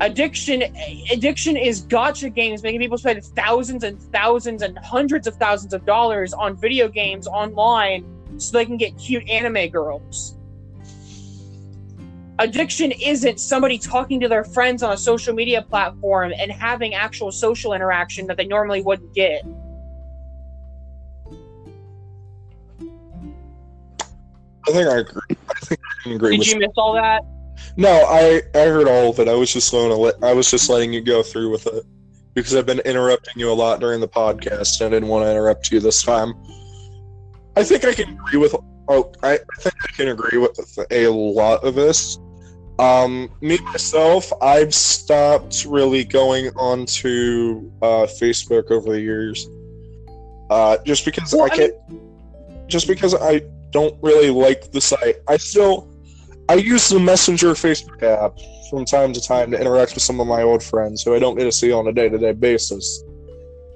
addiction 0.00 0.62
addiction 1.10 1.56
is 1.56 1.86
gacha 1.86 2.32
games 2.34 2.62
making 2.62 2.80
people 2.80 2.98
spend 2.98 3.24
thousands 3.24 3.82
and 3.82 4.00
thousands 4.12 4.62
and 4.62 4.78
hundreds 4.78 5.26
of 5.26 5.34
thousands 5.36 5.72
of 5.72 5.84
dollars 5.86 6.34
on 6.34 6.54
video 6.56 6.86
games 6.86 7.26
online 7.26 8.04
so 8.36 8.58
they 8.58 8.66
can 8.66 8.76
get 8.76 8.96
cute 8.98 9.26
anime 9.28 9.70
girls 9.70 10.36
addiction 12.38 12.92
isn't 12.92 13.40
somebody 13.40 13.78
talking 13.78 14.20
to 14.20 14.28
their 14.28 14.44
friends 14.44 14.82
on 14.82 14.92
a 14.92 14.96
social 14.96 15.34
media 15.34 15.62
platform 15.62 16.32
and 16.38 16.52
having 16.52 16.94
actual 16.94 17.32
social 17.32 17.72
interaction 17.72 18.26
that 18.26 18.36
they 18.36 18.46
normally 18.46 18.82
wouldn't 18.82 19.12
get 19.14 19.42
I 24.68 24.72
think 24.72 24.88
I 24.88 24.98
agree. 24.98 25.36
I 25.48 25.54
think 25.60 25.80
I 25.80 26.02
can 26.02 26.12
agree 26.12 26.30
did 26.32 26.38
with 26.40 26.48
you 26.48 26.58
miss 26.58 26.72
all 26.76 26.92
that 26.94 27.22
No, 27.76 28.04
I 28.08 28.42
I 28.54 28.66
heard 28.66 28.88
all 28.88 29.10
of 29.10 29.18
it. 29.20 29.28
I 29.28 29.34
was 29.34 29.52
just 29.52 29.70
going 29.70 29.90
to 29.90 29.96
let 29.96 30.22
I 30.22 30.32
was 30.32 30.50
just 30.50 30.68
letting 30.68 30.92
you 30.92 31.00
go 31.00 31.22
through 31.22 31.50
with 31.50 31.66
it 31.66 31.84
because 32.34 32.54
I've 32.54 32.66
been 32.66 32.80
interrupting 32.80 33.34
you 33.36 33.50
a 33.50 33.54
lot 33.54 33.80
during 33.80 34.00
the 34.00 34.08
podcast. 34.08 34.80
And 34.80 34.88
I 34.88 34.96
didn't 34.96 35.08
want 35.08 35.24
to 35.24 35.30
interrupt 35.30 35.72
you 35.72 35.80
this 35.80 36.02
time. 36.02 36.34
I 37.56 37.64
think 37.64 37.84
I 37.84 37.94
can 37.94 38.10
agree 38.10 38.38
with. 38.38 38.54
Oh, 38.88 39.10
I, 39.22 39.32
I 39.32 39.60
think 39.60 39.74
I 39.82 39.92
can 39.96 40.08
agree 40.08 40.38
with 40.38 40.78
a 40.90 41.08
lot 41.08 41.64
of 41.64 41.74
this. 41.74 42.18
Um, 42.78 43.30
me 43.40 43.58
myself, 43.58 44.30
I've 44.42 44.74
stopped 44.74 45.64
really 45.66 46.04
going 46.04 46.48
onto 46.56 47.70
uh, 47.80 48.04
Facebook 48.04 48.70
over 48.70 48.92
the 48.92 49.00
years, 49.00 49.48
uh, 50.50 50.76
just 50.84 51.04
because 51.04 51.32
Well, 51.32 51.44
I 51.44 51.46
I 51.46 51.56
can't. 51.56 51.74
Just 52.68 52.86
because 52.86 53.14
I 53.14 53.42
don't 53.70 53.96
really 54.02 54.30
like 54.30 54.72
the 54.72 54.80
site. 54.80 55.16
I 55.28 55.36
still 55.36 55.88
I 56.48 56.54
use 56.54 56.88
the 56.88 56.98
Messenger 56.98 57.52
Facebook 57.52 58.02
app 58.02 58.38
from 58.68 58.84
time 58.84 59.12
to 59.12 59.20
time 59.20 59.50
to 59.52 59.60
interact 59.60 59.94
with 59.94 60.02
some 60.02 60.20
of 60.20 60.26
my 60.26 60.42
old 60.42 60.62
friends 60.62 61.02
who 61.02 61.14
I 61.14 61.18
don't 61.18 61.36
get 61.36 61.44
to 61.44 61.52
see 61.52 61.72
on 61.72 61.86
a 61.86 61.92
day 61.92 62.08
to 62.08 62.18
day 62.18 62.32
basis. 62.32 63.02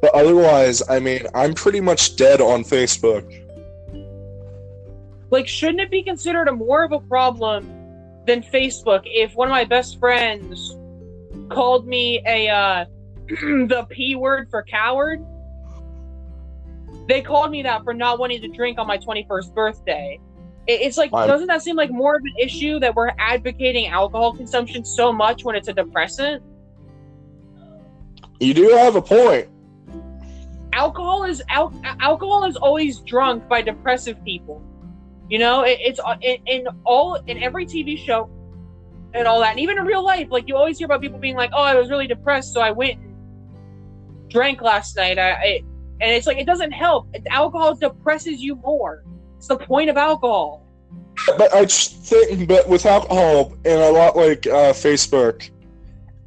But 0.02 0.14
otherwise, 0.14 0.82
I 0.88 0.98
mean, 0.98 1.22
I'm 1.34 1.54
pretty 1.54 1.80
much 1.80 2.16
dead 2.16 2.40
on 2.40 2.64
Facebook. 2.64 3.24
like 5.30 5.46
shouldn't 5.46 5.80
it 5.80 5.90
be 5.90 6.02
considered 6.02 6.48
a 6.48 6.52
more 6.52 6.82
of 6.82 6.92
a 6.92 7.00
problem 7.00 7.79
than 8.30 8.42
facebook 8.44 9.02
if 9.04 9.34
one 9.34 9.48
of 9.48 9.52
my 9.52 9.64
best 9.64 9.98
friends 9.98 10.76
called 11.50 11.86
me 11.86 12.22
a 12.26 12.48
uh 12.48 12.84
the 13.28 13.84
p 13.90 14.14
word 14.14 14.48
for 14.50 14.62
coward 14.62 15.20
they 17.08 17.20
called 17.20 17.50
me 17.50 17.60
that 17.62 17.82
for 17.82 17.92
not 17.92 18.20
wanting 18.20 18.40
to 18.40 18.46
drink 18.48 18.78
on 18.78 18.86
my 18.86 18.96
21st 18.98 19.52
birthday 19.52 20.18
it's 20.68 20.96
like 20.96 21.12
I'm- 21.12 21.26
doesn't 21.26 21.48
that 21.48 21.60
seem 21.62 21.74
like 21.74 21.90
more 21.90 22.14
of 22.14 22.22
an 22.22 22.34
issue 22.38 22.78
that 22.78 22.94
we're 22.94 23.10
advocating 23.18 23.88
alcohol 23.88 24.32
consumption 24.36 24.84
so 24.84 25.12
much 25.12 25.44
when 25.44 25.56
it's 25.56 25.66
a 25.68 25.72
depressant 25.72 26.40
You 28.38 28.54
do 28.54 28.68
have 28.70 28.94
a 28.94 29.02
point. 29.02 29.48
alcohol 30.72 31.24
is 31.24 31.42
al- 31.48 31.74
alcohol 32.00 32.44
is 32.44 32.54
always 32.56 33.00
drunk 33.00 33.48
by 33.48 33.60
depressive 33.60 34.22
people. 34.24 34.62
You 35.30 35.38
know, 35.38 35.62
it, 35.62 35.78
it's 35.80 36.00
uh, 36.00 36.16
in, 36.20 36.38
in 36.46 36.66
all 36.84 37.14
in 37.14 37.42
every 37.42 37.64
TV 37.64 37.96
show 37.96 38.28
and 39.14 39.26
all 39.28 39.40
that, 39.40 39.52
and 39.52 39.60
even 39.60 39.78
in 39.78 39.84
real 39.84 40.04
life. 40.04 40.28
Like 40.30 40.48
you 40.48 40.56
always 40.56 40.78
hear 40.78 40.86
about 40.86 41.00
people 41.00 41.18
being 41.18 41.36
like, 41.36 41.50
"Oh, 41.54 41.62
I 41.62 41.76
was 41.76 41.88
really 41.88 42.08
depressed, 42.08 42.52
so 42.52 42.60
I 42.60 42.72
went 42.72 42.98
and 42.98 44.28
drank 44.28 44.60
last 44.60 44.96
night." 44.96 45.18
I, 45.18 45.30
I 45.30 45.62
and 46.00 46.10
it's 46.10 46.26
like 46.26 46.38
it 46.38 46.46
doesn't 46.46 46.72
help. 46.72 47.08
Alcohol 47.30 47.76
depresses 47.76 48.42
you 48.42 48.56
more. 48.56 49.04
It's 49.36 49.46
the 49.46 49.56
point 49.56 49.88
of 49.88 49.96
alcohol. 49.96 50.66
But 51.38 51.54
I 51.54 51.64
think, 51.66 52.48
but 52.48 52.68
with 52.68 52.84
alcohol 52.84 53.52
and 53.64 53.80
a 53.80 53.90
lot 53.90 54.16
like 54.16 54.46
uh, 54.46 54.72
Facebook, 54.72 55.48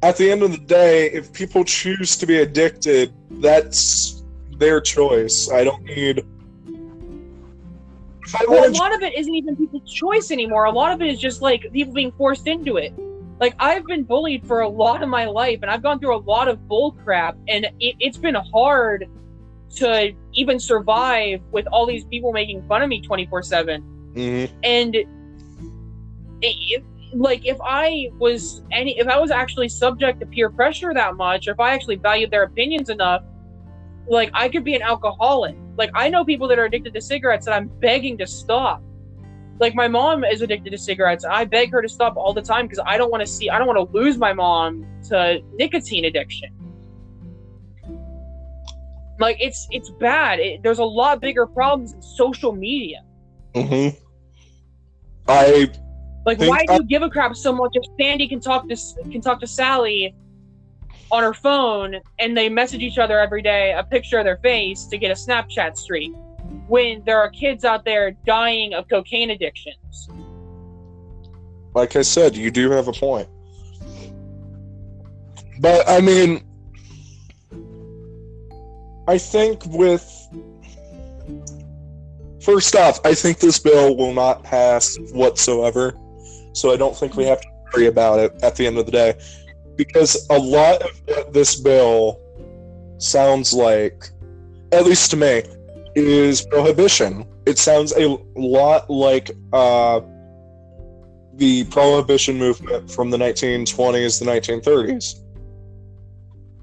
at 0.02 0.16
the 0.16 0.30
end 0.30 0.42
of 0.42 0.52
the 0.52 0.58
day, 0.58 1.10
if 1.10 1.32
people 1.32 1.64
choose 1.64 2.16
to 2.16 2.26
be 2.26 2.38
addicted, 2.38 3.12
that's 3.30 4.22
their 4.58 4.80
choice. 4.80 5.50
I 5.50 5.64
don't 5.64 5.82
need. 5.82 6.24
I 8.34 8.44
a 8.44 8.70
lot 8.70 8.94
of 8.94 9.02
it 9.02 9.14
isn't 9.18 9.34
even 9.34 9.56
people's 9.56 9.92
choice 9.92 10.30
anymore. 10.30 10.64
A 10.64 10.70
lot 10.70 10.92
of 10.92 11.02
it 11.02 11.08
is 11.08 11.20
just 11.20 11.42
like 11.42 11.70
people 11.72 11.92
being 11.92 12.12
forced 12.12 12.46
into 12.46 12.76
it. 12.76 12.92
Like 13.40 13.54
I've 13.58 13.84
been 13.86 14.04
bullied 14.04 14.46
for 14.46 14.60
a 14.60 14.68
lot 14.68 15.02
of 15.02 15.08
my 15.08 15.26
life, 15.26 15.58
and 15.62 15.70
I've 15.70 15.82
gone 15.82 15.98
through 15.98 16.16
a 16.16 16.22
lot 16.22 16.48
of 16.48 16.66
bull 16.68 16.92
crap, 17.04 17.36
and 17.48 17.64
it, 17.80 17.96
it's 17.98 18.16
been 18.16 18.36
hard 18.36 19.08
to 19.76 20.12
even 20.34 20.60
survive 20.60 21.40
with 21.50 21.66
all 21.66 21.84
these 21.84 22.04
people 22.04 22.32
making 22.32 22.66
fun 22.68 22.80
of 22.82 22.88
me 22.88 23.00
twenty 23.02 23.26
four 23.26 23.42
seven. 23.42 23.82
Mhm. 24.14 24.48
And 24.62 24.94
it, 24.94 25.06
it- 26.42 26.84
like 27.16 27.46
if 27.46 27.58
I 27.62 28.10
was 28.18 28.62
any, 28.72 28.98
if 28.98 29.06
I 29.06 29.18
was 29.20 29.30
actually 29.30 29.68
subject 29.68 30.18
to 30.18 30.26
peer 30.26 30.50
pressure 30.50 30.92
that 30.92 31.14
much, 31.14 31.46
or 31.46 31.52
if 31.52 31.60
I 31.60 31.72
actually 31.72 31.94
valued 31.94 32.32
their 32.32 32.42
opinions 32.42 32.88
enough, 32.90 33.22
like 34.06 34.30
I 34.34 34.48
could 34.48 34.64
be 34.64 34.74
an 34.74 34.82
alcoholic. 34.82 35.56
Like 35.76 35.90
I 35.94 36.08
know 36.08 36.24
people 36.24 36.48
that 36.48 36.58
are 36.58 36.64
addicted 36.64 36.94
to 36.94 37.00
cigarettes 37.00 37.46
that 37.46 37.54
I'm 37.54 37.68
begging 37.80 38.18
to 38.18 38.26
stop. 38.26 38.82
Like 39.60 39.74
my 39.74 39.88
mom 39.88 40.24
is 40.24 40.42
addicted 40.42 40.70
to 40.70 40.78
cigarettes. 40.78 41.24
I 41.24 41.44
beg 41.44 41.70
her 41.72 41.80
to 41.80 41.88
stop 41.88 42.16
all 42.16 42.32
the 42.32 42.42
time 42.42 42.66
because 42.66 42.82
I 42.86 42.98
don't 42.98 43.10
want 43.10 43.22
to 43.22 43.26
see 43.26 43.50
I 43.50 43.58
don't 43.58 43.66
want 43.66 43.78
to 43.78 43.96
lose 43.96 44.18
my 44.18 44.32
mom 44.32 44.86
to 45.08 45.40
nicotine 45.54 46.04
addiction. 46.04 46.50
Like 49.20 49.36
it's 49.40 49.66
it's 49.70 49.90
bad. 49.90 50.40
It, 50.40 50.62
there's 50.62 50.80
a 50.80 50.84
lot 50.84 51.20
bigger 51.20 51.46
problems 51.46 51.92
in 51.92 52.02
social 52.02 52.52
media. 52.52 53.02
Mhm. 53.54 53.96
I 55.28 55.70
Like 56.26 56.40
why 56.40 56.64
do 56.66 56.74
you 56.74 56.84
give 56.84 57.02
a 57.02 57.08
crap 57.08 57.36
so 57.36 57.52
much 57.52 57.70
if 57.74 57.84
Sandy 57.98 58.28
can 58.28 58.40
talk 58.40 58.68
to 58.68 58.76
can 59.10 59.20
talk 59.20 59.40
to 59.40 59.46
Sally 59.46 60.14
on 61.10 61.22
her 61.22 61.34
phone 61.34 61.96
and 62.18 62.36
they 62.36 62.48
message 62.48 62.82
each 62.82 62.98
other 62.98 63.18
every 63.18 63.42
day 63.42 63.74
a 63.76 63.84
picture 63.84 64.18
of 64.18 64.24
their 64.24 64.38
face 64.38 64.84
to 64.86 64.98
get 64.98 65.10
a 65.10 65.14
Snapchat 65.14 65.76
streak 65.76 66.12
when 66.66 67.02
there 67.04 67.18
are 67.20 67.30
kids 67.30 67.64
out 67.64 67.84
there 67.84 68.12
dying 68.26 68.74
of 68.74 68.88
cocaine 68.88 69.30
addictions. 69.30 70.08
like 71.74 71.96
I 71.96 72.02
said, 72.02 72.36
you 72.36 72.50
do 72.50 72.70
have 72.70 72.88
a 72.88 72.92
point. 72.92 73.28
But 75.60 75.88
I 75.88 76.00
mean, 76.00 76.42
I 79.06 79.18
think 79.18 79.64
with 79.66 80.04
first 82.40 82.74
off, 82.74 83.00
I 83.04 83.14
think 83.14 83.38
this 83.38 83.58
bill 83.58 83.96
will 83.96 84.14
not 84.14 84.42
pass 84.42 84.96
whatsoever. 85.12 85.94
So 86.52 86.72
I 86.72 86.76
don't 86.76 86.96
think 86.96 87.16
we 87.16 87.24
have 87.24 87.40
to 87.40 87.48
worry 87.72 87.86
about 87.86 88.18
it 88.20 88.32
at 88.42 88.56
the 88.56 88.66
end 88.66 88.78
of 88.78 88.86
the 88.86 88.92
day. 88.92 89.14
Because 89.76 90.26
a 90.30 90.38
lot 90.38 90.82
of 90.82 91.32
this 91.32 91.60
bill 91.60 92.20
sounds 92.98 93.52
like, 93.52 94.10
at 94.72 94.84
least 94.84 95.10
to 95.10 95.16
me, 95.16 95.42
is 95.94 96.42
prohibition. 96.46 97.26
It 97.46 97.58
sounds 97.58 97.92
a 97.92 98.16
lot 98.36 98.88
like 98.88 99.30
uh, 99.52 100.00
the 101.34 101.64
prohibition 101.64 102.38
movement 102.38 102.90
from 102.90 103.10
the 103.10 103.16
1920s, 103.16 104.18
the 104.18 104.26
1930s. 104.26 105.20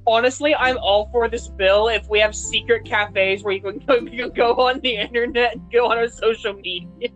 Honestly, 0.08 0.56
I'm 0.56 0.78
all 0.80 1.10
for 1.12 1.30
this 1.30 1.48
bill 1.48 1.88
if 1.88 2.10
we 2.10 2.20
have 2.20 2.36
secret 2.36 2.86
cafes 2.86 3.44
where 3.44 3.54
you 3.54 3.62
can 3.62 3.78
go, 3.80 3.96
you 3.96 4.24
can 4.24 4.34
go 4.34 4.54
on 4.56 4.80
the 4.80 4.96
internet 4.96 5.54
and 5.54 5.72
go 5.72 5.92
on 5.92 5.98
our 5.98 6.08
social 6.08 6.54
media. 6.54 7.10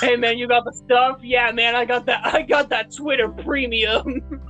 hey 0.00 0.16
man, 0.16 0.38
you 0.38 0.48
got 0.48 0.64
the 0.64 0.72
stuff? 0.72 1.20
Yeah, 1.22 1.50
man, 1.52 1.74
I 1.74 1.84
got 1.84 2.06
that. 2.06 2.26
I 2.26 2.42
got 2.42 2.68
that 2.70 2.94
Twitter 2.94 3.28
premium. 3.28 4.40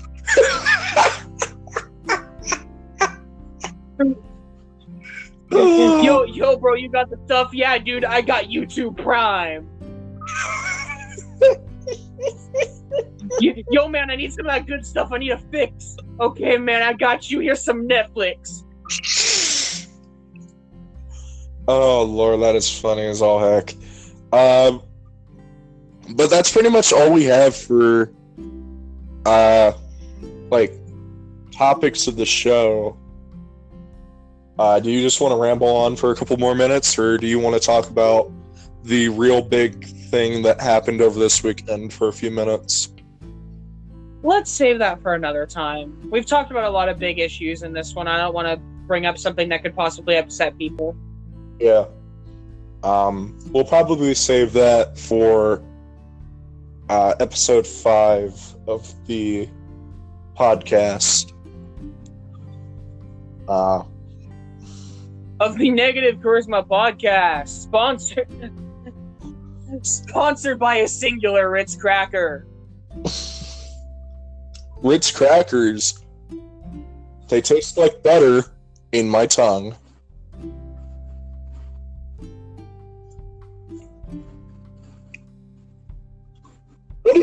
yo, 6.03 6.25
yo, 6.25 6.57
bro, 6.57 6.75
you 6.75 6.89
got 6.89 7.11
the 7.11 7.19
stuff? 7.25 7.51
Yeah, 7.53 7.79
dude, 7.79 8.05
I 8.05 8.21
got 8.21 8.45
YouTube 8.45 8.97
Prime. 8.97 9.69
Yo- 13.41 13.55
yo, 13.71 13.89
man, 13.89 14.11
I 14.11 14.17
need 14.17 14.33
some 14.33 14.47
of 14.47 14.53
that 14.53 14.67
good 14.67 14.85
stuff. 14.85 15.11
I 15.13 15.19
need 15.19 15.31
a 15.31 15.39
fix. 15.39 15.97
Okay, 16.21 16.57
man, 16.59 16.83
I 16.83 16.93
got 16.93 17.31
you. 17.31 17.41
Here's 17.41 17.63
some 17.63 17.89
Netflix. 17.89 18.63
Oh 21.69 22.05
lord, 22.05 22.41
that 22.43 22.55
is 22.55 22.71
funny 22.79 23.03
as 23.03 23.21
all 23.21 23.41
heck. 23.41 23.75
Um, 24.33 24.83
but 26.15 26.31
that's 26.31 26.51
pretty 26.53 26.69
much 26.69 26.93
all 26.93 27.13
we 27.13 27.25
have 27.25 27.55
for 27.55 28.13
uh, 29.25 29.73
like 30.51 30.73
topics 31.53 32.07
of 32.07 32.17
the 32.17 32.27
show. 32.27 32.97
Uh, 34.59 34.81
do 34.81 34.91
you 34.91 35.03
just 35.03 35.21
want 35.21 35.33
to 35.33 35.37
ramble 35.37 35.69
on 35.69 35.97
for 35.97 36.11
a 36.13 36.17
couple 36.17 36.37
more 36.39 36.55
minutes, 36.55 36.99
or 36.99 37.19
do 37.19 37.27
you 37.27 37.39
want 37.39 37.55
to 37.55 37.61
talk 37.61 37.91
about 37.91 38.31
the 38.85 39.09
real 39.09 39.43
big 39.43 39.85
thing 39.85 40.43
that 40.43 40.61
happened 40.61 41.03
over 41.03 41.19
this 41.19 41.43
weekend 41.43 41.93
for 41.93 42.09
a 42.09 42.13
few 42.13 42.31
minutes? 42.31 42.91
Let's 44.23 44.51
save 44.51 44.79
that 44.79 45.03
for 45.03 45.15
another 45.15 45.47
time. 45.47 46.09
We've 46.11 46.25
talked 46.25 46.51
about 46.51 46.65
a 46.65 46.71
lot 46.71 46.89
of 46.89 46.99
big 46.99 47.19
issues 47.19 47.63
in 47.63 47.73
this 47.73 47.95
one. 47.95 48.09
I 48.09 48.17
don't 48.17 48.35
want 48.35 48.49
to 48.49 48.57
bring 48.87 49.05
up 49.05 49.19
something 49.19 49.49
that 49.51 49.63
could 49.63 49.75
possibly 49.75 50.17
upset 50.17 50.57
people. 50.57 50.97
Yeah. 51.61 51.87
Um, 52.83 53.39
we'll 53.51 53.65
probably 53.65 54.15
save 54.15 54.53
that 54.55 54.99
for 54.99 55.63
uh, 56.89 57.15
episode 57.21 57.67
five 57.67 58.35
of 58.67 58.93
the 59.07 59.49
podcast. 60.37 61.33
Uh, 63.49 63.83
of 65.39 65.57
the 65.59 65.71
Negative 65.71 66.17
Charisma 66.21 66.67
podcast, 66.67 67.49
sponsored 67.49 68.29
sponsored 69.83 70.59
by 70.59 70.77
a 70.77 70.89
singular 70.89 71.51
Ritz 71.51 71.77
cracker. 71.77 72.47
Ritz 74.83 75.11
crackers, 75.11 76.05
they 77.29 77.41
taste 77.41 77.77
like 77.77 78.03
butter 78.03 78.45
in 78.93 79.09
my 79.09 79.27
tongue. 79.27 79.75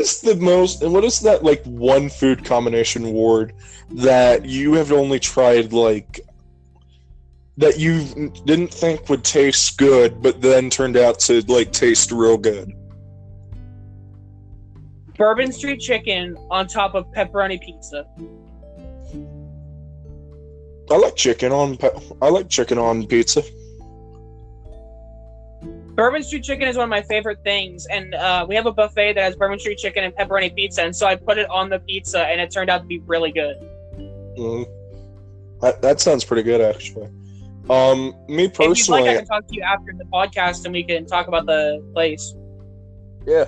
Is 0.04 0.20
the 0.20 0.36
most, 0.36 0.82
and 0.82 0.92
what 0.92 1.04
is 1.04 1.20
that 1.20 1.42
like 1.42 1.64
one 1.64 2.08
food 2.08 2.44
combination 2.44 3.12
ward 3.12 3.54
that 3.90 4.44
you 4.44 4.74
have 4.74 4.92
only 4.92 5.18
tried 5.18 5.72
like 5.72 6.20
that 7.56 7.78
you 7.78 8.30
didn't 8.44 8.72
think 8.72 9.08
would 9.08 9.24
taste 9.24 9.78
good, 9.78 10.20
but 10.22 10.40
then 10.42 10.70
turned 10.70 10.96
out 10.96 11.18
to 11.20 11.40
like 11.42 11.72
taste 11.72 12.12
real 12.12 12.36
good? 12.36 12.72
Bourbon 15.16 15.52
Street 15.52 15.80
chicken 15.80 16.36
on 16.50 16.66
top 16.66 16.94
of 16.94 17.06
pepperoni 17.12 17.60
pizza. 17.60 18.06
I 20.90 20.96
like 20.96 21.16
chicken 21.16 21.52
on 21.52 21.76
pe- 21.76 21.88
I 22.20 22.28
like 22.28 22.48
chicken 22.48 22.78
on 22.78 23.06
pizza. 23.06 23.42
Bourbon 25.94 26.24
Street 26.24 26.42
chicken 26.42 26.66
is 26.66 26.76
one 26.76 26.84
of 26.84 26.90
my 26.90 27.02
favorite 27.02 27.38
things, 27.44 27.86
and 27.86 28.14
uh, 28.14 28.44
we 28.48 28.56
have 28.56 28.66
a 28.66 28.72
buffet 28.72 29.12
that 29.12 29.22
has 29.22 29.36
Bourbon 29.36 29.60
Street 29.60 29.78
chicken 29.78 30.02
and 30.02 30.12
pepperoni 30.14 30.54
pizza, 30.54 30.82
and 30.82 30.94
so 30.94 31.06
I 31.06 31.14
put 31.14 31.38
it 31.38 31.48
on 31.50 31.70
the 31.70 31.78
pizza, 31.78 32.26
and 32.26 32.40
it 32.40 32.50
turned 32.50 32.68
out 32.68 32.82
to 32.82 32.86
be 32.86 32.98
really 33.06 33.30
good. 33.30 33.56
Mm. 34.36 34.66
That, 35.60 35.80
that 35.82 36.00
sounds 36.00 36.24
pretty 36.24 36.42
good, 36.42 36.60
actually. 36.60 37.08
Um, 37.70 38.14
me 38.28 38.44
If 38.44 38.58
you'd 38.58 38.68
personally, 38.68 39.02
like, 39.02 39.10
I 39.10 39.16
can 39.18 39.26
talk 39.26 39.46
to 39.46 39.54
you 39.54 39.62
after 39.62 39.92
the 39.96 40.04
podcast, 40.04 40.64
and 40.64 40.74
we 40.74 40.82
can 40.82 41.06
talk 41.06 41.28
about 41.28 41.46
the 41.46 41.82
place. 41.94 42.34
yeah, 43.24 43.44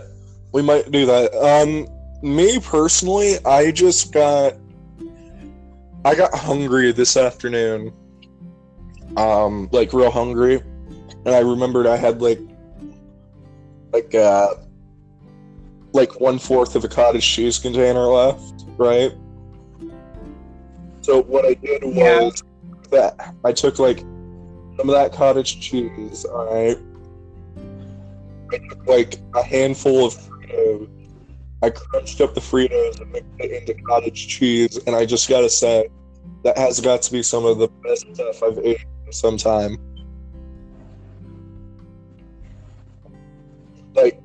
we 0.52 0.62
might 0.62 0.90
do 0.90 1.05
that. 1.05 1.35
Um, 1.35 1.89
me 2.23 2.60
personally, 2.60 3.44
I 3.44 3.73
just 3.73 4.12
got, 4.12 4.55
I 6.05 6.14
got 6.14 6.32
hungry 6.32 6.93
this 6.93 7.16
afternoon. 7.16 7.93
Um, 9.16 9.68
like 9.73 9.93
real 9.93 10.10
hungry, 10.10 10.62
and 11.26 11.34
I 11.34 11.40
remembered 11.40 11.86
I 11.86 11.96
had 11.96 12.22
like, 12.22 12.40
like 13.92 14.14
uh, 14.14 14.54
like 15.92 16.20
one 16.20 16.38
fourth 16.38 16.76
of 16.76 16.84
a 16.84 16.88
cottage 16.88 17.26
cheese 17.26 17.58
container 17.58 18.06
left, 18.06 18.64
right? 18.78 19.12
So 21.02 21.22
what 21.22 21.44
I 21.44 21.54
did 21.54 21.82
was 21.82 21.94
Yeah. 21.94 22.30
that 22.90 23.34
I 23.44 23.52
took 23.52 23.78
like 23.78 23.98
some 24.76 24.88
of 24.88 24.94
that 24.94 25.12
cottage 25.12 25.60
cheese, 25.60 26.24
all 26.24 26.46
right. 26.46 26.78
I 28.52 28.58
took 28.68 28.86
like 28.86 29.18
a 29.34 29.42
handful 29.42 30.06
of 30.06 30.14
Fritos. 30.14 30.88
I 31.62 31.70
crunched 31.70 32.20
up 32.20 32.34
the 32.34 32.40
Fritos 32.40 33.00
and 33.00 33.10
mixed 33.10 33.28
it 33.38 33.68
into 33.68 33.82
cottage 33.82 34.28
cheese, 34.28 34.78
and 34.86 34.94
I 34.94 35.06
just 35.06 35.28
gotta 35.28 35.50
say, 35.50 35.88
that 36.44 36.56
has 36.56 36.80
got 36.80 37.02
to 37.02 37.12
be 37.12 37.24
some 37.24 37.44
of 37.44 37.58
the 37.58 37.68
best 37.82 38.06
stuff 38.14 38.42
I've 38.44 38.58
eaten 38.58 38.86
in 39.06 39.12
some 39.12 39.36
time. 39.36 39.76
Like, 43.97 44.20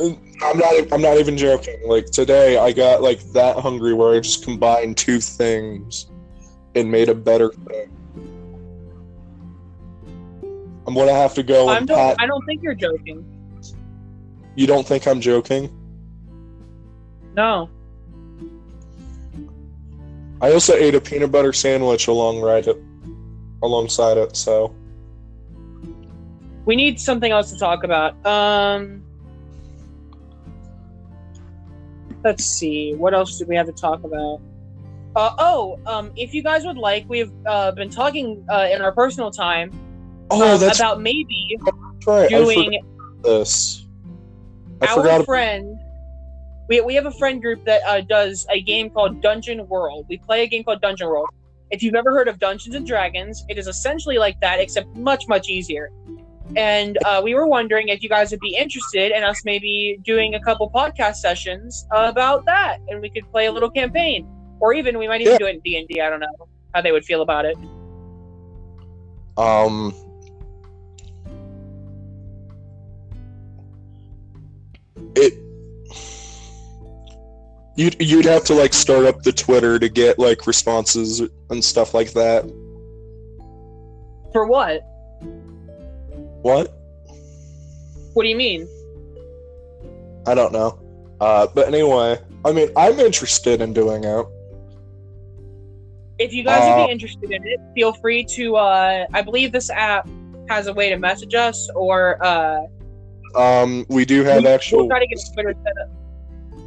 I'm 0.00 0.58
not. 0.58 0.92
I'm 0.92 1.02
not 1.02 1.18
even 1.18 1.36
joking. 1.36 1.80
Like 1.86 2.06
today, 2.06 2.58
I 2.58 2.72
got 2.72 3.02
like 3.02 3.20
that 3.32 3.56
hungry 3.58 3.94
where 3.94 4.14
I 4.14 4.20
just 4.20 4.44
combined 4.44 4.96
two 4.96 5.20
things 5.20 6.06
and 6.74 6.90
made 6.90 7.08
a 7.08 7.14
better 7.14 7.50
thing. 7.50 7.90
I'm 10.86 10.94
gonna 10.94 11.12
have 11.12 11.34
to 11.34 11.42
go 11.42 11.68
I'm 11.68 11.78
and 11.78 11.88
don't, 11.88 11.96
pat. 11.96 12.16
I 12.18 12.26
don't 12.26 12.44
think 12.46 12.62
you're 12.62 12.74
joking. 12.74 13.24
You 14.54 14.66
don't 14.66 14.86
think 14.86 15.06
I'm 15.06 15.20
joking? 15.20 15.70
No. 17.34 17.68
I 20.40 20.52
also 20.52 20.74
ate 20.74 20.94
a 20.94 21.00
peanut 21.00 21.32
butter 21.32 21.52
sandwich 21.52 22.06
along 22.06 22.40
right 22.40 22.66
it, 22.66 22.80
alongside 23.62 24.16
it. 24.16 24.36
So 24.36 24.74
We 26.68 26.76
need 26.76 27.00
something 27.00 27.32
else 27.32 27.50
to 27.50 27.58
talk 27.58 27.82
about. 27.82 28.14
Um, 28.26 29.02
let's 32.22 32.44
see. 32.44 32.92
What 32.94 33.14
else 33.14 33.38
do 33.38 33.46
we 33.46 33.56
have 33.56 33.64
to 33.64 33.72
talk 33.72 34.04
about? 34.04 34.42
Uh, 35.16 35.34
oh, 35.38 35.80
um, 35.86 36.12
if 36.14 36.34
you 36.34 36.42
guys 36.42 36.66
would 36.66 36.76
like, 36.76 37.08
we've 37.08 37.32
uh, 37.46 37.70
been 37.70 37.88
talking 37.88 38.44
uh, 38.50 38.68
in 38.70 38.82
our 38.82 38.92
personal 38.92 39.30
time 39.30 39.72
oh, 40.30 40.56
um, 40.56 40.60
that's 40.60 40.78
about 40.78 41.00
maybe 41.00 41.56
right. 42.06 42.28
Doing 42.28 42.82
this. 43.22 43.86
I 44.82 44.88
our 44.88 44.96
forgot. 44.96 45.24
friend. 45.24 45.80
We, 46.68 46.82
we 46.82 46.94
have 46.96 47.06
a 47.06 47.12
friend 47.12 47.40
group 47.40 47.64
that 47.64 47.80
uh, 47.86 48.02
does 48.02 48.46
a 48.50 48.60
game 48.60 48.90
called 48.90 49.22
Dungeon 49.22 49.66
World. 49.68 50.04
We 50.10 50.18
play 50.18 50.42
a 50.42 50.46
game 50.46 50.64
called 50.64 50.82
Dungeon 50.82 51.08
World. 51.08 51.30
If 51.70 51.82
you've 51.82 51.94
ever 51.94 52.12
heard 52.12 52.28
of 52.28 52.38
Dungeons 52.38 52.74
and 52.74 52.86
Dragons, 52.86 53.46
it 53.48 53.56
is 53.56 53.68
essentially 53.68 54.18
like 54.18 54.38
that, 54.42 54.60
except 54.60 54.94
much 54.94 55.26
much 55.28 55.48
easier. 55.48 55.90
And 56.56 56.98
uh, 57.04 57.20
we 57.22 57.34
were 57.34 57.46
wondering 57.46 57.88
if 57.88 58.02
you 58.02 58.08
guys 58.08 58.30
would 58.30 58.40
be 58.40 58.56
interested 58.56 59.12
in 59.12 59.22
us 59.22 59.42
maybe 59.44 59.98
doing 60.02 60.34
a 60.34 60.40
couple 60.40 60.70
podcast 60.70 61.16
sessions 61.16 61.86
about 61.90 62.44
that, 62.46 62.78
and 62.88 63.00
we 63.00 63.10
could 63.10 63.30
play 63.30 63.46
a 63.46 63.52
little 63.52 63.70
campaign, 63.70 64.26
or 64.60 64.72
even 64.72 64.98
we 64.98 65.06
might 65.06 65.20
even 65.20 65.34
Yeah. 65.34 65.38
do 65.38 65.46
it 65.46 65.56
in 65.56 65.60
D 65.60 65.76
and 65.76 65.86
D. 65.88 66.00
I 66.00 66.08
don't 66.08 66.20
know 66.20 66.48
how 66.74 66.80
they 66.80 66.90
would 66.92 67.04
feel 67.04 67.22
about 67.22 67.44
it. 67.44 67.56
Um. 69.36 69.94
It. 75.14 75.34
You'd 77.76 77.96
you'd 78.00 78.24
have 78.24 78.44
to 78.44 78.54
like 78.54 78.72
start 78.74 79.04
up 79.04 79.22
the 79.22 79.32
Twitter 79.32 79.78
to 79.78 79.88
get 79.88 80.18
like 80.18 80.46
responses 80.46 81.22
and 81.50 81.64
stuff 81.64 81.94
like 81.94 82.12
that. 82.14 82.44
For 84.32 84.46
what? 84.46 84.82
What? 86.42 86.72
What 88.14 88.22
do 88.22 88.28
you 88.28 88.36
mean? 88.36 88.68
I 90.26 90.34
don't 90.34 90.52
know. 90.52 90.78
Uh, 91.20 91.46
but 91.54 91.68
anyway, 91.68 92.18
I 92.44 92.52
mean, 92.52 92.68
I'm 92.76 92.98
interested 93.00 93.60
in 93.60 93.72
doing 93.72 94.04
it. 94.04 94.26
if 96.18 96.32
you 96.32 96.42
guys 96.42 96.60
would 96.62 96.82
Uh, 96.82 96.86
be 96.86 96.92
interested 96.92 97.30
in 97.30 97.46
it, 97.46 97.60
feel 97.74 97.92
free 97.92 98.24
to. 98.24 98.56
Uh, 98.56 99.06
I 99.12 99.22
believe 99.22 99.52
this 99.52 99.70
app 99.70 100.08
has 100.48 100.66
a 100.66 100.72
way 100.72 100.88
to 100.90 100.96
message 100.98 101.34
us, 101.34 101.68
or 101.76 102.18
uh, 102.24 102.60
Um, 103.36 103.84
we 103.88 104.04
do 104.04 104.24
have 104.24 104.42
we'll 104.42 104.52
actual. 104.54 104.88
try 104.88 104.98
to 105.00 105.06
get 105.06 105.18
Twitter 105.32 105.54
set 105.64 105.72
up. 105.82 105.88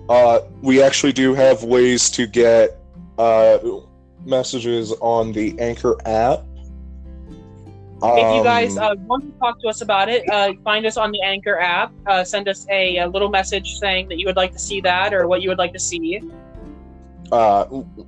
Uh, 0.10 0.40
we 0.62 0.82
actually 0.82 1.12
do 1.14 1.34
have 1.34 1.64
ways 1.64 2.10
to 2.12 2.28
get 2.28 2.78
uh, 3.18 3.58
messages 4.26 4.94
on 5.02 5.32
the 5.34 5.58
Anchor 5.60 5.98
app. 6.06 6.44
If 8.04 8.36
you 8.38 8.44
guys 8.44 8.78
Um, 8.78 8.84
uh, 8.84 8.96
want 9.06 9.24
to 9.26 9.32
talk 9.40 9.62
to 9.62 9.68
us 9.68 9.82
about 9.82 10.10
it, 10.10 10.28
uh, 10.30 10.54
find 10.64 10.86
us 10.86 10.98
on 10.98 11.12
the 11.12 11.22
Anchor 11.22 11.60
app. 11.60 11.92
Uh, 12.08 12.24
send 12.24 12.48
us 12.48 12.66
a, 12.70 12.98
a 12.98 13.08
little 13.08 13.30
message 13.30 13.78
saying 13.78 14.10
that 14.10 14.18
you 14.18 14.26
would 14.26 14.36
like 14.36 14.52
to 14.54 14.60
see 14.60 14.82
that 14.82 15.14
or 15.14 15.28
what 15.28 15.42
you 15.42 15.50
would 15.50 15.60
like 15.60 15.74
to 15.74 15.80
see. 15.80 16.22
uh, 17.32 17.66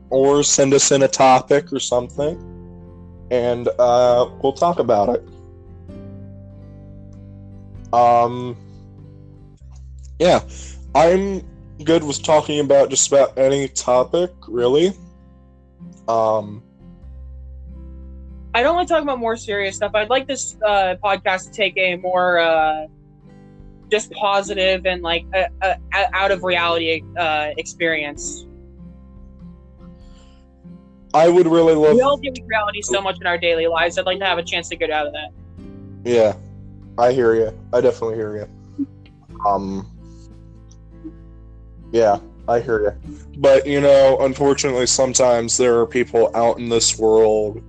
or 0.10 0.44
send 0.44 0.74
us 0.74 0.92
in 0.92 1.04
a 1.04 1.08
topic 1.08 1.72
or 1.72 1.80
something, 1.80 2.36
and 3.32 3.70
uh, 3.80 4.30
we'll 4.42 4.54
talk 4.54 4.80
about 4.80 5.10
it. 5.10 5.24
Um, 7.94 8.58
yeah, 10.20 10.42
I'm 10.96 11.42
good 11.84 12.04
with 12.04 12.22
talking 12.24 12.60
about 12.60 12.90
just 12.90 13.08
about 13.08 13.38
any 13.38 13.68
topic, 13.68 14.32
really. 14.48 14.94
Um, 16.08 16.64
I 18.56 18.62
don't 18.62 18.76
like 18.76 18.88
talking 18.88 19.04
about 19.04 19.20
more 19.20 19.36
serious 19.36 19.76
stuff. 19.76 19.96
I'd 19.96 20.10
like 20.10 20.28
this 20.28 20.58
uh, 20.66 20.96
podcast 21.04 21.46
to 21.46 21.52
take 21.52 21.76
a 21.78 21.96
more 21.96 22.38
uh, 22.38 22.86
just 23.90 24.12
positive 24.12 24.86
and 24.86 25.02
like 25.02 25.26
a, 25.34 25.48
a, 25.62 25.78
out 26.14 26.32
of 26.32 26.44
reality 26.44 27.02
uh, 27.18 27.50
experience. 27.58 28.46
I 31.16 31.30
would 31.30 31.48
really 31.48 31.74
love. 31.74 31.96
We 31.96 32.02
all 32.02 32.18
deal 32.18 32.32
with 32.32 32.42
reality 32.48 32.82
so 32.82 33.02
much 33.02 33.18
in 33.20 33.28
our 33.28 33.38
daily 33.38 33.68
lives. 33.68 33.98
I'd 33.98 34.06
like 34.06 34.20
to 34.20 34.26
have 34.26 34.38
a 34.38 34.44
chance 34.44 34.70
to 34.70 34.76
get 34.76 34.92
out 34.92 35.08
of 35.08 35.14
that. 35.14 35.30
Yeah, 36.04 36.36
I 36.98 37.12
hear 37.12 37.36
you. 37.36 37.58
I 37.72 37.82
definitely 37.82 38.16
hear 38.16 38.36
you. 38.78 38.88
Um, 39.46 39.90
yeah, 41.92 42.20
I 42.48 42.60
hear 42.60 42.82
you. 42.82 43.16
But 43.38 43.66
you 43.66 43.82
know, 43.82 44.18
unfortunately, 44.22 44.88
sometimes 44.88 45.58
there 45.58 45.80
are 45.80 45.88
people 45.88 46.32
out 46.36 46.58
in 46.58 46.70
this 46.70 46.98
world 46.98 47.64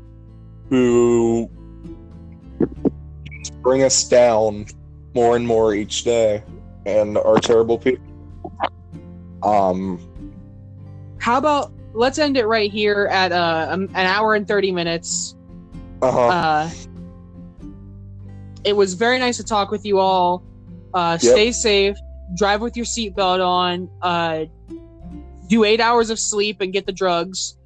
who 0.69 1.51
bring 3.63 3.83
us 3.83 4.05
down 4.05 4.67
more 5.15 5.37
and 5.37 5.47
more 5.47 5.75
each 5.75 6.05
day, 6.05 6.43
and 6.87 7.17
are 7.19 7.39
terrible 7.39 7.79
people. 7.79 8.05
Um, 9.43 10.01
How 11.19 11.39
about 11.39 11.73
let's 11.93 12.19
end 12.19 12.37
it 12.37 12.47
right 12.47 12.71
here 12.71 13.09
at 13.11 13.33
uh, 13.33 13.69
um, 13.71 13.85
an 13.95 14.07
hour 14.07 14.35
and 14.35 14.47
thirty 14.47 14.73
minutes. 14.73 15.37
uh-huh. 16.03 16.21
Uh, 16.21 16.71
it 18.65 18.75
was 18.75 18.95
very 18.95 19.19
nice 19.19 19.37
to 19.37 19.45
talk 19.45 19.71
with 19.71 19.85
you 19.85 19.99
all. 19.99 20.43
Uh, 20.95 21.19
Yep. 21.21 21.33
Stay 21.33 21.53
safe. 21.53 21.97
Drive 22.37 22.61
with 22.61 22.77
your 22.77 22.87
seatbelt 22.87 23.45
on. 23.45 23.91
Uh, 24.01 24.45
do 25.49 25.65
eight 25.65 25.81
hours 25.81 26.09
of 26.09 26.19
sleep 26.19 26.61
and 26.61 26.73
get 26.73 26.87
the 26.87 26.93
drugs. 26.93 27.57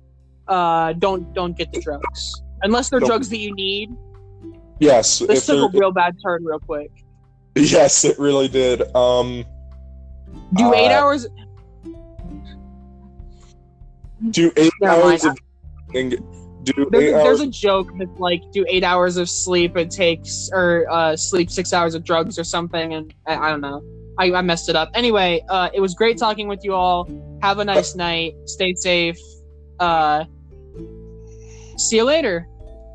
Uh, 0.49 0.93
don't 0.95 1.33
don't 1.35 1.57
get 1.57 1.73
the 1.73 1.81
drugs 1.81 2.43
unless 2.63 2.89
they're 2.91 3.01
drugs 3.01 3.29
that 3.31 3.39
you 3.39 3.55
need. 3.55 3.91
yes, 4.81 5.19
This 5.21 5.47
took 5.47 5.75
a 5.75 5.79
real 5.79 5.93
bad 5.93 6.17
turn 6.23 6.45
real 6.45 6.59
quick. 6.61 6.91
yes, 7.57 8.05
it 8.05 8.19
really 8.19 8.49
did. 8.49 8.83
Um, 8.95 9.45
Do 10.55 10.73
eight 10.75 10.91
Uh, 10.91 11.01
hours. 11.01 11.27
do 14.31 14.53
eight 14.57 14.73
Never 14.81 15.03
hours 15.03 15.25
of 15.25 15.37
and 15.95 16.11
do 16.65 16.87
There's, 16.91 17.11
a- 17.11 17.13
there's 17.25 17.41
hours. 17.41 17.41
a 17.41 17.47
joke 17.47 17.89
that's 17.99 18.19
like 18.19 18.43
do 18.53 18.65
eight 18.69 18.85
hours 18.85 19.17
of 19.17 19.29
sleep 19.31 19.77
and 19.77 19.91
takes 19.91 20.51
or 20.53 20.87
uh, 20.91 21.17
sleep 21.17 21.51
six 21.51 21.73
hours 21.73 21.95
of 21.95 22.05
drugs 22.05 22.39
or 22.39 22.45
something, 22.45 22.95
and 22.95 23.15
I, 23.27 23.37
I 23.37 23.51
don't 23.51 23.61
know. 23.61 23.83
I, 24.19 24.33
I 24.33 24.43
messed 24.43 24.69
it 24.69 24.75
up. 24.77 24.91
Anyway, 24.95 25.45
uh, 25.49 25.71
it 25.73 25.81
was 25.81 25.95
great 25.95 26.19
talking 26.19 26.49
with 26.49 26.65
you 26.65 26.75
all. 26.75 27.09
Have 27.43 27.59
a 27.61 27.65
nice 27.65 27.95
night. 27.95 28.35
Stay 28.47 28.75
safe. 28.75 29.17
Uh, 29.79 30.25
see 31.79 31.97
you 31.97 32.05
later. 32.05 32.47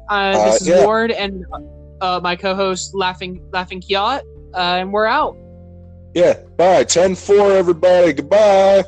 Uh, 0.09 0.13
Uh, 0.13 0.45
this 0.45 0.61
is 0.61 0.67
yeah. 0.67 0.85
Ward 0.85 1.11
and 1.11 1.45
uh, 2.01 2.19
my 2.21 2.35
co-host 2.35 2.93
Laughing 2.93 3.41
Laughing 3.51 3.81
Kiot, 3.81 4.21
uh, 4.53 4.57
and 4.57 4.91
we're 4.91 5.05
out. 5.05 5.37
Yeah. 6.13 6.39
Bye. 6.57 6.83
10 6.83 7.15
4, 7.15 7.53
everybody. 7.53 8.13
Goodbye. 8.13 8.83